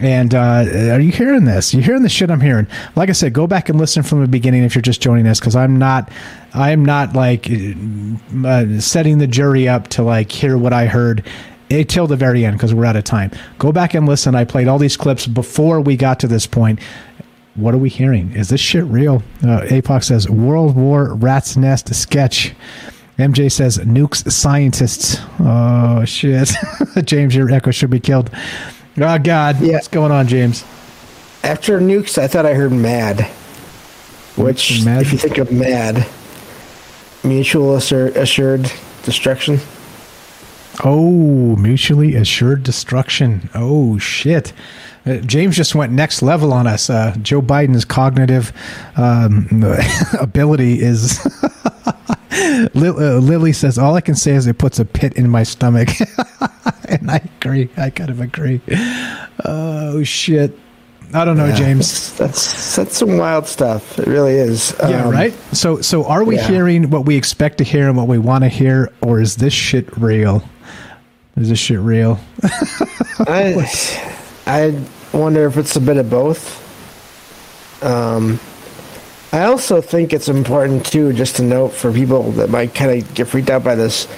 [0.00, 1.74] And uh, are you hearing this?
[1.74, 2.68] You're hearing the shit I'm hearing?
[2.94, 5.40] Like I said, go back and listen from the beginning if you're just joining us,
[5.40, 6.10] because I'm not,
[6.54, 11.26] I'm not like uh, setting the jury up to like hear what I heard
[11.70, 13.32] eh, till the very end because we're out of time.
[13.58, 14.36] Go back and listen.
[14.36, 16.78] I played all these clips before we got to this point.
[17.56, 18.30] What are we hearing?
[18.32, 19.24] Is this shit real?
[19.42, 22.54] Uh, APOC says World War Rat's Nest sketch.
[23.20, 25.18] MJ says nukes scientists.
[25.38, 26.50] Oh shit.
[27.04, 28.30] James, your echo should be killed.
[28.98, 29.60] Oh god.
[29.60, 30.64] What's going on, James?
[31.44, 33.22] After nukes, I thought I heard mad.
[34.36, 36.06] Which, if you think of mad,
[37.22, 38.70] mutual assur- assured
[39.02, 39.58] destruction.
[40.82, 43.50] Oh, mutually assured destruction.
[43.54, 44.52] Oh shit.
[45.04, 46.88] Uh, James just went next level on us.
[46.88, 48.52] Uh, Joe Biden's cognitive
[48.96, 49.48] um,
[50.20, 51.20] ability is.
[52.74, 55.42] Lil- uh, Lily says, All I can say is it puts a pit in my
[55.42, 55.88] stomach.
[56.88, 57.68] and I agree.
[57.76, 58.60] I kind of agree.
[59.44, 60.56] Oh shit.
[61.12, 62.12] I don't know, Yeah, James.
[62.16, 63.98] That's that's some wild stuff.
[63.98, 64.76] It really is.
[64.78, 65.34] Yeah, Um, right.
[65.52, 66.46] So, so are we yeah.
[66.46, 69.52] hearing what we expect to hear and what we want to hear, or is this
[69.52, 70.44] shit real?
[71.36, 72.20] Is this shit real?
[73.26, 73.66] I
[74.46, 74.80] I
[75.12, 76.58] wonder if it's a bit of both.
[77.82, 78.38] Um,
[79.32, 83.14] I also think it's important too, just to note for people that might kind of
[83.14, 84.08] get freaked out by this,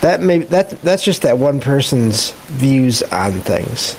[0.00, 3.96] that may that that's just that one person's views on things.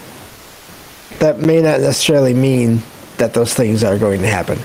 [1.19, 2.81] That may not necessarily mean
[3.17, 4.59] that those things are going to happen.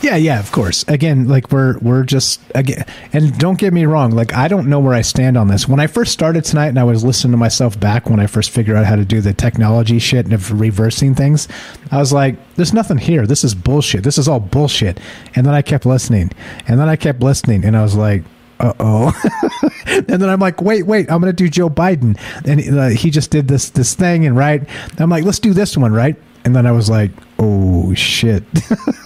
[0.00, 0.84] Yeah, yeah, of course.
[0.86, 4.12] Again, like we're we're just again, and don't get me wrong.
[4.12, 5.66] Like I don't know where I stand on this.
[5.66, 8.50] When I first started tonight, and I was listening to myself back when I first
[8.50, 11.48] figured out how to do the technology shit and of reversing things,
[11.90, 13.26] I was like, "There's nothing here.
[13.26, 14.04] This is bullshit.
[14.04, 15.00] This is all bullshit."
[15.34, 16.30] And then I kept listening,
[16.68, 18.22] and then I kept listening, and I was like,
[18.60, 19.22] uh oh.
[19.86, 22.18] and then I'm like, wait, wait, I'm going to do Joe Biden.
[22.44, 24.62] And uh, he just did this this thing, and right,
[24.98, 26.16] I'm like, let's do this one, right?
[26.44, 28.44] And then I was like, oh shit,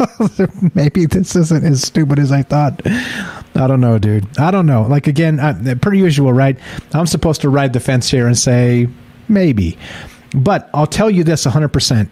[0.74, 2.80] maybe this isn't as stupid as I thought.
[2.86, 4.38] I don't know, dude.
[4.38, 4.82] I don't know.
[4.82, 6.58] Like again, I, per usual, right?
[6.92, 8.88] I'm supposed to ride the fence here and say
[9.28, 9.76] maybe,
[10.34, 12.10] but I'll tell you this 100 percent.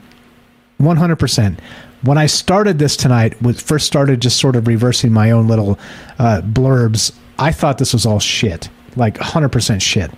[0.81, 1.58] 100%.
[2.02, 5.78] When I started this tonight, was first started just sort of reversing my own little
[6.18, 8.68] uh, blurbs, I thought this was all shit.
[8.97, 10.10] Like 100% shit.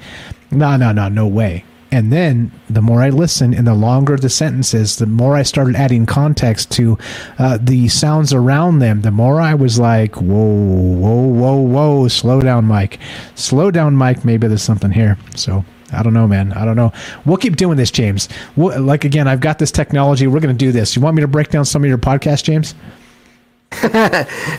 [0.50, 1.64] No, no, no, no way.
[1.92, 5.76] And then the more I listened and the longer the sentences, the more I started
[5.76, 6.96] adding context to
[7.38, 12.40] uh, the sounds around them, the more I was like, whoa, whoa, whoa, whoa, slow
[12.40, 12.98] down, Mike.
[13.34, 14.24] Slow down, Mike.
[14.24, 15.18] Maybe there's something here.
[15.36, 16.54] So I don't know, man.
[16.54, 16.92] I don't know.
[17.26, 18.26] We'll keep doing this, James.
[18.56, 20.26] We'll, like again, I've got this technology.
[20.26, 20.96] We're going to do this.
[20.96, 22.74] You want me to break down some of your podcasts, James?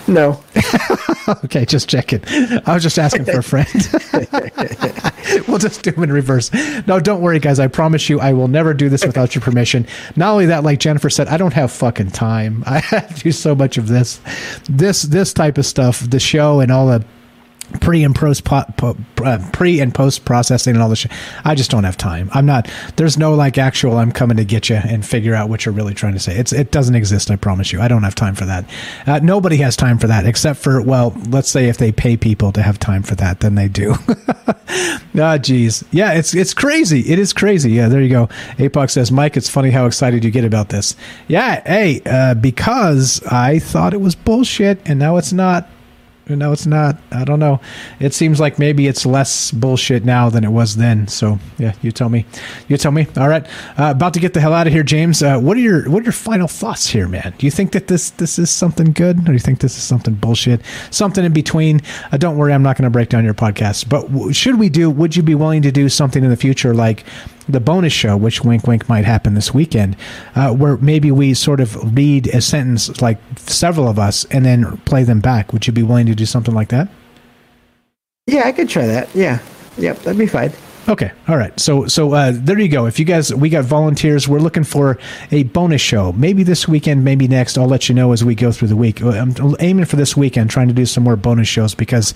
[0.07, 0.43] No.
[1.45, 2.21] okay, just checking.
[2.65, 3.67] I was just asking for a friend.
[5.47, 6.51] we'll just do them in reverse.
[6.87, 7.59] No, don't worry, guys.
[7.59, 9.87] I promise you, I will never do this without your permission.
[10.15, 12.63] Not only that, like Jennifer said, I don't have fucking time.
[12.67, 14.19] I have to do so much of this,
[14.69, 17.05] this, this type of stuff, the show and all the
[17.81, 21.11] pre and post po, po, uh, pre and post processing and all this shit.
[21.43, 22.29] I just don't have time.
[22.33, 22.69] I'm not.
[22.95, 23.97] There's no like actual.
[23.97, 26.37] I'm coming to get you and figure out what you're really trying to say.
[26.37, 27.31] It's it doesn't exist.
[27.31, 27.81] I promise you.
[27.81, 28.65] I don't have time for that.
[29.05, 32.51] Uh, nobody has time for that except for well, let's say if they pay people
[32.51, 33.95] to have time for that, then they do.
[35.19, 35.83] Ah, geez.
[35.91, 37.01] Yeah, it's it's crazy.
[37.01, 37.71] It is crazy.
[37.71, 38.27] Yeah, there you go.
[38.57, 40.95] Apoc says, Mike, it's funny how excited you get about this.
[41.27, 45.69] Yeah, hey, uh, because I thought it was bullshit, and now it's not.
[46.29, 46.97] No, it's not.
[47.11, 47.59] I don't know.
[47.99, 51.07] It seems like maybe it's less bullshit now than it was then.
[51.09, 52.25] So yeah, you tell me.
[52.69, 53.07] You tell me.
[53.17, 53.45] All right,
[53.77, 55.21] uh, about to get the hell out of here, James.
[55.21, 57.33] Uh, what are your what are your final thoughts here, man?
[57.37, 59.83] Do you think that this this is something good, or do you think this is
[59.83, 60.61] something bullshit?
[60.91, 61.81] Something in between.
[62.11, 63.89] Uh, don't worry, I'm not going to break down your podcast.
[63.89, 64.89] But w- should we do?
[64.89, 67.03] Would you be willing to do something in the future like?
[67.47, 69.95] The bonus show, which wink wink might happen this weekend,
[70.35, 74.77] uh, where maybe we sort of read a sentence, like several of us, and then
[74.85, 75.53] play them back.
[75.53, 76.89] Would you be willing to do something like that?
[78.27, 79.09] Yeah, I could try that.
[79.13, 79.39] Yeah.
[79.77, 80.53] Yep, that'd be fine.
[80.87, 81.11] Okay.
[81.29, 81.57] All right.
[81.59, 82.85] So so uh, there you go.
[82.85, 84.99] If you guys we got volunteers, we're looking for
[85.31, 86.11] a bonus show.
[86.11, 87.57] Maybe this weekend, maybe next.
[87.57, 89.01] I'll let you know as we go through the week.
[89.01, 92.13] I'm aiming for this weekend, trying to do some more bonus shows because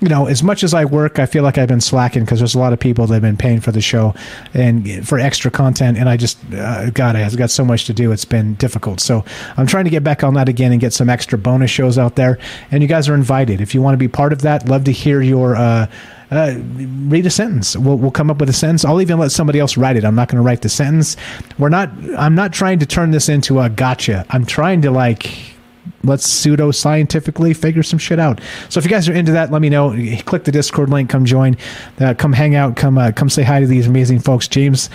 [0.00, 2.54] you know, as much as I work, I feel like I've been slacking because there's
[2.54, 4.14] a lot of people that have been paying for the show
[4.52, 8.12] and for extra content, and I just, uh, God, I've got so much to do.
[8.12, 9.00] It's been difficult.
[9.00, 9.24] So
[9.56, 12.16] I'm trying to get back on that again and get some extra bonus shows out
[12.16, 12.38] there.
[12.70, 14.68] And you guys are invited if you want to be part of that.
[14.68, 15.56] Love to hear your.
[15.56, 15.86] Uh,
[16.30, 17.76] uh, read a sentence.
[17.76, 18.84] We'll, we'll come up with a sentence.
[18.84, 20.04] I'll even let somebody else write it.
[20.04, 21.16] I'm not going to write the sentence.
[21.58, 21.90] We're not.
[22.18, 24.26] I'm not trying to turn this into a gotcha.
[24.30, 25.53] I'm trying to like
[26.02, 28.40] let's pseudo scientifically figure some shit out.
[28.68, 29.90] So if you guys are into that, let me know.
[30.24, 31.56] Click the Discord link, come join,
[32.00, 34.48] uh, come hang out, come uh, come say hi to these amazing folks.
[34.48, 34.90] James,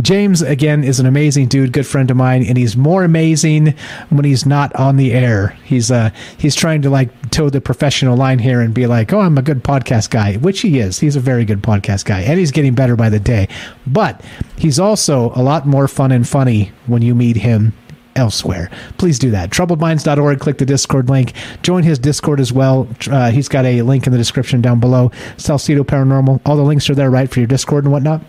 [0.00, 3.74] James again is an amazing dude, good friend of mine, and he's more amazing
[4.10, 5.56] when he's not on the air.
[5.64, 9.20] He's uh he's trying to like toe the professional line here and be like, oh,
[9.20, 10.98] I'm a good podcast guy, which he is.
[10.98, 13.48] He's a very good podcast guy, and he's getting better by the day.
[13.86, 14.22] But
[14.56, 17.72] he's also a lot more fun and funny when you meet him
[18.16, 18.70] elsewhere.
[18.98, 19.50] Please do that.
[19.50, 20.40] Troubledminds.org.
[20.40, 21.32] Click the Discord link.
[21.62, 22.88] Join his Discord as well.
[23.10, 25.10] Uh, he's got a link in the description down below.
[25.36, 26.40] Salsido Paranormal.
[26.46, 28.22] All the links are there, right, for your Discord and whatnot?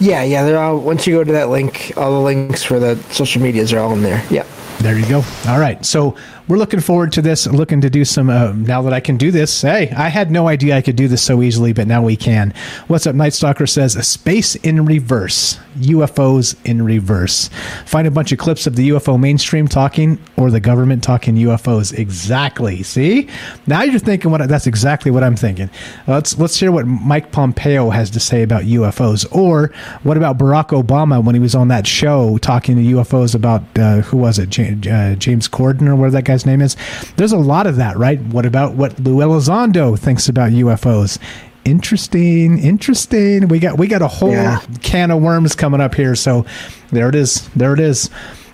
[0.00, 0.44] Yeah, yeah.
[0.44, 0.78] They're all.
[0.78, 3.92] Once you go to that link, all the links for the social medias are all
[3.92, 4.24] in there.
[4.30, 4.46] Yep.
[4.80, 5.24] There you go.
[5.48, 5.84] All right.
[5.84, 6.14] So
[6.48, 7.46] we're looking forward to this.
[7.46, 8.30] Looking to do some.
[8.30, 11.06] Uh, now that I can do this, hey, I had no idea I could do
[11.06, 12.54] this so easily, but now we can.
[12.86, 13.14] What's up?
[13.14, 17.50] Nightstocker says a space in reverse, UFOs in reverse.
[17.84, 21.96] Find a bunch of clips of the UFO mainstream talking or the government talking UFOs.
[21.96, 22.82] Exactly.
[22.82, 23.28] See,
[23.66, 24.48] now you're thinking what.
[24.48, 25.68] That's exactly what I'm thinking.
[26.06, 29.68] Let's let's hear what Mike Pompeo has to say about UFOs, or
[30.02, 34.00] what about Barack Obama when he was on that show talking to UFOs about uh,
[34.00, 36.76] who was it, James, uh, James Corden or whatever that guy's name is.
[37.16, 38.20] There's a lot of that, right?
[38.20, 41.18] What about what Lou Elizondo thinks about UFOs?
[41.64, 43.48] Interesting, interesting.
[43.48, 44.60] We got we got a whole Yeah.
[44.82, 46.14] can of worms coming up here.
[46.14, 46.46] So
[46.90, 47.48] there it is.
[47.54, 48.08] There it is.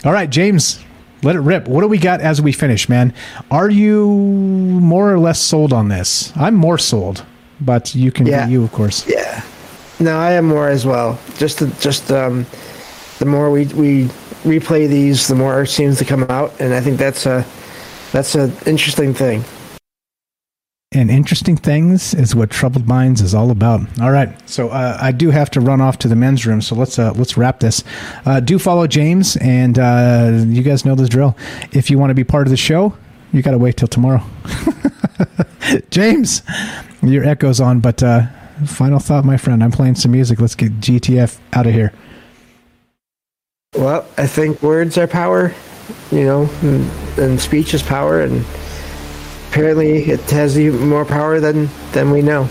[0.04, 0.80] All right, James,
[1.22, 1.68] let it rip.
[1.68, 3.12] What do we got as we finish, man?
[3.50, 6.32] Are you more or less sold on this?
[6.36, 7.24] I'm more sold,
[7.60, 8.46] but you can Yeah.
[8.46, 9.04] be you, of course.
[9.06, 9.42] Yeah.
[10.00, 11.18] No, I am more as well.
[11.38, 12.46] Just the, just um,
[13.20, 14.08] the more we we
[14.44, 17.44] replay these, the more it seems to come out, and I think that's a
[18.14, 19.42] that's an interesting thing.
[20.92, 23.80] and interesting things is what troubled minds is all about.
[24.00, 26.76] All right so uh, i do have to run off to the men's room so
[26.76, 27.82] let's uh, let's wrap this.
[28.24, 31.36] Uh, do follow james and uh, you guys know this drill.
[31.72, 32.94] If you want to be part of the show
[33.32, 34.22] you got to wait till tomorrow.
[35.90, 36.42] James
[37.02, 38.22] your echo's on but uh,
[38.64, 40.40] final thought my friend i'm playing some music.
[40.40, 41.92] Let's get gtf out of here.
[43.76, 45.52] Well, I think words are power,
[46.10, 48.44] you know, and, and speech is power, and
[49.48, 52.48] apparently it has even more power than than we know.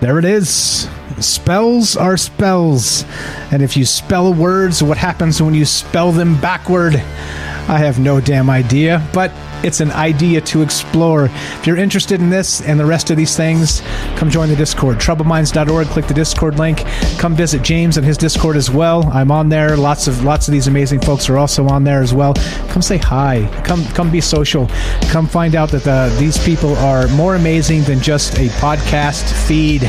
[0.00, 0.88] There it is.
[1.20, 3.04] Spells are spells.
[3.52, 6.96] And if you spell words, what happens when you spell them backward?
[6.96, 9.30] I have no damn idea, but
[9.64, 11.26] it's an idea to explore.
[11.26, 13.80] If you're interested in this and the rest of these things,
[14.16, 14.98] come join the Discord.
[14.98, 16.84] Troubledminds.org, click the Discord link.
[17.18, 19.08] Come visit James and his Discord as well.
[19.12, 19.76] I'm on there.
[19.76, 22.34] Lots of lots of these amazing folks are also on there as well.
[22.68, 23.48] Come say hi.
[23.64, 24.68] Come come be social.
[25.10, 29.84] Come find out that the, these people are more amazing than just a podcast feed.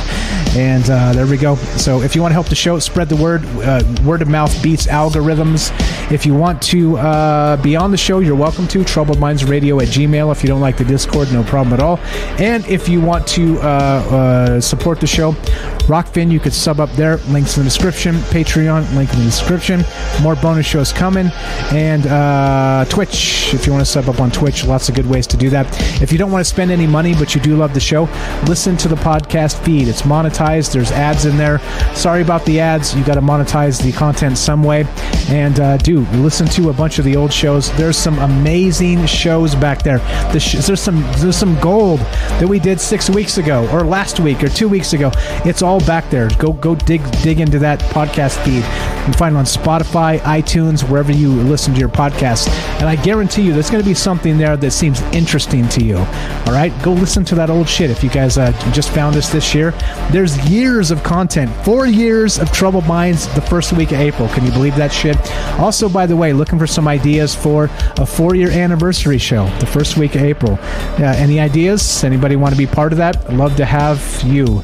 [0.55, 1.55] And uh, there we go.
[1.55, 3.43] So if you want to help the show, spread the word.
[3.45, 5.71] Uh, word of mouth beats algorithms.
[6.11, 8.83] If you want to uh, be on the show, you're welcome to.
[8.83, 10.31] Troubled Minds Radio at Gmail.
[10.31, 11.97] If you don't like the Discord, no problem at all.
[12.39, 15.35] And if you want to uh, uh, support the show,
[15.83, 17.17] Rokfin, you could sub up there.
[17.29, 18.15] Links in the description.
[18.15, 19.83] Patreon, link in the description.
[20.21, 21.29] More bonus shows coming.
[21.71, 25.27] And uh, Twitch, if you want to sub up on Twitch, lots of good ways
[25.27, 25.67] to do that.
[26.01, 28.03] If you don't want to spend any money, but you do love the show,
[28.47, 29.87] listen to the podcast feed.
[29.87, 30.71] It's monetized.
[30.71, 31.59] There's ads in there.
[31.95, 32.95] Sorry about the ads.
[32.95, 34.85] You got to monetize the content some way.
[35.29, 37.71] And uh, do listen to a bunch of the old shows.
[37.77, 39.99] There's some amazing shows back there.
[40.31, 44.19] The sh- there's some there's some gold that we did six weeks ago, or last
[44.19, 45.11] week, or two weeks ago.
[45.45, 46.29] It's all back there.
[46.37, 48.63] Go go dig dig into that podcast feed.
[48.63, 52.47] You can find it on Spotify, iTunes, wherever you listen to your podcast.
[52.79, 55.97] And I guarantee you, there's going to be something there that seems interesting to you.
[55.97, 57.89] All right, go listen to that old shit.
[57.89, 59.71] If you guys uh, just found us this year,
[60.11, 61.51] there's years of content.
[61.65, 64.29] Four years of Troubled Minds the first week of April.
[64.29, 65.17] Can you believe that shit?
[65.59, 67.65] Also, by the way, looking for some ideas for
[67.97, 70.53] a four-year anniversary show the first week of April.
[70.61, 72.03] Uh, any ideas?
[72.03, 73.17] Anybody want to be part of that?
[73.29, 74.61] I'd love to have you.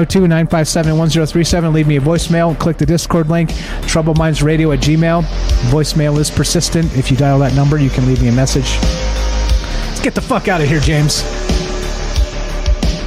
[0.00, 1.72] 702 957 1037.
[1.74, 2.58] Leave me a voicemail.
[2.58, 3.52] Click the Discord link.
[3.82, 5.22] Troubled Minds Radio at Gmail.
[5.70, 6.96] Voicemail is persistent.
[6.96, 8.78] If you dial that number, you can leave me a message.
[9.88, 11.22] Let's get the fuck out of here, James.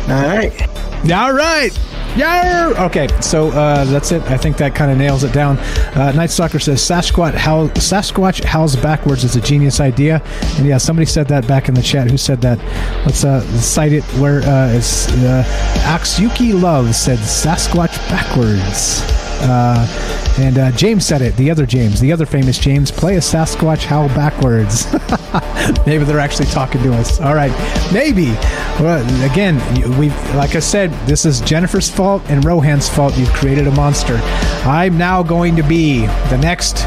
[0.08, 0.83] All right.
[1.12, 1.78] All right.
[2.16, 2.74] Yeah.
[2.78, 4.22] Okay, so uh, that's it.
[4.24, 5.58] I think that kind of nails it down.
[5.58, 10.22] Uh, Nightstocker says Sasquatch howl, Sasquatch howls backwards is a genius idea,
[10.58, 12.10] and yeah, somebody said that back in the chat.
[12.10, 12.60] Who said that?
[13.06, 14.04] Let's uh, cite it.
[14.20, 15.44] Where uh, it's uh,
[15.86, 19.23] Axuki Love said Sasquatch backwards.
[19.42, 21.36] Uh, and uh, James said it.
[21.36, 24.92] The other James, the other famous James, play a Sasquatch howl backwards.
[25.86, 27.22] Maybe they're actually talking to us.
[27.22, 27.52] All right,
[27.94, 28.32] maybe.
[28.80, 29.58] Well, again,
[29.98, 33.18] we like I said, this is Jennifer's fault and Rohan's fault.
[33.18, 34.16] You've created a monster.
[34.66, 36.84] I'm now going to be the next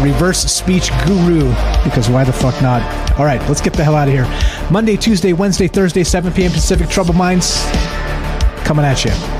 [0.00, 1.48] reverse speech guru
[1.84, 2.82] because why the fuck not?
[3.18, 4.26] All right, let's get the hell out of here.
[4.70, 6.52] Monday, Tuesday, Wednesday, Thursday, 7 p.m.
[6.52, 6.88] Pacific.
[6.88, 7.64] Troubled Minds
[8.64, 9.37] coming at you.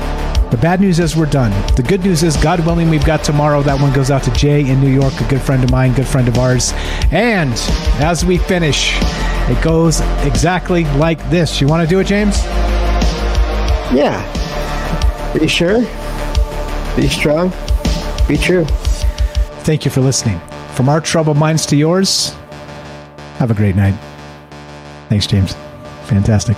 [0.51, 1.51] The bad news is we're done.
[1.75, 3.61] The good news is, God willing, we've got tomorrow.
[3.61, 6.07] That one goes out to Jay in New York, a good friend of mine, good
[6.07, 6.73] friend of ours.
[7.11, 7.53] And
[8.01, 8.97] as we finish,
[9.47, 11.61] it goes exactly like this.
[11.61, 12.43] You want to do it, James?
[13.93, 14.25] Yeah.
[15.37, 15.81] Be sure.
[16.95, 17.53] Be strong.
[18.27, 18.65] Be true.
[19.65, 20.41] Thank you for listening.
[20.73, 22.33] From our troubled minds to yours,
[23.37, 23.93] have a great night.
[25.09, 25.53] Thanks, James.
[26.05, 26.57] Fantastic.